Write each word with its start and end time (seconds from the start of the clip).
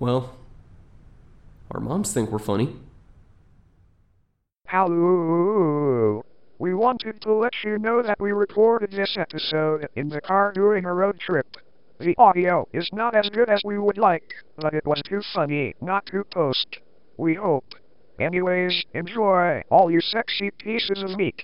Well, 0.00 0.34
our 1.70 1.78
moms 1.78 2.12
think 2.12 2.30
we're 2.30 2.38
funny. 2.38 2.74
Hello. 4.66 6.24
We 6.58 6.72
wanted 6.72 7.20
to 7.20 7.34
let 7.34 7.52
you 7.62 7.78
know 7.78 8.00
that 8.02 8.18
we 8.18 8.32
recorded 8.32 8.92
this 8.92 9.18
episode 9.18 9.88
in 9.94 10.08
the 10.08 10.22
car 10.22 10.52
during 10.54 10.86
a 10.86 10.94
road 10.94 11.20
trip. 11.20 11.58
The 11.98 12.14
audio 12.16 12.66
is 12.72 12.88
not 12.94 13.14
as 13.14 13.28
good 13.28 13.50
as 13.50 13.60
we 13.62 13.78
would 13.78 13.98
like, 13.98 14.32
but 14.56 14.72
it 14.72 14.86
was 14.86 15.02
too 15.04 15.20
funny 15.34 15.74
not 15.82 16.06
to 16.06 16.24
post. 16.24 16.78
We 17.18 17.34
hope. 17.34 17.74
Anyways, 18.18 18.84
enjoy 18.94 19.62
all 19.70 19.90
you 19.90 20.00
sexy 20.00 20.50
pieces 20.50 21.02
of 21.02 21.14
meat. 21.18 21.42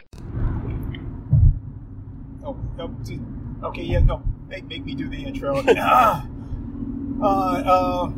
Oh, 2.43 2.57
oh, 2.79 2.88
d- 3.02 3.20
okay, 3.65 3.83
yeah, 3.83 3.98
no, 3.98 4.23
make, 4.48 4.65
make 4.66 4.84
me 4.87 4.95
do 4.95 5.11
the 5.11 5.25
intro. 5.25 5.62
Ah. 7.19 7.23
uh, 7.23 8.07
uh, 8.07 8.12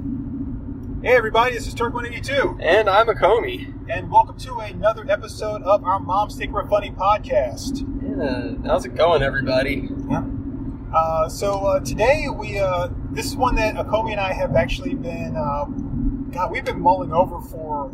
hey, 1.03 1.15
everybody, 1.17 1.55
this 1.55 1.67
is 1.67 1.75
Turk 1.75 1.95
182, 1.95 2.59
And 2.61 2.89
I'm 2.89 3.09
a 3.09 3.15
Comey. 3.15 3.73
and 3.91 4.11
welcome 4.11 4.37
to 4.39 4.59
another 4.59 5.05
episode 5.09 5.63
of 5.63 5.85
our 5.85 5.99
Moms 5.99 6.37
Think 6.37 6.53
We're 6.53 6.69
Funny 6.69 6.91
podcast. 6.91 7.85
Yeah, 8.03 8.69
how's 8.69 8.85
it 8.85 8.95
going, 8.95 9.23
everybody? 9.23 9.89
Uh, 10.95 11.29
so 11.29 11.67
uh, 11.67 11.81
today 11.81 12.27
we, 12.35 12.59
uh, 12.59 12.89
this 13.13 13.27
is 13.27 13.37
one 13.37 13.55
that 13.57 13.75
Akomi 13.77 14.13
and 14.13 14.21
I 14.21 14.33
have 14.33 14.57
actually 14.57 14.95
been, 14.95 15.37
um, 15.37 16.31
God, 16.33 16.51
we've 16.51 16.65
been 16.65 16.81
mulling 16.81 17.13
over 17.13 17.41
for, 17.41 17.93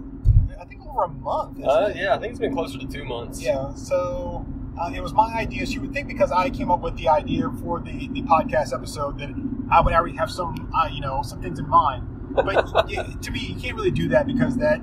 I 0.61 0.65
think 0.65 0.87
over 0.87 1.05
a 1.05 1.09
month. 1.09 1.63
Uh, 1.63 1.93
yeah, 1.95 2.15
I 2.15 2.19
think 2.19 2.31
it's 2.31 2.41
been 2.41 2.55
closer 2.55 2.79
to 2.79 2.87
two 2.87 3.05
months. 3.05 3.43
Yeah, 3.43 3.75
so 3.75 4.47
uh, 4.81 4.91
it 4.95 5.03
was 5.03 5.13
my 5.13 5.33
idea. 5.35 5.67
So 5.67 5.73
you 5.75 5.81
would 5.83 5.93
think 5.93 6.09
because 6.09 6.31
I 6.33 6.51
came 6.51 6.71
up 6.71 6.81
with 6.81 6.97
the 6.97 7.09
idea 7.09 7.51
for 7.63 7.81
the, 7.81 8.09
the 8.13 8.23
podcast 8.23 8.73
episode 8.73 9.19
that 9.19 9.31
I 9.71 9.81
would 9.81 9.93
already 9.93 10.17
have 10.17 10.31
some, 10.31 10.73
uh, 10.75 10.89
you 10.93 11.01
know, 11.01 11.23
some 11.23 11.43
things 11.43 11.59
in 11.59 11.69
mind. 11.69 12.09
But 12.35 13.23
to 13.23 13.31
me, 13.31 13.41
you 13.41 13.55
can't 13.55 13.77
really 13.77 13.91
do 13.91 14.09
that 14.09 14.27
because 14.27 14.57
that 14.57 14.81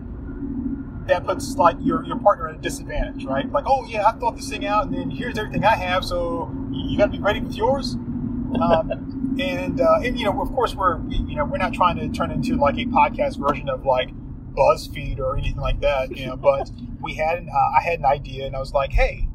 that 1.07 1.25
puts 1.25 1.55
like 1.55 1.75
your, 1.81 2.05
your 2.05 2.17
partner 2.19 2.47
at 2.47 2.55
a 2.55 2.57
disadvantage, 2.59 3.25
right? 3.25 3.51
Like, 3.51 3.65
oh 3.67 3.85
yeah, 3.85 4.07
I 4.07 4.11
thought 4.13 4.35
this 4.35 4.49
thing 4.49 4.65
out, 4.65 4.85
and 4.85 4.95
then 4.95 5.09
here's 5.09 5.37
everything 5.37 5.65
I 5.65 5.75
have, 5.75 6.05
so 6.05 6.51
you 6.71 6.97
got 6.97 7.05
to 7.05 7.11
be 7.11 7.19
ready 7.19 7.41
with 7.41 7.55
yours. 7.55 7.95
Um, 7.95 9.35
and 9.39 9.81
uh, 9.81 9.99
and 10.03 10.17
you 10.17 10.25
know, 10.25 10.41
of 10.41 10.51
course, 10.53 10.75
we're 10.75 11.01
you 11.09 11.35
know 11.35 11.45
we're 11.45 11.57
not 11.57 11.73
trying 11.73 11.97
to 11.97 12.09
turn 12.09 12.31
into 12.31 12.55
like 12.55 12.75
a 12.75 12.85
podcast 12.85 13.37
version 13.37 13.69
of 13.69 13.85
like 13.85 14.09
BuzzFeed 14.53 15.19
or 15.19 15.37
anything 15.37 15.61
like 15.61 15.81
that, 15.81 16.15
you 16.15 16.27
know. 16.27 16.35
But 16.35 16.71
we 17.01 17.15
had 17.15 17.47
uh, 17.47 17.77
I 17.77 17.81
had 17.81 17.99
an 17.99 18.05
idea, 18.05 18.45
and 18.45 18.55
I 18.55 18.59
was 18.59 18.73
like, 18.73 18.93
hey, 18.93 19.27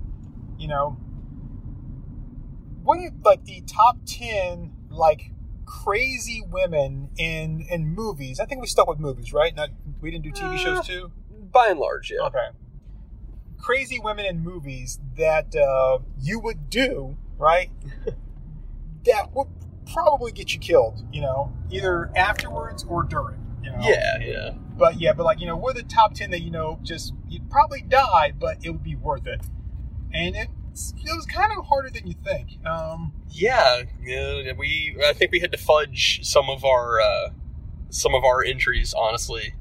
you 0.59 0.69
know, 0.69 0.97
what 2.83 2.99
are 2.99 3.11
like 3.25 3.45
the 3.45 3.63
top 3.67 3.99
ten 4.07 4.73
like 4.91 5.33
crazy 5.67 6.43
women 6.49 7.11
in 7.19 7.67
in 7.71 7.87
movies? 7.95 8.41
I 8.41 8.47
think 8.47 8.61
we 8.63 8.67
stuck 8.67 8.89
with 8.89 8.99
movies, 8.99 9.33
right? 9.33 9.55
Not 9.55 9.71
we 10.01 10.11
didn't 10.11 10.25
do 10.25 10.33
TV 10.33 10.55
Uh, 10.55 10.57
shows 10.57 10.87
too. 10.87 11.13
By 11.53 11.69
and 11.69 11.79
large, 11.79 12.11
yeah. 12.11 12.27
Okay. 12.27 12.49
Crazy 13.59 13.99
women 14.03 14.25
in 14.25 14.41
movies 14.41 15.01
that 15.17 15.55
uh, 15.55 15.99
you 16.21 16.39
would 16.41 16.71
do, 16.71 17.17
right? 17.39 17.71
that 19.05 19.35
would 19.35 19.49
probably 19.93 20.33
get 20.33 20.53
you 20.53 20.61
killed, 20.61 21.05
you 21.13 21.21
know, 21.21 21.53
either 21.71 22.11
afterwards 22.17 22.85
or 22.89 23.03
during, 23.05 23.39
you 23.63 23.71
know. 23.71 23.79
Yeah, 23.81 24.19
yeah. 24.21 24.51
But 24.77 25.01
yeah, 25.01 25.13
but 25.13 25.25
like, 25.25 25.41
you 25.41 25.47
know, 25.47 25.57
we're 25.57 25.73
the 25.73 25.83
top 25.83 26.15
10 26.15 26.31
that, 26.31 26.43
you 26.43 26.51
know, 26.51 26.79
just, 26.83 27.15
you'd 27.29 27.49
probably 27.51 27.83
die, 27.83 28.33
but 28.39 28.59
it 28.63 28.71
would 28.71 28.83
be 28.83 28.97
worth 28.97 29.27
it. 29.27 29.41
And 30.13 30.37
it's, 30.37 30.53
it 30.97 31.17
was 31.17 31.27
kind 31.27 31.53
of 31.57 31.67
harder 31.67 31.91
than 31.91 32.07
you 32.07 32.15
think. 32.25 32.65
Um, 32.67 33.13
Yeah, 33.31 33.83
we. 34.57 34.97
I 35.05 35.13
think 35.13 35.33
we 35.33 35.41
had 35.41 35.53
to 35.53 35.59
fudge 35.59 36.21
some 36.23 36.49
of 36.51 36.65
our 36.65 37.01
uh, 37.01 37.31
some 37.91 38.15
of 38.15 38.25
our 38.25 38.43
entries. 38.43 38.95
Honestly, 38.95 39.55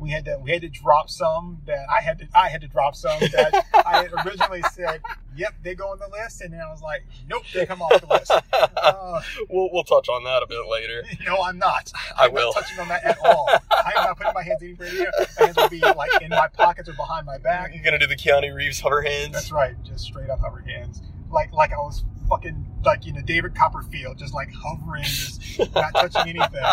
we 0.00 0.10
had 0.10 0.24
to 0.24 0.38
we 0.42 0.50
had 0.50 0.62
to 0.62 0.68
drop 0.68 1.10
some 1.10 1.60
that 1.66 1.86
I 1.90 2.02
had 2.02 2.18
to 2.20 2.28
I 2.34 2.48
had 2.48 2.62
to 2.62 2.68
drop 2.68 2.96
some 2.96 3.20
that 3.20 3.66
I 3.86 4.02
had 4.02 4.26
originally 4.26 4.62
said, 4.72 5.02
yep, 5.36 5.54
they 5.62 5.74
go 5.74 5.88
on 5.88 5.98
the 5.98 6.08
list, 6.08 6.40
and 6.40 6.52
then 6.52 6.60
I 6.60 6.70
was 6.70 6.80
like, 6.80 7.04
nope, 7.28 7.42
they 7.52 7.66
come 7.66 7.82
off 7.82 8.00
the 8.00 8.06
list. 8.06 8.32
Uh, 8.52 9.20
we'll 9.50 9.68
we'll 9.72 9.84
touch 9.84 10.08
on 10.08 10.24
that 10.24 10.42
a 10.42 10.46
bit 10.46 10.60
later. 10.70 11.04
no, 11.26 11.42
I'm 11.42 11.58
not. 11.58 11.92
I 12.18 12.26
I'm 12.26 12.32
will. 12.32 12.52
not 12.54 12.62
touching 12.62 12.78
on 12.80 12.88
that 12.88 13.04
at 13.04 13.18
all. 13.24 13.48
I 13.70 13.92
am 13.96 14.04
not 14.04 14.16
putting 14.16 14.32
my 14.34 14.42
hands 14.42 14.62
anywhere 14.62 14.92
near. 14.92 15.10
My 15.18 15.44
hands 15.46 15.56
will 15.56 15.68
be 15.68 15.80
like 15.80 16.22
in 16.22 16.30
my 16.30 16.48
pockets 16.48 16.88
or 16.88 16.94
behind 16.94 17.26
my 17.26 17.38
back. 17.38 17.74
You're 17.74 17.84
gonna 17.84 17.98
do 17.98 18.06
the 18.06 18.16
Keanu 18.16 18.54
Reeves 18.54 18.80
hover 18.80 19.02
hands. 19.02 19.32
That's 19.32 19.52
right, 19.52 19.76
just 19.84 20.04
straight 20.04 20.30
up 20.30 20.40
hover 20.40 20.60
hands, 20.66 21.02
like 21.30 21.52
like 21.52 21.72
I 21.72 21.78
was 21.78 22.04
fucking 22.28 22.64
like 22.84 23.04
you 23.04 23.12
know 23.12 23.22
David 23.22 23.54
Copperfield, 23.54 24.18
just 24.18 24.32
like 24.32 24.48
hovering, 24.54 25.04
just 25.04 25.58
not 25.74 25.92
touching 25.92 26.36
anything. 26.36 26.64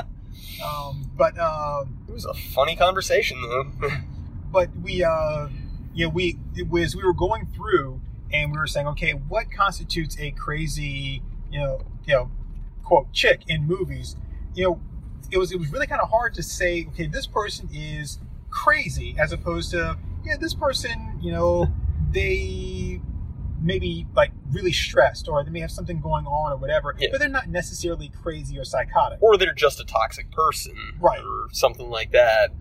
Um, 0.64 1.12
but 1.16 1.38
um, 1.40 1.98
It 2.08 2.14
was 2.14 2.26
a 2.26 2.34
funny 2.34 2.76
conversation 2.76 3.42
though. 3.42 3.90
but 4.52 4.70
we 4.82 5.04
uh 5.04 5.50
yeah 5.94 6.08
we 6.08 6.38
it 6.56 6.70
was 6.70 6.96
we 6.96 7.04
were 7.04 7.14
going 7.14 7.48
through 7.48 8.02
and 8.32 8.52
we 8.52 8.58
were 8.58 8.68
saying 8.68 8.88
okay 8.88 9.12
what 9.12 9.52
constitutes 9.52 10.18
a 10.20 10.32
crazy 10.32 11.22
you 11.52 11.60
know 11.60 11.82
you 12.06 12.14
know 12.14 12.32
quote 12.84 13.12
chick 13.12 13.42
in 13.48 13.66
movies 13.66 14.16
you 14.56 14.64
know 14.64 14.82
it 15.32 15.38
was 15.38 15.52
it 15.52 15.60
was 15.60 15.72
really 15.72 15.88
kind 15.88 16.02
of 16.02 16.10
hard 16.10 16.34
to 16.34 16.42
say 16.42 16.88
okay 16.90 17.08
this 17.08 17.28
person 17.28 17.68
is 17.74 18.20
crazy 18.50 19.16
as 19.20 19.32
opposed 19.32 19.72
to 19.72 19.98
yeah 20.24 20.38
this 20.38 20.54
person 20.54 21.20
you 21.22 21.32
know 21.32 21.72
they 22.12 23.02
maybe 23.68 24.08
like 24.16 24.32
really 24.52 24.72
stressed 24.72 25.28
or 25.28 25.44
they 25.44 25.52
may 25.52 25.60
have 25.60 25.70
something 25.72 26.00
going 26.02 26.26
on 26.26 26.52
or 26.54 26.58
whatever 26.58 26.96
Yeah. 26.98 27.10
but 27.12 27.20
they're 27.20 27.30
not 27.30 27.50
necessarily 27.50 28.10
crazy 28.10 28.58
or 28.58 28.64
psychotic 28.64 29.22
or 29.22 29.38
they're 29.38 29.54
just 29.54 29.80
a 29.80 29.86
toxic 29.86 30.32
person, 30.32 30.74
Right. 31.00 31.20
Or 31.20 31.48
something 31.52 31.90
like 31.90 32.12
that. 32.14 32.52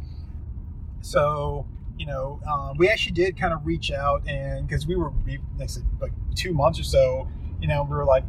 So, 1.00 1.66
you 1.96 2.06
know, 2.06 2.40
um, 2.50 2.76
we 2.76 2.88
actually 2.88 3.12
did 3.12 3.38
kind 3.38 3.54
of 3.54 3.64
reach 3.64 3.90
out 3.90 4.26
and 4.28 4.66
because 4.66 4.86
we 4.86 4.96
were, 4.96 5.10
we, 5.24 5.38
like 5.58 5.70
said, 5.70 5.84
like 6.00 6.12
two 6.34 6.52
months 6.52 6.78
or 6.80 6.84
so, 6.84 7.28
you 7.60 7.68
know, 7.68 7.84
we 7.84 7.96
were 7.96 8.04
like, 8.04 8.24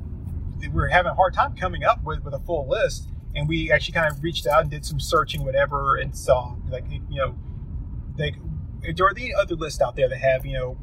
we 0.59 0.67
were 0.69 0.87
having 0.87 1.11
a 1.11 1.15
hard 1.15 1.33
time 1.33 1.55
coming 1.55 1.83
up 1.83 2.03
with, 2.03 2.23
with 2.23 2.33
a 2.33 2.39
full 2.39 2.67
list. 2.67 3.09
And 3.35 3.47
we 3.47 3.71
actually 3.71 3.93
kind 3.93 4.11
of 4.11 4.23
reached 4.23 4.47
out 4.47 4.61
and 4.61 4.71
did 4.71 4.83
some 4.85 4.99
searching, 4.99 5.43
whatever, 5.43 5.97
and 5.97 6.15
saw, 6.17 6.55
like, 6.69 6.85
you 6.89 7.01
know, 7.09 7.35
like, 8.17 8.35
there 8.81 9.07
are 9.07 9.13
the 9.13 9.33
other 9.33 9.55
lists 9.55 9.81
out 9.81 9.95
there 9.95 10.09
that 10.09 10.17
have, 10.17 10.45
you 10.45 10.53
know, 10.53 10.77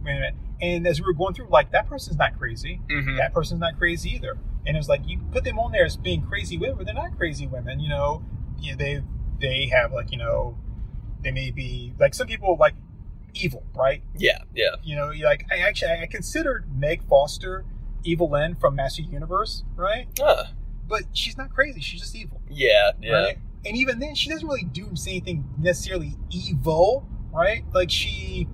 and 0.61 0.87
as 0.87 1.01
we 1.01 1.07
were 1.07 1.13
going 1.13 1.35
through, 1.35 1.49
like, 1.49 1.73
that 1.73 1.89
person's 1.89 2.17
not 2.17 2.39
crazy. 2.39 2.81
Mm-hmm. 2.91 3.17
That 3.17 3.33
person's 3.33 3.61
not 3.61 3.79
crazy 3.79 4.11
either. 4.11 4.39
And 4.67 4.77
it 4.77 4.79
was 4.79 4.89
like, 4.89 5.03
you 5.07 5.21
put 5.33 5.45
them 5.45 5.59
on 5.59 5.73
there 5.73 5.85
as 5.85 5.97
being 5.97 6.23
crazy 6.23 6.57
women, 6.57 6.77
but 6.77 6.87
they're 6.87 6.95
not 6.95 7.17
crazy 7.17 7.47
women, 7.47 7.81
you 7.81 7.89
know. 7.89 8.23
Know, 8.63 8.77
they, 8.77 9.03
they 9.41 9.67
have, 9.67 9.93
like, 9.93 10.11
you 10.11 10.17
know, 10.17 10.57
they 11.25 11.33
may 11.33 11.51
be 11.51 11.93
like 11.99 12.15
some 12.15 12.27
people 12.27 12.57
like 12.61 12.75
evil, 13.35 13.65
right? 13.75 14.03
Yeah, 14.17 14.39
yeah. 14.55 14.77
You 14.83 14.97
know, 14.97 15.11
like 15.25 15.47
I 15.51 15.59
actually 15.59 15.91
I 15.91 16.07
considered 16.07 16.67
Meg 16.73 17.03
Foster 17.09 17.65
Evil-Lyn 18.05 18.55
from 18.55 18.77
Master 18.77 19.03
Universe, 19.03 19.65
right? 19.75 20.07
Uh, 20.23 20.45
But 20.87 21.05
she's 21.15 21.37
not 21.37 21.53
crazy; 21.53 21.81
she's 21.81 22.01
just 22.01 22.15
evil, 22.15 22.41
yeah, 22.51 22.93
yeah. 23.01 23.13
right? 23.13 23.39
And 23.65 23.77
even 23.77 23.99
then, 23.99 24.15
she 24.15 24.29
doesn't 24.29 24.47
really 24.47 24.65
do 24.65 24.89
anything 25.07 25.49
necessarily 25.59 26.17
evil, 26.31 27.09
right? 27.35 27.65
Like 27.73 27.91
she, 27.91 28.49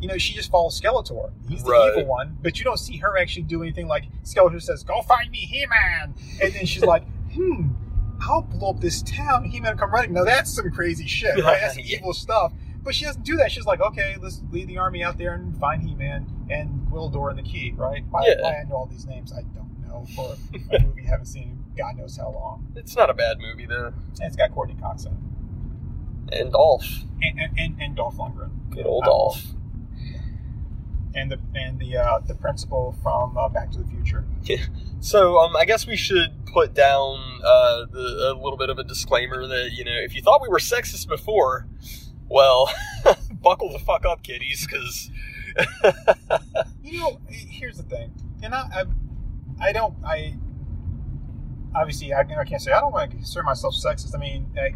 you 0.00 0.08
know, 0.08 0.18
she 0.18 0.34
just 0.34 0.50
follows 0.50 0.80
Skeletor. 0.80 1.30
He's 1.48 1.62
the 1.64 1.70
Right. 1.70 1.92
evil 1.96 2.06
one, 2.06 2.36
but 2.42 2.58
you 2.58 2.64
don't 2.64 2.78
see 2.78 2.96
her 2.98 3.18
actually 3.18 3.42
do 3.44 3.62
anything 3.62 3.88
like 3.88 4.04
Skeletor 4.24 4.60
says, 4.62 4.82
"Go 4.84 5.02
find 5.02 5.30
me, 5.30 5.38
He-Man," 5.38 6.14
and 6.42 6.52
then 6.54 6.66
she's 6.66 6.84
like, 6.84 7.04
"Hmm." 7.34 7.70
I'll 8.24 8.42
blow 8.42 8.70
up 8.70 8.78
this 8.80 9.02
town. 9.02 9.44
He-Man 9.44 9.76
come 9.76 9.90
running. 9.90 10.12
Now 10.12 10.22
that's 10.24 10.54
some 10.54 10.70
crazy 10.70 11.08
shit, 11.08 11.42
right? 11.42 11.60
That's 11.60 11.76
Yeah. 11.78 11.96
evil 11.98 12.12
stuff. 12.12 12.52
But 12.84 12.94
she 12.94 13.04
doesn't 13.04 13.24
do 13.24 13.36
that. 13.36 13.50
She's 13.50 13.64
like, 13.66 13.80
okay, 13.80 14.16
let's 14.20 14.40
lead 14.52 14.68
the 14.68 14.78
army 14.78 15.02
out 15.04 15.16
there 15.18 15.34
and 15.34 15.56
find 15.58 15.82
He-Man 15.82 16.26
and 16.50 16.86
Gwildor 16.90 17.30
and 17.30 17.38
the 17.38 17.42
Key, 17.42 17.72
right? 17.76 18.04
Why, 18.10 18.22
Yeah. 18.26 18.42
why 18.42 18.56
I 18.60 18.64
know 18.68 18.76
all 18.76 18.86
these 18.86 19.06
names, 19.06 19.32
I 19.32 19.42
don't 19.54 19.70
know. 19.86 20.04
For 20.16 20.34
a 20.74 20.82
movie, 20.82 21.02
I 21.04 21.08
haven't 21.10 21.26
seen 21.26 21.42
in 21.50 21.64
God 21.76 21.96
knows 21.96 22.16
how 22.16 22.30
long. 22.30 22.66
It's 22.76 22.94
not 22.96 23.08
a 23.10 23.14
bad 23.14 23.38
movie 23.40 23.66
though. 23.66 23.86
And 23.86 24.22
it's 24.22 24.36
got 24.36 24.52
Courteney 24.52 24.78
Cox 24.80 25.04
in 25.04 25.12
it. 25.12 25.18
And 26.32 26.52
Dolph, 26.52 26.86
and 27.22 27.38
and, 27.38 27.58
and, 27.58 27.82
and 27.82 27.96
Dolph 27.96 28.16
Lundgren, 28.16 28.50
good 28.70 28.86
old 28.86 29.04
Uh, 29.04 29.06
Dolph. 29.06 29.42
and 31.14 31.30
the 31.30 31.38
and 31.54 31.78
the 31.78 31.96
uh, 31.96 32.18
the 32.26 32.34
principal 32.34 32.96
from 33.02 33.36
uh, 33.36 33.48
Back 33.48 33.70
to 33.72 33.78
the 33.78 33.84
Future. 33.88 34.24
Yeah. 34.44 34.64
So, 35.00 35.38
um, 35.38 35.56
I 35.56 35.64
guess 35.64 35.86
we 35.86 35.96
should 35.96 36.46
put 36.52 36.74
down 36.74 37.40
uh, 37.44 37.86
the, 37.90 38.32
a 38.32 38.40
little 38.40 38.56
bit 38.56 38.70
of 38.70 38.78
a 38.78 38.84
disclaimer 38.84 39.46
that 39.46 39.70
you 39.72 39.84
know, 39.84 39.92
if 39.94 40.14
you 40.14 40.22
thought 40.22 40.40
we 40.42 40.48
were 40.48 40.58
sexist 40.58 41.08
before, 41.08 41.66
well, 42.28 42.72
buckle 43.42 43.70
the 43.72 43.78
fuck 43.80 44.04
up, 44.06 44.22
kiddies, 44.22 44.66
because 44.66 45.10
You 46.82 47.00
know, 47.00 47.20
here's 47.28 47.76
the 47.76 47.82
thing, 47.82 48.12
and 48.42 48.54
I, 48.54 48.84
I, 49.60 49.68
I 49.68 49.72
don't, 49.72 49.94
I, 50.04 50.36
obviously, 51.74 52.12
I, 52.12 52.20
I 52.20 52.44
can't 52.44 52.60
say 52.62 52.72
I 52.72 52.80
don't 52.80 52.92
want 52.92 53.10
to 53.10 53.16
consider 53.16 53.42
myself 53.42 53.74
sexist. 53.74 54.14
I 54.14 54.18
mean, 54.18 54.50
I, 54.56 54.74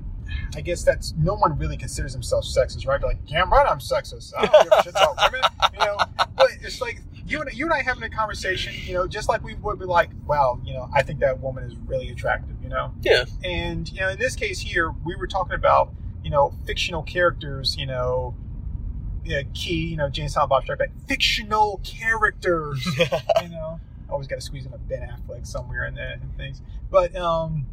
I 0.55 0.61
guess 0.61 0.83
that's 0.83 1.15
no 1.17 1.35
one 1.35 1.59
really 1.59 1.77
considers 1.77 2.13
themselves 2.13 2.57
sexist, 2.57 2.87
right? 2.87 3.01
They're 3.01 3.11
like, 3.11 3.27
damn 3.27 3.51
right, 3.51 3.67
I'm 3.67 3.79
sexist. 3.79 4.33
I 4.37 4.47
don't 4.47 4.65
give 4.65 4.73
a 4.73 4.83
shit 4.83 4.93
about 4.93 5.17
women, 5.33 5.51
you 5.73 5.79
know. 5.79 5.97
But 6.37 6.49
it's 6.63 6.81
like 6.81 7.01
you 7.27 7.41
and 7.41 7.53
you 7.53 7.65
and 7.65 7.75
I 7.75 7.83
having 7.83 8.03
a 8.03 8.11
conversation, 8.11 8.75
you 8.85 8.95
know, 8.95 9.07
just 9.07 9.29
like 9.29 9.43
we 9.43 9.55
would 9.55 9.79
be 9.79 9.85
like, 9.85 10.11
wow, 10.27 10.61
you 10.65 10.75
know, 10.75 10.89
I 10.95 11.03
think 11.03 11.21
that 11.21 11.41
woman 11.41 11.65
is 11.65 11.77
really 11.87 12.09
attractive. 12.09 12.57
You 12.63 12.69
know. 12.69 12.93
Yeah. 13.03 13.25
And 13.45 13.91
you 13.91 14.01
know, 14.01 14.11
in 14.11 14.19
this 14.19 14.35
case 14.35 14.59
here, 14.59 14.93
we 15.05 15.15
were 15.15 15.27
talking 15.27 15.55
about 15.55 15.93
you 16.23 16.31
know 16.31 16.55
fictional 16.67 17.03
characters. 17.03 17.77
You 17.77 17.87
know, 17.87 18.35
yeah, 19.25 19.43
key. 19.55 19.87
You 19.89 19.97
know, 19.97 20.09
Jay 20.09 20.23
and 20.23 20.31
Silent 20.31 20.51
Bob 20.51 20.65
Strike 20.65 20.79
Back. 20.79 20.91
Fictional 21.09 21.81
characters. 21.85 22.85
you 23.43 23.49
know, 23.49 23.81
always 24.09 24.27
got 24.27 24.37
to 24.37 24.41
squeeze 24.41 24.67
in 24.67 24.73
a 24.73 24.79
Ben 24.79 25.09
Affleck 25.09 25.47
somewhere 25.47 25.85
in 25.87 25.95
there 25.95 26.19
and 26.21 26.37
things. 26.37 26.63
But 26.91 27.15
um, 27.17 27.67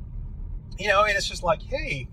you 0.78 0.88
know, 0.88 1.04
and 1.04 1.16
it's 1.16 1.28
just 1.28 1.44
like, 1.44 1.62
hey, 1.64 2.08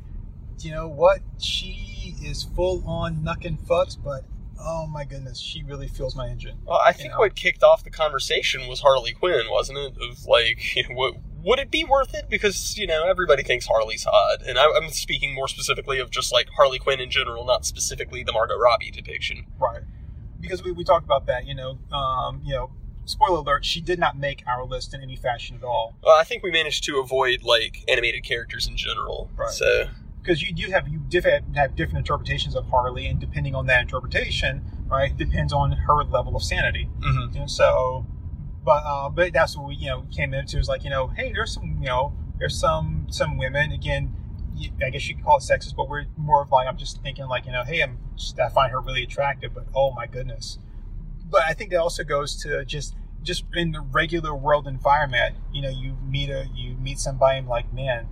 you 0.65 0.73
know 0.73 0.89
what? 0.89 1.21
She 1.39 2.17
is 2.23 2.43
full 2.43 2.83
on 2.87 3.23
knucking 3.23 3.59
fucks, 3.67 3.97
but 4.03 4.25
oh 4.59 4.87
my 4.87 5.05
goodness, 5.05 5.39
she 5.39 5.62
really 5.62 5.89
feels 5.89 6.15
my 6.15 6.29
engine. 6.29 6.59
Well, 6.65 6.81
I 6.85 6.93
think 6.93 7.12
know. 7.12 7.21
what 7.21 7.35
kicked 7.35 7.62
off 7.62 7.85
the 7.85 7.91
conversation 7.91 8.69
was 8.69 8.81
Harley 8.81 9.12
Quinn, 9.12 9.47
wasn't 9.51 9.79
it? 9.79 9.95
Of 10.01 10.27
like, 10.27 10.77
you 10.77 10.83
know, 10.89 10.95
what, 10.95 11.15
would 11.43 11.59
it 11.59 11.71
be 11.71 11.85
worth 11.85 12.15
it? 12.15 12.29
Because 12.29 12.77
you 12.77 12.87
know 12.87 13.09
everybody 13.09 13.43
thinks 13.43 13.67
Harley's 13.67 14.05
hot, 14.05 14.39
and 14.47 14.59
I, 14.59 14.67
I'm 14.77 14.91
speaking 14.91 15.35
more 15.35 15.49
specifically 15.49 15.99
of 15.99 16.11
just 16.11 16.33
like 16.33 16.49
Harley 16.57 16.79
Quinn 16.79 17.01
in 17.01 17.11
general, 17.11 17.45
not 17.45 17.65
specifically 17.65 18.23
the 18.23 18.33
Margot 18.33 18.57
Robbie 18.57 18.91
depiction. 18.91 19.47
Right. 19.59 19.83
Because 20.41 20.65
we, 20.65 20.73
we 20.73 20.85
talked 20.85 21.05
about 21.05 21.27
that, 21.27 21.47
you 21.47 21.55
know, 21.55 21.79
um, 21.93 22.41
you 22.45 22.55
know, 22.55 22.71
spoiler 23.05 23.39
alert, 23.39 23.65
she 23.65 23.81
did 23.81 23.99
not 23.99 24.19
make 24.19 24.43
our 24.47 24.65
list 24.65 24.95
in 24.95 25.03
any 25.03 25.17
fashion 25.17 25.57
at 25.57 25.65
all. 25.65 25.97
Well, 26.03 26.17
I 26.17 26.25
think 26.25 26.43
we 26.43 26.51
managed 26.51 26.85
to 26.85 26.99
avoid 26.99 27.43
like 27.43 27.85
animated 27.89 28.25
characters 28.25 28.67
in 28.67 28.77
general. 28.77 29.31
Right. 29.37 29.51
So 29.51 29.89
Because 30.22 30.43
you 30.43 30.52
do 30.52 30.70
have 30.70 30.88
you 30.88 31.00
diff- 31.08 31.25
have 31.55 31.75
different 31.76 31.99
interpretations 31.99 32.55
of 32.55 32.67
Harley, 32.67 33.06
and 33.06 33.19
depending 33.19 33.55
on 33.55 33.67
that 33.67 33.81
interpretation, 33.82 34.62
right, 34.88 35.17
depends 35.17 35.52
on 35.52 35.72
her 35.72 36.05
level 36.05 36.37
of 36.37 36.43
sanity. 36.43 36.88
mhm. 37.00 37.34
And 37.37 37.50
so, 37.50 38.06
but 38.64 38.82
uh, 38.84 39.08
but 39.08 39.32
that's 39.32 39.56
what 39.56 39.69
we 39.69 39.75
you 39.76 39.88
know 39.88 40.05
came 40.14 40.34
into 40.34 40.58
is 40.58 40.69
like 40.69 40.84
you 40.84 40.90
know, 40.90 41.08
hey, 41.08 41.32
there's 41.32 41.55
some 41.55 41.78
you 41.81 41.88
know, 41.88 42.12
there's 42.38 42.58
some 42.58 43.06
some 43.11 43.38
women 43.38 43.72
again. 43.72 44.14
I 44.84 44.90
guess 44.90 45.08
you 45.08 45.14
could 45.14 45.25
call 45.25 45.38
it 45.38 45.40
sexist, 45.43 45.75
but 45.75 45.88
we're 45.88 46.05
more 46.19 46.43
of 46.43 46.50
like 46.50 46.66
I'm 46.69 46.76
just 46.76 47.02
thinking 47.02 47.26
like 47.26 47.46
you 47.46 47.52
know, 47.52 47.64
hey, 47.64 47.82
I'm 47.82 47.99
just, 48.16 48.38
I 48.38 48.50
find 48.50 48.70
her 48.73 48.81
really 48.81 49.02
attractive, 49.02 49.55
but 49.55 49.66
oh 49.75 49.93
my 49.93 50.06
goodness. 50.06 50.58
But 51.31 51.43
I 51.44 51.55
think 51.55 51.70
that 51.70 51.78
also 51.81 52.05
goes 52.05 52.37
to 52.43 52.64
just 52.66 52.94
just 53.23 53.44
in 53.55 53.73
the 53.73 53.81
regular 53.81 54.34
world 54.34 54.66
environment. 54.66 55.37
You 55.52 55.62
know, 55.62 55.70
you 55.70 55.96
meet 56.06 56.28
a 56.28 56.46
you 56.55 56.75
meet 56.75 56.99
somebody 56.99 57.38
and 57.38 57.49
like, 57.49 57.73
man, 57.73 58.08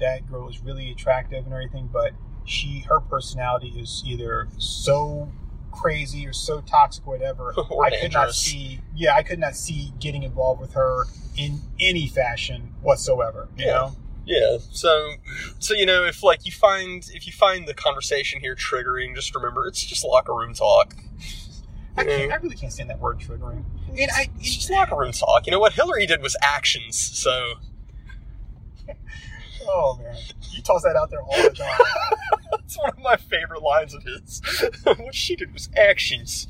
that 0.00 0.26
girl 0.30 0.48
is 0.48 0.60
really 0.62 0.90
attractive 0.90 1.44
and 1.44 1.52
everything, 1.52 1.88
but 1.92 2.12
she 2.44 2.84
her 2.88 3.00
personality 3.00 3.68
is 3.76 4.02
either 4.06 4.48
so 4.58 5.30
crazy 5.72 6.26
or 6.26 6.32
so 6.32 6.60
toxic, 6.60 7.06
whatever. 7.06 7.52
Or 7.70 7.84
I 7.86 7.90
could 8.00 8.12
not 8.12 8.32
see. 8.34 8.80
Yeah, 8.94 9.14
I 9.14 9.22
could 9.22 9.38
not 9.38 9.56
see 9.56 9.92
getting 10.00 10.22
involved 10.22 10.60
with 10.60 10.72
her 10.74 11.04
in 11.36 11.60
any 11.78 12.08
fashion 12.08 12.74
whatsoever. 12.82 13.48
You 13.56 13.66
Yeah. 13.66 13.72
know. 13.72 13.96
Yeah. 14.24 14.58
So, 14.72 15.14
so 15.60 15.74
you 15.74 15.86
know, 15.86 16.04
if 16.04 16.22
like 16.22 16.44
you 16.46 16.52
find 16.52 17.04
if 17.12 17.26
you 17.26 17.32
find 17.32 17.68
the 17.68 17.74
conversation 17.74 18.40
here 18.40 18.56
triggering, 18.56 19.14
just 19.14 19.34
remember 19.34 19.66
it's 19.66 19.84
just 19.84 20.04
locker 20.04 20.34
room 20.34 20.52
talk. 20.54 20.94
I, 21.98 22.04
can't, 22.04 22.30
I 22.32 22.36
really 22.36 22.56
can't 22.56 22.72
stand 22.72 22.90
that 22.90 23.00
word 23.00 23.20
triggering. 23.20 23.64
And 23.98 24.10
I, 24.14 24.28
It's 24.38 24.54
just 24.56 24.70
locker 24.70 24.96
room 24.96 25.12
talk. 25.12 25.46
You 25.46 25.52
know 25.52 25.58
what 25.60 25.72
Hillary 25.74 26.06
did 26.06 26.20
was 26.22 26.36
actions. 26.42 26.98
So 26.98 27.54
oh 29.68 29.98
man, 30.02 30.14
you 30.52 30.62
toss 30.62 30.82
that 30.82 30.96
out 30.96 31.10
there 31.10 31.22
all 31.22 31.42
the 31.42 31.50
time. 31.50 31.80
it's 32.64 32.78
one 32.78 32.90
of 32.90 32.98
my 32.98 33.16
favorite 33.16 33.62
lines 33.62 33.94
of 33.94 34.02
his. 34.02 34.40
what 34.84 35.14
she 35.14 35.36
did 35.36 35.52
was 35.52 35.68
actions. 35.76 36.46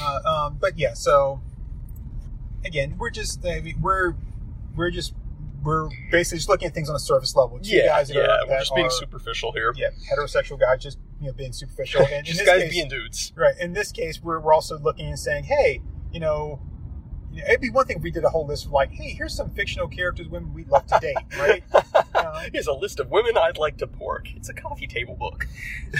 uh, 0.00 0.20
um, 0.24 0.58
but 0.60 0.78
yeah, 0.78 0.94
so 0.94 1.40
again, 2.64 2.96
we're 2.98 3.10
just 3.10 3.44
I 3.46 3.60
mean, 3.60 3.80
we're 3.80 4.14
we're 4.74 4.90
just 4.90 5.14
we're 5.62 5.88
basically 6.10 6.38
just 6.38 6.48
looking 6.48 6.68
at 6.68 6.74
things 6.74 6.88
on 6.88 6.96
a 6.96 7.00
surface 7.00 7.34
level. 7.34 7.58
Two 7.58 7.76
yeah, 7.76 7.86
guys 7.86 8.10
yeah. 8.10 8.20
are, 8.20 8.46
We're 8.48 8.58
just 8.60 8.74
being 8.74 8.86
are- 8.86 8.90
superficial 8.90 9.52
here. 9.52 9.72
yeah, 9.76 9.88
heterosexual 10.10 10.58
guys 10.58 10.82
just 10.82 10.98
you 11.20 11.26
know 11.26 11.32
being 11.32 11.52
superficial. 11.52 12.06
And 12.12 12.24
just 12.26 12.44
guys 12.44 12.62
case, 12.62 12.72
being 12.72 12.88
dudes. 12.88 13.32
right. 13.36 13.54
In 13.60 13.72
this 13.72 13.92
case, 13.92 14.22
we're 14.22 14.40
we're 14.40 14.54
also 14.54 14.78
looking 14.78 15.06
and 15.06 15.18
saying, 15.18 15.44
hey, 15.44 15.80
you 16.12 16.20
know. 16.20 16.60
It'd 17.46 17.60
be 17.60 17.70
one 17.70 17.86
thing 17.86 17.98
if 17.98 18.02
we 18.02 18.10
did 18.10 18.24
a 18.24 18.30
whole 18.30 18.46
list 18.46 18.66
of 18.66 18.72
like, 18.72 18.90
hey, 18.90 19.10
here's 19.10 19.34
some 19.34 19.50
fictional 19.50 19.88
characters, 19.88 20.28
women 20.28 20.52
we'd 20.52 20.68
love 20.68 20.86
to 20.86 20.98
date, 21.00 21.16
right? 21.38 21.62
Um, 22.14 22.50
Here's 22.52 22.66
a 22.66 22.72
list 22.72 22.98
of 22.98 23.10
women 23.10 23.36
I'd 23.36 23.58
like 23.58 23.76
to 23.78 23.86
pork. 23.86 24.34
It's 24.34 24.48
a 24.48 24.54
coffee 24.54 24.88
table 24.88 25.14
book. 25.14 25.46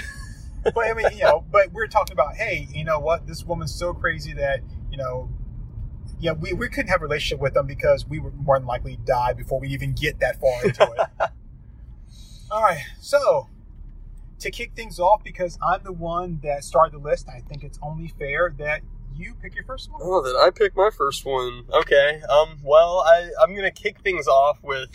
but 0.65 0.77
I 0.77 0.93
mean, 0.93 1.07
you 1.15 1.23
know, 1.23 1.45
but 1.51 1.73
we're 1.73 1.87
talking 1.87 2.13
about, 2.13 2.35
hey, 2.35 2.67
you 2.73 2.83
know 2.83 2.99
what? 2.99 3.27
This 3.27 3.45
woman's 3.45 3.75
so 3.75 3.95
crazy 3.95 4.33
that, 4.33 4.61
you 4.91 4.97
know, 4.97 5.29
yeah, 6.19 6.33
we, 6.33 6.53
we 6.53 6.69
couldn't 6.69 6.89
have 6.89 7.01
a 7.01 7.05
relationship 7.05 7.41
with 7.41 7.55
them 7.55 7.67
because 7.67 8.07
we 8.07 8.19
would 8.19 8.35
more 8.35 8.59
than 8.59 8.67
likely 8.67 8.99
die 9.05 9.33
before 9.33 9.61
we 9.61 9.69
even 9.69 9.93
get 9.93 10.19
that 10.21 10.41
far 10.41 10.65
into 10.65 10.83
it. 10.83 11.09
All 12.51 12.63
right, 12.63 12.83
so 13.01 13.49
to 14.41 14.51
kick 14.51 14.73
things 14.75 14.99
off, 14.99 15.23
because 15.23 15.59
I'm 15.63 15.83
the 15.85 15.93
one 15.93 16.41
that 16.43 16.65
started 16.65 16.95
the 16.95 17.05
list, 17.05 17.29
I 17.29 17.41
think 17.41 17.63
it's 17.63 17.79
only 17.83 18.09
fair 18.09 18.55
that 18.59 18.81
you 19.17 19.35
pick 19.35 19.55
your 19.55 19.65
first 19.65 19.91
one. 19.91 20.01
Oh, 20.05 20.23
did 20.25 20.37
I 20.37 20.51
pick 20.51 20.77
my 20.77 20.91
first 20.97 21.25
one? 21.25 21.65
Okay. 21.73 22.21
Um. 22.29 22.59
Well, 22.63 23.05
I 23.07 23.31
I'm 23.43 23.55
gonna 23.55 23.71
kick 23.71 24.01
things 24.01 24.27
off 24.29 24.59
with, 24.63 24.91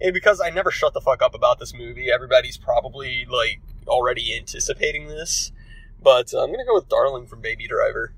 and 0.00 0.12
because 0.12 0.40
I 0.40 0.50
never 0.50 0.70
shut 0.70 0.94
the 0.94 1.00
fuck 1.00 1.22
up 1.22 1.34
about 1.34 1.58
this 1.58 1.72
movie, 1.74 2.10
everybody's 2.10 2.56
probably 2.56 3.24
like 3.28 3.60
already 3.86 4.36
anticipating 4.36 5.08
this. 5.08 5.52
But 6.02 6.32
uh, 6.34 6.42
I'm 6.42 6.50
gonna 6.50 6.64
go 6.64 6.74
with 6.74 6.88
Darling 6.88 7.26
from 7.26 7.40
Baby 7.40 7.66
Driver. 7.68 8.14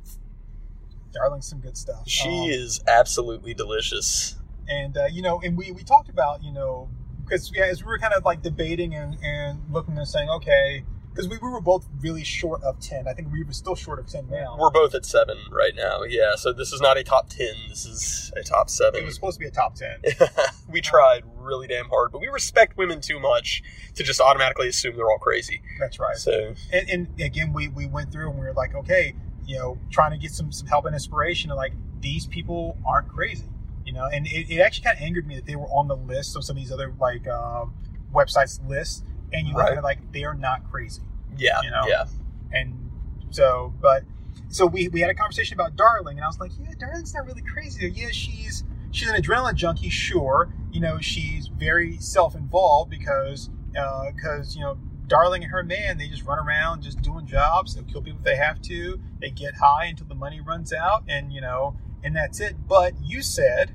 Darling, 1.13 1.43
some 1.43 1.61
good 1.61 1.77
stuff. 1.77 2.03
She 2.07 2.29
Um, 2.29 2.51
is 2.51 2.81
absolutely 2.87 3.53
delicious. 3.55 4.37
and 4.69 4.97
uh, 4.97 5.07
you 5.11 5.23
know, 5.23 5.41
and 5.43 5.57
we 5.57 5.73
we 5.73 5.83
talked 5.83 6.09
about 6.09 6.43
you 6.43 6.53
know 6.53 6.89
because 7.25 7.51
yeah, 7.55 7.65
as 7.65 7.83
we 7.83 7.89
were 7.89 7.99
kind 7.99 8.15
of 8.15 8.25
like 8.25 8.43
debating 8.43 8.95
and 8.95 9.17
and 9.23 9.61
looking 9.71 9.97
and 9.99 10.07
saying 10.07 10.29
okay, 10.31 10.85
because 11.11 11.29
we, 11.29 11.39
we 11.39 11.49
were 11.49 11.61
both 11.61 11.87
really 12.01 12.25
short 12.25 12.63
of 12.63 12.79
ten. 12.81 13.09
I 13.09 13.13
think 13.13 13.33
we 13.33 13.43
were 13.43 13.53
still 13.53 13.75
short 13.75 13.99
of 13.99 14.07
ten 14.07 14.29
now. 14.31 14.57
We're 14.59 14.71
both 14.71 14.95
at 14.95 15.05
seven 15.05 15.39
right 15.51 15.75
now. 15.75 16.03
Yeah. 16.03 16.37
So 16.37 16.53
this 16.53 16.73
is 16.73 16.81
not 16.81 16.97
a 16.97 17.05
top 17.05 17.29
ten. 17.29 17.55
This 17.69 17.85
is 17.85 18.33
a 18.37 18.43
top 18.43 18.71
seven. 18.71 19.03
it 19.03 19.05
was 19.05 19.15
supposed 19.15 19.37
to 19.37 19.41
be 19.41 19.49
a 19.49 19.51
top 19.51 19.75
ten. 19.75 20.01
we 20.71 20.81
tried 20.81 21.25
really 21.37 21.67
damn 21.67 21.89
hard, 21.89 22.13
but 22.13 22.21
we 22.21 22.29
respect 22.29 22.77
women 22.77 23.01
too 23.01 23.19
much 23.19 23.63
to 23.95 24.03
just 24.03 24.21
automatically 24.21 24.69
assume 24.69 24.97
they're 24.97 25.11
all 25.11 25.19
crazy. 25.19 25.63
That's 25.79 25.99
right. 25.99 26.17
So 26.17 26.55
And, 26.73 26.89
and 26.89 27.21
again, 27.21 27.53
we 27.53 27.69
we 27.69 27.87
went 27.87 28.13
through 28.13 28.31
and 28.31 28.39
we 28.39 28.47
were 28.47 28.55
like, 28.55 28.75
okay, 28.75 29.15
you 29.45 29.59
know, 29.59 29.79
trying 29.91 30.13
to 30.13 30.19
get 30.19 30.31
some 30.31 30.53
some 30.53 30.69
help 30.69 30.85
and 30.85 30.95
inspiration. 30.95 31.51
And 31.51 31.59
like 31.59 31.73
these 32.01 32.27
people 32.27 32.79
aren't 32.87 33.09
crazy, 33.09 33.49
you 33.85 33.93
know. 33.93 34.07
And 34.07 34.27
it, 34.27 34.51
it 34.51 34.61
actually 34.61 34.85
kind 34.85 34.97
of 34.97 35.03
angered 35.03 35.27
me 35.27 35.35
that 35.37 35.47
they 35.47 35.57
were 35.57 35.67
on 35.67 35.89
the 35.89 35.97
list 35.97 36.37
of 36.37 36.45
some 36.45 36.57
of 36.57 36.63
these 36.63 36.73
other 36.73 36.95
like 37.01 37.27
um, 37.29 37.75
websites 38.15 38.67
lists, 38.67 39.03
and 39.33 39.47
you 39.47 39.55
look 39.55 39.63
Right. 39.65 39.73
at 39.73 39.79
it 39.79 39.85
like 39.85 40.13
they 40.13 40.25
are 40.25 40.35
not 40.35 40.71
crazy. 40.71 41.03
yeah, 41.37 41.61
You 41.63 41.71
know? 41.71 41.87
yeah. 41.87 42.05
And 42.53 42.91
so, 43.31 43.73
but 43.81 44.03
so 44.49 44.67
we, 44.67 44.89
we 44.89 45.01
had 45.01 45.11
a 45.11 45.15
conversation 45.15 45.55
about 45.55 45.77
Darling, 45.77 46.17
and 46.19 46.25
I 46.25 46.27
was 46.29 46.41
like, 46.41 46.51
yeah, 46.59 46.73
Darling's 46.79 47.15
not 47.15 47.27
really 47.27 47.43
crazy. 47.43 47.89
Yeah, 47.95 48.09
she's 48.11 48.65
she's 48.91 49.09
an 49.09 49.21
adrenaline 49.21 49.55
junkie, 49.55 49.89
sure. 49.91 50.53
You 50.73 50.81
know, 50.81 50.99
she's 50.99 51.47
very 51.47 51.97
self 51.99 52.35
involved 52.35 52.91
because 52.91 53.51
uh, 53.79 54.11
because 54.15 54.57
you 54.57 54.63
know, 54.63 54.77
Darling 55.07 55.43
and 55.45 55.53
her 55.53 55.63
man, 55.63 55.99
they 55.99 56.09
just 56.09 56.25
run 56.25 56.39
around 56.45 56.83
just 56.83 57.01
doing 57.03 57.27
jobs. 57.27 57.75
They'll 57.75 57.85
kill 57.85 58.03
people 58.03 58.19
if 58.19 58.25
they 58.25 58.37
have 58.37 58.61
to. 58.63 59.01
They 59.21 59.31
get 59.31 59.55
high 59.55 59.87
until 59.87 60.07
the 60.07 60.15
money 60.17 60.41
runs 60.41 60.73
out, 60.73 61.05
and 61.09 61.33
you 61.33 61.41
know, 61.41 61.77
and 62.03 62.15
that's 62.17 62.41
it. 62.41 62.57
But 62.69 62.95
you 63.03 63.23
said. 63.23 63.75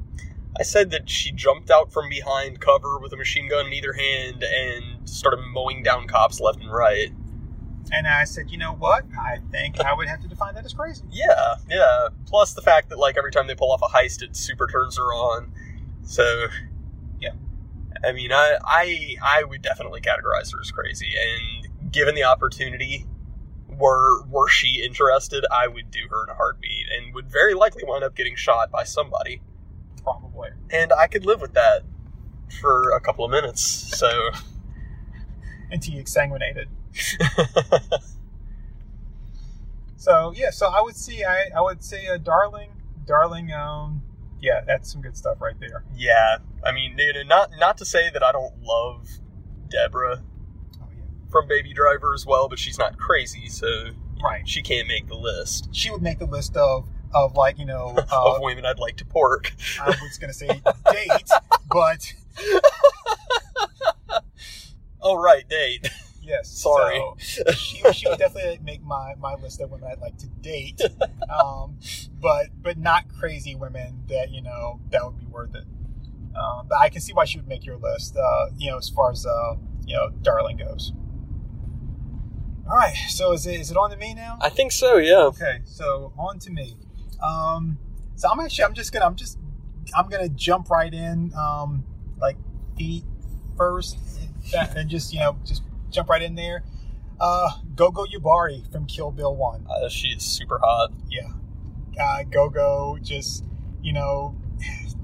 I 0.58 0.64
said 0.64 0.92
that 0.92 1.10
she 1.10 1.32
jumped 1.32 1.70
out 1.70 1.92
from 1.92 2.10
behind 2.10 2.62
cover 2.62 3.00
with 3.00 3.12
a 3.14 3.18
machine 3.18 3.50
gun 3.50 3.68
in 3.68 3.74
either 3.74 3.94
hand 3.94 4.44
and 4.44 5.08
started 5.08 5.42
mowing 5.52 5.84
down 5.84 6.08
cops 6.08 6.40
left 6.40 6.62
and 6.62 6.72
right. 6.72 7.12
And 7.92 8.08
I 8.08 8.24
said, 8.24 8.50
you 8.50 8.58
know 8.58 8.74
what? 8.74 9.06
I 9.20 9.40
think 9.52 9.80
I 9.80 9.94
would 9.94 10.08
have 10.08 10.22
to 10.22 10.28
define 10.28 10.56
that 10.56 10.66
as 10.66 10.74
crazy. 10.74 11.04
Yeah, 11.12 11.56
yeah. 11.70 12.08
Plus 12.26 12.54
the 12.54 12.62
fact 12.62 12.90
that 12.90 12.98
like 12.98 13.18
every 13.18 13.32
time 13.32 13.48
they 13.48 13.56
pull 13.56 13.72
off 13.72 13.82
a 13.84 13.88
heist, 13.88 14.24
it 14.24 14.36
super 14.36 14.68
turns 14.68 14.98
her 14.98 15.04
on. 15.04 15.52
So, 16.04 16.48
Yeah. 17.20 17.34
I 18.04 18.12
mean, 18.12 18.32
I 18.32 18.58
I 18.64 19.16
I 19.22 19.44
would 19.44 19.62
definitely 19.62 20.02
categorize 20.02 20.52
her 20.54 20.62
as 20.62 20.72
crazy. 20.72 21.12
And 21.16 21.92
given 21.92 22.16
the 22.16 22.24
opportunity, 22.24 23.06
were 23.68 24.24
were 24.26 24.48
she 24.48 24.84
interested, 24.84 25.46
I 25.52 25.68
would 25.68 25.92
do 25.92 26.08
her 26.10 26.24
in 26.24 26.30
a 26.30 26.36
heartbeat, 26.36 26.88
and 26.98 27.14
would 27.14 27.32
very 27.32 27.54
likely 27.54 27.84
wind 27.86 28.04
up 28.04 28.16
getting 28.16 28.36
shot 28.36 28.72
by 28.72 28.84
somebody. 28.84 29.42
Probably. 30.06 30.52
And 30.70 30.94
I 30.94 31.08
could 31.08 31.26
live 31.26 31.42
with 31.42 31.54
that 31.56 31.84
for 32.62 32.92
a 32.92 33.02
couple 33.02 33.26
of 33.26 33.32
minutes. 33.32 33.62
So. 33.62 34.30
Until 35.72 35.96
you 35.96 36.04
exsanguinated. 36.04 36.68
So 40.06 40.32
yeah, 40.36 40.52
so 40.52 40.68
I 40.68 40.82
would 40.82 40.96
see, 40.96 41.24
I, 41.24 41.50
I 41.58 41.62
would 41.62 41.84
say, 41.84 42.06
a 42.06 42.20
darling, 42.20 42.70
darling. 43.08 43.52
Um, 43.52 44.04
yeah, 44.40 44.62
that's 44.64 44.92
some 44.92 45.02
good 45.02 45.18
stuff 45.18 45.42
right 45.42 45.60
there. 45.60 45.84
Yeah, 45.96 46.38
I 46.64 46.74
mean, 46.74 46.96
not 47.26 47.50
not 47.60 47.80
to 47.80 47.86
say 47.86 48.12
that 48.12 48.22
I 48.22 48.32
don't 48.32 48.54
love 48.62 49.10
Deborah 49.68 50.22
Oh 50.80 50.88
yeah, 50.96 51.06
from 51.32 51.48
Baby 51.48 51.74
Driver 51.74 52.14
as 52.14 52.24
well, 52.24 52.48
but 52.48 52.60
she's 52.60 52.78
not 52.78 53.00
crazy, 53.00 53.48
so 53.48 53.68
right. 54.24 54.48
she 54.48 54.62
can't 54.62 54.88
make 54.88 55.08
the 55.08 55.16
list. 55.16 55.70
She 55.72 55.90
would 55.90 56.04
make 56.04 56.20
the 56.20 56.28
list 56.28 56.56
of 56.56 56.88
of 57.16 57.36
like 57.36 57.58
you 57.58 57.66
know 57.66 57.96
of 58.12 58.12
uh, 58.12 58.38
women 58.42 58.66
I'd 58.66 58.78
like 58.80 58.98
to 58.98 59.06
pork. 59.06 59.54
I 59.82 59.90
was 59.90 60.18
gonna 60.20 60.34
say 60.34 60.48
date, 60.92 61.30
but 61.72 62.14
Oh 65.02 65.16
right, 65.16 65.48
date. 65.48 65.88
yes, 66.22 66.50
Sorry. 66.50 66.98
so 67.20 67.52
she, 67.52 67.84
she 67.94 68.10
would 68.10 68.18
definitely 68.18 68.60
make 68.64 68.82
my, 68.84 69.14
my 69.20 69.36
list 69.36 69.62
of 69.62 69.70
women 69.70 69.88
I'd 69.92 70.00
like 70.02 70.18
to 70.18 70.28
date, 70.42 70.82
um, 71.30 71.78
but 72.20 72.48
but 72.62 72.78
not 72.80 73.06
crazy 73.20 73.54
women 73.56 74.04
that 74.10 74.32
you 74.32 74.42
know 74.42 74.80
that 74.90 75.06
would 75.06 75.18
be 75.20 75.26
worth 75.28 75.54
it. 75.56 75.66
Um, 76.36 76.68
but 76.68 76.80
I 76.80 76.90
can 76.90 77.02
see 77.02 77.14
why 77.14 77.26
she 77.26 77.38
would 77.38 77.48
make 77.48 77.66
your 77.66 77.78
list. 77.78 78.18
Uh, 78.18 78.48
you 78.58 78.72
know, 78.72 78.78
as 78.78 78.90
far 78.90 79.12
as 79.12 79.26
uh, 79.26 79.56
you 79.86 79.96
know, 79.96 80.10
darling 80.24 80.58
goes. 80.58 80.92
All 82.68 82.76
right, 82.76 82.96
so 83.10 83.32
is 83.34 83.46
it 83.46 83.60
is 83.60 83.70
it 83.70 83.78
on 83.78 83.92
to 83.92 83.98
me 83.98 84.16
now? 84.16 84.40
I 84.42 84.50
think 84.50 84.72
so. 84.72 84.98
Yeah. 84.98 85.26
Okay, 85.26 85.60
so 85.66 86.14
on 86.18 86.40
to 86.40 86.50
me. 86.52 86.78
Um, 87.22 87.78
so 88.16 88.30
I'm 88.30 88.40
actually 88.40 88.66
I'm 88.66 88.74
just 88.74 88.92
gonna 88.92 89.06
I'm 89.06 89.16
just 89.16 89.38
I'm 89.96 90.10
gonna 90.10 90.30
jump 90.30 90.70
right 90.70 90.94
in, 90.94 91.34
um, 91.36 91.84
like 92.20 92.38
feet 92.78 93.04
first, 93.58 93.98
and 94.76 94.90
just 94.90 95.14
you 95.14 95.20
know 95.20 95.38
just 95.46 95.64
jump 95.92 96.10
right 96.10 96.22
in 96.22 96.36
there. 96.36 96.64
Uh, 97.20 97.50
Gogo 97.76 98.06
Yubari 98.06 98.70
from 98.72 98.86
Kill 98.86 99.12
Bill 99.12 99.36
One. 99.36 99.66
Uh, 99.70 99.88
she 99.90 100.10
is 100.10 100.24
super 100.24 100.60
hot. 100.60 100.92
Yeah, 101.10 101.32
uh, 102.02 102.24
Gogo 102.24 102.98
just 103.02 103.44
you 103.82 103.94
know. 103.94 104.36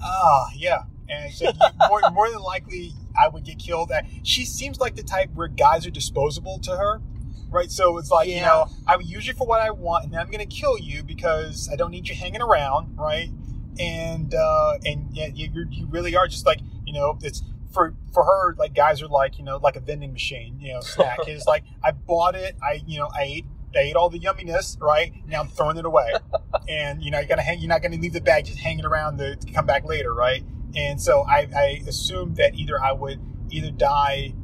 Ah, 0.00 0.50
yeah, 0.54 0.84
and 1.08 1.32
so 1.32 1.50
more 1.88 2.00
more 2.12 2.30
than 2.30 2.38
likely 2.40 2.92
I 3.18 3.28
would 3.28 3.44
get 3.44 3.58
killed. 3.58 3.90
Uh, 3.90 4.02
She 4.22 4.44
seems 4.44 4.78
like 4.78 4.94
the 4.94 5.02
type 5.02 5.30
where 5.34 5.48
guys 5.48 5.86
are 5.86 5.90
disposable 5.90 6.58
to 6.60 6.76
her, 6.76 7.00
right? 7.50 7.70
So 7.70 7.98
it's 7.98 8.10
like 8.10 8.28
you 8.28 8.40
know 8.40 8.66
I 8.86 8.96
would 8.96 9.06
use 9.06 9.26
you 9.26 9.34
for 9.34 9.46
what 9.46 9.60
I 9.60 9.70
want, 9.70 10.04
and 10.04 10.12
then 10.12 10.20
I'm 10.20 10.30
going 10.30 10.46
to 10.46 10.54
kill 10.54 10.78
you 10.78 11.02
because 11.02 11.68
I 11.72 11.76
don't 11.76 11.90
need 11.90 12.08
you 12.08 12.14
hanging 12.14 12.42
around, 12.42 12.96
right? 12.96 13.30
And 13.78 14.34
uh, 14.34 14.78
and 14.84 15.08
yeah, 15.12 15.26
you, 15.26 15.50
you 15.52 15.66
you 15.70 15.86
really 15.86 16.16
are 16.16 16.28
just 16.28 16.46
like 16.46 16.60
you 16.84 16.92
know 16.92 17.18
it's 17.22 17.42
for 17.72 17.94
for 18.12 18.24
her 18.24 18.54
like 18.58 18.74
guys 18.74 19.02
are 19.02 19.08
like 19.08 19.38
you 19.38 19.44
know 19.44 19.58
like 19.58 19.76
a 19.76 19.80
vending 19.80 20.12
machine, 20.12 20.58
you 20.60 20.72
know, 20.72 20.80
snack. 20.80 21.18
it's 21.26 21.46
like 21.48 21.64
I 21.82 21.92
bought 21.92 22.34
it, 22.34 22.56
I 22.62 22.82
you 22.86 22.98
know 22.98 23.08
I 23.14 23.22
ate. 23.22 23.44
I 23.76 23.80
ate 23.80 23.96
all 23.96 24.08
the 24.08 24.18
yumminess, 24.18 24.80
right? 24.80 25.12
Now 25.26 25.40
I'm 25.42 25.48
throwing 25.48 25.76
it 25.76 25.84
away, 25.84 26.14
and 26.70 27.02
you 27.02 27.10
know 27.10 27.18
you're 27.18 27.28
gonna 27.28 27.42
hang. 27.42 27.60
You're 27.60 27.68
not 27.68 27.82
gonna 27.82 27.98
leave 27.98 28.14
the 28.14 28.20
bag 28.20 28.46
just 28.46 28.58
hanging 28.58 28.86
around 28.86 29.18
to, 29.18 29.36
to 29.36 29.52
come 29.52 29.66
back 29.66 29.84
later, 29.84 30.14
right? 30.14 30.42
And 30.74 31.00
so 31.00 31.22
I, 31.28 31.48
I 31.54 31.82
assumed 31.86 32.36
that 32.36 32.54
either 32.54 32.80
I 32.80 32.92
would 32.92 33.20
either 33.50 33.70
die 33.70 34.34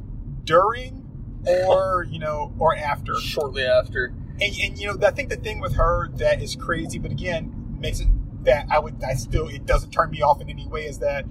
during 0.43 1.04
or 1.47 2.05
you 2.09 2.19
know 2.19 2.53
or 2.59 2.75
after 2.75 3.15
Shortly 3.15 3.63
after. 3.63 4.13
and, 4.41 4.55
and 4.61 4.77
you 4.77 4.87
know, 4.87 4.97
I 5.07 5.11
think 5.11 5.29
the 5.29 5.37
thing 5.37 5.59
with 5.59 5.75
her 5.75 6.09
that 6.15 6.41
is 6.41 6.55
crazy, 6.55 6.99
but 6.99 7.11
again, 7.11 7.77
makes 7.79 7.99
it 7.99 8.07
that 8.45 8.67
I 8.69 8.79
would, 8.79 9.03
I 9.03 9.15
still, 9.15 9.47
it 9.47 9.65
doesn't 9.65 9.91
turn 9.91 10.11
me 10.11 10.21
off 10.21 10.41
in 10.41 10.49
any 10.49 10.67
way. 10.67 10.85
Is 10.85 10.99
that 10.99 11.25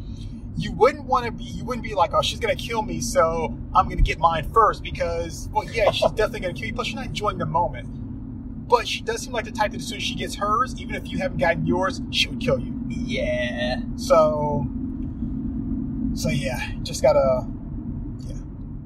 you 0.56 0.72
wouldn't 0.72 1.04
want 1.04 1.26
to 1.26 1.32
be, 1.32 1.44
you 1.44 1.64
wouldn't 1.64 1.84
be 1.84 1.94
like, 1.94 2.12
oh, 2.12 2.22
she's 2.22 2.38
gonna 2.38 2.54
kill 2.54 2.82
me, 2.82 3.00
so 3.00 3.56
I'm 3.74 3.88
gonna 3.88 4.02
get 4.02 4.18
mine 4.18 4.50
first 4.52 4.82
because, 4.82 5.48
well, 5.52 5.64
yeah, 5.70 5.90
she's 5.90 6.10
definitely 6.12 6.40
gonna 6.40 6.54
kill 6.54 6.66
you. 6.66 6.74
Plus, 6.74 6.88
you're 6.88 6.96
not 6.96 7.06
enjoying 7.06 7.38
the 7.38 7.46
moment. 7.46 7.88
But 8.68 8.88
she 8.88 9.02
does 9.02 9.22
seem 9.22 9.32
like 9.32 9.44
the 9.44 9.52
type 9.52 9.72
that 9.72 9.80
as 9.80 9.86
soon 9.86 9.98
as 9.98 10.02
she 10.02 10.14
gets 10.14 10.36
hers, 10.36 10.80
even 10.80 10.94
if 10.94 11.10
you 11.10 11.18
haven't 11.18 11.38
gotten 11.38 11.66
yours, 11.66 12.00
she 12.10 12.28
would 12.28 12.40
kill 12.40 12.58
you. 12.58 12.80
Yeah. 12.88 13.82
So, 13.96 14.66
so 16.14 16.30
yeah, 16.30 16.72
just 16.82 17.02
gotta, 17.02 17.46
yeah. 18.26 18.36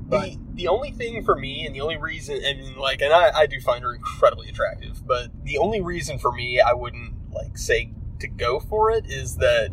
But 0.09 0.31
the, 0.59 0.69
only 0.69 0.91
thing 0.91 1.25
for 1.25 1.35
me, 1.37 1.65
and 1.67 1.75
the 1.75 1.81
only 1.81 1.97
reason, 1.97 2.39
and 2.45 2.77
like, 2.77 3.01
and 3.01 3.13
I, 3.13 3.31
I 3.31 3.47
do 3.47 3.61
find 3.61 3.83
her 3.83 3.95
incredibly 3.95 4.49
attractive, 4.49 5.07
but 5.07 5.29
the 5.45 5.59
only 5.59 5.81
reason 5.81 6.19
for 6.19 6.33
me 6.33 6.61
I 6.61 6.73
wouldn't 6.75 7.15
like 7.33 7.57
say 7.57 7.93
to 8.21 8.29
go 8.29 8.61
for 8.61 8.91
it 8.91 9.07
is 9.07 9.37
that 9.37 9.71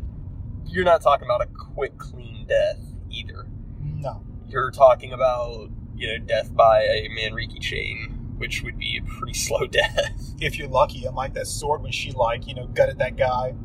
you're 0.65 0.85
not 0.85 1.01
talking 1.01 1.25
about 1.25 1.41
a 1.41 1.47
quick, 1.47 1.97
clean 1.97 2.45
death 2.47 2.79
either. 3.09 3.47
no, 3.81 4.23
You're 4.47 4.71
talking 4.71 5.11
about 5.13 5.69
you 5.95 6.07
know 6.07 6.17
death 6.25 6.53
by 6.55 6.81
a 6.83 7.09
Manriki 7.09 7.59
chain, 7.61 8.33
which 8.37 8.61
would 8.63 8.77
be 8.77 8.99
a 9.01 9.09
pretty 9.17 9.33
slow 9.45 9.65
death. 9.67 10.33
if 10.39 10.57
you're 10.57 10.67
lucky, 10.69 11.05
unlike 11.05 11.33
that 11.33 11.47
sword 11.47 11.81
when 11.81 11.91
she 11.91 12.11
like, 12.11 12.47
you 12.47 12.53
know, 12.55 12.67
gutted 12.67 12.99
that 12.99 13.15
guy 13.17 13.55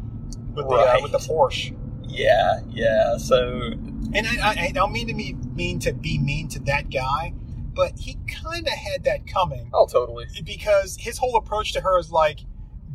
with 0.54 0.68
the 0.68 0.74
uh, 0.74 0.98
with 1.02 1.12
the 1.12 1.18
Porsche. 1.18 1.76
yeah, 2.08 2.60
yeah. 2.68 3.16
So 3.18 3.72
And 4.14 4.26
I, 4.26 4.36
I, 4.42 4.56
I 4.66 4.70
don't 4.72 4.92
mean 4.92 5.08
to 5.08 5.14
be 5.14 5.36
mean 5.60 5.78
to 5.80 5.92
be 5.92 6.18
mean 6.18 6.48
to 6.48 6.58
that 6.60 6.90
guy, 6.90 7.34
but 7.74 7.98
he 7.98 8.16
kind 8.42 8.66
of 8.66 8.72
had 8.72 9.04
that 9.04 9.26
coming 9.26 9.68
oh, 9.74 9.86
totally. 9.86 10.24
because 10.42 10.96
his 10.98 11.18
whole 11.18 11.36
approach 11.36 11.74
to 11.74 11.82
her 11.82 11.98
is 11.98 12.10
like, 12.10 12.40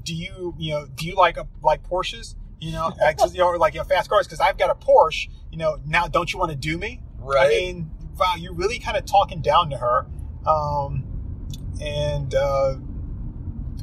"Do 0.01 0.15
you, 0.15 0.55
you 0.57 0.71
know, 0.71 0.87
do 0.95 1.05
you 1.05 1.15
like 1.15 1.37
a, 1.37 1.47
like 1.61 1.87
Porsches? 1.87 2.33
You 2.59 2.71
know, 2.71 2.91
access, 3.03 3.33
you 3.33 3.39
know, 3.39 3.47
or 3.47 3.59
like 3.59 3.75
you 3.75 3.81
know, 3.81 3.83
fast 3.83 4.09
cars? 4.09 4.25
Because 4.25 4.39
I've 4.39 4.57
got 4.57 4.71
a 4.71 4.75
Porsche. 4.75 5.29
You 5.51 5.59
know, 5.59 5.77
now 5.85 6.07
don't 6.07 6.33
you 6.33 6.39
want 6.39 6.51
to 6.51 6.57
do 6.57 6.77
me? 6.79 7.01
Right. 7.19 7.45
I 7.45 7.49
mean, 7.49 7.91
wow, 8.17 8.33
you're 8.35 8.53
really 8.53 8.79
kind 8.79 8.97
of 8.97 9.05
talking 9.05 9.41
down 9.41 9.69
to 9.69 9.77
her. 9.77 10.07
Um, 10.47 11.03
and 11.79 12.33
uh, 12.33 12.75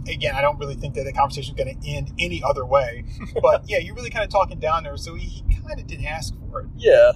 again, 0.08 0.34
I 0.34 0.40
don't 0.40 0.58
really 0.58 0.74
think 0.74 0.94
that 0.94 1.04
the 1.04 1.12
conversation 1.12 1.54
is 1.54 1.64
going 1.64 1.80
to 1.80 1.88
end 1.88 2.12
any 2.18 2.42
other 2.42 2.64
way. 2.66 3.04
But 3.42 3.68
yeah, 3.68 3.78
you're 3.78 3.94
really 3.94 4.10
kind 4.10 4.24
of 4.24 4.30
talking 4.30 4.58
down 4.58 4.84
to 4.84 4.90
her, 4.90 4.96
so 4.96 5.14
he, 5.14 5.26
he 5.48 5.56
kind 5.66 5.80
of 5.80 5.86
didn't 5.86 6.06
ask 6.06 6.34
for 6.50 6.60
it. 6.60 6.66
Yeah. 6.76 7.12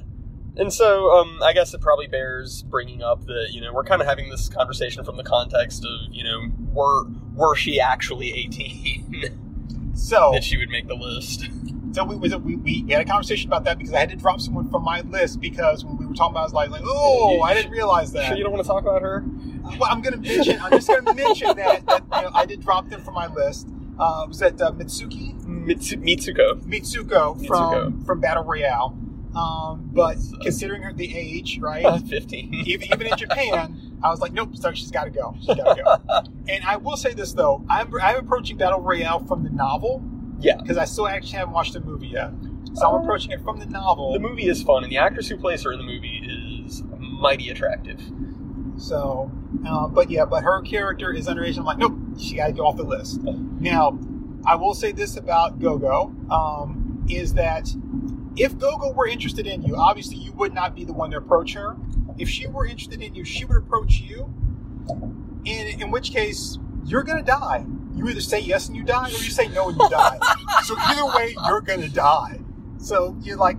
And 0.59 0.73
so, 0.73 1.11
um, 1.13 1.41
I 1.43 1.53
guess 1.53 1.75
it 1.75 1.81
probably 1.81 2.07
bears 2.07 2.63
bringing 2.63 3.03
up 3.03 3.27
that 3.27 3.49
you 3.51 3.61
know 3.61 3.73
we're 3.73 3.85
kind 3.85 4.01
of 4.01 4.09
having 4.09 4.31
this 4.31 4.49
conversation 4.49 5.05
from 5.05 5.17
the 5.17 5.25
context 5.25 5.85
of 5.85 6.15
you 6.15 6.25
know 6.25 6.49
were 6.73 7.05
were 7.35 7.55
she 7.55 7.79
actually 7.79 8.33
eighteen 8.33 9.93
So, 9.95 10.31
that 10.35 10.45
she 10.45 10.57
would 10.57 10.71
make 10.71 10.89
the 10.89 10.95
list? 10.95 11.47
so 11.97 12.05
we, 12.05 12.17
we, 12.17 12.57
we, 12.57 12.93
had 12.93 13.01
a 13.01 13.05
conversation 13.07 13.49
about 13.49 13.65
that 13.65 13.79
because 13.79 13.95
I 13.95 14.01
had 14.01 14.11
to 14.11 14.17
drop 14.17 14.39
someone 14.41 14.71
from 14.71 14.85
my 14.85 15.01
list 15.01 15.41
because 15.41 15.83
when 15.83 15.97
we 15.97 16.05
were 16.05 16.13
talking 16.13 16.33
about, 16.33 16.41
it, 16.41 16.43
I 16.43 16.45
was 16.45 16.53
like, 16.53 16.71
like 16.71 16.83
oh, 16.85 17.41
I 17.41 17.55
didn't 17.55 17.73
realize 17.73 18.13
that. 18.13 18.27
Sure, 18.27 18.37
you 18.37 18.43
don't 18.43 18.53
want 18.53 18.63
to 18.63 18.69
talk 18.69 18.83
about 18.83 19.01
her? 19.01 19.25
Well, 19.79 19.91
I'm 19.91 20.03
going 20.03 20.13
to 20.13 20.21
mention. 20.21 20.61
I'm 20.61 20.73
just 20.73 20.89
going 20.89 21.05
to 21.07 21.15
mention 21.15 21.57
that, 21.57 21.87
that 21.87 22.03
you 22.15 22.23
know, 22.23 22.31
I 22.35 22.45
did 22.45 22.61
drop 22.61 22.89
them 22.91 23.03
from 23.03 23.15
my 23.15 23.29
list. 23.29 23.69
Uh, 23.99 24.27
was 24.29 24.41
that 24.41 24.61
uh, 24.61 24.73
Mitsuki 24.73 25.43
Mitsu- 25.47 25.97
Mitsuko. 25.97 26.61
Mitsuko 26.65 27.47
from 27.47 27.73
Mitsuko. 27.73 28.07
from 28.07 28.21
Battle 28.21 28.45
Royale? 28.45 28.95
Um, 29.37 29.91
but 29.93 30.17
uh, 30.17 30.39
considering 30.43 30.83
her 30.83 30.93
the 30.93 31.15
age, 31.17 31.59
right? 31.59 32.01
Fifteen. 32.09 32.55
even, 32.67 32.87
even 32.93 33.07
in 33.07 33.17
Japan, 33.17 33.99
I 34.03 34.11
was 34.11 34.21
like, 34.21 34.33
nope, 34.33 34.57
sorry, 34.57 34.77
she's 34.77 34.91
got 34.91 35.05
to 35.05 35.11
go. 35.11 35.35
She's 35.41 35.55
got 35.55 35.77
to 35.77 35.83
go. 35.83 36.23
and 36.49 36.65
I 36.65 36.77
will 36.77 36.97
say 36.97 37.13
this 37.15 37.33
though, 37.33 37.65
I'm 37.69 37.93
I'm 38.01 38.17
approaching 38.17 38.57
Battle 38.57 38.81
Royale 38.81 39.21
from 39.27 39.43
the 39.45 39.51
novel 39.51 40.03
Yeah. 40.41 40.57
because 40.57 40.77
I 40.79 40.85
still 40.87 41.07
actually 41.09 41.39
haven't 41.39 41.55
watched 41.55 41.75
the 41.75 41.81
movie 41.81 42.09
yet. 42.09 42.31
So 42.75 42.87
I'm 42.89 43.03
approaching 43.03 43.31
it 43.33 43.41
from 43.43 43.59
the 43.59 43.67
novel. 43.67 44.13
The 44.13 44.19
movie 44.19 44.49
is 44.49 44.63
fun, 44.63 44.83
and 44.85 44.93
the 44.93 44.99
actress 44.99 45.29
who 45.29 45.37
plays 45.39 45.63
her 45.65 45.73
in 45.73 45.79
the 45.79 45.85
movie 45.85 46.63
is 46.67 46.83
mighty 46.99 47.49
attractive. 47.49 48.01
So, 48.77 49.31
uh, 49.67 49.89
but 49.89 50.11
yeah, 50.11 50.27
but 50.27 50.43
her 50.45 50.61
character 50.63 51.11
is 51.13 51.27
underage. 51.27 51.57
I'm 51.57 51.65
like, 51.65 51.79
nope, 51.79 51.97
she 52.19 52.37
got 52.37 52.49
to 52.49 52.53
go 52.53 52.67
off 52.67 52.77
the 52.77 52.83
list. 52.85 53.23
Now, 53.23 53.99
I 54.45 54.57
will 54.57 54.75
say 54.75 54.93
this 54.93 55.17
about 55.17 55.59
Gogo 55.59 56.15
um, 56.31 57.07
is 57.09 57.33
that 57.35 57.69
if 58.37 58.59
Gogo 58.59 58.93
were 58.93 59.07
interested 59.07 59.47
in 59.47 59.63
you, 59.63 59.77
obviously 59.77 60.17
you 60.17 60.33
would 60.33 60.53
not 60.53 60.75
be 60.75 60.85
the 60.85 60.93
one 60.93 61.11
to 61.11 61.17
approach 61.17 61.55
her. 61.55 61.77
If 62.19 62.29
she 62.29 62.47
were 62.47 62.67
interested 62.67 63.03
in 63.03 63.15
you, 63.15 63.25
she 63.25 63.45
would 63.45 63.57
approach 63.57 64.01
you. 64.01 64.33
In 65.45 65.81
in 65.81 65.91
which 65.91 66.13
case, 66.13 66.59
you're 66.85 67.03
gonna 67.03 67.23
die. 67.23 67.65
You 67.95 68.09
either 68.09 68.21
say 68.21 68.41
yes 68.41 68.69
and 68.69 68.77
you 68.77 68.85
die, 68.85 69.07
or 69.07 69.11
you 69.11 69.31
say 69.31 69.49
no 69.49 69.69
and 69.69 69.79
you 69.79 69.89
die. 69.89 70.19
so 70.65 70.75
either 70.79 71.07
way, 71.07 71.35
you're 71.47 71.61
gonna 71.61 71.89
die. 71.89 72.41
So 72.79 73.17
you're 73.23 73.39
like, 73.39 73.57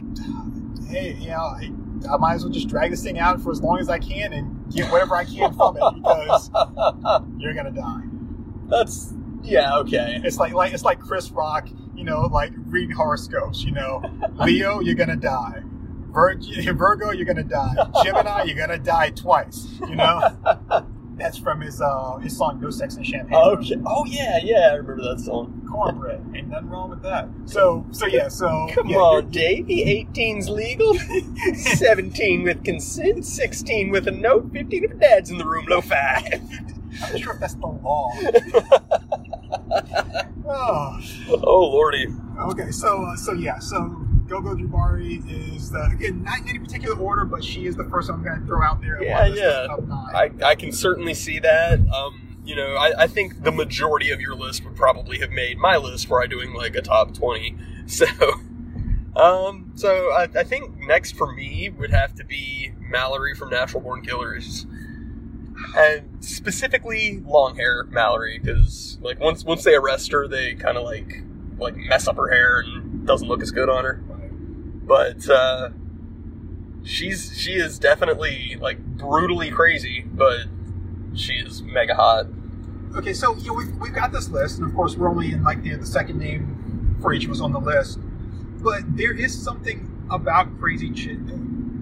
hey, 0.87 1.15
you 1.19 1.29
know, 1.29 1.37
I, 1.37 1.71
I 2.11 2.17
might 2.17 2.35
as 2.35 2.43
well 2.43 2.53
just 2.53 2.67
drag 2.67 2.91
this 2.91 3.03
thing 3.03 3.19
out 3.19 3.41
for 3.41 3.51
as 3.51 3.61
long 3.61 3.79
as 3.79 3.89
I 3.89 3.99
can 3.99 4.33
and 4.33 4.71
get 4.71 4.91
whatever 4.91 5.15
I 5.15 5.25
can 5.25 5.53
from 5.53 5.77
it 5.77 5.95
because 5.95 6.49
you're 7.37 7.53
gonna 7.53 7.71
die. 7.71 8.03
That's 8.67 9.13
yeah 9.43 9.77
okay. 9.79 10.19
It's 10.23 10.37
like 10.37 10.53
like 10.53 10.73
it's 10.73 10.83
like 10.83 10.99
Chris 10.99 11.31
Rock, 11.31 11.67
you 11.97 12.05
know, 12.05 12.21
like 12.23 12.53
reading 12.67 12.95
horoscopes. 12.95 13.63
You 13.65 13.73
know, 13.73 14.03
Leo, 14.35 14.81
you're 14.81 14.95
gonna 14.95 15.17
die. 15.17 15.63
Vir- 16.13 16.39
Virgo, 16.75 17.11
you're 17.11 17.25
gonna 17.27 17.43
die. 17.43 17.75
Gemini, 18.03 18.43
you're 18.45 18.57
gonna 18.57 18.79
die 18.79 19.11
twice. 19.11 19.67
You 19.89 19.97
know, 19.97 20.37
that's 21.17 21.39
from 21.39 21.61
his 21.61 21.81
uh 21.81 22.17
his 22.17 22.37
song 22.37 22.61
"No 22.61 22.71
Sex 22.71 22.97
and 22.97 23.07
Champagne." 23.07 23.37
Okay. 23.37 23.77
Oh 23.87 24.05
yeah, 24.07 24.39
yeah. 24.43 24.69
I 24.71 24.75
remember 24.75 25.03
that 25.15 25.21
song. 25.21 25.67
cornbread. 25.71 26.21
Ain't 26.35 26.49
nothing 26.49 26.69
wrong 26.69 26.91
with 26.91 27.03
that. 27.03 27.29
So 27.45 27.85
so 27.91 28.07
yeah. 28.07 28.29
So 28.29 28.69
Come 28.73 28.89
yeah, 28.89 28.97
on, 28.97 29.31
Davey. 29.31 30.07
18's 30.15 30.49
legal. 30.49 30.95
17 31.55 32.43
with 32.43 32.63
consent. 32.65 33.25
16 33.25 33.89
with 33.91 34.07
a 34.07 34.11
note. 34.11 34.51
15 34.53 34.85
if 34.85 34.99
dad's 34.99 35.31
in 35.31 35.39
the 35.39 35.45
room. 35.47 35.65
Low 35.69 35.81
five. 35.81 36.23
I'm 37.03 37.13
not 37.13 37.19
sure 37.21 37.33
if 37.33 37.39
that's 37.41 37.55
the 37.55 37.67
law. 37.67 38.11
Oh. 40.49 40.99
oh 41.29 41.65
lordy. 41.67 42.07
Okay, 42.39 42.71
so 42.71 43.03
uh, 43.03 43.15
so 43.17 43.33
yeah, 43.33 43.59
so 43.59 43.83
Gogo 44.27 44.55
Yubari 44.55 45.21
is 45.29 45.71
the 45.71 45.83
again 45.91 46.23
not 46.23 46.39
in 46.39 46.49
any 46.49 46.59
particular 46.59 46.97
order, 46.97 47.25
but 47.25 47.43
she 47.43 47.65
is 47.65 47.75
the 47.75 47.83
first 47.85 48.09
one 48.09 48.19
I'm 48.19 48.25
going 48.25 48.39
to 48.41 48.45
throw 48.45 48.63
out 48.63 48.81
there. 48.81 49.03
Yeah, 49.03 49.25
yeah. 49.25 49.67
I, 50.13 50.31
I 50.43 50.55
can 50.55 50.71
certainly 50.71 51.13
see 51.13 51.39
that. 51.39 51.79
Um, 51.89 52.37
you 52.45 52.55
know, 52.55 52.75
I, 52.75 53.03
I 53.03 53.07
think 53.07 53.43
the 53.43 53.51
majority 53.51 54.11
of 54.11 54.21
your 54.21 54.33
list 54.33 54.63
would 54.63 54.75
probably 54.77 55.19
have 55.19 55.31
made 55.31 55.57
my 55.57 55.75
list 55.75 56.07
were 56.07 56.23
I 56.23 56.27
doing 56.27 56.53
like 56.53 56.75
a 56.75 56.81
top 56.81 57.13
20. 57.13 57.55
So, 57.87 58.05
um, 59.15 59.71
so 59.75 60.11
I, 60.11 60.27
I 60.35 60.43
think 60.43 60.77
next 60.77 61.15
for 61.15 61.31
me 61.31 61.69
would 61.69 61.89
have 61.89 62.13
to 62.15 62.25
be 62.25 62.73
Mallory 62.81 63.33
from 63.33 63.49
Natural 63.49 63.81
Born 63.81 64.01
Killers. 64.01 64.65
And 65.75 66.23
specifically 66.23 67.19
long 67.25 67.55
hair 67.55 67.83
Mallory, 67.85 68.39
because 68.39 68.97
like 69.01 69.19
once 69.19 69.43
once 69.43 69.63
they 69.63 69.75
arrest 69.75 70.11
her, 70.11 70.27
they 70.27 70.53
kind 70.55 70.77
of 70.77 70.83
like 70.83 71.23
like 71.59 71.75
mess 71.75 72.07
up 72.07 72.15
her 72.17 72.29
hair 72.29 72.59
and 72.59 73.05
doesn't 73.05 73.27
look 73.27 73.41
as 73.41 73.51
good 73.51 73.69
on 73.69 73.83
her. 73.85 73.95
But 73.95 75.29
uh, 75.29 75.69
she's 76.83 77.37
she 77.37 77.53
is 77.53 77.79
definitely 77.79 78.57
like 78.59 78.79
brutally 78.97 79.49
crazy, 79.51 80.01
but 80.01 80.45
she 81.13 81.33
is 81.33 81.61
mega 81.61 81.95
hot. 81.95 82.27
Okay, 82.95 83.13
so 83.13 83.35
you 83.37 83.47
know, 83.47 83.53
we've, 83.53 83.75
we've 83.77 83.93
got 83.93 84.11
this 84.11 84.29
list, 84.29 84.59
and 84.59 84.67
of 84.67 84.73
course, 84.75 84.95
we're 84.95 85.09
only 85.09 85.31
in 85.33 85.43
like 85.43 85.61
the, 85.61 85.75
the 85.75 85.85
second 85.85 86.17
name 86.19 86.95
for 87.01 87.13
each 87.13 87.25
of 87.25 87.31
us 87.31 87.41
on 87.41 87.51
the 87.51 87.59
list. 87.59 87.99
But 88.63 88.81
there 88.97 89.13
is 89.13 89.37
something 89.39 89.91
about 90.09 90.57
crazy 90.59 90.89
chick, 90.91 91.17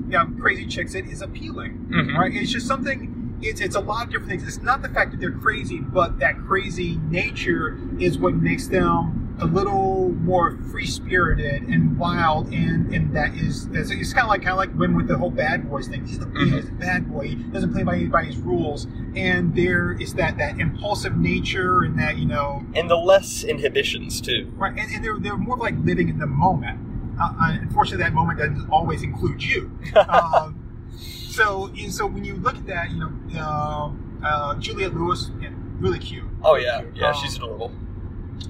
yeah, 0.10 0.26
crazy 0.40 0.66
chicks 0.66 0.94
that 0.94 1.06
is 1.06 1.22
appealing, 1.22 1.88
Mhm. 1.90 2.18
right? 2.18 2.34
It's 2.34 2.52
just 2.52 2.68
something. 2.68 3.12
It's 3.46 3.62
it's 3.62 3.76
a 3.76 3.80
lot 3.80 4.06
of 4.06 4.12
different 4.12 4.30
things. 4.30 4.44
It's 4.48 4.62
not 4.64 4.82
the 4.82 4.90
fact 4.90 5.12
that 5.12 5.20
they're 5.20 5.32
crazy, 5.32 5.80
but 5.80 6.20
that 6.20 6.38
crazy 6.46 6.98
nature 7.10 7.78
is 8.00 8.18
what 8.18 8.34
makes 8.36 8.68
them 8.68 9.22
a 9.42 9.46
little 9.46 10.10
more 10.14 10.58
free 10.72 10.86
spirited 10.88 11.64
and 11.64 11.98
wild, 11.98 12.52
and 12.54 12.94
and 12.94 13.16
that 13.16 13.36
is 13.36 13.68
it's, 13.74 13.92
it's 13.92 14.14
kind 14.14 14.24
of 14.26 14.30
like 14.30 14.42
kind 14.42 14.52
of 14.54 14.58
like 14.58 14.72
when 14.72 14.96
with 14.96 15.08
the 15.08 15.18
whole 15.18 15.30
bad 15.30 15.70
boys 15.70 15.88
thing. 15.88 16.06
He's 16.06 16.18
the 16.20 16.26
Mhm. 16.26 16.54
he's 16.62 16.70
a 16.70 16.72
bad 16.74 17.12
boy. 17.12 17.28
He 17.28 17.36
doesn't 17.36 17.72
play 17.74 17.84
by 17.84 17.96
anybody's 17.98 18.38
rules, 18.38 18.88
and 19.16 19.54
there 19.56 19.92
is 19.92 20.14
that 20.16 20.38
that 20.38 20.60
impulsive 20.60 21.16
nature 21.18 21.82
and 21.84 22.00
that 22.00 22.18
you 22.18 22.26
know 22.26 22.64
And 22.76 22.90
the 22.90 22.96
less 22.98 23.44
inhibitions 23.44 24.22
too. 24.22 24.52
right, 24.58 24.72
and, 24.78 24.90
and 24.92 25.04
they're 25.04 25.20
they're 25.20 25.38
more 25.38 25.58
like 25.58 25.76
living 25.84 26.10
in 26.10 26.18
the 26.18 26.28
moment. 26.28 26.80
Uh, 27.22 27.34
unfortunately, 27.62 28.04
that 28.04 28.14
moment 28.14 28.40
doesn't 28.40 28.70
always 28.70 29.04
include 29.04 29.42
you. 29.44 29.72
um, 30.10 30.60
so 31.36 31.68
and 31.78 31.94
so 31.94 32.06
when 32.08 32.24
you 32.24 32.36
look 32.36 32.56
at 32.56 32.66
that, 32.68 32.92
you 32.92 32.98
know, 33.00 33.12
uh, 33.38 33.92
uh, 34.26 34.56
Juliette 34.56 34.94
Lewis, 34.96 35.30
yeah, 35.42 35.50
really 35.80 36.00
cute. 36.00 36.24
Oh 36.44 36.56
yeah, 36.56 36.84
yeah, 36.94 37.10
Um, 37.10 37.16
she's 37.22 37.36
adorable. 37.38 37.72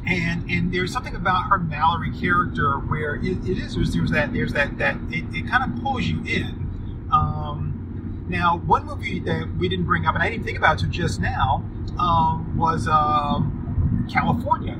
and 0.07 0.49
and 0.49 0.71
there's 0.73 0.91
something 0.91 1.15
about 1.15 1.49
her 1.49 1.57
Mallory 1.57 2.11
character 2.19 2.77
where 2.79 3.15
it, 3.15 3.37
it 3.49 3.57
is 3.57 3.75
there's, 3.75 3.93
there's 3.93 4.11
that 4.11 4.33
there's 4.33 4.53
that 4.53 4.77
that 4.77 4.97
it, 5.09 5.25
it 5.33 5.47
kind 5.47 5.63
of 5.71 5.81
pulls 5.83 6.03
you 6.05 6.19
in. 6.25 7.07
Um, 7.11 8.25
now, 8.27 8.57
one 8.57 8.85
movie 8.85 9.19
that 9.19 9.47
we 9.59 9.69
didn't 9.69 9.85
bring 9.85 10.05
up, 10.07 10.15
and 10.15 10.23
I 10.23 10.29
didn't 10.31 10.45
think 10.45 10.57
about 10.57 10.77
it 10.81 10.83
until 10.85 11.01
just 11.07 11.19
now, 11.21 11.63
um, 11.99 12.57
was 12.57 12.87
um, 12.87 14.07
Kalifornia, 14.11 14.75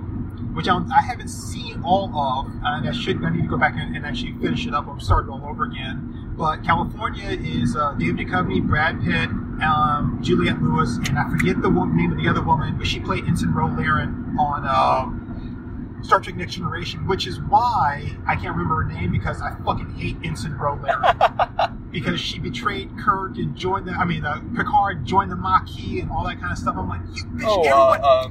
which 0.55 0.67
I, 0.67 0.77
I 0.77 1.01
haven't 1.01 1.27
seen 1.27 1.81
all 1.83 2.05
of, 2.17 2.47
and 2.63 2.89
I 2.89 2.91
should 2.91 3.23
I 3.23 3.29
need 3.29 3.43
to 3.43 3.47
go 3.47 3.57
back 3.57 3.75
and, 3.77 3.95
and 3.95 4.03
actually 4.05 4.33
finish 4.41 4.65
it 4.65 4.73
up 4.73 4.87
or 4.87 4.99
start 4.99 5.27
it 5.27 5.29
all 5.29 5.43
over 5.45 5.65
again. 5.65 6.24
But 6.37 6.63
Kalifornia 6.63 7.31
is 7.61 7.75
uh, 7.75 7.93
David 7.93 8.27
Duchovny, 8.27 8.61
Brad 8.61 9.01
Pitt, 9.01 9.29
um, 9.63 10.19
Juliette 10.21 10.61
Lewis, 10.61 10.97
and 11.07 11.17
I 11.17 11.29
forget 11.29 11.61
the 11.61 11.69
one, 11.69 11.95
name 11.95 12.11
of 12.11 12.17
the 12.17 12.27
other 12.27 12.41
woman, 12.43 12.77
but 12.77 12.85
she 12.87 12.99
played 12.99 13.25
Ensign 13.25 13.53
Ro 13.53 13.67
Laren 13.67 14.35
on 14.37 14.65
uh, 14.65 16.03
Star 16.03 16.19
Trek 16.19 16.35
Next 16.35 16.55
Generation, 16.55 17.07
which 17.07 17.25
is 17.25 17.39
why 17.41 18.11
I 18.27 18.35
can't 18.35 18.49
remember 18.55 18.83
her 18.83 18.91
name 18.91 19.11
because 19.13 19.41
I 19.41 19.55
fucking 19.63 19.95
hate 19.95 20.17
Ensign 20.25 20.53
Ro 20.57 20.77
Laren 20.83 21.79
because 21.91 22.19
she 22.19 22.37
betrayed 22.39 22.89
Kirk 22.99 23.37
and 23.37 23.55
joined 23.55 23.87
the, 23.87 23.91
I 23.93 24.03
mean, 24.03 24.25
uh, 24.25 24.41
Picard 24.57 25.05
joined 25.05 25.31
the 25.31 25.37
Maquis 25.37 26.01
and 26.01 26.11
all 26.11 26.25
that 26.27 26.39
kind 26.41 26.51
of 26.51 26.57
stuff. 26.57 26.75
I'm 26.77 26.89
like, 26.89 26.99
you 27.13 27.23
bitch, 27.23 27.45
Oh, 27.47 27.61
everyone. 27.61 28.01
uh, 28.01 28.05
uh, 28.05 28.27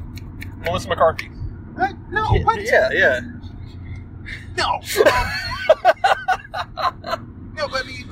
Melissa 0.66 0.88
McCarthy. 0.90 1.28
What? 1.74 1.94
No, 2.10 2.24
what? 2.44 2.62
Yeah, 2.62 2.90
yeah. 2.92 3.20
No. 4.58 4.80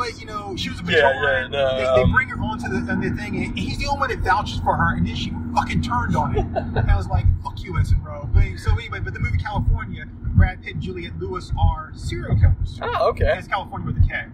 But 0.02 0.08
I 0.08 0.10
mean, 0.10 0.14
but 0.14 0.20
you 0.20 0.26
know, 0.26 0.56
she 0.56 0.68
was 0.70 0.80
a 0.80 0.84
Yeah, 0.84 1.12
yeah, 1.22 1.46
no, 1.48 1.76
they, 1.76 1.82
they 1.82 2.02
um, 2.02 2.12
bring 2.12 2.28
her 2.28 2.40
onto 2.42 2.68
the, 2.68 2.80
the 2.80 3.16
thing, 3.16 3.36
and 3.44 3.58
he's 3.58 3.78
the 3.78 3.86
only 3.86 4.00
one 4.00 4.10
that 4.10 4.18
vouches 4.20 4.60
for 4.60 4.76
her, 4.76 4.96
and 4.96 5.06
then 5.06 5.14
she 5.14 5.32
fucking 5.54 5.82
turned 5.82 6.16
on 6.16 6.36
it. 6.36 6.44
and 6.44 6.90
I 6.90 6.96
was 6.96 7.08
like, 7.08 7.24
"Fuck 7.42 7.62
you, 7.62 7.76
Ensign 7.76 8.02
Ro." 8.02 8.28
But 8.32 8.58
so 8.58 8.72
anyway, 8.72 9.00
but 9.00 9.14
the 9.14 9.20
movie 9.20 9.38
Kalifornia, 9.38 10.06
Brad 10.36 10.62
Pitt 10.62 10.74
and 10.74 10.82
Juliette 10.82 11.18
Lewis 11.18 11.52
are 11.60 11.92
serial 11.94 12.36
killers. 12.36 12.78
Oh, 12.82 13.10
okay. 13.10 13.36
It's 13.38 13.48
Kalifornia 13.48 13.86
with 13.86 13.96
a 13.98 14.06
K. 14.08 14.24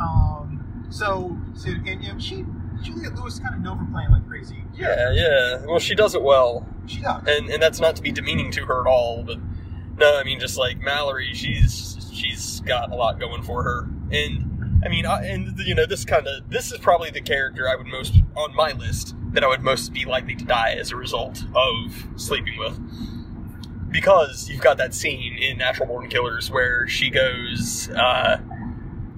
Um, 0.00 0.86
so, 0.90 1.36
so 1.54 1.70
and 1.70 2.02
you 2.02 2.12
know, 2.12 2.18
she 2.18 2.44
Juliette 2.82 3.14
Lewis 3.16 3.34
is 3.34 3.40
kind 3.40 3.54
of 3.54 3.60
known 3.60 3.78
for 3.78 3.90
playing 3.92 4.10
like 4.10 4.26
crazy. 4.28 4.64
Yeah, 4.74 5.10
yeah. 5.12 5.64
Well, 5.66 5.80
she 5.80 5.94
does 5.94 6.14
it 6.14 6.22
well, 6.22 6.66
She 6.86 7.00
does. 7.00 7.22
and 7.26 7.50
and 7.50 7.62
that's 7.62 7.80
not 7.80 7.96
to 7.96 8.02
be 8.02 8.12
demeaning 8.12 8.50
to 8.52 8.64
her 8.66 8.80
at 8.80 8.86
all, 8.86 9.24
but 9.24 9.38
no, 9.96 10.16
I 10.18 10.24
mean 10.24 10.38
just 10.38 10.56
like 10.56 10.78
Mallory, 10.80 11.34
she's 11.34 12.08
she's 12.12 12.60
got 12.60 12.92
a 12.92 12.94
lot 12.94 13.18
going 13.18 13.42
for 13.42 13.62
her, 13.64 13.88
and 14.12 14.47
I 14.88 14.90
mean, 14.90 15.04
I, 15.04 15.26
and 15.26 15.58
you 15.58 15.74
know, 15.74 15.84
this 15.84 16.06
kind 16.06 16.26
of 16.26 16.48
this 16.48 16.72
is 16.72 16.78
probably 16.78 17.10
the 17.10 17.20
character 17.20 17.68
I 17.68 17.76
would 17.76 17.86
most 17.86 18.14
on 18.34 18.54
my 18.54 18.72
list 18.72 19.14
that 19.32 19.44
I 19.44 19.46
would 19.46 19.60
most 19.60 19.92
be 19.92 20.06
likely 20.06 20.34
to 20.34 20.44
die 20.46 20.76
as 20.78 20.92
a 20.92 20.96
result 20.96 21.44
of 21.54 22.06
sleeping 22.16 22.58
with. 22.58 22.80
Because 23.90 24.48
you've 24.48 24.62
got 24.62 24.78
that 24.78 24.94
scene 24.94 25.36
in 25.36 25.58
Natural 25.58 25.86
Born 25.86 26.08
Killers 26.08 26.50
where 26.50 26.88
she 26.88 27.10
goes 27.10 27.90
uh, 27.90 28.38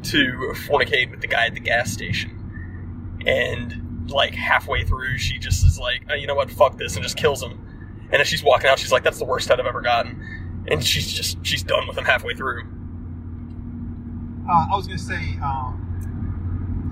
to 0.02 0.54
fornicate 0.66 1.12
with 1.12 1.20
the 1.20 1.28
guy 1.28 1.46
at 1.46 1.54
the 1.54 1.61
gas 1.61 1.92
station, 1.92 3.22
and 3.24 4.11
like 4.11 4.35
halfway 4.35 4.83
through, 4.83 5.18
she 5.18 5.38
just 5.38 5.64
is 5.64 5.78
like, 5.78 6.02
oh, 6.11 6.14
you 6.14 6.26
know 6.26 6.35
what, 6.35 6.50
fuck 6.50 6.78
this, 6.78 6.96
and 6.96 7.04
just 7.04 7.16
kills 7.16 7.44
him. 7.44 8.09
And 8.11 8.20
as 8.20 8.26
she's 8.26 8.42
walking 8.42 8.68
out, 8.68 8.80
she's 8.80 8.90
like, 8.90 9.04
that's 9.04 9.20
the 9.20 9.24
worst 9.24 9.48
head 9.48 9.61
I've 9.61 9.66
ever 9.66 9.83
gotten. 9.83 10.64
And 10.66 10.85
she's 10.85 11.12
just, 11.12 11.38
she's 11.46 11.62
done 11.62 11.87
with 11.87 11.96
him 11.96 12.06
halfway 12.06 12.35
through. 12.35 12.64
Uh, 14.51 14.67
I 14.73 14.77
was 14.77 14.87
gonna 14.89 14.99
say, 14.99 15.39
um, 15.43 15.79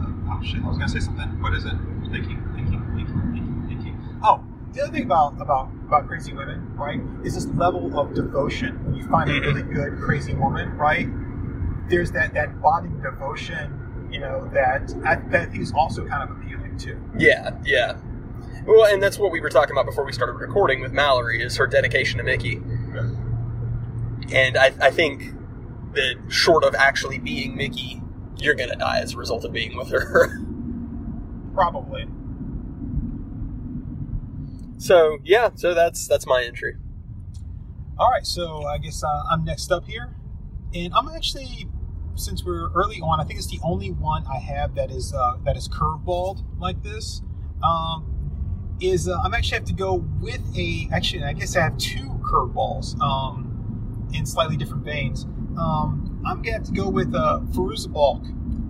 uh, 0.00 0.32
oh 0.32 0.42
shit, 0.44 0.62
I 0.62 0.68
was 0.68 0.78
gonna 0.78 0.88
say 0.88 1.00
something. 1.00 1.26
What 1.42 1.54
is 1.54 1.64
it? 1.64 1.72
Thinking, 2.12 2.40
thinking, 2.54 2.80
thinking, 2.94 3.32
thinking, 3.34 3.64
thinking. 3.66 3.98
Oh, 4.22 4.44
the 4.72 4.82
other 4.82 4.92
thing 4.92 5.02
about 5.02 5.34
about 5.40 5.68
about 5.88 6.06
crazy 6.06 6.32
women, 6.32 6.72
right, 6.76 7.00
is 7.24 7.34
this 7.34 7.46
level 7.56 7.98
of 7.98 8.14
devotion. 8.14 8.78
When 8.84 8.94
you 8.94 9.04
find 9.08 9.28
a 9.28 9.40
Mhm. 9.40 9.42
really 9.42 9.62
good 9.62 9.98
crazy 9.98 10.34
woman, 10.34 10.76
right, 10.76 11.08
there's 11.88 12.12
that 12.12 12.32
that 12.34 12.62
bonding 12.62 13.00
devotion, 13.00 13.72
you 14.08 14.20
know, 14.20 14.48
that 14.52 14.94
I, 15.04 15.16
that 15.16 15.40
I 15.40 15.46
think 15.46 15.60
is 15.62 15.72
also 15.72 16.06
kind 16.06 16.30
of 16.30 16.36
appealing 16.36 16.76
too. 16.76 16.96
Yeah, 17.18 17.56
yeah. 17.64 17.96
Well, 18.66 18.84
and 18.86 19.02
that's 19.02 19.18
what 19.18 19.32
we 19.32 19.40
were 19.40 19.50
talking 19.50 19.72
about 19.72 19.86
before 19.86 20.04
we 20.04 20.12
started 20.12 20.34
recording 20.34 20.80
with 20.80 20.92
Mallory 20.92 21.42
is 21.42 21.56
her 21.56 21.66
dedication 21.66 22.18
to 22.18 22.22
Mickey. 22.24 22.62
And 24.32 24.56
I, 24.58 24.72
I 24.80 24.90
think 24.90 25.32
that 25.94 26.16
short 26.28 26.64
of 26.64 26.74
actually 26.74 27.18
being 27.18 27.56
Mickey, 27.56 28.02
you're 28.38 28.54
gonna 28.54 28.76
die 28.76 29.00
as 29.00 29.14
a 29.14 29.16
result 29.16 29.44
of 29.44 29.52
being 29.52 29.76
with 29.76 29.90
her. 29.90 30.38
Probably. 31.54 32.06
so 34.78 35.18
yeah, 35.24 35.50
so 35.54 35.74
that's 35.74 36.06
that's 36.06 36.26
my 36.26 36.44
entry. 36.44 36.76
All 37.98 38.10
right, 38.10 38.24
so 38.24 38.64
I 38.64 38.78
guess 38.78 39.02
uh, 39.02 39.22
I'm 39.30 39.44
next 39.44 39.72
up 39.72 39.84
here, 39.84 40.14
and 40.72 40.94
I'm 40.94 41.08
actually, 41.08 41.68
since 42.14 42.44
we're 42.44 42.70
early 42.72 43.00
on, 43.00 43.20
I 43.20 43.24
think 43.24 43.40
it's 43.40 43.48
the 43.48 43.58
only 43.64 43.90
one 43.90 44.24
I 44.26 44.38
have 44.38 44.76
that 44.76 44.92
is 44.92 45.12
uh, 45.12 45.38
that 45.44 45.56
is 45.56 45.68
curveballed 45.68 46.44
like 46.60 46.82
this. 46.82 47.22
Um, 47.62 48.14
is 48.80 49.08
uh, 49.08 49.18
I'm 49.24 49.34
actually 49.34 49.58
have 49.58 49.66
to 49.66 49.72
go 49.72 49.94
with 50.20 50.40
a 50.56 50.88
actually 50.92 51.24
I 51.24 51.32
guess 51.32 51.56
I 51.56 51.62
have 51.62 51.76
two 51.78 52.20
curveballs 52.22 53.00
um, 53.00 54.08
in 54.14 54.24
slightly 54.26 54.56
different 54.56 54.84
veins. 54.84 55.26
Um, 55.58 56.22
I'm 56.26 56.42
gonna 56.42 56.52
have 56.52 56.64
to 56.64 56.72
go 56.72 56.88
with 56.88 57.14
uh, 57.14 57.40
Fairuza 57.52 57.92
Balk, 57.92 58.24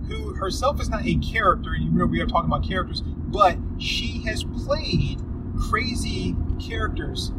who 0.07 0.33
herself 0.33 0.81
is 0.81 0.89
not 0.89 1.05
a 1.05 1.15
character. 1.15 1.75
You 1.75 1.89
know 1.91 2.05
we 2.05 2.21
are 2.21 2.25
talking 2.25 2.49
about 2.49 2.67
characters, 2.67 3.01
but 3.01 3.57
she 3.77 4.23
has 4.25 4.43
played 4.43 5.21
crazy 5.69 6.35
characters 6.59 7.31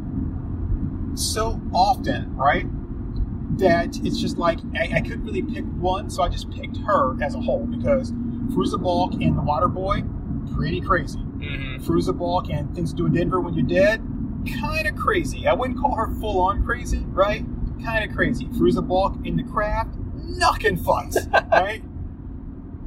so 1.14 1.60
often, 1.72 2.34
right? 2.36 2.66
That 3.58 3.98
it's 4.04 4.20
just 4.20 4.38
like 4.38 4.58
I, 4.74 4.96
I 4.96 5.00
couldn't 5.00 5.24
really 5.24 5.42
pick 5.42 5.64
one, 5.64 6.10
so 6.10 6.22
I 6.22 6.28
just 6.28 6.50
picked 6.50 6.76
her 6.78 7.22
as 7.22 7.34
a 7.34 7.40
whole 7.40 7.66
because 7.66 8.12
Fairuza 8.12 8.80
Balk 8.80 9.14
and 9.14 9.36
the 9.36 9.42
Water 9.42 9.68
Boy, 9.68 10.04
pretty 10.54 10.80
crazy. 10.80 11.18
Mm-hmm. 11.18 11.84
Fairuza 11.84 12.16
Balk 12.16 12.50
and 12.50 12.74
Things 12.74 12.90
to 12.90 12.96
Do 12.96 13.06
in 13.06 13.14
Denver 13.14 13.40
When 13.40 13.54
You're 13.54 13.66
Dead, 13.66 14.00
kind 14.60 14.86
of 14.86 14.94
crazy. 14.96 15.46
I 15.46 15.54
wouldn't 15.54 15.78
call 15.78 15.96
her 15.96 16.10
full 16.20 16.40
on 16.40 16.64
crazy, 16.64 17.04
right? 17.08 17.44
Kind 17.84 18.08
of 18.08 18.14
crazy. 18.16 18.46
Fairuza 18.46 18.86
Balk 18.86 19.16
in 19.24 19.36
The 19.36 19.42
Craft, 19.44 19.96
knocking 20.14 20.76
futz, 20.78 21.16
right? 21.52 21.82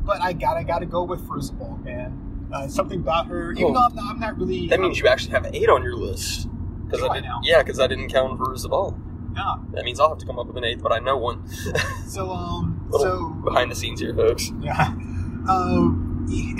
But 0.05 0.21
I 0.21 0.33
gotta 0.33 0.63
gotta 0.63 0.85
go 0.85 1.03
with 1.03 1.21
Fairuza 1.27 1.57
Balk, 1.57 1.83
man. 1.83 2.19
Uh, 2.53 2.67
something 2.67 2.99
about 2.99 3.27
her, 3.27 3.51
even 3.53 3.65
Oh. 3.65 3.73
though 3.73 3.85
I'm 3.85 3.95
not, 3.95 4.05
I'm 4.15 4.19
not 4.19 4.37
really. 4.37 4.67
That 4.67 4.79
means 4.79 4.99
you 4.99 5.07
actually 5.07 5.31
have 5.31 5.47
eight 5.53 5.69
on 5.69 5.81
your 5.83 5.95
list. 5.95 6.47
Because 6.85 7.01
I 7.03 7.07
I 7.07 7.13
did, 7.15 7.23
now? 7.23 7.39
yeah, 7.43 7.63
because 7.63 7.79
I 7.79 7.87
didn't 7.87 8.09
count 8.09 8.37
Ball. 8.37 8.95
Yeah. 9.35 9.55
That 9.71 9.83
means 9.83 9.99
I'll 9.99 10.09
have 10.09 10.19
to 10.19 10.25
come 10.27 10.37
up 10.37 10.45
with 10.45 10.57
an 10.57 10.63
eighth, 10.63 10.83
but 10.83 10.91
I 10.91 10.99
know 10.99 11.17
one. 11.17 11.43
So 12.05 12.29
um, 12.29 12.87
so 12.91 13.29
behind 13.43 13.71
the 13.71 13.75
scenes 13.75 13.99
here, 13.99 14.13
folks. 14.13 14.51
Yeah. 14.61 14.93
Um, 15.49 16.09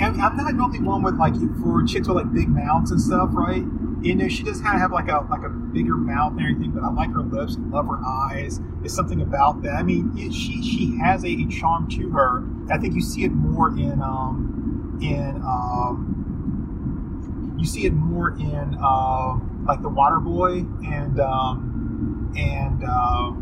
I'm 0.00 0.20
I'm 0.20 0.36
not 0.36 0.54
normally 0.54 0.80
one 0.80 1.02
with 1.02 1.14
like 1.16 1.34
for 1.62 1.82
chicks 1.84 2.08
with 2.08 2.16
like 2.16 2.32
big 2.32 2.48
mouths 2.48 2.90
and 2.90 3.00
stuff, 3.00 3.30
right? 3.32 3.62
You 4.04 4.14
know, 4.14 4.28
she 4.28 4.42
does 4.42 4.60
kind 4.60 4.74
of 4.74 4.82
have 4.82 4.92
like 4.92 5.08
a 5.08 5.26
like 5.30 5.44
a 5.44 5.48
bigger 5.48 5.96
mouth 5.96 6.32
and 6.32 6.40
everything, 6.40 6.72
but 6.72 6.82
I 6.82 6.92
like 6.92 7.10
her 7.12 7.22
lips. 7.22 7.56
I 7.56 7.60
love 7.70 7.86
her 7.86 8.00
eyes. 8.04 8.60
There's 8.80 8.94
something 8.94 9.22
about 9.22 9.62
that. 9.62 9.72
I 9.72 9.82
mean, 9.82 10.12
it, 10.16 10.34
she 10.34 10.62
she 10.62 10.98
has 10.98 11.24
a, 11.24 11.28
a 11.28 11.48
charm 11.48 11.88
to 11.92 12.10
her. 12.10 12.44
I 12.70 12.78
think 12.78 12.94
you 12.94 13.00
see 13.00 13.24
it 13.24 13.32
more 13.32 13.70
in 13.70 14.02
um 14.02 14.98
in 15.00 15.40
um 15.42 17.56
you 17.58 17.66
see 17.66 17.86
it 17.86 17.94
more 17.94 18.32
in 18.32 18.76
uh, 18.82 19.38
like 19.66 19.80
the 19.80 19.88
Water 19.88 20.20
Boy 20.20 20.66
and 20.84 21.18
um 21.18 22.30
and 22.36 22.84
uh, 22.84 23.32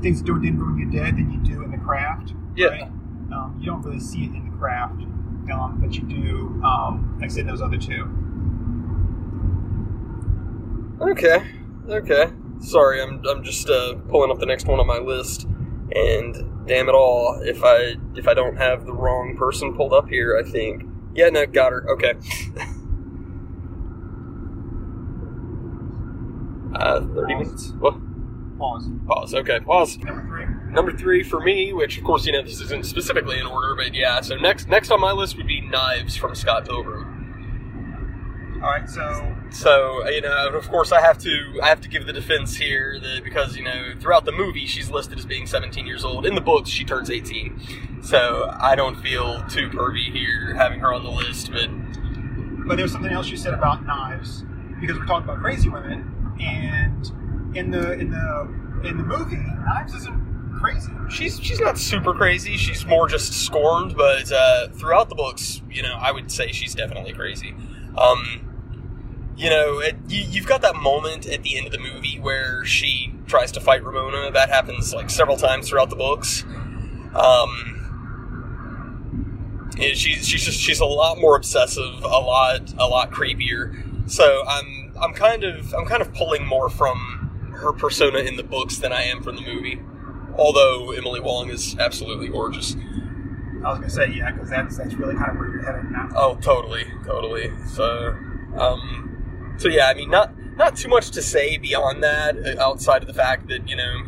things 0.00 0.20
that 0.20 0.26
don't 0.26 0.42
Denver 0.42 0.64
when 0.64 0.78
you're 0.78 0.90
dead 0.90 1.16
than 1.16 1.30
you 1.30 1.38
do 1.38 1.62
in 1.62 1.70
the 1.70 1.78
craft. 1.78 2.34
Yeah. 2.56 2.68
Right? 2.68 2.90
Um, 3.32 3.56
you 3.60 3.66
don't 3.66 3.82
really 3.82 4.00
see 4.00 4.24
it 4.24 4.32
in 4.32 4.50
the 4.50 4.56
craft, 4.56 5.02
um, 5.52 5.78
but 5.80 5.94
you 5.94 6.02
do, 6.02 6.60
um, 6.62 7.16
like 7.20 7.30
I 7.30 7.32
said, 7.32 7.48
those 7.48 7.62
other 7.62 7.78
two. 7.78 8.10
Okay. 11.02 11.44
Okay. 11.88 12.32
Sorry, 12.60 13.02
I'm 13.02 13.20
I'm 13.28 13.42
just 13.42 13.68
uh, 13.68 13.94
pulling 14.08 14.30
up 14.30 14.38
the 14.38 14.46
next 14.46 14.66
one 14.66 14.78
on 14.78 14.86
my 14.86 14.98
list, 14.98 15.48
and 15.94 16.66
damn 16.66 16.88
it 16.88 16.94
all, 16.94 17.40
if 17.42 17.64
I 17.64 17.96
if 18.14 18.28
I 18.28 18.34
don't 18.34 18.56
have 18.56 18.86
the 18.86 18.92
wrong 18.92 19.36
person 19.36 19.74
pulled 19.74 19.92
up 19.92 20.08
here, 20.08 20.38
I 20.38 20.48
think. 20.48 20.84
Yeah, 21.14 21.28
no, 21.30 21.44
got 21.44 21.72
her. 21.72 21.84
Okay. 21.90 22.12
uh, 26.76 27.00
thirty 27.00 27.34
Pause. 27.34 27.46
minutes. 27.46 27.72
What? 27.80 27.94
Pause. 28.58 28.90
Pause. 29.06 29.34
Okay, 29.34 29.60
pause. 29.60 29.98
Number 29.98 30.22
three. 30.22 30.46
Number 30.72 30.92
three 30.92 31.22
for 31.24 31.40
me, 31.40 31.72
which 31.72 31.98
of 31.98 32.04
course 32.04 32.24
you 32.26 32.32
know 32.32 32.42
this 32.42 32.60
isn't 32.60 32.86
specifically 32.86 33.40
in 33.40 33.46
order, 33.46 33.74
but 33.74 33.92
yeah. 33.92 34.20
So 34.20 34.36
next 34.36 34.68
next 34.68 34.92
on 34.92 35.00
my 35.00 35.10
list 35.10 35.36
would 35.36 35.48
be 35.48 35.60
Knives 35.62 36.16
from 36.16 36.36
Scott 36.36 36.64
Pilgrim. 36.64 38.60
All 38.62 38.70
right, 38.70 38.88
so 38.88 39.34
So 39.52 40.08
you 40.08 40.20
know, 40.20 40.48
of 40.48 40.68
course, 40.68 40.92
I 40.92 41.00
have 41.00 41.18
to 41.18 41.60
I 41.62 41.68
have 41.68 41.80
to 41.82 41.88
give 41.88 42.06
the 42.06 42.12
defense 42.12 42.56
here 42.56 42.98
that 43.00 43.22
because 43.22 43.56
you 43.56 43.64
know 43.64 43.94
throughout 44.00 44.24
the 44.24 44.32
movie 44.32 44.66
she's 44.66 44.90
listed 44.90 45.18
as 45.18 45.26
being 45.26 45.46
17 45.46 45.86
years 45.86 46.04
old. 46.04 46.26
In 46.26 46.34
the 46.34 46.40
books, 46.40 46.70
she 46.70 46.84
turns 46.84 47.10
18. 47.10 48.02
So 48.02 48.50
I 48.58 48.74
don't 48.74 48.96
feel 48.96 49.44
too 49.48 49.68
pervy 49.68 50.10
here 50.12 50.54
having 50.54 50.80
her 50.80 50.92
on 50.92 51.04
the 51.04 51.10
list, 51.10 51.52
but 51.52 51.68
but 52.66 52.76
there's 52.76 52.92
something 52.92 53.12
else 53.12 53.28
you 53.28 53.36
said 53.36 53.54
about 53.54 53.84
knives 53.86 54.44
because 54.80 54.98
we're 54.98 55.06
talking 55.06 55.28
about 55.28 55.40
crazy 55.40 55.68
women, 55.68 56.34
and 56.40 57.56
in 57.56 57.70
the 57.70 57.92
in 57.92 58.10
the 58.10 58.40
in 58.84 58.96
the 58.96 59.04
movie, 59.04 59.36
knives 59.36 59.94
isn't 59.94 60.58
crazy. 60.60 60.92
she's 61.10 61.38
she's 61.40 61.60
not 61.60 61.78
super 61.78 62.14
crazy. 62.14 62.56
She's 62.56 62.86
more 62.86 63.08
just 63.08 63.32
scorned, 63.32 63.96
but 63.96 64.32
uh, 64.32 64.68
throughout 64.68 65.08
the 65.08 65.14
books, 65.14 65.62
you 65.70 65.82
know, 65.82 65.94
I 66.00 66.10
would 66.10 66.30
say 66.30 66.52
she's 66.52 66.74
definitely 66.74 67.12
crazy. 67.12 67.54
Um, 67.98 68.51
you 69.42 69.50
know, 69.50 69.80
it, 69.80 69.96
you, 70.08 70.24
you've 70.30 70.46
got 70.46 70.62
that 70.62 70.76
moment 70.76 71.26
at 71.26 71.42
the 71.42 71.58
end 71.58 71.66
of 71.66 71.72
the 71.72 71.80
movie 71.80 72.20
where 72.20 72.64
she 72.64 73.12
tries 73.26 73.50
to 73.52 73.60
fight 73.60 73.82
Ramona. 73.82 74.30
That 74.30 74.48
happens 74.48 74.94
like 74.94 75.10
several 75.10 75.36
times 75.36 75.68
throughout 75.68 75.90
the 75.90 75.96
books. 75.96 76.44
Um, 77.12 77.80
and 79.80 79.96
she's 79.96 80.28
she's 80.28 80.44
just 80.44 80.60
she's 80.60 80.78
a 80.78 80.86
lot 80.86 81.18
more 81.18 81.34
obsessive, 81.34 82.04
a 82.04 82.06
lot 82.06 82.72
a 82.78 82.86
lot 82.86 83.10
creepier. 83.10 84.08
So 84.08 84.44
I'm 84.46 84.92
I'm 85.00 85.12
kind 85.12 85.42
of 85.42 85.74
I'm 85.74 85.86
kind 85.86 86.02
of 86.02 86.14
pulling 86.14 86.46
more 86.46 86.68
from 86.68 87.50
her 87.54 87.72
persona 87.72 88.20
in 88.20 88.36
the 88.36 88.44
books 88.44 88.78
than 88.78 88.92
I 88.92 89.02
am 89.02 89.24
from 89.24 89.34
the 89.34 89.42
movie. 89.42 89.82
Although 90.36 90.92
Emily 90.92 91.18
Wong 91.18 91.50
is 91.50 91.76
absolutely 91.80 92.28
gorgeous. 92.28 92.76
I 93.64 93.70
was 93.70 93.78
gonna 93.78 93.90
say 93.90 94.12
yeah, 94.12 94.30
because 94.30 94.50
that's 94.50 94.76
that's 94.76 94.94
really 94.94 95.16
kind 95.16 95.32
of 95.32 95.36
where 95.36 95.48
you're 95.48 95.64
headed 95.64 95.90
now. 95.90 96.10
Oh, 96.14 96.36
totally, 96.36 96.84
totally. 97.04 97.50
So, 97.66 98.16
um, 98.56 99.11
so 99.62 99.68
yeah, 99.68 99.86
I 99.86 99.94
mean, 99.94 100.10
not 100.10 100.32
not 100.56 100.76
too 100.76 100.88
much 100.88 101.10
to 101.12 101.22
say 101.22 101.56
beyond 101.56 102.02
that, 102.02 102.36
uh, 102.36 102.60
outside 102.60 103.02
of 103.02 103.06
the 103.08 103.14
fact 103.14 103.48
that 103.48 103.68
you 103.68 103.76
know, 103.76 104.02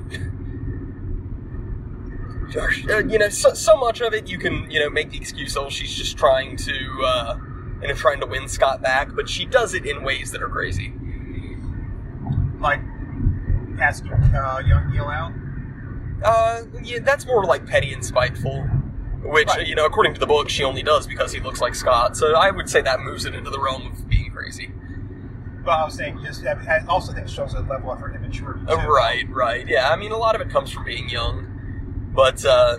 uh, 2.90 2.98
you 2.98 3.18
know, 3.18 3.28
so, 3.28 3.54
so 3.54 3.76
much 3.76 4.00
of 4.00 4.12
it 4.14 4.28
you 4.28 4.38
can 4.38 4.70
you 4.70 4.80
know 4.80 4.90
make 4.90 5.10
the 5.10 5.16
excuse, 5.16 5.56
oh, 5.56 5.68
she's 5.70 5.94
just 5.94 6.16
trying 6.16 6.56
to, 6.56 7.02
uh, 7.04 7.36
you 7.82 7.88
know, 7.88 7.94
trying 7.94 8.20
to 8.20 8.26
win 8.26 8.48
Scott 8.48 8.82
back, 8.82 9.14
but 9.14 9.28
she 9.28 9.44
does 9.46 9.74
it 9.74 9.86
in 9.86 10.02
ways 10.02 10.30
that 10.32 10.42
are 10.42 10.48
crazy. 10.48 10.92
Like 12.60 12.80
asking 13.80 14.12
uh, 14.12 14.62
young 14.66 14.90
Neil 14.92 15.04
out. 15.04 15.32
Uh, 16.24 16.62
yeah, 16.82 16.98
that's 17.00 17.26
more 17.26 17.44
like 17.44 17.66
petty 17.66 17.92
and 17.92 18.04
spiteful. 18.04 18.62
Which, 19.22 19.48
Right. 19.48 19.66
you 19.66 19.74
know, 19.74 19.86
according 19.86 20.14
to 20.14 20.20
the 20.20 20.26
book, 20.26 20.48
she 20.50 20.62
only 20.64 20.82
does 20.82 21.06
because 21.06 21.32
he 21.32 21.40
looks 21.40 21.60
like 21.60 21.74
Scott. 21.74 22.16
So 22.16 22.34
I 22.36 22.50
would 22.50 22.68
say 22.68 22.82
that 22.82 23.00
moves 23.00 23.24
it 23.24 23.34
into 23.34 23.50
the 23.50 23.58
realm 23.58 23.86
of 23.86 24.08
being. 24.08 24.23
But 25.64 25.78
I 25.78 25.84
was 25.84 25.94
saying, 25.94 26.20
just 26.24 26.44
I 26.44 26.52
I 26.52 26.86
also 26.86 27.12
think 27.12 27.26
it 27.26 27.30
shows 27.30 27.54
a 27.54 27.60
level 27.60 27.90
of 27.90 27.98
her 27.98 28.14
immaturity. 28.14 28.60
Uh, 28.68 28.82
too. 28.82 28.88
right, 28.88 29.24
right. 29.30 29.66
Yeah, 29.66 29.90
I 29.90 29.96
mean, 29.96 30.12
a 30.12 30.16
lot 30.16 30.34
of 30.34 30.40
it 30.40 30.50
comes 30.50 30.70
from 30.70 30.84
being 30.84 31.08
young, 31.08 32.10
but 32.14 32.44
uh, 32.44 32.78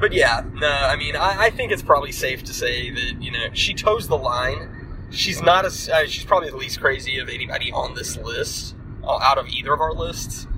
but 0.00 0.12
yeah, 0.12 0.42
no. 0.54 0.68
I 0.68 0.96
mean, 0.96 1.16
I, 1.16 1.44
I 1.44 1.50
think 1.50 1.72
it's 1.72 1.82
probably 1.82 2.12
safe 2.12 2.42
to 2.44 2.52
say 2.52 2.90
that 2.90 3.22
you 3.22 3.30
know 3.30 3.48
she 3.52 3.74
toes 3.74 4.08
the 4.08 4.18
line. 4.18 4.72
She's 5.10 5.40
not 5.40 5.64
as 5.64 5.88
uh, 5.88 6.06
she's 6.06 6.24
probably 6.24 6.50
the 6.50 6.56
least 6.56 6.80
crazy 6.80 7.18
of 7.18 7.28
anybody 7.28 7.70
on 7.70 7.94
this 7.94 8.16
list, 8.16 8.74
uh, 9.04 9.18
out 9.22 9.38
of 9.38 9.46
either 9.46 9.72
of 9.72 9.80
our 9.80 9.92
lists. 9.92 10.48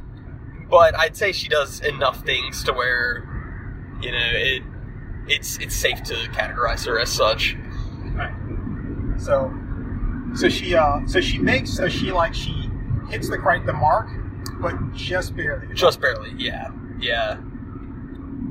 But 0.71 0.99
I'd 0.99 1.17
say 1.17 1.33
she 1.33 1.49
does 1.49 1.81
enough 1.81 2.25
things 2.25 2.65
to 2.65 2.73
where 2.73 3.25
you 4.01 4.13
know 4.13 4.19
it 4.19 4.63
it's 5.29 5.59
it's 5.59 5.77
safe 5.77 6.03
to 6.05 6.15
categorize 6.33 6.87
her 6.87 6.99
as 6.99 7.11
such. 7.11 7.57
Right. 8.15 8.35
So, 9.19 9.53
so 10.35 10.49
she, 10.49 10.75
uh, 10.75 11.07
so 11.07 11.21
she 11.21 11.39
makes, 11.39 11.71
so 11.73 11.89
she 11.89 12.13
like 12.13 12.35
she 12.35 12.71
hits 13.11 13.29
the 13.29 13.39
right 13.39 13.65
the 13.65 13.73
mark, 13.73 14.09
but 14.61 14.75
just 14.93 15.35
barely. 15.37 15.73
Just 15.75 16.01
barely, 16.01 16.33
yeah, 16.37 16.71
yeah. 17.01 17.39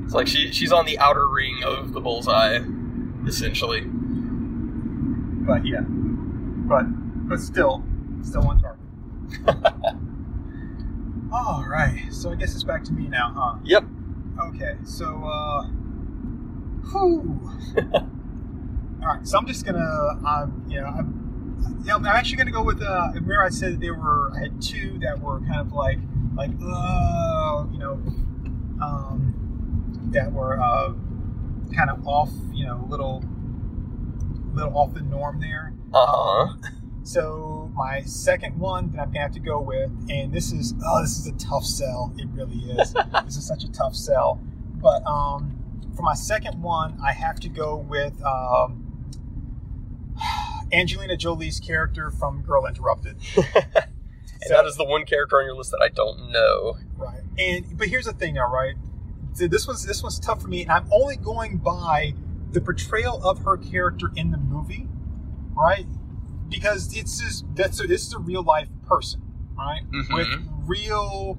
It's 0.04 0.14
like 0.14 0.26
she 0.26 0.50
she's 0.52 0.72
on 0.72 0.86
the 0.86 0.98
outer 0.98 1.28
ring 1.28 1.62
of 1.64 1.92
the 1.92 2.00
bullseye, 2.00 2.60
essentially. 3.26 3.82
But 3.84 5.64
yeah, 5.66 5.82
but 5.82 6.84
but 7.28 7.40
still, 7.40 7.84
still 8.22 8.46
on 8.48 8.60
target. 8.60 8.78
All 11.32 11.66
right. 11.68 12.06
So 12.10 12.32
I 12.32 12.36
guess 12.36 12.54
it's 12.54 12.64
back 12.64 12.84
to 12.84 12.92
me 12.92 13.06
now, 13.06 13.32
huh? 13.36 13.58
Yep. 13.64 13.84
Okay. 14.48 14.76
So, 14.84 15.04
uh, 15.24 15.64
whew. 16.90 17.50
All 19.02 19.06
right. 19.06 19.26
So 19.26 19.38
I'm 19.38 19.46
just 19.46 19.66
gonna, 19.66 20.20
um, 20.26 20.64
you 20.68 20.80
know, 20.80 20.86
I'm, 20.86 21.27
yeah, 21.84 21.94
I'm 21.94 22.06
actually 22.06 22.36
gonna 22.36 22.50
go 22.50 22.62
with. 22.62 22.82
Uh, 22.82 23.08
remember 23.14 23.42
I 23.42 23.48
said 23.48 23.74
that 23.74 23.80
there 23.80 23.94
were, 23.94 24.32
I 24.34 24.40
had 24.40 24.60
two 24.62 24.98
that 25.00 25.20
were 25.20 25.40
kind 25.40 25.60
of 25.60 25.72
like, 25.72 25.98
like, 26.36 26.50
uh, 26.62 27.64
you 27.72 27.78
know, 27.78 27.92
um, 28.82 30.10
that 30.12 30.32
were 30.32 30.60
uh, 30.60 30.92
kind 31.74 31.90
of 31.90 32.06
off, 32.06 32.30
you 32.52 32.66
know, 32.66 32.86
little, 32.88 33.22
little 34.52 34.76
off 34.76 34.94
the 34.94 35.00
norm 35.00 35.40
there. 35.40 35.72
Uh 35.92 36.06
huh. 36.06 36.54
So 37.02 37.70
my 37.74 38.02
second 38.02 38.58
one 38.58 38.90
that 38.90 39.00
I'm 39.00 39.08
gonna 39.08 39.20
have 39.20 39.32
to 39.32 39.40
go 39.40 39.60
with, 39.60 39.90
and 40.10 40.30
this 40.30 40.52
is 40.52 40.74
oh, 40.84 41.00
this 41.00 41.18
is 41.18 41.26
a 41.26 41.32
tough 41.32 41.64
sell. 41.64 42.12
It 42.18 42.28
really 42.32 42.58
is. 42.72 42.92
this 43.24 43.36
is 43.36 43.46
such 43.46 43.64
a 43.64 43.72
tough 43.72 43.94
sell. 43.96 44.40
But 44.74 45.02
um, 45.06 45.56
for 45.96 46.02
my 46.02 46.14
second 46.14 46.60
one, 46.60 46.98
I 47.02 47.12
have 47.12 47.40
to 47.40 47.48
go 47.48 47.76
with 47.76 48.22
um, 48.22 48.84
Angelina 50.72 51.16
Jolie's 51.16 51.60
character 51.60 52.10
from 52.10 52.42
Girl 52.42 52.66
Interrupted. 52.66 53.16
And 54.40 54.50
that 54.50 54.66
is 54.66 54.76
the 54.76 54.84
one 54.84 55.04
character 55.04 55.38
on 55.38 55.44
your 55.46 55.56
list 55.56 55.72
that 55.72 55.82
I 55.82 55.88
don't 55.88 56.30
know. 56.30 56.76
Right. 56.96 57.22
And 57.38 57.76
but 57.76 57.88
here's 57.88 58.04
the 58.04 58.12
thing 58.12 58.34
now, 58.34 58.48
right? 58.52 58.74
This 59.34 59.66
was 59.66 59.84
this 59.84 60.02
was 60.02 60.18
tough 60.18 60.42
for 60.42 60.48
me, 60.48 60.62
and 60.62 60.70
I'm 60.70 60.88
only 60.92 61.16
going 61.16 61.58
by 61.58 62.14
the 62.52 62.60
portrayal 62.60 63.22
of 63.24 63.42
her 63.42 63.56
character 63.56 64.10
in 64.16 64.30
the 64.30 64.36
movie, 64.38 64.88
right? 65.54 65.86
Because 66.48 66.96
it's 66.96 67.20
just 67.20 67.44
that's 67.54 67.80
a, 67.80 67.86
this 67.86 68.06
is 68.06 68.12
a 68.12 68.18
real 68.18 68.42
life 68.42 68.68
person, 68.86 69.22
right? 69.56 69.82
Mhm. 69.90 70.14
With 70.14 70.28
real 70.66 71.38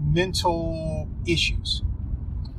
mental 0.00 1.08
issues, 1.26 1.82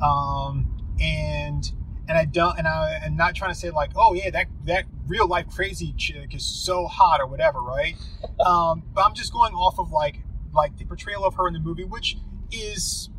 um, 0.02 0.68
and 1.00 1.71
and 2.12 2.20
I 2.20 2.26
don't 2.26 2.58
and 2.58 2.68
I 2.68 3.00
am 3.06 3.16
not 3.16 3.36
trying 3.36 3.52
to 3.52 3.58
say 3.58 3.70
like, 3.70 3.92
oh 3.96 4.14
yeah, 4.14 4.30
that 4.32 4.48
that 4.66 4.84
real 5.08 5.28
life 5.28 5.48
crazy 5.50 5.94
chick 5.98 6.36
is 6.36 6.44
so 6.44 6.86
hot 6.86 7.22
or 7.22 7.26
whatever, 7.26 7.62
right? 7.62 7.96
um, 8.46 8.84
but 8.94 9.06
I'm 9.06 9.16
just 9.16 9.32
going 9.32 9.54
off 9.54 9.80
of 9.80 9.92
like 9.92 10.20
like 10.54 10.78
the 10.78 10.84
portrayal 10.84 11.24
of 11.24 11.36
her 11.36 11.48
in 11.48 11.54
the 11.54 11.62
movie, 11.62 11.86
which 11.86 12.18
is 12.52 13.10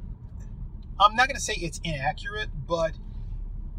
I'm 1.01 1.17
not 1.17 1.27
going 1.27 1.37
to 1.37 1.43
say 1.43 1.55
it's 1.55 1.81
inaccurate, 1.83 2.51
but 2.69 2.93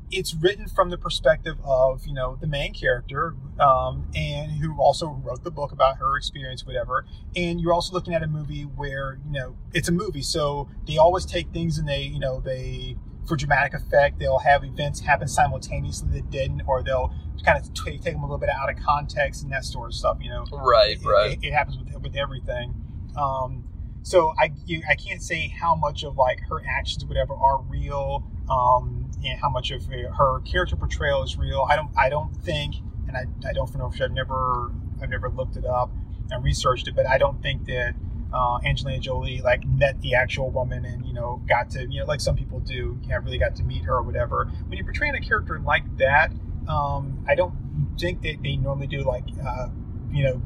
it's 0.10 0.34
written 0.34 0.68
from 0.68 0.90
the 0.90 0.98
perspective 0.98 1.58
of 1.64 2.08
you 2.08 2.14
know 2.14 2.36
the 2.42 2.48
main 2.48 2.74
character 2.74 3.36
um, 3.60 4.08
and 4.16 4.52
who 4.54 4.76
also 4.80 5.22
wrote 5.24 5.44
the 5.44 5.52
book 5.52 5.72
about 5.72 5.98
her 5.98 6.18
experience 6.18 6.66
whatever 6.66 7.06
and 7.36 7.60
you're 7.60 7.74
also 7.74 7.94
looking 7.94 8.14
at 8.14 8.22
a 8.22 8.28
movie 8.28 8.62
where 8.62 9.18
you 9.26 9.32
know 9.32 9.56
it's 9.74 9.90
a 9.90 9.92
movie 9.92 10.22
so 10.22 10.70
they 10.86 10.98
always 10.98 11.26
take 11.26 11.50
things 11.52 11.80
and 11.80 11.88
they 11.88 12.04
you 12.04 12.20
know 12.20 12.40
they 12.40 12.96
for 13.28 13.36
dramatic 13.36 13.74
effect. 13.74 14.20
They'll 14.20 14.40
have 14.40 14.64
events 14.64 15.00
happen 15.02 15.28
simultaneously 15.28 16.10
that 16.12 16.30
didn't, 16.30 16.64
or 16.68 16.84
they'll 16.84 17.14
kind 17.46 17.58
of 17.58 17.74
t- 17.74 17.98
take 17.98 18.14
them 18.14 18.24
a 18.24 18.26
little 18.26 18.38
bit 18.38 18.50
out 18.50 18.70
of 18.70 18.78
context 18.84 19.44
and 19.44 19.52
that 19.52 19.66
sort 19.66 19.90
of 19.90 19.94
stuff. 19.96 20.18
You 20.22 20.30
know, 20.30 20.46
Right, 20.52 20.98
it, 21.02 21.06
right. 21.06 21.32
It, 21.34 21.48
it 21.48 21.54
happens 21.54 21.78
with 21.78 22.02
with 22.02 22.16
everything. 22.16 22.74
Um, 23.18 23.66
so 24.04 24.34
I 24.40 24.52
you, 24.66 24.82
I 24.90 24.96
can't 24.96 25.22
say 25.22 25.48
how 25.48 25.76
much 25.76 26.04
of 26.04 26.18
like 26.18 26.40
her 26.50 26.62
actions, 26.68 27.04
or 27.04 27.08
whatever, 27.08 27.34
are 27.34 27.62
real, 27.62 28.24
um, 28.50 29.10
and 29.24 29.40
how 29.40 29.50
much 29.50 29.72
of 29.72 29.86
her- 29.86 30.12
her 30.12 30.40
character 30.42 30.76
portrayal 30.76 31.24
is 31.24 31.38
real. 31.38 31.66
I 31.70 31.76
don't 31.76 31.90
I 31.98 32.10
don't 32.10 32.36
think, 32.36 32.76
and 33.08 33.16
I, 33.16 33.26
I 33.48 33.54
don't 33.54 33.74
know 33.78 33.92
if 33.94 34.02
I've 34.02 34.12
never 34.12 34.72
I've 35.02 35.10
never 35.10 35.30
looked 35.30 35.56
it 35.56 35.66
up 35.66 35.92
and 36.32 36.44
researched 36.44 36.88
it, 36.88 36.96
but 36.96 37.06
I 37.08 37.18
don't 37.18 37.42
think 37.42 37.66
that 37.66 37.96
uh, 38.34 38.60
Angelina 38.66 39.00
Jolie 39.00 39.42
like 39.42 39.66
met 39.66 40.02
the 40.02 40.16
actual 40.16 40.50
woman 40.50 40.86
and 40.86 41.06
you 41.06 41.14
know 41.14 41.42
got 41.48 41.70
to 41.72 41.88
you 41.90 42.00
know 42.00 42.06
like 42.06 42.22
some 42.22 42.36
people 42.36 42.60
do, 42.60 43.00
really 43.24 43.38
got 43.38 43.56
to 43.58 43.64
meet 43.64 43.84
her 43.84 43.96
or 43.96 44.02
whatever. 44.02 44.50
When 44.68 44.78
you're 44.78 44.86
portraying 44.86 45.16
a 45.16 45.22
character 45.22 45.60
like 45.60 45.84
that, 45.98 46.32
um, 46.68 47.24
I 47.28 47.36
don't 47.36 47.54
think 48.00 48.22
that 48.24 48.38
they 48.42 48.56
normally 48.56 48.88
do 48.88 49.04
like 49.04 49.26
uh, 49.46 49.68
you 50.12 50.24
know 50.24 50.42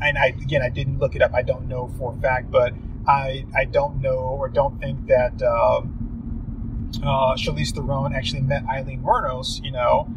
and 0.00 0.18
I 0.18 0.26
again 0.26 0.62
I 0.62 0.68
didn't 0.68 0.98
look 0.98 1.14
it 1.14 1.22
up. 1.22 1.34
I 1.34 1.42
don't 1.42 1.68
know 1.68 1.92
for 1.98 2.14
a 2.14 2.20
fact, 2.20 2.50
but 2.50 2.72
I 3.06 3.44
I 3.54 3.64
don't 3.64 4.00
know 4.00 4.18
or 4.18 4.48
don't 4.48 4.78
think 4.80 5.06
that 5.06 5.42
um, 5.42 6.90
uh, 7.02 7.34
Charlize 7.34 7.74
Theron 7.74 8.14
actually 8.14 8.42
met 8.42 8.64
Aileen 8.68 9.02
Wuornos, 9.02 9.62
you 9.62 9.72
know, 9.72 10.08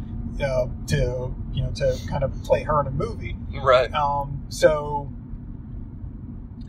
uh, 0.42 0.66
to 0.88 1.34
you 1.52 1.62
know 1.62 1.70
to 1.72 1.98
kind 2.08 2.24
of 2.24 2.42
play 2.42 2.62
her 2.62 2.80
in 2.80 2.86
a 2.86 2.90
movie. 2.90 3.36
Right. 3.62 3.92
Um, 3.94 4.44
so 4.48 5.12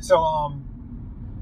so 0.05 0.19
um. 0.19 0.61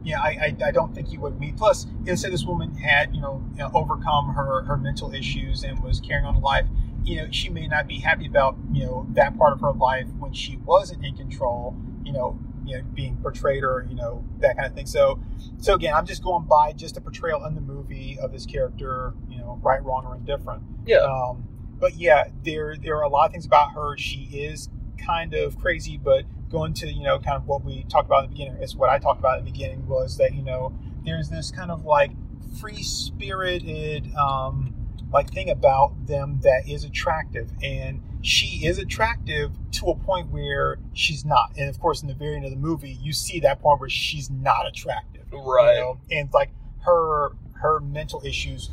Yeah, 0.05 0.19
I, 0.19 0.27
I, 0.27 0.65
I 0.65 0.71
don't 0.71 0.93
think 0.93 1.13
you 1.13 1.21
would 1.21 1.39
meet. 1.39 1.55
Plus, 1.55 1.87
instead, 2.05 2.33
this 2.33 2.43
woman 2.43 2.75
had 2.75 3.15
you 3.15 3.21
know, 3.21 3.41
you 3.53 3.59
know 3.59 3.71
overcome 3.73 4.33
her, 4.33 4.63
her 4.63 4.75
mental 4.75 5.13
issues 5.13 5.63
and 5.63 5.81
was 5.81 6.01
carrying 6.01 6.25
on 6.25 6.35
a 6.35 6.39
life 6.39 6.65
you 7.03 7.17
know, 7.17 7.27
she 7.31 7.49
may 7.49 7.67
not 7.67 7.87
be 7.87 7.99
happy 7.99 8.25
about, 8.25 8.57
you 8.71 8.85
know, 8.85 9.07
that 9.11 9.37
part 9.37 9.53
of 9.53 9.61
her 9.61 9.73
life 9.73 10.07
when 10.19 10.33
she 10.33 10.57
wasn't 10.57 11.03
in 11.05 11.15
control, 11.15 11.75
you 12.03 12.13
know, 12.13 12.39
you 12.65 12.77
know, 12.77 12.83
being 12.93 13.17
portrayed 13.17 13.63
or, 13.63 13.85
you 13.89 13.95
know, 13.95 14.23
that 14.39 14.55
kind 14.55 14.67
of 14.67 14.73
thing. 14.73 14.85
So, 14.85 15.19
so 15.57 15.73
again, 15.73 15.93
I'm 15.93 16.05
just 16.05 16.23
going 16.23 16.45
by 16.45 16.71
just 16.73 16.95
a 16.95 17.01
portrayal 17.01 17.45
in 17.45 17.55
the 17.55 17.61
movie 17.61 18.17
of 18.21 18.31
this 18.31 18.45
character, 18.45 19.13
you 19.29 19.37
know, 19.37 19.59
right, 19.61 19.83
wrong, 19.83 20.05
or 20.05 20.15
indifferent. 20.15 20.63
Yeah. 20.85 20.97
Um, 20.99 21.43
but 21.77 21.95
yeah, 21.95 22.29
there, 22.43 22.75
there 22.81 22.95
are 22.97 23.03
a 23.03 23.09
lot 23.09 23.25
of 23.25 23.31
things 23.33 23.45
about 23.45 23.73
her. 23.73 23.97
She 23.97 24.29
is 24.31 24.69
kind 24.97 25.33
of 25.33 25.57
crazy, 25.59 25.97
but 25.97 26.23
going 26.53 26.73
to, 26.75 26.87
you 26.87 27.03
know, 27.03 27.19
kind 27.19 27.35
of 27.35 27.47
what 27.47 27.65
we 27.65 27.83
talked 27.89 28.05
about 28.07 28.23
in 28.23 28.29
the 28.29 28.35
beginning, 28.37 28.61
is 28.63 28.75
what 28.75 28.89
I 28.89 28.99
talked 28.99 29.19
about 29.19 29.39
in 29.39 29.43
the 29.45 29.51
beginning 29.51 29.85
was 29.87 30.17
that, 30.17 30.33
you 30.33 30.43
know, 30.43 30.71
there's 31.03 31.27
this 31.29 31.51
kind 31.51 31.71
of 31.71 31.83
like 31.83 32.11
free 32.61 32.83
spirited, 32.83 34.13
um, 34.15 34.73
like 35.11 35.31
thing 35.33 35.49
about 35.49 36.07
them 36.07 36.39
that 36.43 36.67
is 36.67 36.83
attractive 36.83 37.51
and 37.61 38.01
she 38.21 38.65
is 38.65 38.77
attractive 38.79 39.51
to 39.71 39.87
a 39.87 39.95
point 39.95 40.31
where 40.31 40.77
she's 40.93 41.23
not 41.23 41.51
and 41.57 41.69
of 41.69 41.79
course 41.79 42.01
in 42.01 42.07
the 42.07 42.15
very 42.15 42.35
end 42.35 42.45
of 42.45 42.49
the 42.51 42.57
movie 42.57 42.97
you 42.99 43.13
see 43.13 43.39
that 43.39 43.61
point 43.61 43.79
where 43.79 43.89
she's 43.89 44.31
not 44.31 44.65
attractive 44.67 45.21
Right. 45.31 45.75
you 45.75 45.81
know? 45.81 45.99
and 46.09 46.29
like 46.33 46.49
her 46.79 47.33
her 47.61 47.79
mental 47.79 48.23
issues 48.25 48.71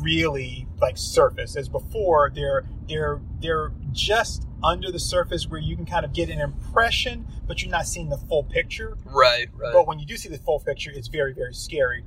really 0.00 0.66
like 0.80 0.96
surface 0.96 1.56
as 1.56 1.68
before 1.68 2.30
they're 2.34 2.64
they're 2.88 3.20
they're 3.40 3.72
just 3.92 4.46
under 4.62 4.90
the 4.92 4.98
surface 4.98 5.48
where 5.48 5.60
you 5.60 5.74
can 5.76 5.84
kind 5.86 6.04
of 6.04 6.12
get 6.12 6.28
an 6.28 6.40
impression 6.40 7.26
but 7.46 7.62
you're 7.62 7.70
not 7.70 7.86
seeing 7.86 8.08
the 8.08 8.16
full 8.16 8.44
picture 8.44 8.96
Right. 9.04 9.48
Right. 9.54 9.72
but 9.72 9.86
when 9.86 9.98
you 9.98 10.06
do 10.06 10.16
see 10.16 10.28
the 10.28 10.38
full 10.38 10.60
picture, 10.60 10.90
it's 10.94 11.08
very, 11.08 11.32
very 11.34 11.52
scary. 11.54 12.04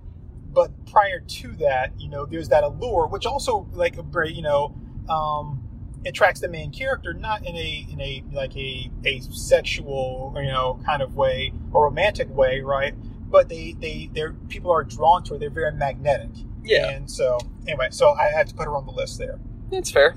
But 0.51 0.85
prior 0.85 1.19
to 1.19 1.51
that, 1.57 1.91
you 1.99 2.07
know, 2.09 2.25
there's 2.25 2.47
that 2.49 2.63
allure, 2.63 3.07
which 3.07 3.25
also 3.25 3.67
like 3.73 3.97
a 3.97 4.03
you 4.31 4.41
know, 4.41 4.73
um, 5.09 5.61
attracts 6.05 6.39
the 6.39 6.47
main 6.47 6.71
character, 6.71 7.13
not 7.13 7.45
in 7.45 7.55
a 7.55 7.88
in 7.91 7.99
a 7.99 8.23
like 8.31 8.55
a 8.55 8.89
a 9.05 9.19
sexual, 9.19 10.33
you 10.38 10.47
know, 10.49 10.79
kind 10.85 11.01
of 11.01 11.15
way 11.15 11.51
or 11.73 11.83
romantic 11.85 12.33
way, 12.33 12.61
right? 12.61 12.93
But 13.29 13.49
they 13.49 13.75
they 13.77 14.09
they're 14.13 14.33
people 14.47 14.71
are 14.71 14.83
drawn 14.83 15.23
to 15.25 15.33
her. 15.33 15.39
They're 15.39 15.49
very 15.49 15.73
magnetic. 15.73 16.29
Yeah. 16.65 16.89
And 16.89 17.10
so 17.10 17.39
anyway, 17.67 17.88
so 17.91 18.12
I 18.12 18.30
had 18.30 18.47
to 18.47 18.56
put 18.56 18.65
her 18.65 18.75
on 18.75 18.86
the 18.86 18.91
list 18.91 19.17
there. 19.17 19.39
That's 19.71 19.91
fair. 19.91 20.15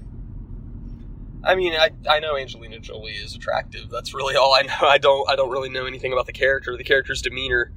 I 1.44 1.54
mean, 1.54 1.74
I, 1.74 1.90
I 2.08 2.20
know 2.20 2.36
Angelina 2.36 2.78
Jolie 2.80 3.12
is 3.12 3.34
attractive. 3.34 3.90
That's 3.90 4.12
really 4.12 4.36
all 4.36 4.54
I 4.54 4.62
know. 4.62 4.74
I 4.88 4.98
don't 4.98 5.28
I 5.30 5.36
don't 5.36 5.50
really 5.50 5.68
know 5.68 5.86
anything 5.86 6.12
about 6.12 6.26
the 6.26 6.32
character, 6.32 6.76
the 6.76 6.84
character's 6.84 7.22
demeanor. 7.22 7.72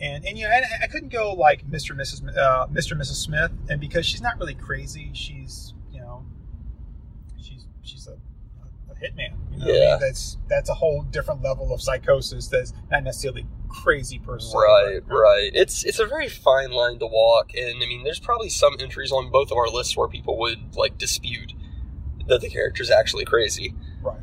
and 0.00 0.24
and 0.24 0.38
you 0.38 0.44
know, 0.44 0.52
and 0.52 0.64
I 0.82 0.86
couldn't 0.86 1.10
go 1.10 1.32
like 1.32 1.66
Mr. 1.68 1.90
and 1.90 2.00
Mrs. 2.00 2.36
Uh, 2.36 2.66
Mr. 2.68 2.92
and 2.92 3.00
Mrs. 3.00 3.16
Smith, 3.16 3.50
and 3.68 3.80
because 3.80 4.06
she's 4.06 4.20
not 4.20 4.38
really 4.38 4.54
crazy, 4.54 5.10
she's 5.14 5.74
you 5.90 6.00
know, 6.00 6.24
she's 7.40 7.66
she's 7.82 8.06
a, 8.06 8.12
a 8.12 8.94
hitman. 8.94 9.34
You 9.52 9.58
know? 9.58 9.66
what 9.66 9.74
I 9.74 9.78
mean? 9.78 9.82
Yeah. 9.82 9.96
that's 9.98 10.36
that's 10.48 10.68
a 10.68 10.74
whole 10.74 11.02
different 11.02 11.42
level 11.42 11.72
of 11.72 11.80
psychosis. 11.80 12.46
That's 12.48 12.72
not 12.90 13.04
necessarily 13.04 13.46
crazy 13.68 14.18
person. 14.18 14.58
Right, 14.58 15.00
right. 15.06 15.50
It's 15.54 15.84
it's 15.84 15.98
a 15.98 16.06
very 16.06 16.28
fine 16.28 16.70
line 16.70 16.98
to 16.98 17.06
walk, 17.06 17.54
and 17.54 17.76
I 17.82 17.86
mean, 17.86 18.04
there's 18.04 18.20
probably 18.20 18.48
some 18.48 18.76
entries 18.80 19.12
on 19.12 19.30
both 19.30 19.50
of 19.50 19.56
our 19.58 19.68
lists 19.68 19.96
where 19.96 20.08
people 20.08 20.38
would 20.38 20.76
like 20.76 20.98
dispute 20.98 21.52
that 22.26 22.40
the 22.40 22.48
character's 22.50 22.90
actually 22.90 23.24
crazy. 23.24 23.74
Right. 24.02 24.20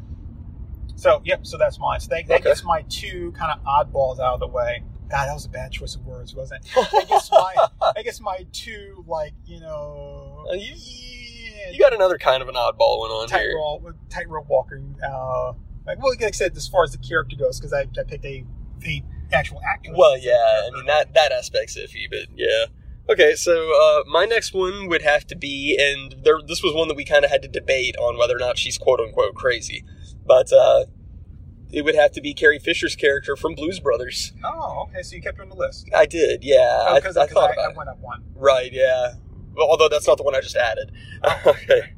So 0.96 1.22
yep. 1.26 1.46
So 1.46 1.58
that's 1.58 1.80
mine. 1.80 2.00
So 2.00 2.10
that, 2.10 2.28
that 2.28 2.40
Okay. 2.42 2.50
gets 2.50 2.64
my 2.64 2.84
two 2.90 3.32
kind 3.34 3.52
of 3.60 3.64
oddballs 3.66 4.20
out 4.20 4.36
of 4.36 4.40
the 4.40 4.48
way. 4.48 4.84
God, 5.10 5.28
that 5.28 5.34
was 5.34 5.46
a 5.46 5.50
bad 5.50 5.72
choice 5.72 5.94
of 5.96 6.06
words, 6.06 6.34
wasn't 6.36 6.66
it? 6.66 6.72
I 6.94 7.04
guess 7.08 7.30
my 7.32 7.56
I 7.96 8.02
guess 8.04 8.20
my 8.20 8.46
two 8.52 9.04
like 9.08 9.34
you 9.46 9.60
know. 9.60 10.46
Uh, 10.50 10.54
you- 10.54 10.74
yeah, 10.76 11.72
You 11.72 11.80
got 11.80 11.94
another 11.94 12.18
kind 12.18 12.42
of 12.44 12.50
an 12.50 12.56
oddball 12.56 13.00
one 13.00 13.12
on 13.12 13.30
here. 13.30 13.38
tightrope 13.54 13.96
tightrope 14.10 14.48
walking. 14.50 14.96
Uh, 15.04 15.54
like, 15.86 16.00
well, 16.02 16.10
like 16.12 16.24
I 16.24 16.32
said, 16.32 16.56
as 16.58 16.68
far 16.68 16.84
as 16.84 16.92
the 16.92 16.98
character 16.98 17.36
goes, 17.36 17.60
because 17.60 17.74
I, 17.74 17.82
I 17.82 18.04
picked 18.06 18.26
a 18.26 18.44
a 18.86 19.04
actual 19.32 19.62
actor. 19.62 19.92
Well, 19.96 20.18
yeah, 20.18 20.68
I 20.68 20.70
mean 20.74 20.86
that 20.86 21.14
that 21.14 21.32
aspect's 21.32 21.78
iffy, 21.78 22.10
but 22.10 22.28
yeah. 22.36 22.66
Okay, 23.08 23.36
so 23.36 23.54
uh, 23.54 24.04
my 24.10 24.26
next 24.26 24.54
one 24.54 24.88
would 24.88 25.04
have 25.04 25.28
to 25.28 25.36
be, 25.36 25.78
and 25.80 26.24
there, 26.24 26.40
this 26.46 26.64
was 26.64 26.74
one 26.74 26.88
that 26.88 26.98
we 26.98 27.06
kind 27.06 27.24
of 27.24 27.30
had 27.30 27.44
to 27.44 27.48
debate 27.48 27.96
on 27.98 28.18
whether 28.18 28.36
or 28.36 28.40
not 28.40 28.58
she's 28.58 28.80
quote 28.80 29.00
unquote 29.00 29.36
crazy, 29.36 29.86
but 30.26 30.52
uh, 30.52 30.86
it 31.72 31.84
would 31.84 31.94
have 31.94 32.12
to 32.14 32.22
be 32.22 32.34
Carrie 32.34 32.58
Fisher's 32.58 32.96
character 32.96 33.36
from 33.36 33.54
Blues 33.54 33.80
Brothers. 33.80 34.34
Oh, 34.44 34.88
okay. 34.88 35.04
So 35.04 35.16
you 35.16 35.22
kept 35.22 35.38
her 35.38 35.44
on 35.44 35.50
the 35.50 35.56
list. 35.56 35.88
I 35.94 36.08
did, 36.08 36.44
yeah. 36.44 36.84
I, 36.88 36.96
because 36.96 37.16
I 37.16 37.28
thought 37.28 37.52
I, 37.52 37.54
about 37.54 37.74
I 37.74 37.78
went 37.78 37.90
up 37.90 38.00
one. 38.00 38.24
Right, 38.36 38.74
yeah. 38.74 39.14
Well, 39.56 39.68
although 39.68 39.90
that's 39.90 40.08
not 40.08 40.18
the 40.18 40.24
one 40.24 40.36
I 40.36 40.42
just 40.42 40.56
added. 40.56 40.92
okay. 41.46 41.94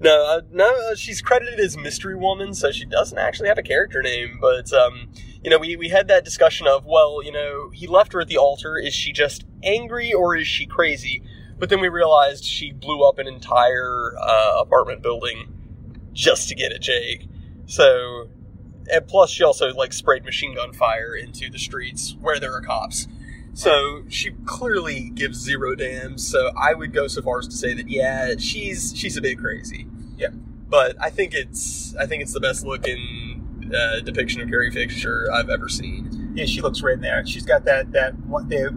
No, 0.00 0.24
uh, 0.24 0.40
no, 0.50 0.90
uh, 0.90 0.94
she's 0.94 1.22
credited 1.22 1.60
as 1.60 1.76
Mystery 1.76 2.16
Woman, 2.16 2.52
so 2.54 2.72
she 2.72 2.84
doesn't 2.84 3.16
actually 3.16 3.48
have 3.48 3.58
a 3.58 3.62
character 3.62 4.02
name. 4.02 4.38
But 4.40 4.72
um, 4.72 5.10
you 5.44 5.50
know, 5.50 5.58
we 5.58 5.76
we 5.76 5.90
had 5.90 6.08
that 6.08 6.24
discussion 6.24 6.66
of, 6.66 6.86
well, 6.86 7.22
you 7.22 7.30
know, 7.30 7.70
he 7.70 7.86
left 7.86 8.14
her 8.14 8.20
at 8.20 8.28
the 8.28 8.38
altar. 8.38 8.78
Is 8.78 8.94
she 8.94 9.12
just 9.12 9.44
angry 9.62 10.12
or 10.12 10.34
is 10.34 10.46
she 10.46 10.64
crazy? 10.64 11.22
But 11.58 11.68
then 11.68 11.80
we 11.80 11.88
realized 11.88 12.44
she 12.44 12.72
blew 12.72 13.06
up 13.06 13.18
an 13.18 13.28
entire 13.28 14.14
uh, 14.18 14.56
apartment 14.58 15.02
building 15.02 15.52
just 16.12 16.48
to 16.48 16.54
get 16.54 16.72
at 16.72 16.80
Jake. 16.80 17.28
So, 17.66 18.28
and 18.90 19.06
plus 19.06 19.30
she 19.30 19.44
also 19.44 19.72
like 19.74 19.92
sprayed 19.92 20.24
machine 20.24 20.54
gun 20.54 20.72
fire 20.72 21.14
into 21.14 21.50
the 21.50 21.58
streets 21.58 22.16
where 22.20 22.40
there 22.40 22.52
are 22.52 22.62
cops. 22.62 23.06
So 23.52 24.02
she 24.08 24.32
clearly 24.46 25.10
gives 25.10 25.38
zero 25.38 25.74
damns. 25.74 26.26
So 26.26 26.52
I 26.56 26.74
would 26.74 26.92
go 26.92 27.06
so 27.06 27.22
far 27.22 27.38
as 27.38 27.46
to 27.48 27.54
say 27.54 27.74
that 27.74 27.88
yeah, 27.88 28.34
she's 28.38 28.94
she's 28.96 29.16
a 29.16 29.20
bit 29.22 29.38
crazy. 29.38 29.86
Yeah. 30.16 30.28
but 30.68 30.96
I 31.00 31.10
think 31.10 31.34
it's 31.34 31.94
I 31.96 32.06
think 32.06 32.22
it's 32.22 32.32
the 32.32 32.40
best 32.40 32.64
looking 32.64 33.33
uh, 33.72 34.00
depiction 34.00 34.40
of 34.42 34.48
Carrie 34.48 34.70
Fisher 34.70 35.28
I've 35.32 35.50
ever 35.50 35.68
seen. 35.68 36.32
Yeah, 36.34 36.46
she 36.46 36.60
looks 36.60 36.82
right 36.82 36.94
in 36.94 37.00
there. 37.00 37.24
She's 37.26 37.44
got 37.46 37.64
that 37.66 37.92
that 37.92 38.18
one 38.26 38.48
the 38.48 38.70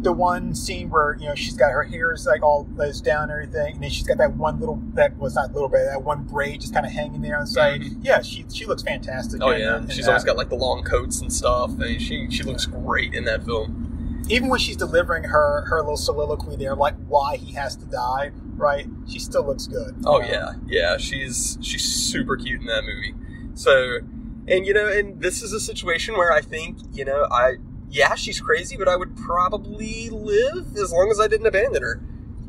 the 0.00 0.12
one 0.12 0.54
scene 0.54 0.90
where 0.90 1.16
you 1.18 1.26
know 1.26 1.34
she's 1.34 1.56
got 1.56 1.72
her 1.72 1.82
hair 1.82 2.12
is 2.12 2.24
like 2.24 2.40
all 2.42 2.68
is 2.80 3.00
down 3.00 3.24
and 3.24 3.32
everything, 3.32 3.74
and 3.74 3.82
then 3.82 3.90
she's 3.90 4.06
got 4.06 4.18
that 4.18 4.34
one 4.34 4.60
little 4.60 4.80
that 4.94 5.16
was 5.16 5.34
not 5.34 5.52
little 5.52 5.68
bit 5.68 5.84
that 5.90 6.02
one 6.04 6.22
braid 6.24 6.60
just 6.60 6.72
kind 6.72 6.86
of 6.86 6.92
hanging 6.92 7.20
there 7.20 7.34
on 7.36 7.42
the 7.42 7.46
side. 7.50 7.82
Yeah, 8.00 8.22
she 8.22 8.44
she 8.52 8.64
looks 8.64 8.82
fantastic. 8.82 9.40
Oh 9.42 9.50
yeah, 9.50 9.84
she's 9.88 10.04
that. 10.04 10.08
always 10.10 10.24
got 10.24 10.36
like 10.36 10.50
the 10.50 10.54
long 10.54 10.84
coats 10.84 11.20
and 11.20 11.32
stuff. 11.32 11.70
I 11.72 11.74
mean, 11.74 11.98
she 11.98 12.30
she 12.30 12.44
looks 12.44 12.64
great 12.66 13.12
in 13.12 13.24
that 13.24 13.44
film. 13.44 14.22
even 14.30 14.48
when 14.48 14.60
she's 14.60 14.76
delivering 14.76 15.24
her 15.24 15.62
her 15.68 15.78
little 15.80 15.96
soliloquy 15.96 16.54
there, 16.54 16.76
like 16.76 16.94
why 17.08 17.36
he 17.36 17.54
has 17.54 17.74
to 17.76 17.84
die, 17.86 18.30
right? 18.56 18.86
She 19.08 19.18
still 19.18 19.44
looks 19.44 19.66
good. 19.66 19.96
Oh 20.04 20.22
Um, 20.22 20.28
yeah, 20.28 20.52
yeah. 20.68 20.96
She's 20.96 21.58
she's 21.60 21.82
super 21.82 22.36
cute 22.36 22.60
in 22.60 22.68
that 22.68 22.84
movie. 22.84 23.14
So, 23.58 23.98
and 24.46 24.64
you 24.64 24.72
know, 24.72 24.86
and 24.86 25.20
this 25.20 25.42
is 25.42 25.52
a 25.52 25.58
situation 25.58 26.16
where 26.16 26.32
I 26.32 26.40
think 26.40 26.78
you 26.92 27.04
know, 27.04 27.26
I 27.28 27.54
yeah, 27.90 28.14
she's 28.14 28.40
crazy, 28.40 28.76
but 28.76 28.86
I 28.86 28.94
would 28.94 29.16
probably 29.16 30.10
live 30.10 30.76
as 30.76 30.92
long 30.92 31.10
as 31.10 31.18
I 31.18 31.26
didn't 31.26 31.48
abandon 31.48 31.82
her. 31.82 32.00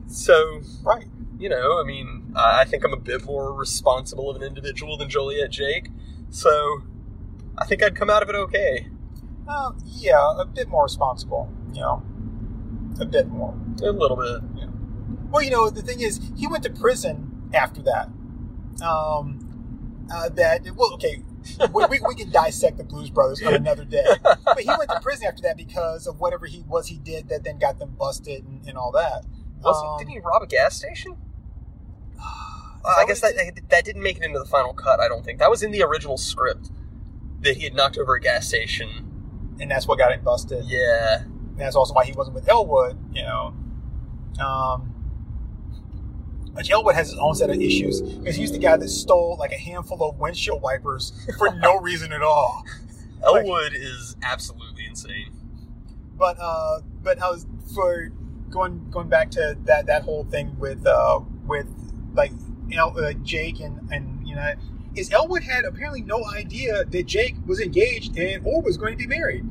So, 0.06 0.62
right. 0.84 1.08
you 1.40 1.50
know, 1.50 1.80
I 1.80 1.84
mean, 1.84 2.32
I 2.36 2.62
I 2.62 2.66
think 2.66 2.84
I'm 2.84 2.94
a 2.94 3.00
bit 3.00 3.26
more 3.26 3.52
responsible 3.56 4.30
of 4.30 4.36
an 4.36 4.44
individual 4.44 4.98
than 4.98 5.10
Joliet 5.10 5.50
Jake. 5.50 5.90
So, 6.30 6.84
I 7.58 7.66
think 7.66 7.82
I'd 7.82 7.96
come 7.96 8.12
out 8.12 8.22
of 8.22 8.30
it 8.30 8.36
okay. 8.36 8.88
Uh, 9.48 9.72
yeah, 9.86 10.36
a 10.38 10.46
bit 10.46 10.68
more 10.68 10.84
responsible, 10.84 11.52
you 11.74 11.82
know. 11.82 12.04
a 13.02 13.06
bit 13.06 13.30
more. 13.30 13.58
A 13.82 13.92
little 13.92 14.18
bit. 14.18 14.70
Well, 15.32 15.42
you 15.42 15.50
know, 15.50 15.72
the 15.72 15.82
thing 15.82 16.02
is, 16.02 16.20
he 16.38 16.46
went 16.46 16.62
to 16.66 16.70
prison 16.70 17.50
after 17.52 17.82
that. 17.82 18.10
Um, 18.86 19.49
uh, 20.12 20.30
that 20.30 20.62
well, 20.76 20.94
okay, 20.94 21.24
we, 21.74 21.86
we, 21.86 22.00
we 22.08 22.16
can 22.16 22.30
dissect 22.32 22.78
the 22.78 22.84
Blues 22.84 23.10
Brothers 23.10 23.42
on 23.44 23.54
another 23.56 23.86
day. 23.86 24.06
But 24.24 24.60
he 24.60 24.68
went 24.68 24.90
to 24.90 25.00
prison 25.02 25.28
after 25.28 25.42
that 25.44 25.58
because 25.58 26.08
of 26.08 26.20
whatever 26.20 26.46
he 26.46 26.64
was 26.68 26.88
he 26.88 26.98
did 26.98 27.30
that 27.30 27.44
then 27.44 27.60
got 27.60 27.80
them 27.80 27.96
busted 27.98 28.44
and, 28.46 28.68
and 28.68 28.78
all 28.78 28.92
that. 28.94 29.26
Was 29.62 29.78
Um, 29.82 30.00
he, 30.00 30.06
didn't 30.06 30.14
he 30.14 30.20
rob 30.28 30.42
a 30.44 30.48
gas 30.48 30.76
station? 30.76 31.18
Uh, 32.82 32.94
I 32.98 33.06
guess 33.06 33.20
that 33.20 33.34
that 33.68 33.84
didn't 33.84 34.02
make 34.02 34.16
it 34.18 34.24
into 34.24 34.40
the 34.40 34.46
final 34.46 34.72
cut. 34.74 35.02
I 35.02 35.10
don't 35.10 35.26
think 35.26 35.40
that 35.40 35.50
was 35.50 35.62
in 35.64 35.72
the 35.72 35.84
original 35.84 36.18
script 36.18 36.72
that 37.42 37.58
he 37.58 37.66
had 37.66 37.74
knocked 37.76 37.98
over 37.98 38.16
a 38.16 38.22
gas 38.22 38.48
station. 38.48 39.56
and 39.60 39.70
that's 39.70 39.86
what 39.86 39.98
got 39.98 40.14
him 40.14 40.22
busted. 40.24 40.64
Yeah, 40.66 41.24
And 41.24 41.60
that's 41.60 41.76
also 41.76 41.94
why 41.94 42.06
he 42.06 42.14
wasn't 42.14 42.36
with 42.36 42.48
Elwood, 42.48 42.98
you 43.14 43.24
know. 43.24 43.54
Um, 44.40 44.89
Elwood 46.70 46.96
has 46.96 47.10
his 47.10 47.20
own 47.20 47.36
set 47.36 47.50
of 47.50 47.62
issues 47.62 48.02
because 48.02 48.36
he's 48.36 48.52
the 48.52 48.58
guy 48.58 48.76
that 48.78 48.90
stole 48.90 49.38
like 49.40 49.52
a 49.52 49.58
handful 49.58 50.02
of 50.10 50.18
windshield 50.20 50.62
wipers 50.62 51.14
for 51.38 51.54
no 51.62 51.80
reason 51.80 52.12
at 52.12 52.22
all. 52.22 52.64
Like- 53.22 53.46
Elwood 53.46 53.74
is 53.74 54.16
absolutely 54.24 54.86
insane. 54.86 55.32
But 56.18 56.38
uh, 56.40 56.82
but 57.02 57.22
I 57.22 57.30
was 57.30 57.46
for 57.74 58.10
going 58.50 58.90
going 58.92 59.08
back 59.10 59.32
to 59.32 59.56
that 59.66 59.86
that 59.86 60.04
whole 60.04 60.26
thing 60.26 60.58
with 60.60 60.86
uh 60.86 61.22
with 61.48 61.68
like 62.14 62.32
El, 62.74 62.98
uh, 63.00 63.14
Jake 63.24 63.60
and 63.62 63.80
and 63.92 64.28
you 64.28 64.36
know 64.36 64.54
is 64.96 65.12
Elwood 65.14 65.44
had 65.44 65.64
apparently 65.66 66.02
no 66.02 66.26
idea 66.36 66.84
that 66.84 67.06
Jake 67.06 67.36
was 67.46 67.62
engaged 67.62 68.18
and 68.18 68.46
or 68.46 68.62
was 68.62 68.76
going 68.76 68.98
to 68.98 68.98
be 68.98 69.08
married 69.08 69.46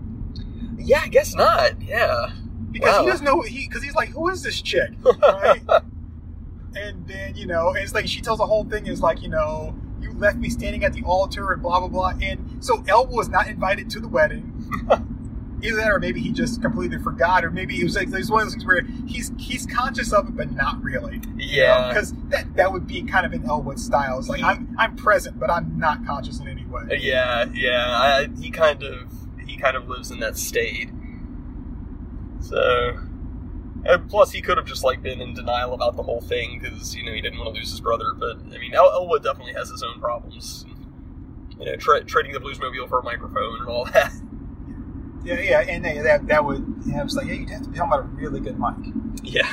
Yeah, 0.77 1.01
I 1.05 1.09
guess 1.09 1.35
not. 1.35 1.81
Yeah, 1.81 2.33
because 2.71 2.97
Wow. 2.97 3.05
he 3.05 3.11
doesn't 3.11 3.25
know 3.25 3.41
he 3.43 3.67
because 3.67 3.83
he's 3.83 3.95
like 3.95 4.11
who 4.11 4.29
is 4.29 4.43
this 4.43 4.61
chick 4.61 4.91
right 5.23 5.63
and 6.77 7.07
then 7.07 7.37
you 7.37 7.47
know 7.47 7.69
and 7.71 7.79
it's 7.79 7.95
like 7.95 8.07
she 8.07 8.21
tells 8.21 8.39
the 8.39 8.47
whole 8.47 8.65
thing 8.65 8.87
is 8.87 9.01
like 9.01 9.23
you 9.23 9.29
know 9.29 9.75
you 10.01 10.13
left 10.13 10.37
me 10.37 10.49
standing 10.49 10.85
at 10.85 10.93
the 10.93 11.03
altar 11.03 11.53
and 11.53 11.63
blah 11.63 11.81
blah 11.81 11.89
blah. 11.89 12.13
And 12.23 12.65
so 12.65 12.85
Elwood 12.89 13.17
was 13.17 13.29
not 13.29 13.49
invited 13.49 13.91
to 13.91 14.01
the 14.01 14.09
wedding. 14.09 14.55
Either 15.61 15.75
that 15.75 15.91
or 15.91 15.99
maybe 15.99 16.21
he 16.21 16.31
just 16.31 16.63
completely 16.63 16.99
forgot 16.99 17.45
or 17.45 17.51
maybe 17.51 17.81
it 17.81 17.83
was 17.83 17.97
like 17.97 18.07
it's 18.13 18.31
one 18.31 18.43
of 18.43 18.47
those 18.47 18.55
things 18.55 18.65
where 18.65 18.83
he's 19.09 19.33
he's 19.39 19.67
conscious 19.67 20.13
of 20.13 20.29
it 20.29 20.37
but 20.37 20.53
not 20.53 20.81
really 20.81 21.21
yeah, 21.37 21.89
because 21.89 22.15
that 22.29 22.55
that 22.55 22.73
would 22.73 22.87
be 22.87 23.03
kind 23.03 23.27
of 23.27 23.33
in 23.33 23.45
Elwood 23.45 23.81
style. 23.81 24.21
It's 24.21 24.29
like 24.29 24.41
I'm 24.41 24.73
I'm 24.79 24.95
present 24.95 25.41
but 25.41 25.51
I'm 25.51 25.77
not 25.77 26.07
conscious 26.07 26.39
in 26.39 26.47
any 26.47 26.65
way. 26.65 26.83
Uh, 26.83 26.95
yeah, 26.95 27.47
yeah. 27.53 27.87
I, 27.91 28.29
he 28.41 28.51
kind 28.51 28.85
of 28.85 29.11
he 29.45 29.57
kind 29.57 29.77
of 29.77 29.89
lives 29.89 30.13
in 30.13 30.21
that 30.21 30.37
state. 30.37 30.91
So, 32.41 33.01
and 33.85 34.09
plus 34.11 34.31
he 34.33 34.41
could 34.43 34.57
have 34.57 34.67
just 34.67 34.83
like 34.85 35.03
been 35.03 35.21
in 35.21 35.35
denial 35.35 35.73
about 35.75 35.97
the 35.97 36.03
whole 36.03 36.21
thing 36.21 36.59
because 36.61 36.95
you 36.97 37.05
know 37.05 37.13
he 37.13 37.21
didn't 37.21 37.39
want 37.39 37.55
to 37.55 37.59
lose 37.59 37.71
his 37.71 37.81
brother. 37.81 38.07
But 38.19 38.39
I 38.55 38.59
mean, 38.59 38.75
El- 38.75 38.93
Elwood 38.93 39.23
definitely 39.23 39.55
has 39.55 39.69
his 39.71 39.83
own 39.83 40.01
problems. 40.01 40.65
You 41.59 41.67
know, 41.67 41.77
tra- 41.77 42.05
trading 42.05 42.33
the 42.33 42.41
Bluesmobile 42.41 42.89
for 42.89 43.01
a 43.01 43.03
microphone 43.03 43.61
and 43.61 43.69
all 43.69 43.85
that. 43.87 44.13
yeah 45.25 45.41
yeah 45.41 45.61
and 45.61 45.85
they, 45.85 45.99
that 45.99 46.27
that 46.29 46.45
would 46.45 46.65
yeah, 46.87 47.01
I 47.01 47.05
was 47.05 47.17
like 47.17 47.27
yeah 47.27 47.35
you'd 47.35 47.51
have 47.51 47.63
to 47.63 47.69
be 47.69 47.77
talking 47.77 47.93
about 47.93 48.05
a 48.05 48.09
really 48.15 48.39
good 48.41 48.59
mic 48.59 48.75
Yeah, 49.25 49.53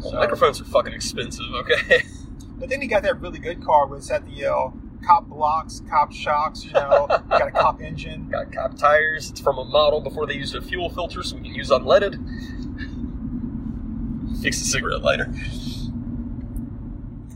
Well, 0.00 0.10
So- 0.10 0.16
microphones 0.18 0.60
are 0.60 0.64
fucking 0.64 0.92
expensive. 0.92 1.46
Okay. 1.54 2.02
But 2.56 2.68
then 2.68 2.80
he 2.80 2.86
got 2.86 3.02
that 3.02 3.20
really 3.20 3.40
good 3.40 3.62
car 3.64 3.86
where 3.88 3.98
it's 3.98 4.08
had 4.08 4.26
the 4.26 4.46
uh, 4.46 4.70
cop 5.04 5.26
blocks, 5.28 5.82
cop 5.90 6.12
shocks, 6.12 6.64
you 6.64 6.70
know, 6.72 7.06
got 7.28 7.48
a 7.48 7.50
cop 7.50 7.82
engine. 7.82 8.28
Got 8.30 8.52
cop 8.52 8.78
tires. 8.78 9.28
It's 9.28 9.40
from 9.40 9.58
a 9.58 9.64
model 9.64 10.00
before 10.00 10.24
they 10.24 10.34
used 10.34 10.54
a 10.54 10.62
fuel 10.62 10.88
filter, 10.88 11.24
so 11.24 11.34
we 11.36 11.42
can 11.42 11.54
use 11.54 11.70
unleaded. 11.70 12.14
Fix 14.44 14.60
a 14.60 14.64
cigarette 14.64 15.00
lighter. 15.00 15.32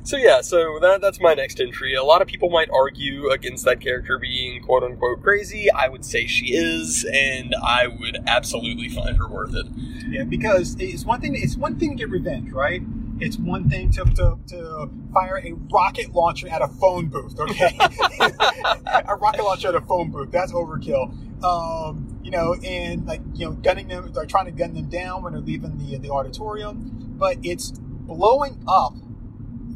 So 0.04 0.18
yeah, 0.18 0.42
so 0.42 0.78
that, 0.80 1.00
that's 1.00 1.18
my 1.20 1.32
next 1.32 1.58
entry. 1.58 1.94
A 1.94 2.02
lot 2.02 2.20
of 2.20 2.28
people 2.28 2.50
might 2.50 2.68
argue 2.70 3.30
against 3.30 3.64
that 3.64 3.80
character 3.80 4.18
being 4.18 4.62
quote 4.62 4.82
unquote 4.82 5.22
crazy. 5.22 5.70
I 5.70 5.88
would 5.88 6.04
say 6.04 6.26
she 6.26 6.54
is, 6.54 7.06
and 7.10 7.54
I 7.62 7.86
would 7.86 8.18
absolutely 8.26 8.90
find 8.90 9.16
her 9.16 9.26
worth 9.26 9.54
it. 9.54 9.66
Yeah, 10.08 10.24
because 10.24 10.76
it's 10.78 11.06
one 11.06 11.22
thing. 11.22 11.34
It's 11.34 11.56
one 11.56 11.78
thing 11.78 11.90
to 11.90 11.96
get 11.96 12.10
revenge, 12.10 12.52
right? 12.52 12.82
It's 13.20 13.38
one 13.38 13.70
thing 13.70 13.90
to, 13.92 14.04
to, 14.04 14.38
to 14.48 14.90
fire 15.12 15.42
a 15.44 15.52
rocket 15.70 16.14
launcher 16.14 16.48
at 16.48 16.60
a 16.60 16.68
phone 16.68 17.08
booth. 17.08 17.38
Okay, 17.40 17.76
a 17.80 19.16
rocket 19.16 19.44
launcher 19.44 19.68
at 19.68 19.74
a 19.74 19.80
phone 19.80 20.10
booth. 20.10 20.30
That's 20.30 20.52
overkill. 20.52 21.12
Um, 21.42 22.07
you 22.28 22.32
know, 22.32 22.54
and 22.62 23.06
like 23.06 23.22
you 23.32 23.46
know, 23.46 23.52
gunning 23.52 23.88
them, 23.88 24.12
they're 24.12 24.26
trying 24.26 24.44
to 24.44 24.50
gun 24.50 24.74
them 24.74 24.90
down 24.90 25.22
when 25.22 25.32
they're 25.32 25.40
leaving 25.40 25.78
the 25.78 25.96
the 25.96 26.10
auditorium. 26.10 27.14
But 27.18 27.38
it's 27.42 27.70
blowing 27.70 28.62
up 28.68 28.92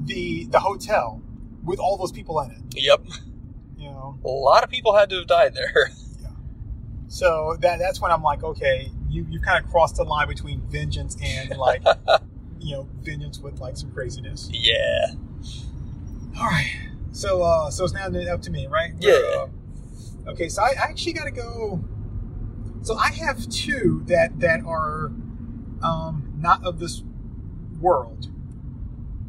the 0.05 0.45
the 0.51 0.61
hotel 0.61 1.23
with 1.65 1.79
all 1.79 1.97
those 1.97 2.12
people 2.12 2.38
in 2.41 2.51
it. 2.51 2.59
Yep, 2.77 3.07
You 3.79 3.88
know. 3.88 4.19
a 4.23 4.29
lot 4.29 4.65
of 4.65 4.69
people 4.69 4.95
had 4.95 5.09
to 5.09 5.17
have 5.17 5.27
died 5.27 5.55
there. 5.55 5.73
yeah. 6.21 6.29
So 7.09 7.57
that 7.61 7.79
that's 7.79 8.03
when 8.03 8.11
I'm 8.11 8.23
like, 8.23 8.43
okay, 8.45 8.91
you 9.09 9.27
you 9.31 9.41
kind 9.41 9.65
of 9.65 9.71
crossed 9.71 9.97
the 9.97 10.05
line 10.05 10.29
between 10.29 10.61
vengeance 10.69 11.17
and 11.25 11.57
like, 11.57 11.83
you 12.61 12.77
know, 12.77 12.88
vengeance 13.01 13.38
with 13.38 13.61
like 13.61 13.79
some 13.79 13.91
craziness. 13.93 14.51
yeah, 14.53 15.12
All 16.38 16.49
right. 16.49 16.91
So 17.12 17.41
uh, 17.41 17.71
so 17.71 17.85
it's 17.85 17.95
now 17.95 18.09
up 18.31 18.43
to 18.43 18.51
me, 18.51 18.67
right? 18.67 18.93
Yeah. 19.01 19.12
Uh, 19.12 19.47
okay. 20.33 20.51
So 20.51 20.62
I, 20.62 20.73
I 20.73 20.83
actually 20.91 21.15
got 21.15 21.25
to 21.25 21.31
go. 21.31 21.83
So 22.83 22.97
I 22.97 23.11
have 23.11 23.49
two 23.49 24.03
that 24.07 24.40
that 24.40 24.64
are 24.64 25.07
um, 25.83 26.33
not 26.38 26.64
of 26.64 26.79
this 26.79 27.03
world. 27.81 28.29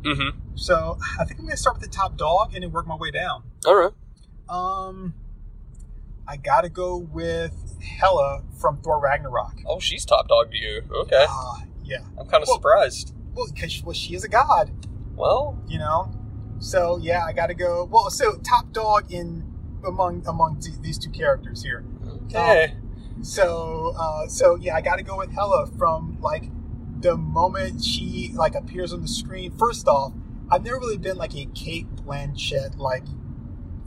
mm-hmm. 0.02 0.38
So 0.56 0.98
I 1.20 1.26
think 1.26 1.40
I'm 1.40 1.46
gonna 1.46 1.58
start 1.58 1.78
with 1.80 1.90
the 1.90 1.96
top 1.96 2.18
dog 2.18 2.54
and 2.54 2.64
then 2.64 2.72
work 2.72 2.88
my 2.88 2.96
way 2.96 3.12
down. 3.12 3.44
All 3.66 3.76
right. 3.76 3.92
Um, 4.50 5.14
I 6.28 6.38
gotta 6.38 6.70
go 6.70 6.98
with 6.98 7.78
Hela 7.82 8.44
from 8.60 8.78
Thor 8.82 9.00
Ragnarok. 9.00 9.56
Oh, 9.66 9.80
she's 9.80 10.06
top 10.06 10.28
dog 10.28 10.52
to 10.52 10.58
you. 10.58 10.82
Okay, 11.04 11.26
Ah, 11.28 11.64
yeah. 11.84 12.00
I'm 12.20 12.28
kind 12.28 12.44
of 12.44 12.48
Well- 12.48 12.58
surprised. 12.58 13.14
Well, 13.36 13.48
because 13.52 13.84
well, 13.84 13.94
she 13.94 14.14
is 14.14 14.24
a 14.24 14.30
god, 14.30 14.70
Well, 15.16 15.60
you 15.68 15.80
know. 15.80 16.12
So 16.60 16.98
yeah, 16.98 17.26
I 17.26 17.34
got 17.34 17.48
to 17.48 17.56
go. 17.56 17.84
Well, 17.92 18.10
so 18.12 18.36
top 18.38 18.72
dog 18.72 19.12
in 19.12 19.44
among 19.86 20.24
among 20.28 20.60
th- 20.62 20.78
these 20.82 20.98
two 21.00 21.10
characters 21.10 21.64
here. 21.64 21.84
okay. 22.26 22.76
So 23.24 23.94
uh, 23.98 24.28
so 24.28 24.56
yeah, 24.56 24.76
I 24.76 24.82
got 24.82 24.98
to 24.98 25.04
go 25.04 25.18
with 25.18 25.32
Hela 25.32 25.68
from 25.78 26.18
like 26.22 26.44
the 27.00 27.18
moment 27.18 27.84
she 27.84 28.32
like 28.36 28.54
appears 28.54 28.94
on 28.94 29.02
the 29.02 29.08
screen. 29.08 29.52
First 29.58 29.88
off, 29.88 30.14
I've 30.52 30.64
never 30.64 30.78
really 30.78 30.98
been 30.98 31.18
like 31.18 31.36
a 31.36 31.46
Cate 31.46 31.88
Blanchett 31.96 32.78
like 32.78 33.06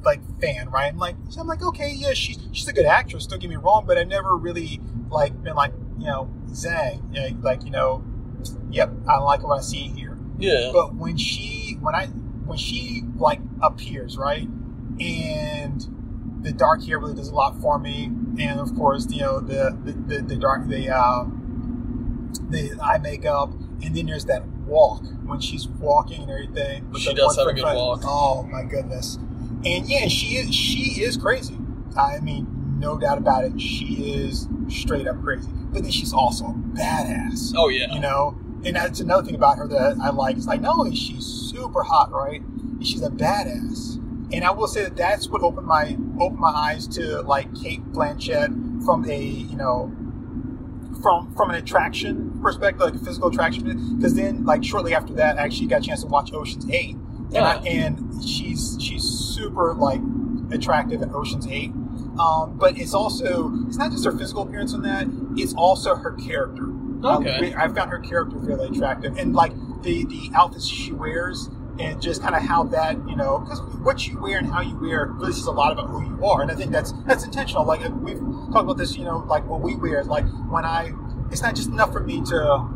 like 0.04 0.20
fan, 0.40 0.70
right? 0.70 0.86
I'm 0.86 0.98
like, 0.98 1.16
I'm 1.38 1.46
like, 1.46 1.62
okay, 1.62 1.92
yeah, 1.94 2.14
she's 2.14 2.38
she's 2.52 2.66
a 2.66 2.72
good 2.72 2.86
actress. 2.86 3.26
Don't 3.26 3.38
get 3.38 3.50
me 3.50 3.56
wrong, 3.56 3.84
but 3.86 3.98
I've 3.98 4.08
never 4.08 4.34
really 4.36 4.80
like 5.10 5.40
been 5.42 5.54
like 5.54 5.72
you 5.98 6.06
know 6.06 6.30
Zang, 6.48 7.14
you 7.14 7.20
know, 7.20 7.40
like 7.42 7.62
you 7.64 7.70
know, 7.70 8.02
yep, 8.70 8.90
I 9.06 9.18
like 9.18 9.42
what 9.42 9.58
I 9.58 9.62
see 9.62 9.88
here. 9.88 10.16
Yeah. 10.38 10.70
But 10.72 10.94
when 10.94 11.18
she 11.18 11.76
when 11.80 11.94
I 11.94 12.06
when 12.06 12.56
she 12.56 13.02
like 13.16 13.40
appears, 13.60 14.16
right? 14.16 14.48
And 14.98 16.05
the 16.46 16.52
dark 16.52 16.84
hair 16.84 16.98
really 17.00 17.14
does 17.14 17.28
a 17.28 17.34
lot 17.34 17.60
for 17.60 17.76
me. 17.78 18.04
And 18.38 18.60
of 18.60 18.74
course, 18.76 19.10
you 19.10 19.20
know, 19.20 19.40
the 19.40 19.76
the, 19.84 19.92
the, 19.92 20.22
the 20.22 20.36
dark 20.36 20.68
the 20.68 20.88
uh 20.88 21.24
the 22.50 22.78
eye 22.80 22.98
makeup 22.98 23.52
and 23.82 23.94
then 23.94 24.06
there's 24.06 24.24
that 24.26 24.46
walk 24.66 25.02
when 25.24 25.40
she's 25.40 25.66
walking 25.68 26.22
and 26.22 26.30
everything. 26.30 26.88
with 26.90 27.02
She 27.02 27.14
does 27.14 27.36
have 27.36 27.48
a 27.48 27.52
good 27.52 27.62
front. 27.62 27.76
walk. 27.76 28.00
Oh 28.04 28.42
my 28.44 28.62
goodness. 28.62 29.16
And 29.64 29.88
yeah, 29.88 30.06
she 30.08 30.36
is 30.36 30.54
she 30.54 31.02
is 31.02 31.16
crazy. 31.16 31.58
I 31.96 32.20
mean, 32.20 32.46
no 32.78 32.96
doubt 32.98 33.18
about 33.18 33.44
it. 33.44 33.60
She 33.60 34.12
is 34.14 34.48
straight 34.68 35.06
up 35.08 35.20
crazy. 35.22 35.48
But 35.72 35.82
then 35.82 35.90
she's 35.90 36.12
also 36.12 36.44
a 36.46 36.54
badass 36.78 37.52
Oh 37.56 37.68
yeah. 37.68 37.92
you 37.92 38.00
know 38.00 38.38
and 38.64 38.76
that's 38.76 39.00
another 39.00 39.22
thing 39.26 39.34
about 39.34 39.58
her 39.58 39.68
that 39.68 39.98
i 40.02 40.08
like 40.08 40.36
is 40.38 40.46
like 40.46 40.62
not 40.62 40.78
only 40.78 40.90
is 40.96 41.26
super 41.52 41.82
hot 41.82 42.10
right 42.10 42.40
she's 42.80 43.02
a 43.02 43.10
badass 43.10 44.00
and 44.32 44.44
i 44.44 44.50
will 44.50 44.66
say 44.66 44.82
that 44.82 44.96
that's 44.96 45.28
what 45.28 45.42
opened 45.42 45.66
my 45.66 45.96
opened 46.20 46.40
my 46.40 46.50
eyes 46.50 46.86
to 46.86 47.20
like 47.22 47.52
cate 47.62 47.84
blanchett 47.92 48.84
from 48.84 49.04
a 49.08 49.20
you 49.20 49.56
know 49.56 49.92
from 51.02 51.34
from 51.34 51.50
an 51.50 51.56
attraction 51.56 52.38
perspective 52.40 52.80
like 52.80 52.94
a 52.94 52.98
physical 52.98 53.28
attraction. 53.28 53.96
Because 53.96 54.14
then 54.14 54.44
like 54.44 54.64
shortly 54.64 54.94
after 54.94 55.12
that 55.14 55.38
i 55.38 55.42
actually 55.42 55.66
got 55.66 55.82
a 55.82 55.84
chance 55.84 56.00
to 56.02 56.06
watch 56.06 56.32
oceans 56.32 56.68
8 56.68 56.96
and, 57.34 57.36
I, 57.38 57.56
and 57.66 58.24
she's 58.24 58.76
she's 58.80 59.02
super 59.02 59.74
like 59.74 60.00
attractive 60.52 61.02
in 61.02 61.14
oceans 61.14 61.46
8 61.46 61.72
um, 62.18 62.56
but 62.56 62.78
it's 62.78 62.94
also 62.94 63.52
it's 63.66 63.76
not 63.76 63.90
just 63.90 64.04
her 64.04 64.16
physical 64.16 64.42
appearance 64.42 64.72
in 64.72 64.82
that 64.82 65.06
it's 65.36 65.54
also 65.54 65.94
her 65.94 66.12
character. 66.12 66.68
Okay. 67.04 67.54
I, 67.54 67.64
I 67.64 67.68
found 67.68 67.90
her 67.90 67.98
character 67.98 68.36
really 68.36 68.68
attractive, 68.68 69.18
and 69.18 69.34
like 69.34 69.52
the 69.82 70.04
the 70.06 70.30
outfits 70.34 70.66
she 70.66 70.92
wears, 70.92 71.50
and 71.78 72.00
just 72.00 72.22
kind 72.22 72.34
of 72.34 72.42
how 72.42 72.64
that 72.64 72.96
you 73.08 73.16
know, 73.16 73.38
because 73.38 73.60
what 73.82 74.06
you 74.06 74.20
wear 74.20 74.38
and 74.38 74.50
how 74.50 74.60
you 74.60 74.78
wear 74.78 75.06
really 75.06 75.32
says 75.32 75.46
a 75.46 75.50
lot 75.50 75.72
about 75.72 75.88
who 75.88 76.02
you 76.04 76.24
are, 76.24 76.42
and 76.42 76.50
I 76.50 76.54
think 76.54 76.72
that's 76.72 76.92
that's 77.06 77.24
intentional. 77.24 77.64
Like 77.64 77.80
we've 78.00 78.18
talked 78.18 78.64
about 78.64 78.76
this, 78.78 78.96
you 78.96 79.04
know, 79.04 79.18
like 79.18 79.46
what 79.46 79.60
we 79.60 79.76
wear. 79.76 80.04
Like 80.04 80.24
when 80.48 80.64
I 80.64 80.92
it's 81.30 81.42
not 81.42 81.54
just 81.54 81.68
enough 81.68 81.92
for 81.92 82.00
me 82.00 82.22
to 82.26 82.68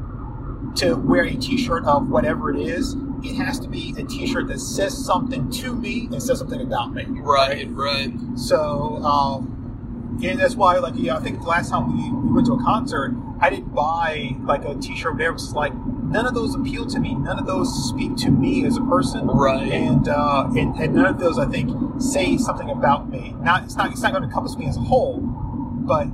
to 0.77 0.95
wear 0.95 1.25
a 1.25 1.35
T-shirt 1.35 1.85
of 1.85 2.09
whatever 2.09 2.51
it 2.51 2.61
is. 2.61 2.97
It 3.23 3.35
has 3.37 3.59
to 3.61 3.69
be 3.69 3.95
a 3.99 4.05
T-shirt 4.05 4.49
that 4.49 4.61
says 4.61 4.97
something 4.97 5.51
to 5.51 5.75
me 5.75 6.09
and 6.11 6.23
says 6.23 6.39
something 6.39 6.61
about 6.61 6.95
me. 6.95 7.05
Right, 7.09 7.69
right. 7.71 8.13
So, 8.35 8.97
um, 8.97 10.19
and 10.23 10.39
that's 10.39 10.55
why, 10.55 10.79
like, 10.79 10.95
yeah, 10.97 11.17
I 11.17 11.21
think 11.21 11.41
the 11.41 11.47
last 11.49 11.71
time 11.71 11.97
we, 11.97 12.29
we 12.29 12.35
went 12.35 12.47
to 12.47 12.55
a 12.55 12.63
concert, 12.63 13.15
I 13.41 13.51
didn't 13.51 13.75
buy 13.75 14.37
like 14.45 14.65
a 14.65 14.75
T-shirt 14.75 15.19
there 15.19 15.33
because 15.33 15.55
like 15.55 15.73
none 16.11 16.27
of 16.27 16.35
those 16.35 16.55
appeal 16.55 16.87
to 16.87 16.99
me. 16.99 17.15
None 17.15 17.39
of 17.39 17.47
those 17.47 17.89
speak 17.89 18.17
to 18.17 18.31
me 18.31 18.67
as 18.67 18.77
a 18.77 18.83
person. 18.83 19.27
Right. 19.29 19.71
And 19.71 20.09
uh, 20.09 20.49
and, 20.57 20.75
and 20.77 20.95
none 20.95 21.07
of 21.07 21.19
those, 21.19 21.39
I 21.39 21.47
think, 21.47 21.71
say 22.01 22.37
something 22.37 22.69
about 22.69 23.09
me. 23.09 23.35
Not 23.41 23.65
it's 23.65 23.77
not 23.77 23.93
it's 23.93 24.03
not 24.03 24.13
going 24.13 24.23
to 24.23 24.29
encompass 24.29 24.57
me 24.57 24.67
as 24.67 24.77
a 24.77 24.81
whole, 24.81 25.21
but 25.21 26.09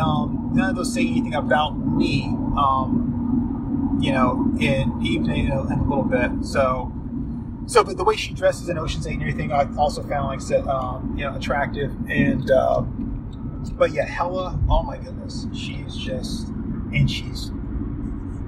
um, 0.00 0.50
none 0.52 0.70
of 0.70 0.76
those 0.76 0.92
say 0.92 1.02
anything 1.06 1.34
about 1.34 1.78
me. 1.78 2.24
Um, 2.58 3.98
you 4.00 4.12
know, 4.12 4.52
in 4.60 5.00
even 5.02 5.30
in 5.30 5.50
a, 5.50 5.62
in 5.66 5.78
a 5.78 5.88
little 5.88 6.04
bit. 6.04 6.44
So. 6.44 6.92
So, 7.68 7.82
but 7.82 7.96
the 7.96 8.04
way 8.04 8.14
she 8.14 8.32
dresses 8.32 8.68
in 8.68 8.78
Ocean's 8.78 9.08
Eight 9.08 9.14
and 9.14 9.22
everything, 9.22 9.50
I 9.50 9.66
also 9.76 10.00
found 10.00 10.28
like 10.28 10.40
said, 10.40 10.68
um, 10.68 11.16
you 11.18 11.24
know, 11.24 11.34
attractive. 11.34 11.92
And 12.08 12.48
um, 12.52 13.66
but 13.72 13.90
yeah, 13.90 14.06
Hela, 14.06 14.56
oh 14.70 14.84
my 14.84 14.98
goodness, 14.98 15.48
she's 15.52 15.96
just 15.96 16.46
and 16.46 17.10
she's 17.10 17.50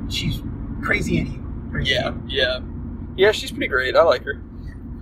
she's 0.08 0.40
crazy 0.82 1.16
evil. 1.16 1.38
Crazy 1.70 1.92
Yeah, 1.92 2.14
yeah. 2.26 2.60
Yeah, 3.16 3.32
she's 3.32 3.50
pretty 3.50 3.66
great. 3.68 3.96
I 3.96 4.02
like 4.02 4.22
her. 4.24 4.40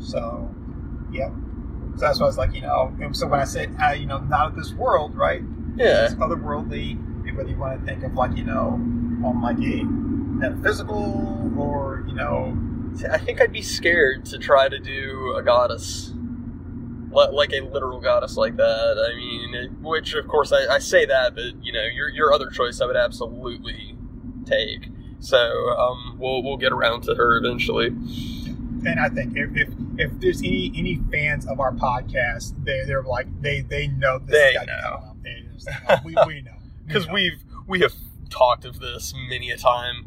So, 0.00 0.48
yeah. 1.12 1.30
So 1.96 2.00
that's 2.00 2.18
why 2.18 2.24
I 2.24 2.28
was 2.28 2.38
like, 2.38 2.54
you 2.54 2.62
know, 2.62 2.92
so 3.12 3.26
when 3.26 3.40
I 3.40 3.44
said, 3.44 3.74
uh, 3.82 3.90
you 3.92 4.06
know, 4.06 4.18
not 4.18 4.48
of 4.48 4.56
this 4.56 4.72
world, 4.72 5.14
right? 5.14 5.42
Yeah. 5.76 6.06
It's 6.06 6.14
otherworldly, 6.14 7.34
whether 7.36 7.48
you 7.50 7.56
want 7.58 7.80
to 7.80 7.86
think 7.86 8.02
of 8.04 8.14
like, 8.14 8.36
you 8.36 8.44
know, 8.44 8.80
on 9.24 9.42
like 9.42 9.58
a 9.58 9.82
metaphysical 9.84 11.52
or, 11.58 12.04
you 12.08 12.14
know, 12.14 12.56
I 13.10 13.18
think 13.18 13.40
I'd 13.42 13.52
be 13.52 13.62
scared 13.62 14.24
to 14.26 14.38
try 14.38 14.68
to 14.68 14.78
do 14.78 15.34
a 15.36 15.42
goddess. 15.42 16.12
Like 17.10 17.52
a 17.52 17.60
literal 17.60 18.00
goddess 18.00 18.36
like 18.36 18.56
that. 18.56 19.10
I 19.10 19.16
mean, 19.16 19.54
it- 19.54 19.72
which 19.80 20.14
of 20.14 20.26
course 20.28 20.52
I, 20.52 20.74
I 20.74 20.78
say 20.78 21.06
that, 21.06 21.34
but 21.34 21.62
you 21.64 21.72
know, 21.72 21.84
your 21.84 22.10
your 22.10 22.32
other 22.34 22.50
choice 22.50 22.80
I 22.82 22.86
would 22.86 22.96
absolutely 22.96 23.96
take. 24.44 24.88
So 25.26 25.70
um, 25.76 26.18
we'll 26.20 26.40
we'll 26.44 26.56
get 26.56 26.70
around 26.70 27.00
to 27.02 27.14
her 27.16 27.36
eventually. 27.36 27.88
and 27.88 29.00
I 29.00 29.08
think 29.08 29.36
if, 29.36 29.56
if 29.56 29.68
if 29.98 30.20
there's 30.20 30.38
any 30.38 30.72
any 30.76 31.00
fans 31.10 31.48
of 31.48 31.58
our 31.58 31.72
podcast, 31.72 32.54
they 32.64 32.84
they're 32.86 33.02
like 33.02 33.26
they 33.42 33.62
they 33.62 33.88
know 33.88 34.20
this 34.20 34.30
They 34.30 34.54
has 34.54 34.66
gotta 34.66 34.66
be 34.66 34.72
know. 34.72 35.16
They 35.24 35.52
just 35.52 35.68
oh, 35.88 35.96
we 36.04 36.14
we 36.28 36.42
know 36.42 36.52
because 36.86 37.08
know. 37.08 37.14
we've 37.14 37.42
we 37.66 37.80
have 37.80 37.92
talked 38.30 38.64
of 38.64 38.78
this 38.78 39.14
many 39.28 39.50
a 39.50 39.56
time. 39.56 40.06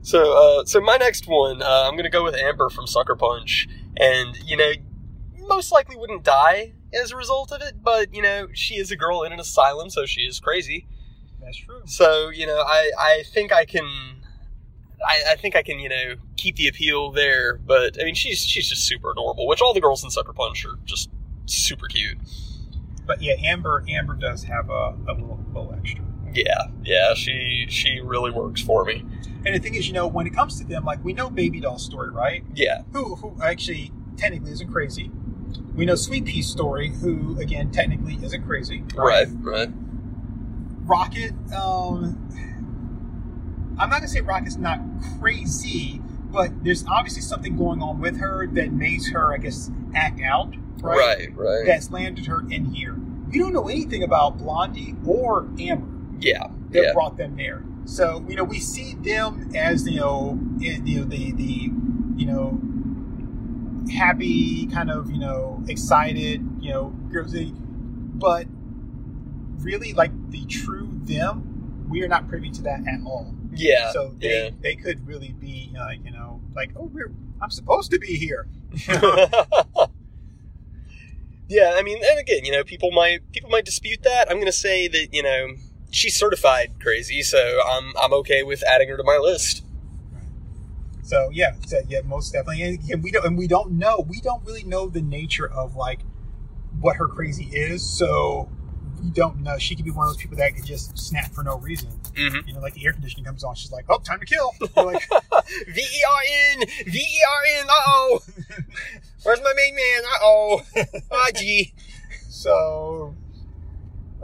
So, 0.00 0.60
uh, 0.60 0.64
so 0.64 0.80
my 0.80 0.96
next 0.96 1.26
one, 1.28 1.60
uh, 1.60 1.84
I'm 1.86 1.94
gonna 1.94 2.08
go 2.08 2.24
with 2.24 2.34
Amber 2.34 2.70
from 2.70 2.86
Sucker 2.86 3.16
Punch, 3.16 3.68
and 3.98 4.34
you 4.38 4.56
know, 4.56 4.72
most 5.40 5.70
likely 5.70 5.96
wouldn't 5.96 6.24
die 6.24 6.72
as 6.94 7.12
a 7.12 7.16
result 7.16 7.52
of 7.52 7.60
it, 7.60 7.82
but 7.82 8.14
you 8.14 8.22
know, 8.22 8.48
she 8.54 8.76
is 8.76 8.90
a 8.90 8.96
girl 8.96 9.22
in 9.22 9.34
an 9.34 9.40
asylum, 9.40 9.90
so 9.90 10.06
she 10.06 10.22
is 10.22 10.40
crazy. 10.40 10.86
That's 11.44 11.58
true. 11.58 11.82
So, 11.86 12.30
you 12.30 12.46
know, 12.46 12.58
I 12.58 12.90
I 12.98 13.22
think 13.32 13.52
I 13.52 13.64
can. 13.64 13.86
I, 15.06 15.32
I 15.32 15.34
think 15.36 15.54
I 15.54 15.62
can, 15.62 15.80
you 15.80 15.90
know, 15.90 16.14
keep 16.36 16.56
the 16.56 16.66
appeal 16.66 17.10
there, 17.12 17.58
but 17.58 18.00
I 18.00 18.04
mean, 18.04 18.14
she's 18.14 18.40
she's 18.40 18.68
just 18.68 18.86
super 18.86 19.10
adorable. 19.10 19.46
Which 19.46 19.60
all 19.60 19.74
the 19.74 19.80
girls 19.80 20.02
in 20.02 20.10
Sucker 20.10 20.32
Punch 20.32 20.64
are 20.64 20.76
just 20.84 21.10
super 21.46 21.86
cute. 21.88 22.16
But 23.06 23.20
yeah, 23.20 23.34
Amber 23.42 23.84
Amber 23.88 24.14
does 24.14 24.44
have 24.44 24.70
a, 24.70 24.94
a 25.06 25.12
little, 25.12 25.38
little 25.48 25.74
extra. 25.76 26.02
Yeah, 26.32 26.68
yeah, 26.82 27.14
she 27.14 27.66
she 27.68 28.00
really 28.00 28.30
works 28.30 28.62
for 28.62 28.84
me. 28.84 29.04
And 29.44 29.54
the 29.54 29.58
thing 29.58 29.74
is, 29.74 29.86
you 29.86 29.92
know, 29.92 30.06
when 30.06 30.26
it 30.26 30.34
comes 30.34 30.58
to 30.60 30.66
them, 30.66 30.84
like 30.84 31.04
we 31.04 31.12
know 31.12 31.28
Baby 31.28 31.60
Doll's 31.60 31.84
story, 31.84 32.10
right? 32.10 32.42
Yeah, 32.54 32.82
Who 32.92 33.16
who 33.16 33.36
actually 33.42 33.92
technically 34.16 34.52
isn't 34.52 34.72
crazy. 34.72 35.10
We 35.74 35.84
know 35.84 35.96
Sweet 35.96 36.24
Pea's 36.24 36.48
story, 36.48 36.88
who 36.90 37.38
again 37.38 37.70
technically 37.70 38.18
isn't 38.22 38.44
crazy. 38.46 38.82
right, 38.96 39.28
right. 39.40 39.68
Rocket, 40.84 41.32
um, 41.56 42.18
I'm 43.78 43.90
not 43.90 43.98
gonna 43.98 44.08
say 44.08 44.20
Rocket's 44.20 44.56
not 44.56 44.80
crazy, 45.18 46.00
but 46.30 46.64
there's 46.64 46.84
obviously 46.86 47.22
something 47.22 47.56
going 47.56 47.82
on 47.82 48.00
with 48.00 48.18
her 48.18 48.46
that 48.48 48.72
makes 48.72 49.10
her, 49.10 49.32
I 49.32 49.38
guess, 49.38 49.70
act 49.94 50.20
out. 50.20 50.54
Right. 50.80 50.96
Right, 50.96 51.36
right. 51.36 51.66
That's 51.66 51.90
landed 51.90 52.26
her 52.26 52.40
in 52.50 52.66
here. 52.66 52.96
We 53.30 53.38
don't 53.38 53.52
know 53.52 53.68
anything 53.68 54.02
about 54.02 54.38
Blondie 54.38 54.94
or 55.06 55.48
Amber 55.58 55.94
yeah, 56.20 56.48
that 56.70 56.82
yeah, 56.82 56.92
brought 56.92 57.16
them 57.16 57.36
there. 57.36 57.64
So 57.84 58.24
you 58.28 58.36
know, 58.36 58.44
we 58.44 58.60
see 58.60 58.94
them 58.94 59.50
as 59.54 59.88
you 59.88 60.00
know, 60.00 60.38
in, 60.60 60.86
you 60.86 61.00
know, 61.00 61.04
the 61.04 61.32
the 61.32 61.70
you 62.16 62.26
know, 62.26 62.60
happy 63.92 64.66
kind 64.66 64.90
of 64.90 65.10
you 65.10 65.18
know, 65.18 65.62
excited, 65.68 66.46
you 66.60 66.70
know, 66.70 66.90
girls. 67.10 67.34
But 67.34 68.46
really, 69.64 69.92
like 69.92 70.12
the 70.30 70.44
true 70.46 70.90
them, 71.02 71.86
we 71.88 72.02
are 72.02 72.08
not 72.08 72.28
privy 72.28 72.50
to 72.50 72.62
that 72.62 72.80
at 72.86 73.00
all. 73.04 73.34
yeah. 73.52 73.90
so 73.92 74.14
they 74.18 74.44
yeah. 74.44 74.50
they 74.60 74.76
could 74.76 75.06
really 75.06 75.32
be 75.32 75.72
like 75.74 76.04
you 76.04 76.10
know, 76.10 76.40
like 76.54 76.70
oh, 76.76 76.90
we're 76.92 77.12
I'm 77.40 77.50
supposed 77.50 77.90
to 77.90 77.98
be 77.98 78.16
here. 78.16 78.46
yeah, 81.48 81.74
I 81.74 81.82
mean, 81.82 82.02
and 82.04 82.18
again, 82.18 82.44
you 82.44 82.52
know, 82.52 82.64
people 82.64 82.90
might 82.90 83.30
people 83.32 83.50
might 83.50 83.64
dispute 83.64 84.02
that. 84.02 84.30
I'm 84.30 84.36
going 84.36 84.46
to 84.46 84.52
say 84.52 84.88
that 84.88 85.08
you 85.12 85.22
know 85.22 85.54
she's 85.90 86.16
certified 86.16 86.72
crazy, 86.80 87.22
so 87.22 87.60
I'm 87.68 87.92
I'm 88.00 88.12
okay 88.14 88.42
with 88.42 88.62
adding 88.64 88.88
her 88.88 88.96
to 88.96 89.04
my 89.04 89.18
list. 89.18 89.64
So 91.02 91.28
yeah, 91.32 91.52
so, 91.66 91.80
yeah, 91.86 92.00
most 92.04 92.32
definitely. 92.32 92.62
And 92.62 92.74
again, 92.82 93.02
we 93.02 93.10
don't, 93.12 93.26
and 93.26 93.38
we 93.38 93.46
don't 93.46 93.72
know. 93.72 94.04
We 94.08 94.20
don't 94.20 94.44
really 94.44 94.64
know 94.64 94.88
the 94.88 95.02
nature 95.02 95.50
of 95.50 95.76
like 95.76 96.00
what 96.80 96.96
her 96.96 97.06
crazy 97.06 97.44
is. 97.52 97.86
So 97.86 98.48
we 99.04 99.10
don't 99.10 99.40
know. 99.40 99.58
She 99.58 99.76
could 99.76 99.84
be 99.84 99.90
one 99.90 100.06
of 100.06 100.14
those 100.14 100.20
people 100.22 100.36
that 100.38 100.56
could 100.56 100.64
just 100.64 100.96
snap 100.98 101.30
for 101.32 101.44
no 101.44 101.58
reason. 101.58 101.90
Mm-hmm. 102.14 102.48
You 102.48 102.54
know, 102.54 102.60
like 102.60 102.74
the 102.74 102.86
air 102.86 102.92
conditioning 102.92 103.24
comes 103.24 103.44
on, 103.44 103.54
she's 103.54 103.70
like, 103.70 103.84
"Oh, 103.88 103.98
time 103.98 104.18
to 104.20 104.26
kill." 104.26 104.50
You're 104.76 104.86
like, 104.86 105.08
V 105.68 105.80
E 105.80 106.04
R 106.10 106.20
N 106.52 106.64
V 106.86 106.98
E 106.98 107.18
R 107.28 107.60
N. 107.60 107.66
Uh 107.68 107.82
oh, 107.86 108.20
where's 109.22 109.42
my 109.42 109.52
main 109.54 109.74
man? 109.74 110.02
Uh 110.06 110.18
oh, 110.22 110.62
ah 111.12 111.28
gee. 111.34 111.74
so, 112.28 113.14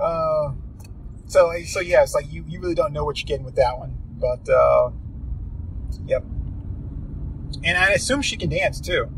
uh, 0.01 0.53
so 1.27 1.53
so 1.65 1.81
yeah, 1.81 2.03
it's 2.03 2.15
like 2.15 2.33
you 2.33 2.45
you 2.49 2.61
really 2.61 2.75
don't 2.75 2.93
know 2.93 3.05
what 3.05 3.19
you're 3.19 3.27
getting 3.27 3.45
with 3.45 3.57
that 3.57 3.79
one. 3.79 3.99
But 4.19 4.49
uh, 4.49 4.91
yep. 6.07 6.25
And 7.63 7.77
I 7.77 7.91
assume 7.91 8.23
she 8.23 8.37
can 8.37 8.49
dance 8.49 8.81
too. 8.81 9.11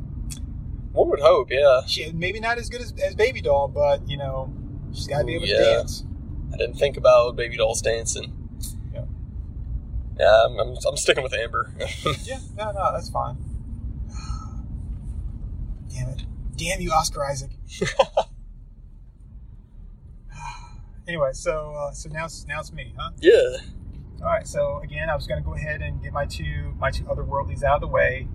One 0.92 1.08
would 1.08 1.20
hope, 1.20 1.50
yeah. 1.50 1.82
She 1.86 2.10
maybe 2.12 2.40
not 2.40 2.58
as 2.58 2.68
good 2.68 2.80
as, 2.80 2.92
as 3.02 3.14
Baby 3.14 3.40
Doll, 3.40 3.68
but 3.68 4.08
you 4.08 4.16
know, 4.16 4.52
she's 4.92 5.06
got 5.06 5.18
to 5.20 5.24
be 5.24 5.34
able 5.34 5.46
Yeah. 5.46 5.58
to 5.58 5.64
dance. 5.64 6.04
I 6.52 6.56
didn't 6.56 6.76
think 6.76 6.96
about 6.96 7.36
baby 7.36 7.56
dolls 7.56 7.80
dancing. 7.82 8.32
Yeah. 8.92 9.04
Yeah, 10.18 10.44
I'm, 10.46 10.58
I'm, 10.58 10.76
I'm 10.86 10.96
sticking 10.96 11.22
with 11.22 11.32
Amber. 11.34 11.72
Yeah, 12.24 12.38
no, 12.56 12.72
no, 12.72 12.92
that's 12.92 13.08
fine. 13.10 13.36
Damn 15.88 16.08
it. 16.10 16.24
Damn 16.56 16.80
you, 16.80 16.92
Oscar 16.92 17.24
Isaac. 17.24 17.50
anyway, 21.08 21.30
so 21.32 21.72
uh, 21.74 21.92
so 21.92 22.08
now 22.10 22.26
it's, 22.26 22.46
now 22.46 22.60
it's 22.60 22.72
me, 22.72 22.94
huh? 22.98 23.10
yeah. 23.20 23.32
All 24.20 24.26
right. 24.28 24.46
So 24.46 24.78
again, 24.84 25.10
I 25.10 25.16
was 25.16 25.26
going 25.26 25.42
to 25.42 25.44
go 25.44 25.54
ahead 25.54 25.82
and 25.82 26.02
get 26.02 26.12
my 26.12 26.26
two 26.26 26.74
my 26.78 26.90
two 26.90 27.08
other 27.10 27.24
worldlies 27.24 27.62
out 27.62 27.76
of 27.76 27.80
the 27.82 27.88
way, 27.88 28.28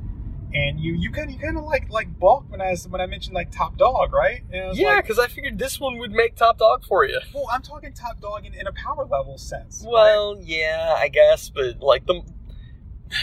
and 0.54 0.80
you 0.80 0.94
you 0.94 1.12
kind 1.12 1.32
you 1.32 1.38
kind 1.40 1.58
of 1.58 1.64
like 1.66 1.90
like 1.90 2.18
balked 2.20 2.50
when 2.52 2.62
I 2.62 2.76
when 2.90 3.02
I 3.02 3.06
mentioned 3.06 3.36
like 3.36 3.52
top 3.52 3.78
dog, 3.78 4.14
right? 4.14 4.44
And 4.52 4.64
I 4.64 4.68
was 4.68 4.80
Yeah, 4.80 4.88
like, 4.96 5.04
because 5.04 5.20
I 5.20 5.28
figured 5.28 5.58
this 5.60 5.80
one 5.80 5.98
would 6.00 6.12
make 6.12 6.36
top 6.36 6.58
dog 6.60 6.84
for 6.86 7.06
you. 7.06 7.20
well, 7.34 7.46
I'm 7.52 7.62
talking 7.62 7.94
top 7.94 8.20
dog 8.22 8.46
in, 8.46 8.54
in 8.54 8.66
a 8.68 8.72
power 8.72 9.06
level 9.06 9.38
sense. 9.38 9.82
right? 9.84 9.92
Well, 9.92 10.38
yeah, 10.42 10.96
I 10.98 11.08
guess, 11.10 11.50
but 11.50 11.80
like 11.82 12.06
the 12.06 12.22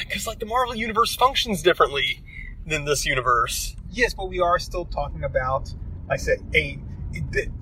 because 0.00 0.26
like 0.26 0.38
the 0.38 0.46
Marvel 0.46 0.74
universe 0.74 1.14
functions 1.14 1.62
differently 1.62 2.20
than 2.66 2.84
this 2.84 3.04
universe. 3.06 3.76
yes, 3.90 4.14
but 4.14 4.28
we 4.28 4.40
are 4.40 4.58
still 4.58 4.84
talking 4.86 5.22
about, 5.24 5.72
like 6.08 6.18
I 6.20 6.22
said, 6.22 6.38
a 6.54 6.78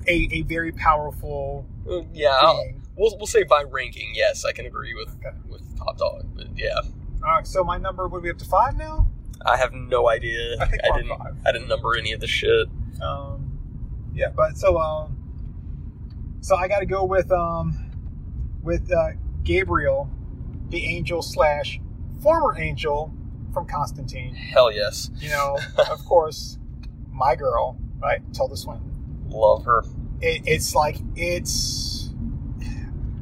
a, 0.09 0.29
a 0.33 0.43
very 0.43 0.73
powerful 0.73 1.67
Uh, 1.89 2.03
yeah, 2.13 2.41
we'll 2.97 3.17
we'll 3.19 3.27
say 3.27 3.43
by 3.43 3.63
ranking. 3.65 4.13
Yes, 4.15 4.45
I 4.45 4.53
can 4.53 4.67
agree 4.67 4.95
with 4.95 5.09
Okay. 5.17 5.37
with 5.49 5.63
top 5.79 5.99
dog, 5.99 6.25
but 6.35 6.47
yeah, 6.57 6.79
All 7.25 7.37
right, 7.37 7.47
so 7.47 7.63
my 7.65 7.77
number 7.79 8.09
would 8.09 8.23
be 8.23 8.31
up 8.31 8.39
to 8.39 8.45
five 8.45 8.77
now. 8.77 9.07
I 9.47 9.57
have 9.57 9.73
no 9.73 10.09
idea. 10.09 10.57
I 10.61 10.67
think 10.67 10.83
we're 10.89 11.03
didn't 11.03 11.19
five. 11.19 11.37
I 11.47 11.53
didn't 11.53 11.69
number 11.69 11.97
any 11.97 12.13
of 12.13 12.21
the 12.21 12.27
shit. 12.27 12.69
Um, 13.01 13.59
yeah, 14.15 14.29
but 14.35 14.57
so 14.57 14.79
um, 14.79 15.17
so 16.41 16.57
I 16.57 16.69
got 16.69 16.81
to 16.81 16.87
go 16.87 17.05
with 17.05 17.31
um, 17.33 17.91
with 18.63 18.91
uh, 18.93 19.11
Gabriel, 19.43 20.11
the 20.69 20.85
angel 20.87 21.23
slash 21.23 21.81
former 22.21 22.59
angel 22.59 23.13
from 23.53 23.67
Constantine. 23.67 24.35
Hell 24.35 24.73
yes, 24.73 25.11
You 25.19 25.31
know, 25.31 25.59
of 25.91 26.05
course, 26.07 26.59
my 27.11 27.37
girl, 27.37 27.79
right? 28.01 28.21
Tilda 28.33 28.57
Swinton. 28.57 29.27
love 29.29 29.65
her. 29.65 29.85
It, 30.21 30.43
it's 30.47 30.75
like 30.75 30.97
it's 31.17 32.02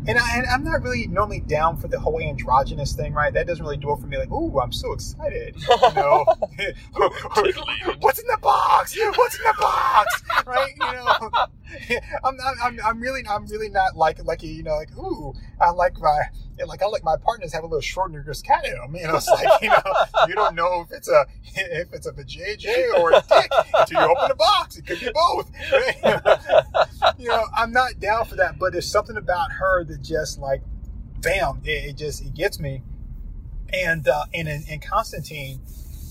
And, 0.06 0.18
I, 0.18 0.38
and 0.38 0.46
I'm 0.46 0.64
not 0.64 0.82
really 0.82 1.06
normally 1.06 1.40
down 1.40 1.76
for 1.76 1.88
the 1.88 2.00
whole 2.00 2.20
androgynous 2.20 2.94
thing, 2.94 3.12
right? 3.12 3.32
That 3.32 3.46
doesn't 3.46 3.64
really 3.64 3.76
do 3.76 3.92
it 3.92 4.00
for 4.00 4.06
me. 4.06 4.16
Like, 4.16 4.30
ooh, 4.30 4.58
I'm 4.58 4.72
so 4.72 4.92
excited. 4.92 5.56
You 5.60 5.94
know, 5.94 6.24
what's 8.00 8.18
in 8.18 8.26
the 8.26 8.38
box? 8.40 8.96
What's 9.16 9.36
in 9.36 9.44
the 9.44 9.54
box? 9.60 10.22
Right? 10.46 10.72
You 10.80 10.92
know, 10.92 11.30
I'm. 12.24 12.36
I'm, 12.62 12.80
I'm 12.84 13.00
really. 13.00 13.22
I'm 13.28 13.46
really 13.46 13.68
not 13.68 13.96
like 13.96 14.24
like 14.24 14.42
you 14.42 14.62
know 14.62 14.76
like 14.76 14.96
ooh. 14.96 15.34
I 15.60 15.70
like 15.70 15.98
my 16.00 16.22
like 16.66 16.82
I 16.82 16.86
like 16.86 17.04
my 17.04 17.16
partners 17.16 17.52
have 17.52 17.64
a 17.64 17.66
little 17.66 17.80
Schrodinger's 17.80 18.42
cat 18.42 18.64
in 18.64 18.74
them. 18.74 18.94
You 18.94 19.06
know, 19.06 19.16
it's 19.16 19.28
like 19.28 19.62
you 19.62 19.68
know 19.68 19.82
you 20.28 20.34
don't 20.34 20.54
know 20.54 20.82
if 20.82 20.92
it's 20.92 21.08
a 21.08 21.26
if 21.54 21.92
it's 21.92 22.06
a 22.06 22.12
JJ 22.12 22.98
or 22.98 23.12
a 23.12 23.22
dick 23.28 23.50
until 23.74 24.02
you 24.02 24.10
open 24.10 24.28
the 24.28 24.34
box. 24.34 24.76
It 24.76 24.86
could 24.86 25.00
be 25.00 25.10
both. 25.12 25.50
Right? 25.72 27.14
you 27.18 27.28
know, 27.28 27.44
I'm 27.56 27.72
not 27.72 28.00
down 28.00 28.24
for 28.26 28.36
that, 28.36 28.58
but 28.58 28.72
there's 28.72 28.90
something 28.90 29.16
about 29.16 29.52
her 29.52 29.84
that 29.90 30.02
just 30.02 30.38
like, 30.38 30.62
bam, 31.20 31.60
it, 31.64 31.90
it 31.90 31.96
just 31.96 32.24
it 32.24 32.34
gets 32.34 32.58
me. 32.58 32.82
And 33.72 34.08
uh, 34.08 34.24
and 34.34 34.48
in, 34.48 34.64
in 34.68 34.80
Constantine, 34.80 35.60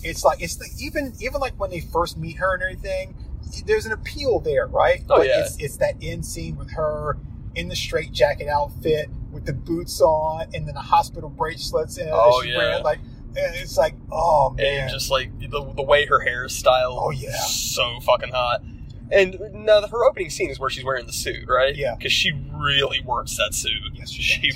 it's 0.04 0.24
like 0.24 0.42
it's 0.42 0.60
like 0.60 0.72
even 0.80 1.14
even 1.20 1.42
like 1.42 1.60
when 1.60 1.70
they 1.72 1.82
first 1.82 2.18
meet 2.18 2.38
her 2.38 2.54
and 2.54 2.64
everything, 2.64 3.16
there's 3.66 3.86
an 3.86 3.92
appeal 3.92 4.40
there, 4.40 4.68
right? 4.68 5.04
Oh, 5.10 5.18
but 5.18 5.28
yeah. 5.28 5.42
it's 5.42 5.58
it's 5.60 5.78
that 5.78 5.96
end 6.02 6.26
scene 6.26 6.56
with 6.56 6.72
her 6.72 7.18
in 7.56 7.68
the 7.68 7.76
straight 7.76 8.12
jacket 8.14 8.48
outfit 8.48 9.10
with 9.32 9.46
the 9.46 9.54
boots 9.54 10.00
on 10.02 10.48
and 10.54 10.68
then 10.68 10.76
the 10.76 10.82
hospital 10.82 11.30
bracelets 11.30 11.98
and 11.98 12.10
Oh, 12.12 12.42
yeah. 12.44 12.58
wearing, 12.58 12.84
like 12.84 13.00
and 13.00 13.56
it's 13.56 13.78
like 13.78 13.94
oh 14.12 14.52
man 14.52 14.84
and 14.84 14.92
just 14.92 15.12
like 15.12 15.38
the, 15.40 15.74
the 15.76 15.84
way 15.84 16.06
her 16.06 16.20
hair 16.20 16.46
is 16.46 16.56
styled. 16.56 16.98
Oh, 17.00 17.12
yeah. 17.12 17.32
so 17.38 18.00
fucking 18.02 18.32
hot. 18.32 18.62
And 19.12 19.38
now 19.66 19.82
her 19.88 20.06
opening 20.06 20.30
scene 20.30 20.50
is 20.50 20.60
where 20.60 20.70
she's 20.70 20.84
wearing 20.84 21.06
the 21.08 21.14
suit, 21.14 21.48
right? 21.48 21.76
Yeah. 21.76 21.96
because 21.96 22.12
she 22.12 22.32
really 22.54 23.02
works 23.02 23.36
that 23.38 23.54
suit. 23.56 23.72
Yes, 23.94 24.12
she 24.12 24.22
she 24.22 24.52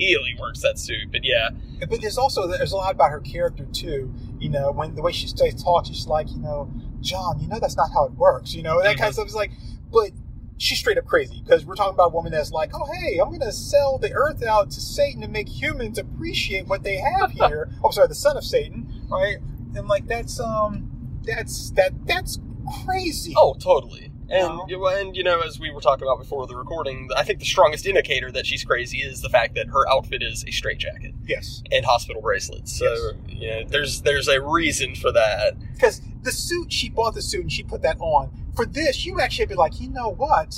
really 0.00 0.34
works 0.40 0.62
that 0.62 0.78
suit. 0.78 1.12
But 1.12 1.24
yeah, 1.24 1.50
But 1.88 2.00
there's 2.00 2.16
also 2.18 2.46
there's 2.46 2.72
a 2.72 2.76
lot 2.76 2.94
about 2.94 3.10
her 3.10 3.20
character 3.20 3.66
too. 3.72 4.12
You 4.38 4.48
know, 4.48 4.72
when 4.72 4.94
the 4.94 5.02
way 5.02 5.12
she 5.12 5.26
stays 5.26 5.62
talks, 5.62 5.88
she's 5.88 6.06
like, 6.06 6.30
you 6.30 6.38
know, 6.38 6.70
John, 7.00 7.40
you 7.40 7.48
know 7.48 7.58
that's 7.60 7.76
not 7.76 7.90
how 7.92 8.06
it 8.06 8.12
works. 8.12 8.54
You 8.54 8.62
know, 8.62 8.82
that 8.82 8.96
kind 8.96 9.08
of 9.08 9.14
stuff 9.14 9.26
is 9.28 9.34
like, 9.34 9.50
but 9.92 10.10
she's 10.56 10.78
straight 10.78 10.96
up 10.96 11.04
crazy 11.04 11.42
because 11.44 11.66
we're 11.66 11.74
talking 11.74 11.94
about 11.94 12.06
a 12.06 12.14
woman 12.14 12.32
that's 12.32 12.52
like, 12.52 12.70
oh 12.74 12.90
hey, 12.92 13.18
I'm 13.18 13.30
gonna 13.30 13.52
sell 13.52 13.98
the 13.98 14.12
earth 14.14 14.42
out 14.42 14.70
to 14.70 14.80
Satan 14.80 15.20
to 15.20 15.28
make 15.28 15.48
humans 15.48 15.98
appreciate 15.98 16.66
what 16.68 16.82
they 16.84 16.96
have 16.96 17.30
here. 17.32 17.70
oh, 17.84 17.90
sorry, 17.90 18.08
the 18.08 18.14
son 18.14 18.36
of 18.38 18.44
Satan, 18.44 19.02
right? 19.10 19.36
And 19.76 19.88
like 19.88 20.06
that's 20.06 20.40
um, 20.40 20.90
that's 21.24 21.70
that 21.72 21.92
that's 22.06 22.38
crazy. 22.84 23.34
Oh, 23.36 23.54
totally. 23.54 24.10
And 24.30 24.58
Wow. 24.80 24.88
and 24.88 25.14
you 25.16 25.22
know, 25.22 25.40
as 25.40 25.60
we 25.60 25.70
were 25.70 25.82
talking 25.82 26.06
about 26.06 26.18
before 26.18 26.46
the 26.46 26.56
recording, 26.56 27.10
I 27.14 27.22
think 27.24 27.40
the 27.40 27.44
strongest 27.44 27.84
indicator 27.86 28.30
that 28.32 28.46
she's 28.46 28.64
crazy 28.64 28.98
is 28.98 29.20
the 29.20 29.28
fact 29.28 29.54
that 29.54 29.68
her 29.68 29.86
outfit 29.90 30.22
is 30.22 30.44
a 30.48 30.50
straitjacket 30.50 31.12
yes, 31.26 31.62
and 31.70 31.84
hospital 31.84 32.22
bracelets. 32.22 32.76
So 32.78 33.12
you 33.28 33.50
know, 33.50 33.64
there's 33.68 34.00
there's 34.02 34.28
a 34.28 34.40
reason 34.40 34.94
for 34.94 35.12
that. 35.12 35.54
because 35.74 36.00
the 36.22 36.32
suit 36.32 36.72
she 36.72 36.88
bought 36.88 37.14
the 37.14 37.20
suit 37.22 37.42
and 37.42 37.52
she 37.52 37.62
put 37.62 37.82
that 37.82 37.98
on. 38.00 38.30
For 38.56 38.64
this, 38.64 39.04
you 39.04 39.20
actually 39.20 39.46
be 39.46 39.54
like, 39.56 39.78
you 39.80 39.90
know 39.90 40.08
what? 40.08 40.56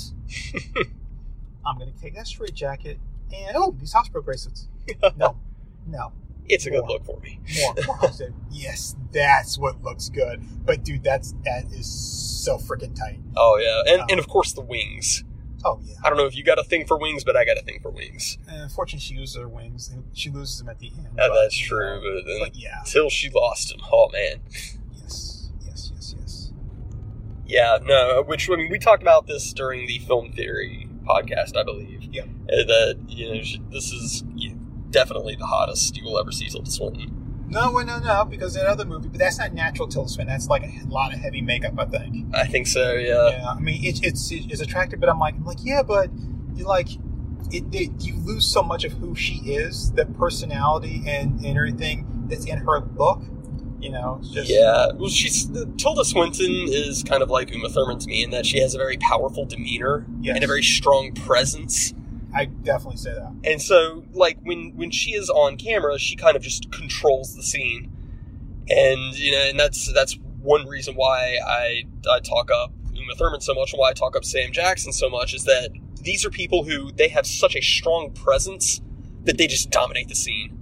I'm 1.65 1.77
gonna 1.77 1.91
take 2.01 2.15
that 2.15 2.27
straight 2.27 2.53
jacket 2.53 2.99
and 3.35 3.55
oh, 3.57 3.75
these 3.77 3.91
hospital 3.91 4.21
bracelets. 4.21 4.69
No, 5.17 5.35
no, 5.85 6.13
It's 6.49 6.65
a 6.65 6.69
good 6.71 6.85
look 6.87 7.03
for 7.05 7.19
me. 7.19 7.39
more. 7.61 7.75
more. 8.01 8.11
Said, 8.11 8.33
yes, 8.51 8.95
that's 9.11 9.57
what 9.57 9.81
looks 9.83 10.09
good. 10.09 10.41
But 10.65 10.83
dude, 10.83 11.03
that's 11.03 11.33
that 11.43 11.65
is 11.71 11.91
so 11.91 12.57
freaking 12.57 12.95
tight. 12.95 13.19
Oh 13.35 13.57
yeah, 13.57 13.93
and 13.93 14.01
Oh. 14.03 14.05
and 14.09 14.19
of 14.19 14.27
course 14.27 14.53
the 14.53 14.61
wings. 14.61 15.23
Oh 15.65 15.79
yeah. 15.83 15.95
I 16.03 16.09
don't 16.09 16.17
know 16.17 16.25
if 16.25 16.35
you 16.35 16.43
got 16.43 16.59
a 16.59 16.63
thing 16.63 16.85
for 16.85 16.97
wings, 16.97 17.23
but 17.23 17.35
I 17.35 17.43
got 17.43 17.57
a 17.57 17.61
thing 17.63 17.79
for 17.81 17.89
wings. 17.89 18.37
And 18.47 18.61
unfortunately, 18.61 18.99
she 19.01 19.17
loses 19.17 19.35
her 19.37 19.49
wings. 19.49 19.91
She 20.13 20.29
loses 20.29 20.59
them 20.59 20.69
at 20.69 20.79
the 20.79 20.87
end. 20.95 21.07
Uh, 21.19 21.27
but, 21.29 21.41
that's 21.41 21.57
true, 21.57 21.99
know, 21.99 22.21
but, 22.25 22.39
but 22.39 22.55
yeah, 22.55 22.79
until 22.79 23.09
she 23.09 23.29
lost 23.29 23.73
him, 23.73 23.81
oh 23.91 24.09
man. 24.13 24.39
yes, 24.95 25.49
yes, 25.65 25.91
yes, 25.93 26.15
yes. 26.17 26.51
Yeah, 27.45 27.79
no. 27.83 28.23
Which 28.25 28.49
I 28.49 28.55
mean, 28.55 28.69
we 28.69 28.77
talked 28.79 29.01
about 29.01 29.27
this 29.27 29.51
during 29.51 29.87
the 29.87 29.99
film 29.99 30.31
theory 30.31 30.87
podcast, 31.05 31.57
I 31.57 31.63
believe. 31.63 32.03
Yep. 32.03 32.25
Uh, 32.25 32.55
that 32.67 32.97
you 33.07 33.33
know, 33.35 33.41
she, 33.41 33.61
this 33.71 33.91
is 33.91 34.23
yeah, 34.35 34.36
definitely 34.89 35.35
the 35.35 35.45
hottest 35.45 35.95
you 35.97 36.03
will 36.03 36.19
ever 36.19 36.31
see 36.31 36.47
Tilda 36.49 36.69
Swinton. 36.71 37.45
No, 37.49 37.71
well, 37.71 37.85
no, 37.85 37.99
no, 37.99 38.25
because 38.25 38.55
that 38.55 38.65
other 38.65 38.83
movie, 38.83 39.07
but 39.07 39.19
that's 39.19 39.39
not 39.39 39.53
natural 39.53 39.87
Tilda 39.87 40.09
Swinton. 40.09 40.33
That's 40.33 40.47
like 40.47 40.63
a 40.63 40.85
lot 40.89 41.13
of 41.13 41.19
heavy 41.19 41.41
makeup, 41.41 41.73
I 41.77 41.85
think. 41.85 42.35
I 42.35 42.45
think 42.45 42.67
so. 42.67 42.93
Yeah. 42.93 43.29
yeah, 43.29 43.49
I 43.49 43.59
mean, 43.59 43.83
it, 43.85 44.03
it's 44.03 44.29
it's 44.31 44.59
attractive, 44.61 44.99
but 44.99 45.07
I'm 45.09 45.19
like, 45.19 45.35
I'm 45.35 45.45
like, 45.45 45.59
yeah, 45.63 45.81
but 45.81 46.09
you 46.55 46.65
like, 46.65 46.89
it, 47.51 47.63
it, 47.71 47.91
you 48.03 48.15
lose 48.25 48.45
so 48.45 48.61
much 48.61 48.83
of 48.83 48.91
who 48.93 49.15
she 49.15 49.35
is, 49.45 49.91
the 49.93 50.05
personality 50.05 51.03
and, 51.07 51.39
and 51.45 51.57
everything 51.57 52.25
that's 52.27 52.45
in 52.45 52.57
her 52.59 52.81
look. 52.97 53.21
You 53.79 53.91
know, 53.91 54.19
just 54.33 54.49
Yeah, 54.49 54.87
well, 54.95 55.07
she's 55.07 55.49
Tilda 55.77 56.03
Swinton 56.03 56.65
is 56.67 57.03
kind 57.03 57.21
of 57.21 57.29
like 57.29 57.51
Uma 57.53 57.69
Thurman 57.69 57.99
to 57.99 58.07
me 58.07 58.23
in 58.23 58.31
that 58.31 58.43
she 58.45 58.59
has 58.59 58.73
a 58.73 58.77
very 58.77 58.97
powerful 58.97 59.45
demeanor 59.45 60.05
Yes. 60.19 60.35
and 60.35 60.43
a 60.43 60.47
very 60.47 60.63
strong 60.63 61.13
presence. 61.13 61.93
I 62.33 62.45
definitely 62.45 62.97
say 62.97 63.13
that. 63.13 63.33
And 63.43 63.61
so, 63.61 64.03
like 64.13 64.37
when 64.41 64.73
when 64.75 64.91
she 64.91 65.11
is 65.11 65.29
on 65.29 65.57
camera, 65.57 65.97
she 65.97 66.15
kind 66.15 66.35
of 66.35 66.41
just 66.41 66.71
controls 66.71 67.35
the 67.35 67.43
scene, 67.43 67.91
and 68.69 69.15
you 69.15 69.31
know, 69.31 69.43
and 69.49 69.59
that's 69.59 69.91
that's 69.93 70.17
one 70.41 70.67
reason 70.67 70.95
why 70.95 71.37
I 71.45 71.83
I 72.09 72.19
talk 72.19 72.51
up 72.51 72.71
Uma 72.93 73.15
Thurman 73.15 73.41
so 73.41 73.53
much, 73.53 73.73
and 73.73 73.79
why 73.79 73.89
I 73.89 73.93
talk 73.93 74.15
up 74.15 74.25
Sam 74.25 74.51
Jackson 74.51 74.91
so 74.91 75.09
much, 75.09 75.33
is 75.33 75.45
that 75.45 75.69
these 76.01 76.25
are 76.25 76.29
people 76.29 76.63
who 76.63 76.91
they 76.91 77.09
have 77.09 77.25
such 77.25 77.55
a 77.55 77.61
strong 77.61 78.11
presence 78.11 78.81
that 79.23 79.37
they 79.37 79.47
just 79.47 79.69
dominate 79.69 80.07
the 80.07 80.15
scene. 80.15 80.53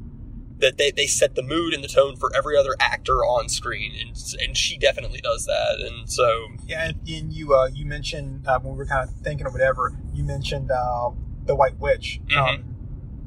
That 0.60 0.78
they, 0.78 0.90
they 0.90 1.06
set 1.06 1.36
the 1.36 1.44
mood 1.44 1.74
and 1.74 1.84
the 1.84 1.88
tone 1.90 2.16
for 2.16 2.34
every 2.34 2.56
other 2.56 2.76
actor 2.80 3.26
on 3.26 3.50
screen, 3.50 3.92
and 4.00 4.16
and 4.42 4.56
she 4.56 4.78
definitely 4.78 5.20
does 5.20 5.46
that. 5.46 5.82
And 5.82 6.10
so, 6.10 6.48
Yeah, 6.66 6.88
and, 6.88 7.10
and 7.10 7.34
you 7.34 7.54
uh, 7.54 7.68
you 7.74 7.86
mentioned 7.86 8.48
uh, 8.48 8.60
when 8.60 8.74
we 8.74 8.78
were 8.78 8.86
kind 8.86 9.08
of 9.08 9.14
thinking 9.18 9.46
or 9.46 9.52
whatever, 9.52 9.94
you 10.14 10.24
mentioned 10.24 10.72
uh, 10.72 11.10
the 11.46 11.56
White 11.56 11.78
Witch 11.80 12.20
um, 12.38 12.76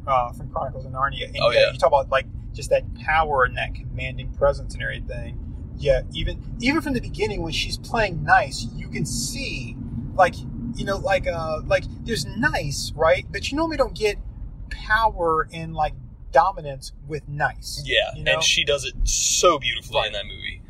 uh, 0.07 0.33
from 0.33 0.51
Chronicles 0.51 0.85
of 0.85 0.93
Narnia. 0.93 1.25
And 1.27 1.35
Mm-hmm. 1.35 1.43
Oh, 1.43 1.51
yeah. 1.51 1.73
you 1.73 1.79
talk 1.79 1.89
about 1.89 2.11
like 2.11 2.27
just 2.53 2.71
that 2.71 2.83
power 2.97 3.45
and 3.45 3.57
that 3.57 3.75
commanding 3.75 4.33
presence 4.33 4.75
and 4.75 4.83
everything. 4.83 5.39
Yeah, 5.77 6.03
even 6.13 6.43
even 6.61 6.81
from 6.81 6.95
the 6.95 7.01
beginning 7.01 7.43
when 7.43 7.53
she's 7.53 7.79
playing 7.79 8.25
nice, 8.25 8.67
you 8.75 8.89
can 8.89 9.07
see 9.07 9.77
like 10.15 10.35
you 10.75 10.85
know 10.85 10.97
like 10.97 11.27
uh 11.29 11.61
like 11.67 11.85
there's 12.05 12.27
nice 12.27 12.93
right, 12.97 13.25
but 13.31 13.51
you 13.51 13.57
normally 13.57 13.77
don't 13.77 13.95
get 13.97 14.17
power 14.71 15.49
and 15.53 15.75
like 15.75 15.95
dominance 16.33 16.93
with 17.07 17.27
nice. 17.29 17.83
yeah, 17.87 18.11
You 18.17 18.25
know? 18.25 18.33
and 18.35 18.43
she 18.43 18.65
does 18.65 18.85
it 18.85 18.95
so 19.05 19.59
beautifully 19.59 20.07
in 20.07 20.13
that 20.13 20.25
movie. 20.27 20.63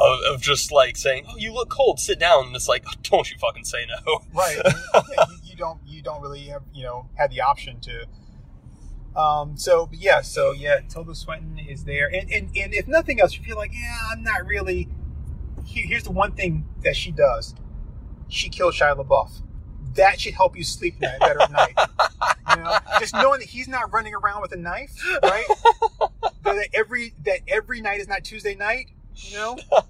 Of, 0.00 0.34
of 0.34 0.40
just 0.40 0.72
like 0.72 0.96
saying, 0.96 1.26
"Oh, 1.28 1.36
you 1.36 1.52
look 1.52 1.68
cold. 1.68 2.00
Sit 2.00 2.18
down." 2.18 2.46
And 2.46 2.56
it's 2.56 2.66
like, 2.66 2.82
"Don't 3.02 3.30
you 3.30 3.36
fucking 3.38 3.64
say 3.64 3.84
no." 3.86 4.20
right 4.32 4.58
yeah, 4.94 5.24
you 5.41 5.41
don't 5.62 5.80
you 5.86 6.02
don't 6.02 6.20
really 6.20 6.40
have 6.46 6.62
you 6.74 6.84
know 6.84 7.08
had 7.14 7.30
the 7.30 7.40
option 7.40 7.80
to. 7.80 8.06
Um 9.18 9.56
so 9.56 9.86
but 9.86 9.98
yeah 9.98 10.20
so 10.22 10.52
yeah 10.52 10.80
tilda 10.88 11.14
swinton 11.14 11.58
is 11.58 11.84
there. 11.84 12.08
And, 12.08 12.30
and 12.30 12.50
and 12.56 12.74
if 12.74 12.88
nothing 12.88 13.20
else 13.20 13.36
you 13.36 13.42
feel 13.44 13.56
like 13.56 13.72
yeah 13.72 13.98
i'm 14.10 14.22
not 14.22 14.44
really 14.46 14.88
here's 15.64 16.02
the 16.02 16.10
one 16.10 16.32
thing 16.32 16.66
that 16.82 16.96
she 16.96 17.12
does. 17.12 17.54
She 18.28 18.48
kills 18.48 18.74
shia 18.78 18.96
labeouf. 18.96 19.42
That 19.94 20.18
should 20.18 20.34
help 20.34 20.56
you 20.56 20.64
sleep 20.64 21.00
night, 21.00 21.20
better 21.20 21.42
at 21.42 21.52
night. 21.52 21.74
You 22.50 22.56
know? 22.56 22.78
Just 22.98 23.14
knowing 23.14 23.40
that 23.40 23.48
he's 23.48 23.68
not 23.68 23.92
running 23.92 24.14
around 24.14 24.42
with 24.42 24.52
a 24.52 24.56
knife 24.56 24.92
right? 25.22 25.44
That 26.42 26.68
every 26.74 27.14
that 27.24 27.40
every 27.46 27.80
night 27.80 28.00
is 28.00 28.08
not 28.08 28.24
tuesday 28.24 28.54
night 28.54 28.90
you 29.14 29.36
know? 29.36 29.56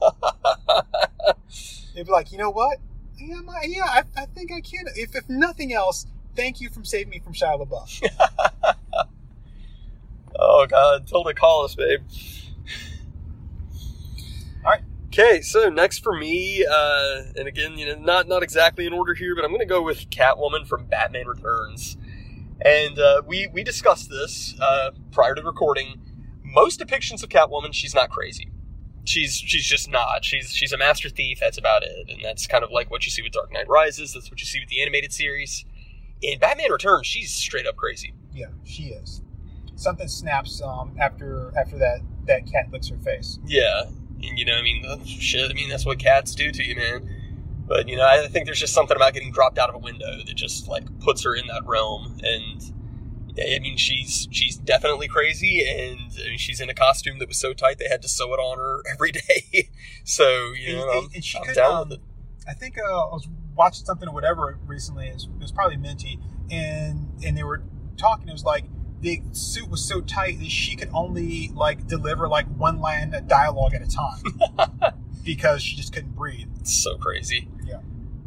They'd 1.95 2.07
be 2.07 2.13
like, 2.13 2.33
you 2.33 2.39
know 2.39 2.51
what? 2.51 2.79
Yeah, 3.19 3.41
yeah, 3.65 3.85
I, 3.85 4.03
I 4.17 4.27
think 4.27 4.53
I 4.53 4.61
can. 4.61 4.87
If, 4.97 5.15
if 5.17 5.29
nothing 5.29 5.73
else, 5.73 6.07
thank 6.37 6.61
you 6.61 6.71
from 6.71 6.85
saving 6.85 7.11
me 7.11 7.21
from 7.21 7.35
Shia 7.35 7.67
LaBeouf. 7.67 8.03
Oh 10.39 10.67
God, 10.69 11.07
Tilda, 11.07 11.35
call 11.35 11.65
us, 11.65 11.75
babe. 11.75 12.01
All 14.65 14.73
right. 14.73 14.83
Okay, 15.09 15.43
so 15.43 15.69
next 15.69 16.03
for 16.03 16.17
me, 16.17 16.65
uh, 16.65 17.23
and 17.37 17.49
again, 17.49 17.79
you 17.79 17.87
know, 17.87 17.97
not 17.97 18.29
not 18.29 18.43
exactly 18.43 18.87
in 18.87 18.93
order 18.93 19.15
here, 19.15 19.35
but 19.35 19.45
I'm 19.45 19.51
going 19.51 19.61
to 19.61 19.67
go 19.67 19.83
with 19.83 20.11
Catwoman 20.11 20.67
from 20.67 20.87
Batman 20.87 21.27
Returns. 21.27 21.97
And 22.65 22.99
uh, 22.99 23.23
we 23.27 23.49
we 23.49 23.65
discussed 23.65 24.11
this 24.11 24.55
uh, 24.61 24.93
prior 25.13 25.35
to 25.35 25.43
recording. 25.43 26.01
Most 26.45 26.81
depictions 26.81 27.25
of 27.25 27.31
Catwoman, 27.31 27.75
she's 27.75 27.95
not 27.95 28.11
crazy. 28.11 28.52
She's 29.05 29.35
she's 29.35 29.65
just 29.65 29.91
not. 29.91 30.25
She's 30.25 30.53
she's 30.53 30.73
a 30.73 30.79
master 30.79 31.09
thief. 31.09 31.39
That's 31.41 31.59
about 31.59 31.83
it, 31.83 32.09
and 32.09 32.25
that's 32.25 32.47
kind 32.47 32.63
of 32.63 32.71
like 32.71 32.91
what 32.91 33.05
you 33.05 33.11
see 33.11 33.23
with 33.23 33.33
Dark 33.33 33.53
Knight 33.53 33.69
Rises. 33.69 34.13
That's 34.13 34.31
what 34.31 34.41
you 34.41 34.47
see 34.47 34.61
with 34.61 34.69
the 34.69 34.81
animated 34.81 35.13
series. 35.13 35.65
In 36.21 36.39
Batman 36.39 36.71
Returns, 36.71 37.07
she's 37.07 37.33
straight 37.33 37.67
up 37.67 37.77
crazy. 37.77 38.15
Yeah, 38.33 38.47
she 38.65 38.85
is. 38.85 39.23
Something 39.75 40.07
snaps 40.07 40.63
um, 40.63 40.95
after 41.01 41.53
after 41.59 41.79
that 41.79 42.01
that 42.27 42.47
cat 42.51 42.71
licks 42.71 42.89
her 42.89 42.99
face. 42.99 43.41
Yeah, 43.45 43.85
and 44.23 44.39
you 44.39 44.45
know, 44.45 44.55
I 44.55 44.63
mean, 44.63 45.05
shit. 45.05 45.51
I 45.51 45.55
mean, 45.55 45.69
that's 45.69 45.85
what 45.85 45.99
cats 45.99 46.35
do 46.35 46.53
to 46.53 46.63
you, 46.63 46.77
man. 46.77 47.09
But 47.67 47.89
you 47.89 47.97
know, 47.97 48.07
I 48.07 48.27
think 48.29 48.47
there's 48.47 48.61
just 48.61 48.75
something 48.75 48.97
about 48.97 49.15
getting 49.15 49.33
dropped 49.33 49.59
out 49.59 49.69
of 49.69 49.75
a 49.75 49.79
window 49.79 50.19
that 50.25 50.35
just 50.35 50.69
like 50.69 50.85
puts 51.01 51.25
her 51.25 51.35
in 51.35 51.47
that 51.49 51.67
realm, 51.67 52.19
and 52.23 52.73
I 53.39 53.59
mean, 53.61 53.77
she's 53.77 54.29
she's 54.31 54.57
definitely 54.57 55.09
crazy, 55.09 55.67
and 55.67 55.99
I 56.21 56.29
mean, 56.31 56.39
she's 56.39 56.61
in 56.61 56.69
a 56.69 56.75
costume 56.75 57.19
that 57.19 57.29
was 57.29 57.39
so 57.39 57.53
tight 57.55 57.79
they 57.79 57.89
had 57.89 58.03
to 58.03 58.09
sew 58.09 58.33
it 58.35 58.39
on 58.39 58.59
her 58.59 58.83
every 58.93 59.13
day. 59.13 59.71
so 60.05 60.53
you 60.53 60.77
know, 60.77 60.91
and- 61.01 61.15
and 61.15 61.25
she 61.25 61.39
I'm 61.39 61.45
could, 61.45 61.55
down 61.55 61.73
um, 61.73 61.89
with 61.89 61.99
it. 61.99 62.05
I 62.49 62.55
think 62.55 62.77
uh, 62.79 62.83
I 62.83 63.13
was 63.13 63.29
watching 63.55 63.85
something 63.87 64.09
or 64.09 64.13
whatever 64.15 64.59
recently. 64.67 65.07
It 65.09 65.15
was, 65.15 65.25
it 65.25 65.41
was 65.41 65.53
probably 65.53 65.77
Minty, 65.77 66.19
and 66.51 67.09
and 67.25 67.37
they 67.37 67.43
were 67.45 67.63
talking. 67.97 68.29
It 68.29 68.33
was 68.33 68.45
like 68.45 68.65
the 69.01 69.23
suit 69.33 69.69
was 69.71 69.83
so 69.87 70.01
tight 70.01 70.39
that 70.41 70.51
she 70.51 70.77
could 70.77 70.91
only 70.93 71.51
like 71.55 71.87
deliver 71.87 72.29
like 72.29 72.47
one 72.57 72.81
line 72.81 73.15
of 73.15 73.27
dialogue 73.29 73.75
at 73.75 73.83
a 73.83 73.89
time 73.89 74.93
because 75.25 75.63
she 75.63 75.77
just 75.77 75.93
couldn't 75.93 76.15
breathe. 76.15 76.49
It's 76.61 76.75
so 76.75 76.97
crazy. 76.99 77.49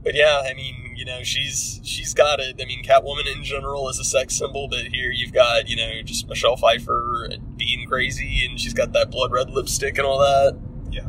Yeah. 0.06 0.12
But 0.12 0.16
yeah, 0.16 0.42
I 0.50 0.54
mean, 0.54 0.94
you 0.96 1.04
know, 1.06 1.24
she's 1.24 1.80
she's 1.84 2.14
got 2.14 2.40
it. 2.40 2.60
I 2.62 2.66
mean, 2.66 2.84
Catwoman 2.84 3.26
in 3.36 3.44
general 3.44 3.90
is 3.90 4.00
a 4.00 4.04
sex 4.04 4.36
symbol, 4.36 4.68
but 4.68 4.86
here 4.86 5.12
you've 5.12 5.34
got 5.34 5.68
you 5.68 5.76
know 5.76 6.02
just 6.04 6.28
Michelle 6.30 6.56
Pfeiffer 6.56 7.30
being 7.58 7.88
crazy, 7.88 8.46
and 8.46 8.60
she's 8.60 8.74
got 8.74 8.94
that 8.94 9.12
blood 9.12 9.32
red 9.32 9.50
lipstick 9.50 9.98
and 9.98 10.06
all 10.08 10.20
that, 10.20 10.58
Yeah, 10.92 11.08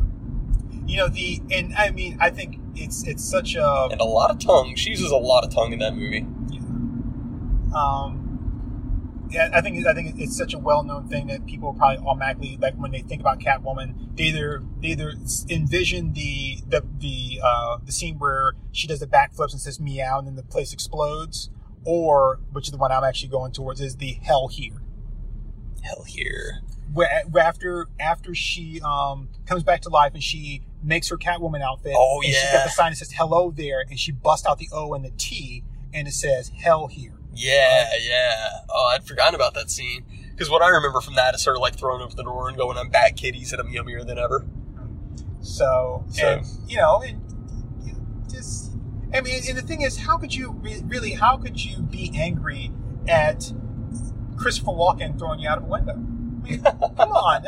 You 0.85 0.97
know 0.97 1.07
the 1.07 1.41
and 1.51 1.73
I 1.75 1.91
mean 1.91 2.17
I 2.19 2.29
think 2.31 2.59
it's 2.75 3.07
it's 3.07 3.23
such 3.23 3.55
a 3.55 3.87
and 3.91 4.01
a 4.01 4.05
lot 4.05 4.31
of 4.31 4.39
tongue. 4.39 4.75
She 4.75 4.89
uses 4.89 5.11
a 5.11 5.17
lot 5.17 5.43
of 5.43 5.53
tongue 5.53 5.73
in 5.73 5.79
that 5.79 5.95
movie. 5.95 6.25
um 7.75 8.26
yeah 9.29 9.49
I 9.53 9.61
think 9.61 9.85
I 9.85 9.93
think 9.93 10.19
it's 10.19 10.37
such 10.37 10.53
a 10.53 10.57
well 10.57 10.83
known 10.83 11.07
thing 11.07 11.27
that 11.27 11.45
people 11.45 11.73
probably 11.73 11.97
automatically 12.05 12.57
like 12.61 12.75
when 12.75 12.91
they 12.91 13.01
think 13.01 13.21
about 13.21 13.39
Catwoman 13.39 14.15
they 14.15 14.25
either 14.25 14.63
they 14.81 14.89
either 14.89 15.13
envision 15.49 16.13
the 16.13 16.59
the 16.67 16.83
the 16.99 17.39
uh, 17.43 17.77
the 17.85 17.91
scene 17.91 18.17
where 18.19 18.53
she 18.71 18.87
does 18.87 18.99
the 18.99 19.07
backflips 19.07 19.51
and 19.51 19.61
says 19.61 19.79
meow 19.79 20.19
and 20.19 20.27
then 20.27 20.35
the 20.35 20.43
place 20.43 20.73
explodes 20.73 21.49
or 21.85 22.39
which 22.51 22.67
is 22.67 22.71
the 22.71 22.77
one 22.77 22.91
I'm 22.91 23.03
actually 23.03 23.29
going 23.29 23.51
towards 23.51 23.79
is 23.81 23.97
the 23.97 24.13
hell 24.21 24.47
here. 24.49 24.81
Hell 25.83 26.03
here. 26.05 26.61
where, 26.91 27.07
after 27.39 27.87
after 27.99 28.35
she 28.35 28.81
um 28.81 29.29
comes 29.45 29.63
back 29.63 29.81
to 29.81 29.89
life 29.89 30.13
and 30.13 30.23
she 30.23 30.63
makes 30.83 31.09
her 31.09 31.17
Catwoman 31.17 31.61
outfit 31.61 31.93
Oh, 31.95 32.21
and 32.23 32.33
she's 32.33 32.51
got 32.51 32.65
the 32.65 32.69
sign 32.71 32.91
that 32.91 32.97
says 32.97 33.11
hello 33.11 33.51
there 33.51 33.83
and 33.89 33.99
she 33.99 34.11
busts 34.11 34.45
out 34.45 34.57
the 34.57 34.67
O 34.71 34.93
and 34.93 35.03
the 35.05 35.11
T 35.17 35.63
and 35.93 36.07
it 36.07 36.13
says 36.13 36.51
hell 36.55 36.87
here 36.87 37.16
Yeah, 37.37 37.89
yeah. 38.01 38.49
Oh, 38.69 38.91
I'd 38.93 39.05
forgotten 39.05 39.35
about 39.35 39.53
that 39.53 39.69
scene. 39.69 40.05
Because 40.31 40.49
what 40.49 40.61
I 40.61 40.69
remember 40.69 41.01
from 41.01 41.15
that 41.15 41.33
is 41.35 41.41
sort 41.43 41.55
of 41.55 41.61
like 41.61 41.75
throwing 41.77 42.01
open 42.01 42.15
the 42.15 42.23
door 42.23 42.47
and 42.49 42.57
going, 42.57 42.77
"I'm 42.77 42.89
back, 42.89 43.15
kitties," 43.15 43.51
and 43.53 43.61
I'm 43.61 43.67
yummier 43.71 44.05
than 44.05 44.17
ever. 44.17 44.45
So, 45.41 46.05
So- 46.09 46.27
and, 46.27 46.45
you 46.67 46.77
know, 46.77 47.03
just 48.29 48.71
I 49.13 49.21
mean, 49.21 49.41
and 49.47 49.57
the 49.57 49.61
thing 49.61 49.81
is, 49.81 49.97
how 49.97 50.17
could 50.17 50.33
you 50.35 50.51
re- 50.61 50.83
really? 50.85 51.11
How 51.13 51.37
could 51.37 51.63
you 51.63 51.81
be 51.81 52.11
angry 52.15 52.71
at 53.07 53.51
Christopher 54.35 54.71
Walken 54.71 55.17
throwing 55.17 55.39
you 55.39 55.49
out 55.49 55.57
of 55.59 55.63
a 55.63 55.67
window? 55.67 55.93
I 55.93 56.49
mean, 56.49 56.61
come 56.61 57.11
on, 57.11 57.43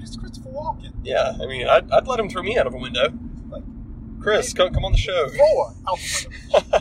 it's 0.00 0.16
Christopher 0.16 0.48
Walken. 0.50 0.92
Yeah, 1.02 1.32
I 1.40 1.46
mean, 1.46 1.66
I'd, 1.68 1.90
I'd 1.90 2.06
let 2.06 2.20
him 2.20 2.28
throw 2.30 2.42
me 2.42 2.56
out 2.58 2.66
of 2.66 2.74
a 2.74 2.78
window. 2.78 3.08
Like, 3.48 3.64
Chris, 4.20 4.52
come 4.52 4.72
come 4.72 4.84
on 4.84 4.92
the 4.92 4.98
show. 4.98 5.28
Throw 5.28 5.64
her 5.64 5.74
out 5.88 5.98
the 5.98 6.28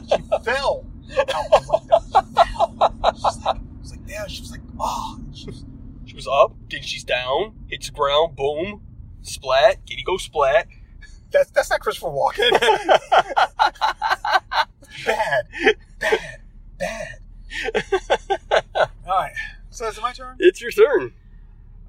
window. 0.10 0.38
She 0.40 0.44
fell 0.46 0.86
window. 1.08 1.24
She 1.56 2.26
fell. 2.36 3.14
She's 3.16 3.38
like, 3.46 3.58
like, 3.92 4.06
down. 4.08 4.28
She 4.30 4.42
was 4.42 4.52
like, 4.52 4.62
oh. 4.80 5.20
She 5.34 5.46
was, 5.48 5.64
She 6.06 6.16
was 6.16 6.28
up, 6.28 6.56
then 6.70 6.82
she's 6.82 7.04
down, 7.04 7.54
hits 7.68 7.88
the 7.88 7.94
ground, 7.94 8.36
boom, 8.36 8.82
splat, 9.22 9.86
kitty 9.86 10.04
go 10.04 10.18
splat. 10.18 10.68
that's 11.32 11.50
that's 11.52 11.70
not 11.70 11.80
Christopher 11.82 12.08
Walken. 12.08 12.52
bad, 15.06 15.48
bad, 16.00 16.40
bad. 16.80 17.20
All 18.76 18.90
right. 19.08 19.34
So 19.70 19.88
is 19.88 19.98
it 19.98 20.02
my 20.02 20.14
turn? 20.14 20.36
It's 20.40 20.62
your 20.62 20.72
turn. 20.72 21.14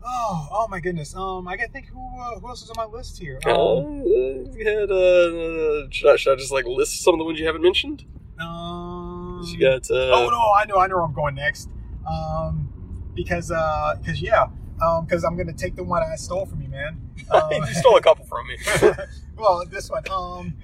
Oh, 0.04 0.48
oh 0.52 0.68
my 0.68 0.80
goodness. 0.80 1.14
Um, 1.14 1.48
I 1.48 1.56
gotta 1.56 1.70
think 1.70 1.86
who 1.86 2.00
uh, 2.20 2.38
who 2.38 2.48
else 2.48 2.62
is 2.62 2.70
on 2.70 2.76
my 2.76 2.84
list 2.86 3.18
here. 3.18 3.38
Uh, 3.46 3.78
Um, 3.78 4.02
you 4.04 4.64
had, 4.64 4.90
uh, 4.90 5.88
should, 5.90 6.12
I, 6.12 6.16
should 6.16 6.32
I 6.32 6.36
just 6.36 6.52
like 6.52 6.64
list 6.66 7.02
some 7.02 7.14
of 7.14 7.18
the 7.18 7.24
ones 7.24 7.38
you 7.40 7.46
haven't 7.46 7.62
mentioned? 7.62 8.04
Um, 8.40 9.42
You 9.46 9.58
got, 9.58 9.90
uh, 9.90 9.94
oh 10.12 10.28
no, 10.30 10.52
I 10.58 10.64
know, 10.66 10.78
I 10.78 10.86
know 10.86 10.96
where 10.96 11.04
I'm 11.04 11.14
going 11.14 11.34
next. 11.34 11.68
Um, 12.08 12.68
because 13.14 13.50
uh, 13.50 13.94
because 13.98 14.20
yeah, 14.20 14.48
um, 14.82 15.06
because 15.06 15.24
I'm 15.24 15.36
gonna 15.36 15.52
take 15.52 15.74
the 15.76 15.84
one 15.84 16.02
I 16.02 16.16
stole 16.16 16.46
from 16.46 16.60
you, 16.62 16.68
man. 16.68 17.00
Um, 17.30 17.42
you 17.52 17.74
stole 17.74 17.96
a 17.96 18.02
couple 18.02 18.24
from 18.26 18.46
me. 18.46 18.56
well, 19.36 19.64
this 19.70 19.90
one, 19.90 20.02
um, 20.10 20.54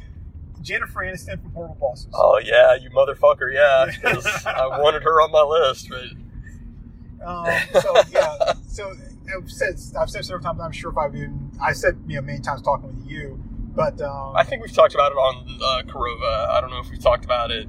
Jennifer 0.60 1.00
Aniston 1.00 1.42
from 1.42 1.52
Horrible 1.52 1.76
Bosses. 1.80 2.08
Oh 2.14 2.38
yeah, 2.38 2.74
you 2.74 2.90
motherfucker, 2.90 3.52
yeah. 3.52 3.90
I 4.46 4.78
wanted 4.78 5.02
her 5.02 5.20
on 5.22 5.32
my 5.32 5.42
list, 5.42 5.88
but 5.88 7.26
Um, 7.26 7.46
so 7.80 7.94
yeah, 8.10 8.52
so 8.68 8.94
I've 9.36 9.50
said 9.50 9.80
I've 9.98 10.10
said 10.10 10.24
several 10.24 10.42
times. 10.42 10.60
I'm 10.60 10.72
sure 10.72 10.90
if 10.90 10.98
I've 10.98 11.14
even 11.14 11.50
I 11.60 11.72
said 11.72 11.96
you 12.06 12.16
know 12.16 12.22
many 12.22 12.40
times 12.40 12.62
talking 12.62 12.88
with 12.88 13.10
you, 13.10 13.42
but 13.74 14.00
um, 14.00 14.36
I 14.36 14.44
think 14.44 14.62
we've 14.62 14.72
talked 14.72 14.94
about 14.94 15.12
it 15.12 15.16
on 15.16 15.58
uh, 15.62 15.82
Korova. 15.90 16.50
I 16.50 16.60
don't 16.60 16.70
know 16.70 16.80
if 16.80 16.90
we've 16.90 17.02
talked 17.02 17.24
about 17.24 17.50
it 17.50 17.68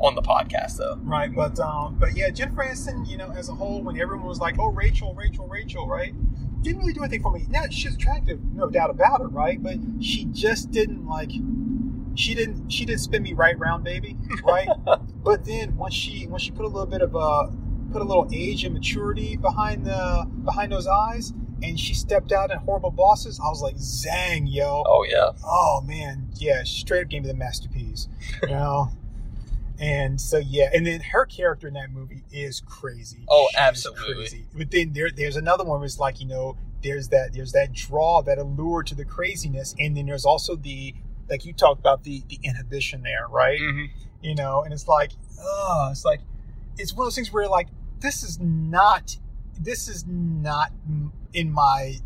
on 0.00 0.14
the 0.14 0.22
podcast 0.22 0.78
though. 0.78 0.98
Right, 1.02 1.34
but 1.34 1.58
um, 1.60 1.96
but 1.98 2.16
yeah, 2.16 2.30
Jennifer 2.30 2.64
Aniston, 2.64 3.08
you 3.08 3.16
know, 3.16 3.30
as 3.30 3.48
a 3.48 3.54
whole, 3.54 3.82
when 3.82 4.00
everyone 4.00 4.26
was 4.26 4.40
like, 4.40 4.58
"Oh, 4.58 4.68
Rachel, 4.68 5.14
Rachel, 5.14 5.46
Rachel," 5.46 5.86
right? 5.86 6.14
Didn't 6.62 6.78
really 6.78 6.92
do 6.92 7.00
anything 7.02 7.22
for 7.22 7.32
me. 7.32 7.44
Now 7.48 7.64
she's 7.70 7.94
attractive, 7.94 8.40
no 8.54 8.68
doubt 8.70 8.90
about 8.90 9.20
it, 9.20 9.28
right? 9.28 9.62
But 9.62 9.78
she 10.00 10.24
just 10.26 10.70
didn't 10.70 11.06
like. 11.06 11.30
She 12.14 12.34
didn't. 12.34 12.70
She 12.70 12.84
didn't 12.84 13.00
spin 13.00 13.22
me 13.22 13.32
right 13.32 13.58
round, 13.58 13.84
baby, 13.84 14.16
right? 14.44 14.68
but 15.22 15.44
then 15.44 15.76
once 15.76 15.94
she 15.94 16.26
once 16.26 16.42
she 16.42 16.50
put 16.50 16.64
a 16.64 16.68
little 16.68 16.86
bit 16.86 17.02
of 17.02 17.14
uh 17.16 17.48
put 17.92 18.00
a 18.00 18.04
little 18.04 18.28
age 18.32 18.64
and 18.64 18.72
maturity 18.74 19.36
behind 19.36 19.86
the 19.86 20.26
behind 20.44 20.72
those 20.72 20.86
eyes, 20.86 21.32
and 21.62 21.78
she 21.78 21.94
stepped 21.94 22.32
out 22.32 22.50
in 22.50 22.58
horrible 22.58 22.90
bosses. 22.90 23.38
I 23.40 23.48
was 23.48 23.62
like, 23.62 23.76
"Zang, 23.76 24.44
yo!" 24.46 24.82
Oh 24.86 25.04
yeah, 25.08 25.30
Oh 25.44 25.82
man, 25.86 26.28
yeah, 26.36 26.62
straight 26.64 27.02
up 27.04 27.08
gave 27.08 27.22
me 27.22 27.28
the 27.28 27.34
masterpiece. 27.34 28.08
You 28.42 28.48
know? 28.50 28.90
and 29.80 30.20
so 30.20 30.38
yeah, 30.38 30.70
and 30.74 30.86
then 30.86 31.00
her 31.00 31.24
character 31.26 31.68
in 31.68 31.74
that 31.74 31.90
movie 31.90 32.22
is 32.30 32.60
crazy. 32.60 33.24
Oh, 33.28 33.48
She 33.52 33.58
absolutely. 33.58 34.14
crazy. 34.14 34.44
But 34.56 34.70
then 34.70 34.92
there, 34.92 35.10
there's 35.10 35.36
another 35.36 35.64
one 35.64 35.80
where 35.80 35.86
it's 35.86 35.98
like 35.98 36.20
you 36.20 36.26
know, 36.26 36.56
there's 36.82 37.08
that 37.08 37.32
there's 37.32 37.52
that 37.52 37.72
draw, 37.72 38.22
that 38.22 38.38
allure 38.38 38.82
to 38.84 38.94
the 38.94 39.04
craziness, 39.04 39.74
and 39.78 39.96
then 39.96 40.06
there's 40.06 40.24
also 40.26 40.56
the 40.56 40.94
like 41.30 41.44
you 41.44 41.52
talked 41.52 41.80
about 41.80 42.04
the 42.04 42.22
the 42.28 42.38
inhibition 42.42 43.02
there, 43.02 43.26
right? 43.28 43.58
hmm 43.58 43.84
You 44.20 44.34
know, 44.34 44.62
and 44.62 44.72
it's 44.72 44.86
like, 44.88 45.12
oh, 45.40 45.88
it's 45.90 46.04
like 46.04 46.20
it's 46.78 46.92
one 46.94 47.04
of 47.04 47.06
those 47.06 47.16
things 47.16 47.32
where 47.32 47.48
like 47.48 47.68
this 48.00 48.22
is 48.22 48.38
not 48.40 49.16
this 49.64 49.88
is 49.88 50.04
not 50.06 50.72
in 51.32 51.52
my 51.52 51.96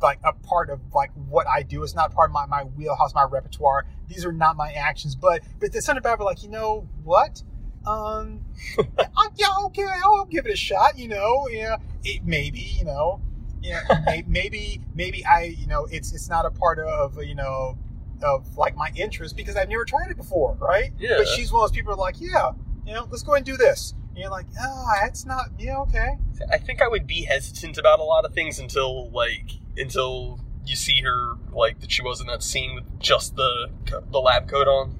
like 0.00 0.20
a 0.24 0.32
part 0.32 0.70
of 0.70 0.80
like 0.94 1.10
what 1.28 1.46
I 1.46 1.62
do. 1.62 1.82
It's 1.82 1.94
not 1.94 2.12
part 2.12 2.30
of 2.30 2.34
my, 2.34 2.46
my 2.46 2.64
wheelhouse, 2.64 3.14
my 3.14 3.24
repertoire. 3.24 3.86
These 4.08 4.24
are 4.24 4.32
not 4.32 4.56
my 4.56 4.72
actions. 4.72 5.14
But 5.14 5.42
but 5.58 5.72
the 5.72 5.82
Son 5.82 5.96
of 5.96 6.04
it, 6.04 6.22
like, 6.22 6.42
you 6.42 6.48
know 6.48 6.88
what? 7.04 7.42
Um 7.86 8.44
I, 8.98 9.28
yeah, 9.36 9.46
okay, 9.66 9.86
I'll 10.04 10.26
give 10.26 10.46
it 10.46 10.52
a 10.52 10.56
shot, 10.56 10.98
you 10.98 11.08
know. 11.08 11.48
Yeah. 11.50 11.76
It 12.04 12.24
maybe, 12.24 12.60
you 12.60 12.84
know. 12.84 13.20
Yeah, 13.60 13.80
may, 14.06 14.24
maybe 14.28 14.80
maybe 14.94 15.24
I, 15.24 15.54
you 15.58 15.66
know, 15.66 15.86
it's 15.90 16.12
it's 16.12 16.28
not 16.28 16.46
a 16.46 16.50
part 16.50 16.78
of, 16.78 17.22
you 17.22 17.34
know, 17.34 17.76
of 18.22 18.56
like 18.56 18.76
my 18.76 18.90
interest 18.94 19.36
because 19.36 19.56
I've 19.56 19.68
never 19.68 19.84
tried 19.84 20.10
it 20.10 20.16
before, 20.16 20.56
right? 20.60 20.92
Yeah. 20.98 21.16
But 21.18 21.28
she's 21.28 21.52
one 21.52 21.64
of 21.64 21.70
those 21.70 21.76
people 21.76 21.96
like, 21.96 22.20
yeah, 22.20 22.52
you 22.86 22.94
know, 22.94 23.06
let's 23.10 23.22
go 23.22 23.32
ahead 23.32 23.46
and 23.46 23.46
do 23.46 23.56
this. 23.56 23.94
And 24.18 24.24
you're 24.24 24.32
like, 24.32 24.46
ah, 24.60 24.94
that's 25.00 25.24
not, 25.24 25.50
yeah, 25.60 25.78
okay. 25.78 26.18
I 26.52 26.58
think 26.58 26.82
I 26.82 26.88
would 26.88 27.06
be 27.06 27.22
hesitant 27.22 27.78
about 27.78 28.00
a 28.00 28.02
lot 28.02 28.24
of 28.24 28.34
things 28.34 28.58
until 28.58 29.08
like 29.10 29.60
until 29.76 30.40
you 30.66 30.74
see 30.74 31.02
her 31.02 31.34
like 31.52 31.78
that 31.78 31.92
she 31.92 32.02
was 32.02 32.20
in 32.20 32.26
that 32.26 32.42
scene 32.42 32.74
with 32.74 32.98
just 32.98 33.36
the 33.36 33.70
the 34.10 34.18
lab 34.18 34.48
coat 34.48 34.66
on. 34.66 34.96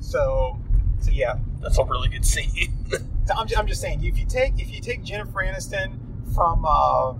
So, 0.00 0.58
so 1.00 1.10
yeah, 1.10 1.38
That's 1.62 1.78
a 1.78 1.84
really 1.84 2.10
good 2.10 2.26
scene. 2.26 2.74
So 3.26 3.34
I'm, 3.34 3.48
just, 3.48 3.58
I'm 3.58 3.66
just 3.66 3.80
saying, 3.80 4.04
if 4.04 4.18
you 4.18 4.26
take 4.26 4.60
if 4.60 4.70
you 4.70 4.80
take 4.80 5.02
Jennifer 5.02 5.42
Aniston 5.42 5.96
from 6.34 6.64
uh, 6.64 7.14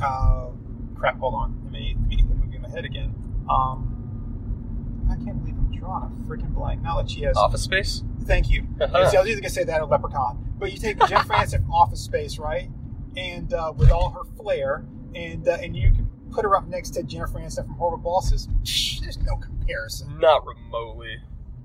uh, 0.00 0.50
crap, 0.94 1.18
hold 1.18 1.34
on, 1.34 1.60
let 1.64 1.72
me, 1.72 1.96
let 1.98 2.08
me 2.08 2.16
get 2.16 2.28
the 2.28 2.34
movie 2.36 2.56
in 2.56 2.62
my 2.62 2.70
head 2.70 2.86
again. 2.86 3.14
Um, 3.50 5.06
I 5.10 5.22
can't 5.22 5.38
believe 5.40 5.56
I'm 5.58 5.76
drawing 5.76 6.04
a 6.04 6.30
freaking 6.30 6.54
blank. 6.54 6.80
Now 6.80 6.96
that 6.96 7.10
she 7.10 7.22
has, 7.22 7.36
Office 7.36 7.62
Space. 7.64 8.04
Thank 8.24 8.50
you. 8.50 8.66
See, 8.78 8.84
I 8.84 9.00
was 9.00 9.14
either 9.14 9.40
gonna 9.40 9.48
say 9.50 9.64
that 9.64 9.80
or 9.80 9.86
Leprechaun, 9.86 10.54
but 10.58 10.72
you 10.72 10.78
take 10.78 10.98
Jennifer 11.06 11.34
from 11.50 11.70
Office 11.70 12.00
Space, 12.00 12.38
right? 12.38 12.70
And 13.16 13.52
uh, 13.52 13.72
with 13.76 13.90
all 13.90 14.10
her 14.10 14.24
flair, 14.36 14.84
and 15.14 15.46
uh, 15.48 15.58
and 15.62 15.76
you 15.76 15.90
can 15.92 16.08
put 16.30 16.44
her 16.44 16.56
up 16.56 16.66
next 16.68 16.90
to 16.90 17.02
Jennifer 17.02 17.38
Aniston 17.38 17.66
from 17.66 17.74
Horrible 17.74 17.98
Bosses. 17.98 18.48
Psh, 18.62 19.00
There's 19.00 19.18
no 19.18 19.36
comparison. 19.36 20.18
Not 20.20 20.44
remotely. 20.46 21.16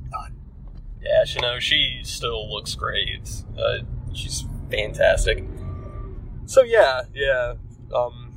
None. 0.10 0.36
Yeah, 1.02 1.26
she 1.26 1.40
know 1.40 1.60
she 1.60 2.00
still 2.04 2.52
looks 2.52 2.76
great. 2.76 3.30
Uh, 3.58 3.80
she's 4.14 4.46
fantastic. 4.72 5.44
So 6.46 6.64
yeah, 6.64 7.02
yeah. 7.14 7.56
Um, 7.94 8.34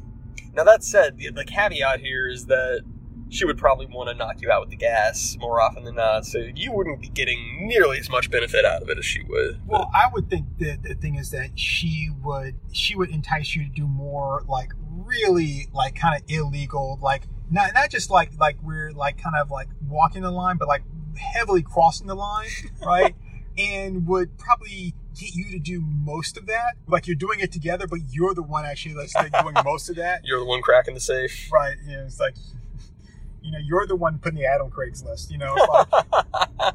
now 0.55 0.65
that 0.65 0.83
said, 0.83 1.19
the, 1.19 1.31
the 1.31 1.45
caveat 1.45 2.01
here 2.01 2.29
is 2.29 2.47
that 2.47 2.83
she 3.29 3.45
would 3.45 3.59
probably 3.59 3.87
want 3.87 4.09
to 4.09 4.15
knock 4.15 4.41
you 4.41 4.51
out 4.51 4.61
with 4.61 4.71
the 4.71 4.77
gas 4.77 5.37
more 5.39 5.61
often 5.61 5.85
than 5.85 5.97
not. 5.97 6.25
So 6.27 6.39
you 6.39 6.73
wouldn't 6.73 7.01
be 7.01 7.09
getting 7.09 7.67
nearly 7.67 7.99
as 7.99 8.09
much 8.09 8.31
benefit 8.31 8.65
out 8.65 8.83
of 8.83 8.89
it 8.89 8.99
as 8.99 9.05
she 9.05 9.23
would. 9.25 9.61
Well, 9.67 9.91
I 9.95 10.09
would 10.13 10.31
think 10.31 10.47
that 10.59 10.83
the 10.83 10.95
thing 10.95 11.17
is 11.17 11.31
that 11.31 11.59
she 11.59 12.11
would 12.23 12.55
she 12.73 12.95
would 12.97 13.11
entice 13.11 13.55
you 13.55 13.65
to 13.65 13.71
do 13.71 13.87
more 13.87 14.45
like 14.49 14.73
really 14.91 15.69
like 15.73 15.95
kind 15.95 16.21
of 16.21 16.29
illegal 16.29 16.99
like 17.03 17.25
not 17.51 17.75
not 17.75 17.91
just 17.91 18.11
like 18.11 18.33
like 18.39 18.57
we're 18.63 18.91
like 18.93 19.19
kind 19.19 19.37
of 19.37 19.51
like 19.51 19.69
walking 19.89 20.23
the 20.23 20.31
line, 20.31 20.57
but 20.57 20.69
like 20.69 20.83
heavily 21.17 21.63
crossing 21.63 22.07
the 22.07 22.15
line, 22.15 22.49
right? 22.85 23.15
and 23.59 24.07
would 24.07 24.37
probably 24.39 24.95
get 25.19 25.35
you 25.35 25.51
to 25.51 25.59
do 25.59 25.81
most 25.81 26.37
of 26.37 26.47
that. 26.47 26.75
Like 26.87 27.07
you're 27.07 27.17
doing 27.17 27.41
it 27.41 27.53
together, 27.53 27.87
but 27.87 28.01
you're 28.11 28.35
the 28.35 28.43
one 28.43 28.65
actually 28.65 28.95
that's 28.95 29.15
like, 29.15 29.33
doing 29.33 29.55
most 29.65 29.89
of 29.89 29.97
that. 29.97 30.23
You're 30.25 30.41
the 30.41 30.45
one 30.45 30.61
cracking 30.61 30.95
the 30.95 31.01
safe. 31.01 31.51
Right. 31.53 31.77
You 31.87 31.97
know, 31.97 32.05
it's 32.05 32.21
like 32.21 32.35
you 33.47 33.53
know, 33.53 33.59
you're 33.65 33.87
the 33.87 33.97
one 33.97 34.19
putting 34.19 34.39
the 34.39 34.45
ad 34.45 34.61
on 34.61 34.71
Craigslist. 34.71 35.31
You 35.31 35.39
know, 35.39 35.55
like, 35.55 35.87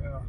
yeah. 0.00 0.20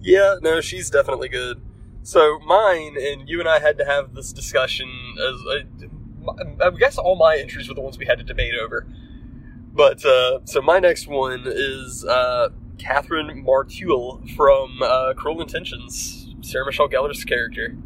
Yeah, 0.00 0.36
no, 0.40 0.60
she's 0.62 0.88
definitely 0.88 1.28
good. 1.28 1.60
So 2.02 2.38
mine 2.38 2.96
and 2.98 3.28
you 3.28 3.40
and 3.40 3.48
I 3.48 3.58
had 3.58 3.76
to 3.78 3.84
have 3.84 4.14
this 4.14 4.32
discussion 4.32 4.88
as 5.18 5.34
I, 5.50 6.66
I 6.66 6.70
guess 6.70 6.96
all 6.96 7.16
my 7.16 7.36
entries 7.36 7.68
were 7.68 7.74
the 7.74 7.82
ones 7.82 7.98
we 7.98 8.06
had 8.06 8.16
to 8.18 8.24
debate 8.24 8.54
over. 8.54 8.86
But 9.74 10.02
uh, 10.04 10.40
so 10.44 10.62
my 10.62 10.78
next 10.78 11.06
one 11.06 11.44
is 11.46 12.06
uh, 12.06 12.48
Kathryn 12.78 13.44
Merteuil 13.44 14.34
from 14.34 14.82
uh, 14.82 15.12
Cruel 15.14 15.42
Intentions, 15.42 16.34
Sarah 16.40 16.64
Michelle 16.64 16.88
Gellar's 16.88 17.24
character. 17.24 17.76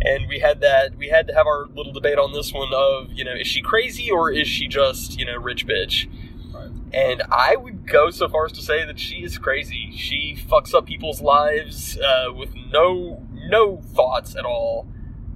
And 0.00 0.28
we 0.28 0.40
had 0.40 0.60
that 0.60 0.96
we 0.96 1.08
had 1.08 1.26
to 1.28 1.34
have 1.34 1.46
our 1.46 1.66
little 1.66 1.92
debate 1.92 2.18
on 2.18 2.32
this 2.32 2.52
one 2.52 2.72
of, 2.74 3.12
you 3.12 3.24
know, 3.24 3.32
is 3.32 3.46
she 3.46 3.62
crazy 3.62 4.10
or 4.10 4.30
is 4.30 4.48
she 4.48 4.66
just, 4.68 5.18
you 5.18 5.24
know, 5.24 5.36
rich 5.36 5.66
bitch? 5.66 6.08
Right. 6.52 6.70
And 6.92 7.22
I 7.30 7.56
would 7.56 7.86
go 7.86 8.10
so 8.10 8.28
far 8.28 8.46
as 8.46 8.52
to 8.52 8.62
say 8.62 8.84
that 8.84 8.98
she 8.98 9.22
is 9.24 9.38
crazy. 9.38 9.92
She 9.96 10.36
fucks 10.48 10.74
up 10.74 10.86
people's 10.86 11.20
lives 11.20 11.98
uh, 11.98 12.32
with 12.32 12.54
no 12.54 13.24
no 13.32 13.82
thoughts 13.94 14.36
at 14.36 14.44
all 14.44 14.86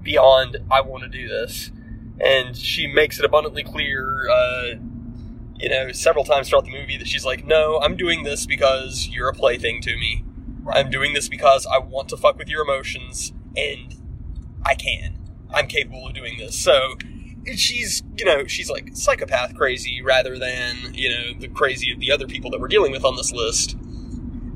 beyond 0.02 0.56
I 0.70 0.80
want 0.80 1.02
to 1.02 1.09
do 1.09 1.28
this, 1.28 1.70
and 2.20 2.56
she 2.56 2.86
makes 2.86 3.18
it 3.18 3.24
abundantly 3.24 3.62
clear, 3.62 4.28
uh, 4.30 4.74
you 5.56 5.68
know, 5.68 5.92
several 5.92 6.24
times 6.24 6.48
throughout 6.48 6.64
the 6.64 6.72
movie 6.72 6.96
that 6.96 7.06
she's 7.06 7.24
like, 7.24 7.44
"No, 7.44 7.78
I'm 7.80 7.96
doing 7.96 8.22
this 8.22 8.46
because 8.46 9.09
you're 9.09 9.28
a 9.28 9.34
plaything 9.34 9.82
to 9.82 9.96
me. 9.96 10.24
I'm 10.70 10.90
doing 10.90 11.14
this 11.14 11.28
because 11.28 11.66
I 11.66 11.78
want 11.78 12.09
to 12.11 12.16
fuck 12.16 12.38
with 12.38 12.48
your 12.48 12.62
emotions, 12.62 13.32
and 13.56 13.94
I 14.68 14.74
can. 14.74 15.18
I'm 15.52 15.66
capable 15.66 16.06
of 16.06 16.14
doing 16.14 16.38
this." 16.38 16.58
So 16.58 16.96
she's 17.56 18.02
you 18.16 18.24
know 18.26 18.46
she's 18.46 18.68
like 18.70 18.90
psychopath 18.94 19.54
crazy 19.56 20.02
rather 20.02 20.38
than 20.38 20.92
you 20.92 21.08
know 21.08 21.32
the 21.40 21.48
crazy 21.48 21.90
of 21.92 21.98
the 22.00 22.12
other 22.12 22.26
people 22.26 22.50
that 22.50 22.60
we're 22.60 22.68
dealing 22.68 22.92
with 22.92 23.04
on 23.04 23.16
this 23.16 23.32
list 23.32 23.76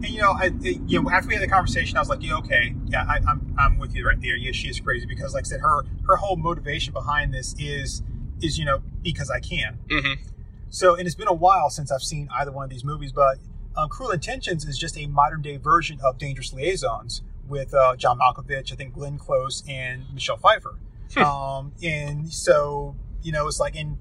And 0.03 0.11
you 0.11 0.21
know, 0.21 0.33
I, 0.33 0.51
you 0.87 1.01
know, 1.01 1.11
after 1.11 1.29
we 1.29 1.35
had 1.35 1.43
the 1.43 1.49
conversation, 1.49 1.97
I 1.97 2.01
was 2.01 2.09
like, 2.09 2.23
yeah, 2.23 2.37
okay, 2.39 2.75
yeah, 2.87 3.05
I, 3.09 3.21
I'm, 3.29 3.55
I'm 3.59 3.79
with 3.79 3.95
you 3.95 4.05
right 4.07 4.21
there. 4.21 4.37
Yeah, 4.37 4.51
she 4.53 4.69
is 4.69 4.81
crazy 4.81 5.07
because, 5.07 5.33
like 5.33 5.45
I 5.45 5.49
said, 5.49 5.61
her, 5.61 5.85
her 6.09 6.17
whole 6.17 6.37
motivation 6.37 6.93
behind 6.93 7.33
this 7.33 7.55
is, 7.59 8.03
is 8.43 8.59
you 8.59 8.65
know, 8.65 8.83
because 9.03 9.31
I 9.31 9.39
can. 9.41 9.79
mm-hmm. 9.89 10.23
So, 10.71 10.97
and 10.97 11.07
it's 11.07 11.15
been 11.15 11.29
a 11.29 11.35
while 11.35 11.71
since 11.71 11.93
I've 11.93 12.03
seen 12.03 12.29
either 12.35 12.51
one 12.51 12.65
of 12.65 12.71
these 12.71 12.83
movies, 12.85 13.13
but 13.13 13.39
um, 13.77 13.89
Cruel 13.91 14.11
Intentions 14.11 14.65
is 14.65 14.77
just 14.79 14.99
a 14.99 15.07
modern 15.07 15.41
day 15.43 15.57
version 15.57 16.01
of 16.03 16.19
Dangerous 16.19 16.53
Liaisons 16.53 17.23
with 17.49 17.75
uh, 17.75 17.97
John 17.97 18.19
Malkovich, 18.19 18.73
I 18.73 18.77
think 18.77 18.95
Glenn 18.95 19.19
Close, 19.19 19.63
and 19.69 20.05
Michelle 20.13 20.37
Pfeiffer. 20.37 20.79
um, 21.17 21.73
and 21.83 22.33
so, 22.33 22.97
you 23.23 23.33
know, 23.33 23.47
it's 23.47 23.61
like, 23.61 23.77
and 23.77 23.99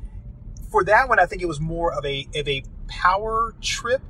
for 0.69 0.83
that 0.85 1.09
one, 1.09 1.19
I 1.19 1.25
think 1.25 1.41
it 1.41 1.47
was 1.47 1.59
more 1.59 1.93
of 1.93 2.05
a 2.05 2.27
of 2.35 2.47
a 2.47 2.63
power 2.87 3.53
trip 3.61 4.01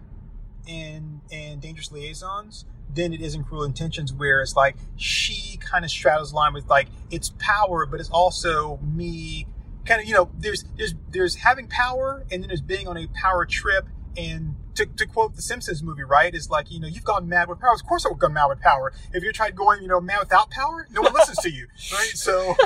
in 0.67 1.21
in 1.31 1.59
Dangerous 1.59 1.91
Liaisons 1.91 2.65
than 2.93 3.13
it 3.13 3.21
is 3.21 3.33
in 3.35 3.43
Cruel 3.43 3.63
Intentions, 3.63 4.13
where 4.13 4.41
it's 4.41 4.55
like 4.55 4.75
she 4.95 5.57
kind 5.57 5.83
of 5.83 5.91
straddles 5.91 6.31
the 6.31 6.35
line 6.35 6.53
with 6.53 6.69
like 6.69 6.87
it's 7.09 7.31
power, 7.39 7.85
but 7.85 7.99
it's 7.99 8.09
also 8.09 8.77
me 8.77 9.47
kind 9.85 10.01
of 10.01 10.07
you 10.07 10.13
know 10.13 10.29
there's 10.37 10.65
there's 10.77 10.93
there's 11.09 11.35
having 11.35 11.67
power 11.67 12.25
and 12.31 12.43
then 12.43 12.47
there's 12.47 12.61
being 12.61 12.87
on 12.87 12.97
a 12.97 13.07
power 13.07 13.45
trip 13.45 13.87
and 14.15 14.55
to, 14.85 14.95
to 14.97 15.05
quote 15.05 15.35
the 15.35 15.41
Simpsons 15.41 15.81
movie, 15.83 16.03
right, 16.03 16.33
is 16.33 16.49
like, 16.49 16.71
you 16.71 16.79
know, 16.79 16.87
you've 16.87 17.03
gone 17.03 17.27
mad 17.29 17.49
with 17.49 17.59
power. 17.59 17.73
Of 17.73 17.85
course 17.85 18.05
I 18.05 18.09
would 18.09 18.19
go 18.19 18.29
mad 18.29 18.47
with 18.47 18.59
power. 18.61 18.93
If 19.13 19.23
you 19.23 19.31
tried 19.31 19.55
going, 19.55 19.81
you 19.81 19.87
know, 19.87 20.01
mad 20.01 20.19
without 20.21 20.49
power, 20.49 20.87
no 20.91 21.01
one 21.01 21.13
listens 21.13 21.37
to 21.39 21.51
you, 21.51 21.67
right? 21.93 22.11
So, 22.15 22.55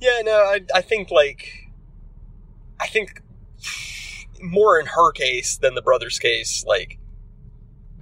Yeah, 0.00 0.20
no, 0.22 0.32
I, 0.32 0.60
I 0.74 0.80
think 0.82 1.10
like, 1.10 1.70
I 2.78 2.86
think 2.86 3.22
more 4.42 4.78
in 4.78 4.86
her 4.86 5.12
case 5.12 5.56
than 5.56 5.74
the 5.74 5.82
brother's 5.82 6.18
case, 6.18 6.64
like, 6.66 6.98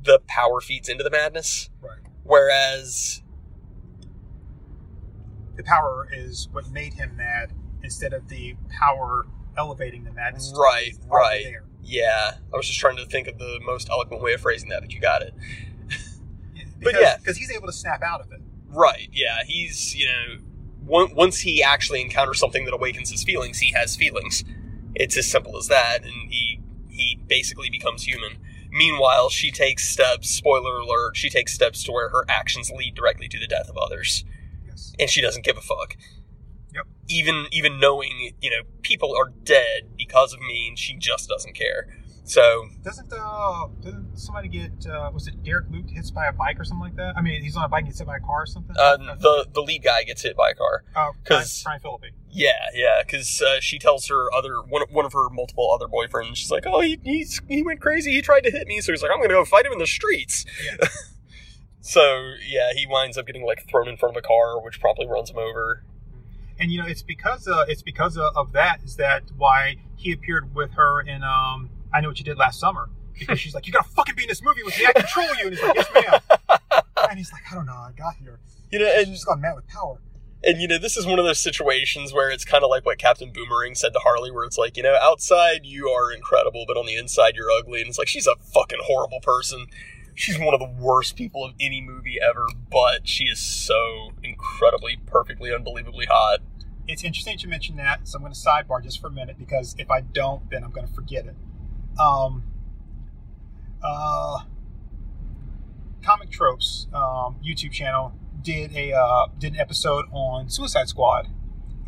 the 0.04 0.18
power 0.26 0.60
feeds 0.60 0.88
into 0.88 1.04
the 1.04 1.10
madness. 1.10 1.70
right. 1.80 1.98
Whereas, 2.24 3.22
The 5.54 5.62
power 5.62 6.08
is 6.12 6.48
what 6.50 6.70
made 6.70 6.94
him 6.94 7.16
mad 7.16 7.52
instead 7.84 8.12
of 8.12 8.28
the 8.28 8.56
power 8.80 9.26
elevating 9.56 10.04
the 10.04 10.12
madness. 10.12 10.52
Right, 10.56 10.96
right. 11.08 11.44
there. 11.44 11.64
yeah, 11.82 12.34
I 12.52 12.56
was 12.56 12.66
just 12.66 12.78
trying 12.78 12.96
to 12.96 13.06
think 13.06 13.28
of 13.28 13.38
the 13.38 13.60
most 13.64 13.88
eloquent 13.90 14.22
way 14.22 14.32
of 14.32 14.40
phrasing 14.40 14.68
that, 14.70 14.80
but 14.80 14.92
you 14.92 15.00
got 15.00 15.22
it. 15.22 15.34
Because, 16.78 17.00
yeah. 17.00 17.16
because 17.16 17.36
he's 17.36 17.52
able 17.52 17.68
to 17.68 17.72
snap 17.72 18.02
out 18.02 18.20
of 18.20 18.32
it. 18.32 18.40
Right, 18.66 19.08
yeah, 19.12 19.44
he's, 19.46 19.94
you 19.94 20.06
know, 20.06 20.38
once 20.84 21.38
he 21.38 21.62
actually 21.62 22.00
encounters 22.00 22.40
something 22.40 22.64
that 22.64 22.74
awakens 22.74 23.08
his 23.08 23.22
feelings, 23.22 23.58
he 23.58 23.72
has 23.72 23.94
feelings. 23.94 24.42
It's 24.96 25.16
as 25.16 25.30
simple 25.30 25.56
as 25.56 25.68
that, 25.68 26.02
and 26.02 26.12
he 26.28 26.60
he 26.88 27.20
basically 27.26 27.70
becomes 27.70 28.02
human. 28.02 28.38
Meanwhile, 28.70 29.28
she 29.28 29.50
takes 29.50 29.88
steps, 29.88 30.30
spoiler 30.30 30.78
alert, 30.78 31.16
she 31.16 31.30
takes 31.30 31.52
steps 31.52 31.82
to 31.84 31.92
where 31.92 32.08
her 32.08 32.24
actions 32.28 32.70
lead 32.70 32.94
directly 32.94 33.28
to 33.28 33.38
the 33.38 33.46
death 33.46 33.68
of 33.68 33.76
others. 33.76 34.24
Yes. 34.66 34.92
And 34.98 35.10
she 35.10 35.20
doesn't 35.20 35.44
give 35.44 35.56
a 35.56 35.60
fuck. 35.60 35.96
Yep. 36.74 36.86
Even 37.08 37.46
even 37.52 37.78
knowing, 37.80 38.32
you 38.40 38.50
know, 38.50 38.62
people 38.82 39.14
are 39.16 39.32
dead 39.44 39.90
because 39.96 40.32
of 40.32 40.40
me 40.40 40.68
and 40.68 40.78
she 40.78 40.94
just 40.96 41.28
doesn't 41.28 41.54
care. 41.54 41.88
So 42.24 42.68
Doesn't 42.82 43.12
uh 43.12 43.66
doesn't 43.82 44.16
somebody 44.16 44.46
get 44.48 44.86
uh 44.86 45.10
was 45.12 45.26
it 45.26 45.42
Derek 45.42 45.66
Luke 45.70 45.90
hits 45.90 46.10
by 46.12 46.26
a 46.26 46.32
bike 46.32 46.58
or 46.60 46.64
something 46.64 46.84
like 46.84 46.94
that? 46.96 47.14
I 47.16 47.20
mean 47.20 47.42
he's 47.42 47.56
on 47.56 47.64
a 47.64 47.68
bike 47.68 47.80
and 47.80 47.88
gets 47.88 47.98
hit 47.98 48.06
by 48.06 48.18
a 48.18 48.20
car 48.20 48.42
or 48.42 48.46
something? 48.46 48.76
uh, 48.78 48.96
the 48.96 49.46
the 49.52 49.60
lead 49.60 49.82
guy 49.82 50.04
gets 50.04 50.22
hit 50.22 50.36
by 50.36 50.50
a 50.50 50.54
car. 50.54 50.84
uh, 50.94 51.10
'cause- 51.24 51.62
Brian, 51.64 51.80
Brian 51.80 51.98
Phillippe. 52.00 52.14
Yeah, 52.34 52.52
yeah, 52.72 53.02
because 53.04 53.42
uh, 53.42 53.60
she 53.60 53.78
tells 53.78 54.06
her 54.08 54.32
other 54.32 54.54
one, 54.66 54.82
one 54.90 55.04
of 55.04 55.12
her 55.12 55.28
multiple 55.28 55.70
other 55.70 55.86
boyfriends. 55.86 56.36
She's 56.36 56.50
like, 56.50 56.64
"Oh, 56.66 56.80
he 56.80 56.98
he's, 57.04 57.42
he 57.46 57.62
went 57.62 57.82
crazy. 57.82 58.12
He 58.12 58.22
tried 58.22 58.44
to 58.44 58.50
hit 58.50 58.66
me." 58.66 58.80
So 58.80 58.90
he's 58.90 59.02
like, 59.02 59.10
"I'm 59.12 59.18
gonna 59.20 59.34
go 59.34 59.44
fight 59.44 59.66
him 59.66 59.72
in 59.72 59.78
the 59.78 59.86
streets." 59.86 60.46
Yeah. 60.64 60.88
so 61.80 62.32
yeah, 62.46 62.72
he 62.74 62.86
winds 62.86 63.18
up 63.18 63.26
getting 63.26 63.44
like 63.44 63.68
thrown 63.68 63.86
in 63.88 63.96
front 63.98 64.16
of 64.16 64.24
a 64.24 64.26
car, 64.26 64.58
which 64.62 64.80
probably 64.80 65.06
runs 65.06 65.28
him 65.30 65.38
over. 65.38 65.84
And 66.62 66.70
you 66.70 66.78
know, 66.80 66.86
it's 66.86 67.02
because 67.02 67.48
uh, 67.48 67.64
it's 67.66 67.82
because 67.82 68.16
of, 68.16 68.36
of 68.36 68.52
that 68.52 68.78
is 68.84 68.94
that 68.94 69.24
why 69.36 69.78
he 69.96 70.12
appeared 70.12 70.54
with 70.54 70.70
her 70.74 71.00
in 71.00 71.24
um 71.24 71.70
I 71.92 72.00
know 72.00 72.06
what 72.08 72.18
you 72.20 72.24
did 72.24 72.38
last 72.38 72.60
summer. 72.60 72.88
Because 73.18 73.40
she's 73.40 73.52
like 73.52 73.66
you 73.66 73.72
gotta 73.72 73.88
fucking 73.88 74.14
be 74.14 74.22
in 74.22 74.28
this 74.28 74.42
movie 74.44 74.62
with 74.62 74.78
me. 74.78 74.86
I 74.86 74.92
control 74.92 75.26
you. 75.40 75.46
And 75.48 75.54
he's 75.54 75.62
like 75.62 75.74
yes 75.74 75.88
ma'am. 75.92 76.20
And 77.10 77.18
he's 77.18 77.32
like 77.32 77.42
I 77.50 77.56
don't 77.56 77.66
know 77.66 77.72
I 77.72 77.90
got 77.98 78.14
here. 78.14 78.38
You 78.70 78.78
know, 78.78 78.86
and 78.86 79.08
just 79.08 79.26
got 79.26 79.40
mad 79.40 79.56
with 79.56 79.66
power. 79.66 80.00
and 80.44 80.62
you 80.62 80.68
know, 80.68 80.78
this 80.78 80.96
is 80.96 81.04
one 81.04 81.18
of 81.18 81.24
those 81.24 81.40
situations 81.40 82.12
where 82.12 82.30
it's 82.30 82.44
kind 82.44 82.62
of 82.62 82.70
like 82.70 82.86
what 82.86 82.96
Captain 82.98 83.32
Boomerang 83.32 83.74
said 83.74 83.92
to 83.92 83.98
Harley, 83.98 84.30
where 84.30 84.44
it's 84.44 84.56
like, 84.56 84.76
you 84.76 84.84
know, 84.84 84.96
outside 85.02 85.66
you 85.66 85.88
are 85.88 86.12
incredible, 86.12 86.64
but 86.66 86.76
on 86.76 86.86
the 86.86 86.94
inside 86.94 87.34
you're 87.34 87.50
ugly, 87.50 87.80
and 87.80 87.88
it's 87.88 87.98
like 87.98 88.08
she's 88.08 88.26
a 88.28 88.36
fucking 88.36 88.78
horrible 88.84 89.20
person. 89.20 89.66
She's 90.14 90.38
one 90.38 90.52
of 90.54 90.60
the 90.60 90.70
worst 90.78 91.16
people 91.16 91.44
of 91.44 91.52
any 91.58 91.80
movie 91.80 92.18
ever, 92.22 92.46
but 92.70 93.08
she 93.08 93.24
is 93.24 93.40
so 93.40 94.12
incredibly, 94.22 94.98
perfectly, 95.06 95.52
unbelievably 95.54 96.06
hot. 96.06 96.40
It's 96.88 97.04
interesting 97.04 97.38
to 97.38 97.48
mention 97.48 97.76
that 97.76 98.08
so 98.08 98.16
I'm 98.16 98.22
going 98.22 98.32
to 98.32 98.38
sidebar 98.38 98.82
just 98.82 99.00
for 99.00 99.06
a 99.06 99.10
minute 99.10 99.36
because 99.38 99.74
if 99.78 99.90
I 99.90 100.00
don't 100.00 100.48
then 100.50 100.64
I'm 100.64 100.70
going 100.70 100.86
to 100.86 100.92
forget 100.92 101.26
it 101.26 101.36
um 102.00 102.44
uh 103.82 104.40
comic 106.02 106.30
tropes 106.30 106.86
um, 106.92 107.36
YouTube 107.44 107.72
channel 107.72 108.12
did 108.42 108.74
a 108.74 108.92
uh, 108.92 109.26
did 109.38 109.54
an 109.54 109.60
episode 109.60 110.06
on 110.12 110.48
Suicide 110.48 110.88
Squad, 110.88 111.28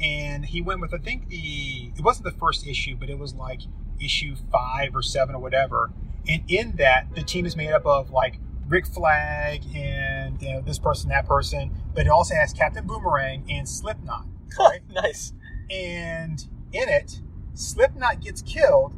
and 0.00 0.44
he 0.44 0.62
went 0.62 0.80
with 0.80 0.94
I 0.94 0.98
think 0.98 1.28
the 1.28 1.90
it 1.96 2.02
wasn't 2.02 2.24
the 2.24 2.38
first 2.38 2.66
issue, 2.66 2.96
but 2.96 3.10
it 3.10 3.18
was 3.18 3.34
like 3.34 3.60
issue 4.00 4.36
five 4.50 4.94
or 4.94 5.02
seven 5.02 5.34
or 5.34 5.40
whatever. 5.40 5.92
And 6.28 6.42
in 6.48 6.76
that, 6.76 7.14
the 7.14 7.22
team 7.22 7.44
is 7.44 7.56
made 7.56 7.72
up 7.72 7.84
of 7.84 8.10
like 8.10 8.38
Rick 8.66 8.86
Flag 8.86 9.62
and 9.74 10.40
you 10.40 10.52
know 10.52 10.60
this 10.60 10.78
person, 10.78 11.10
that 11.10 11.26
person, 11.26 11.74
but 11.94 12.06
it 12.06 12.10
also 12.10 12.34
has 12.34 12.52
Captain 12.52 12.86
Boomerang 12.86 13.44
and 13.50 13.68
Slipknot. 13.68 14.26
Right? 14.58 14.80
nice. 14.90 15.32
and 15.70 16.46
in 16.72 16.88
it, 16.88 17.20
Slipknot 17.54 18.20
gets 18.20 18.42
killed 18.42 18.94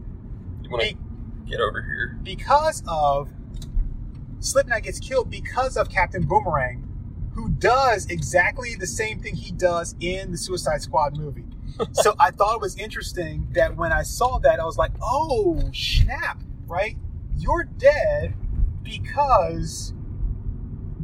You 0.63 0.71
want 0.71 0.83
to 0.83 0.95
be- 0.95 1.51
get 1.51 1.61
over 1.61 1.83
here? 1.83 2.19
because 2.23 2.83
of 2.89 3.29
Slipknot 4.41 4.83
gets 4.83 4.99
killed 5.01 5.31
because 5.31 5.77
of 5.77 5.89
Captain 5.89 6.23
Boomerang, 6.27 6.83
who 7.35 7.49
does 7.49 8.07
exactly 8.07 8.75
the 8.75 8.87
same 8.87 9.21
thing 9.21 9.35
he 9.35 9.51
does 9.53 9.95
in 10.01 10.31
the 10.31 10.37
Suicide 10.39 10.83
Squad 10.83 11.17
movie. 11.17 11.45
so 11.93 12.15
I 12.21 12.31
thought 12.31 12.55
it 12.57 12.61
was 12.61 12.77
interesting 12.77 13.49
that 13.53 13.77
when 13.77 13.93
I 13.93 14.03
saw 14.03 14.39
that, 14.39 14.61
I 14.61 14.65
was 14.65 14.77
like, 14.79 14.93
oh, 15.03 15.71
snap, 15.75 16.41
right? 16.67 16.97
You're 17.37 17.65
dead 17.65 18.35
because 18.83 19.93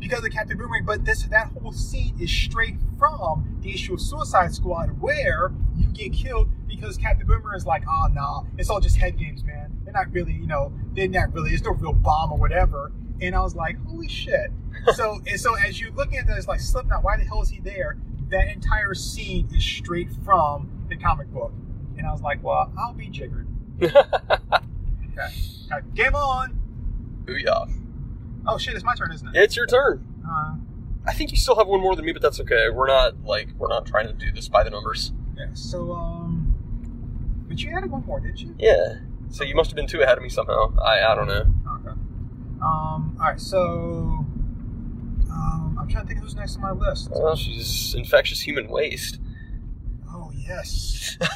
because 0.03 0.25
of 0.25 0.33
Captain 0.33 0.59
Boomerang, 0.59 0.85
but 0.85 1.05
this 1.05 1.23
that 1.23 1.53
whole 1.53 1.73
scene 1.73 2.15
is 2.21 2.29
straight 2.31 2.75
from 2.99 3.59
the 3.63 3.73
issue 3.73 3.95
of 3.95 4.01
Suicide 4.01 4.53
Squad 4.53 5.01
where 5.01 5.53
you 5.77 5.87
get 5.87 6.13
killed 6.13 6.51
because 6.67 6.97
Captain 6.97 7.25
Boomerang 7.25 7.57
is 7.57 7.65
like, 7.65 7.85
oh 7.89 8.09
nah, 8.13 8.43
it's 8.59 8.69
all 8.69 8.81
just 8.81 8.97
head 8.97 9.17
games, 9.17 9.45
man. 9.45 9.79
They're 9.85 9.93
not 9.93 10.13
really, 10.13 10.33
you 10.33 10.49
know, 10.49 10.73
they're 10.93 11.07
not 11.07 11.33
really, 11.33 11.51
there's 11.51 11.63
no 11.63 11.71
real 11.71 11.93
bomb 11.93 12.33
or 12.33 12.39
whatever. 12.39 12.91
And 13.21 13.37
I 13.37 13.41
was 13.43 13.55
like, 13.55 13.77
holy 13.87 14.09
shit. 14.09 14.51
so 14.95 15.21
and 15.25 15.41
so 15.41 15.55
as 15.55 15.81
you're 15.81 15.93
looking 15.93 16.19
at 16.19 16.27
this, 16.27 16.49
like 16.49 16.61
Slipknot, 16.61 17.05
why 17.05 17.17
the 17.17 17.25
hell 17.25 17.41
is 17.41 17.49
he 17.49 17.61
there? 17.61 17.97
That 18.31 18.49
entire 18.49 18.95
scene 18.95 19.49
is 19.55 19.65
straight 19.65 20.11
from 20.25 20.69
the 20.89 20.97
comic 20.97 21.29
book. 21.29 21.53
And 21.97 22.07
I 22.09 22.11
was 22.11 22.23
like, 22.23 22.43
well, 22.43 22.73
I'll 22.77 22.93
be 22.93 23.09
jiggered. 23.09 23.47
Okay. 25.15 25.29
okay. 25.71 25.87
Game 25.95 26.15
on. 26.15 26.59
Booyah. 27.27 27.82
Oh 28.47 28.59
shit, 28.59 28.75
it's 28.75 28.85
my 28.85 28.95
turn, 28.95 29.13
isn't 29.13 29.29
it? 29.29 29.35
It's 29.35 29.57
your 29.57 29.67
turn. 29.67 30.05
Uh, 30.29 30.57
I 31.07 31.13
think 31.13 31.31
you 31.31 31.37
still 31.37 31.57
have 31.57 31.67
one 31.67 31.81
more 31.81 31.95
than 31.97 32.05
me, 32.05 32.13
but 32.13 32.23
that's 32.23 32.41
okay. 32.41 32.71
We're 32.71 32.87
not 32.89 33.25
like 33.25 33.49
we're 33.59 33.69
not 33.69 33.87
trying 33.87 34.07
to 34.07 34.13
do 34.13 34.33
this 34.33 34.49
by 34.49 34.63
the 34.65 34.71
numbers. 34.71 35.13
yeah. 35.37 35.47
So 35.55 35.93
um, 35.93 36.55
but 37.49 37.63
you 37.63 37.71
added 37.77 37.91
one 37.91 38.05
more, 38.07 38.21
did 38.21 38.41
you? 38.41 38.55
Yeah. 38.59 38.97
So 39.31 39.45
you 39.45 39.55
must 39.55 39.71
have 39.71 39.77
been 39.77 39.87
two 39.87 40.01
ahead 40.03 40.17
of 40.19 40.23
me 40.23 40.29
somehow. 40.29 40.77
I 40.79 41.03
I 41.03 41.15
don't 41.15 41.29
know. 41.29 41.47
Okay. 41.81 41.97
Um. 42.61 43.17
All 43.21 43.27
right. 43.29 43.41
So. 43.41 44.27
Um, 45.31 45.79
I'm 45.81 45.89
trying 45.89 46.05
to 46.05 46.09
think 46.09 46.21
who's 46.21 46.35
next 46.37 46.57
on 46.57 46.63
my 46.63 46.73
list. 46.73 47.11
Well, 47.11 47.35
she's 47.37 47.95
infectious 47.95 48.41
human 48.41 48.69
waste. 48.69 49.19
Oh 50.11 50.31
yes. 50.35 51.17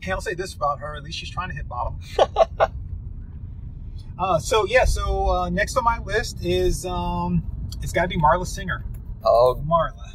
Hey, 0.00 0.12
I'll 0.12 0.20
say 0.20 0.34
this 0.34 0.54
about 0.54 0.78
her. 0.78 0.94
At 0.94 1.02
least 1.02 1.18
she's 1.18 1.30
trying 1.30 1.48
to 1.48 1.54
hit 1.56 1.66
bottom. 1.66 1.98
uh, 4.18 4.38
so 4.38 4.66
yeah. 4.66 4.84
So 4.84 5.28
uh, 5.28 5.48
next 5.50 5.76
on 5.76 5.84
my 5.84 5.98
list 6.00 6.44
is 6.44 6.86
um, 6.86 7.42
it's 7.82 7.92
got 7.92 8.02
to 8.02 8.08
be 8.08 8.16
Marla 8.16 8.46
Singer. 8.46 8.84
Oh, 9.24 9.62
Marla, 9.66 10.14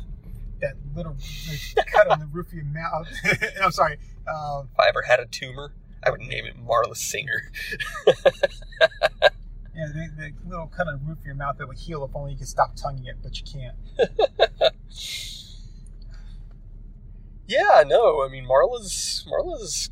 that 0.61 0.73
little 0.95 1.15
like, 1.47 1.85
cut 1.87 2.07
on 2.07 2.19
the 2.19 2.27
roof 2.27 2.47
of 2.47 2.53
your 2.53 2.65
mouth. 2.65 3.07
I'm 3.61 3.71
sorry. 3.71 3.97
Uh, 4.27 4.63
if 4.71 4.79
I 4.79 4.87
ever 4.87 5.01
had 5.01 5.19
a 5.19 5.25
tumor, 5.25 5.73
I 6.03 6.09
would 6.09 6.21
name 6.21 6.45
it 6.45 6.55
Marla 6.57 6.95
Singer. 6.95 7.51
yeah, 8.07 8.15
the, 9.75 10.09
the 10.17 10.33
little 10.47 10.67
cut 10.67 10.87
on 10.87 10.99
the 10.99 11.05
roof 11.05 11.19
of 11.19 11.25
your 11.25 11.35
mouth 11.35 11.57
that 11.57 11.67
would 11.67 11.77
heal 11.77 12.03
if 12.03 12.15
only 12.15 12.31
you 12.31 12.37
could 12.37 12.47
stop 12.47 12.75
tonguing 12.75 13.05
it, 13.05 13.17
but 13.21 13.37
you 13.37 13.45
can't. 13.45 13.75
yeah, 17.47 17.83
no, 17.85 18.23
I 18.23 18.29
mean 18.29 18.45
Marla's 18.45 19.27
Marla's. 19.29 19.89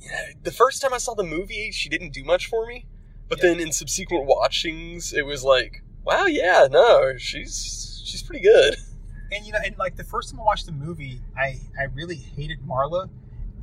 Yeah, 0.00 0.32
the 0.42 0.52
first 0.52 0.82
time 0.82 0.92
I 0.92 0.98
saw 0.98 1.14
the 1.14 1.24
movie, 1.24 1.70
she 1.72 1.88
didn't 1.88 2.12
do 2.12 2.24
much 2.24 2.46
for 2.46 2.66
me, 2.66 2.86
but 3.28 3.38
Yeah. 3.42 3.50
then 3.50 3.60
in 3.60 3.72
subsequent 3.72 4.26
watchings, 4.26 5.12
it 5.12 5.24
was 5.26 5.44
like, 5.44 5.82
wow, 6.04 6.26
yeah, 6.26 6.66
no, 6.70 7.16
she's 7.16 8.02
she's 8.04 8.22
pretty 8.22 8.42
good. 8.42 8.76
and 9.32 9.44
you 9.46 9.52
know, 9.52 9.58
and 9.64 9.76
like 9.78 9.96
the 9.96 10.04
first 10.04 10.30
time 10.30 10.40
I 10.40 10.44
watched 10.44 10.66
the 10.66 10.72
movie, 10.72 11.20
I 11.36 11.60
I 11.78 11.84
really 11.94 12.16
hated 12.16 12.58
Marla, 12.66 13.08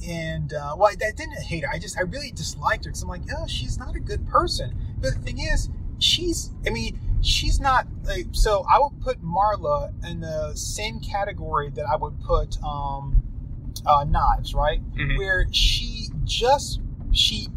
and 0.07 0.53
uh, 0.53 0.75
well, 0.77 0.87
I, 0.87 0.91
I 1.05 1.11
didn't 1.11 1.41
hate 1.43 1.63
her. 1.63 1.69
I 1.71 1.79
just 1.79 1.97
I 1.97 2.01
really 2.01 2.31
disliked 2.31 2.85
her 2.85 2.91
because 2.91 3.03
I'm 3.03 3.09
like, 3.09 3.21
oh, 3.37 3.47
she's 3.47 3.77
not 3.77 3.95
a 3.95 3.99
good 3.99 4.27
person. 4.27 4.75
But 4.99 5.13
the 5.15 5.19
thing 5.19 5.39
is, 5.39 5.69
she's 5.99 6.51
I 6.65 6.71
mean, 6.71 6.99
she's 7.21 7.59
not 7.59 7.87
like 8.03 8.27
so. 8.31 8.65
I 8.69 8.79
would 8.79 8.99
put 9.01 9.23
Marla 9.23 9.91
in 10.09 10.21
the 10.21 10.53
same 10.55 10.99
category 10.99 11.69
that 11.75 11.85
I 11.87 11.95
would 11.95 12.19
put 12.21 12.57
um, 12.63 13.21
uh, 13.85 14.03
Knives, 14.03 14.53
right? 14.55 14.81
Mhm. 14.95 15.17
Where 15.17 15.45
she 15.51 16.07
just 16.23 16.81
she 17.11 17.47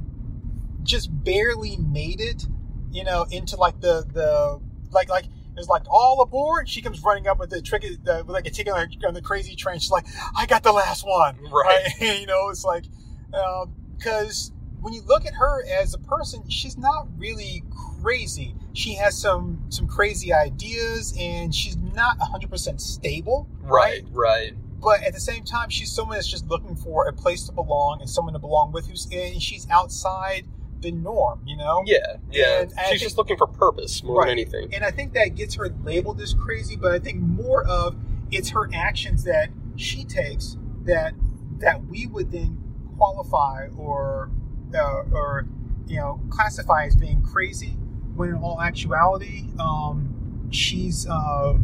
just 0.85 1.09
barely 1.25 1.77
made 1.79 2.21
it, 2.21 2.47
you 2.91 3.05
know, 3.05 3.27
into 3.31 3.57
like 3.57 3.81
the 3.81 4.05
the 4.13 4.61
like 4.91 5.09
like 5.09 5.25
it's 5.57 5.69
like 5.69 5.83
all 5.89 6.21
aboard. 6.21 6.69
She 6.69 6.83
comes 6.83 7.03
running 7.03 7.27
up 7.29 7.39
with 7.39 7.51
the 7.51 7.63
trick, 7.63 7.83
the, 7.83 8.25
with 8.27 8.35
like 8.35 8.47
a 8.47 8.51
ticket 8.51 8.73
on 8.73 8.89
the, 9.01 9.07
on 9.07 9.15
the 9.15 9.23
crazy 9.23 9.55
train. 9.55 9.79
She's 9.79 9.91
like, 9.91 10.07
I 10.37 10.47
got 10.47 10.63
the 10.65 10.73
last 10.73 11.07
one, 11.07 11.37
Right. 11.53 11.89
you 12.01 12.27
know, 12.27 12.49
it's 12.49 12.65
like 12.65 12.85
um, 13.33 13.73
because 13.97 14.53
when 14.81 14.93
you 14.93 15.03
look 15.07 15.25
at 15.27 15.35
her 15.35 15.65
as 15.81 15.95
a 15.95 15.99
person, 15.99 16.49
she's 16.51 16.77
not 16.77 17.09
really 17.17 17.63
crazy. 18.03 18.55
She 18.75 18.95
has 18.97 19.17
some 19.17 19.65
some 19.71 19.87
crazy 19.87 20.33
ideas, 20.33 21.17
and 21.19 21.55
she's 21.55 21.77
not 21.77 22.19
100 22.19 22.51
percent 22.51 22.81
stable, 22.81 23.49
Right, 23.63 24.03
right. 24.11 24.53
but 24.83 25.03
at 25.05 25.15
the 25.15 25.21
same 25.21 25.45
time, 25.45 25.71
she's 25.71 25.91
someone 25.93 26.17
that's 26.17 26.29
just 26.29 26.47
looking 26.49 26.77
for 26.77 27.07
a 27.09 27.13
place 27.13 27.45
to 27.47 27.53
belong 27.53 28.01
and 28.01 28.11
someone 28.11 28.35
to 28.35 28.41
belong 28.41 28.73
with. 28.73 28.89
Who's 28.89 29.07
and 29.13 29.41
she's 29.41 29.67
outside 29.71 30.45
the 30.85 30.93
norm, 30.93 31.41
you 31.45 31.57
know. 31.57 31.83
Yeah, 31.87 31.99
yeah. 32.31 32.61
And 32.61 32.71
she's 32.71 32.89
think- 32.89 33.01
just 33.01 33.19
looking 33.19 33.37
for 33.37 33.47
purpose 33.49 34.03
more 34.05 34.21
Right. 34.21 34.27
than 34.29 34.33
anything. 34.39 34.73
And 34.75 34.85
I 34.85 34.91
think 34.91 35.13
that 35.15 35.35
gets 35.35 35.55
her 35.57 35.69
labeled 35.85 36.21
as 36.21 36.33
crazy, 36.35 36.77
but 36.77 36.93
I 36.93 36.99
think 37.01 37.21
more 37.21 37.65
of 37.65 37.97
it's 38.31 38.51
her 38.51 38.69
actions 38.73 39.25
that 39.25 39.51
she 39.77 40.05
takes 40.05 40.57
that 40.85 41.15
that 41.59 41.87
we 41.87 42.07
would 42.07 42.31
then 42.31 42.59
qualify 42.97 43.67
or 43.77 44.31
uh, 44.75 45.03
or 45.13 45.47
you 45.87 45.97
know 45.99 46.21
classify 46.31 46.85
as 46.87 46.95
being 46.97 47.23
crazy. 47.23 47.77
When 48.15 48.29
in 48.29 48.35
all 48.37 48.61
actuality, 48.63 49.49
um, 49.59 50.47
she's 50.51 51.07
uh, 51.09 51.55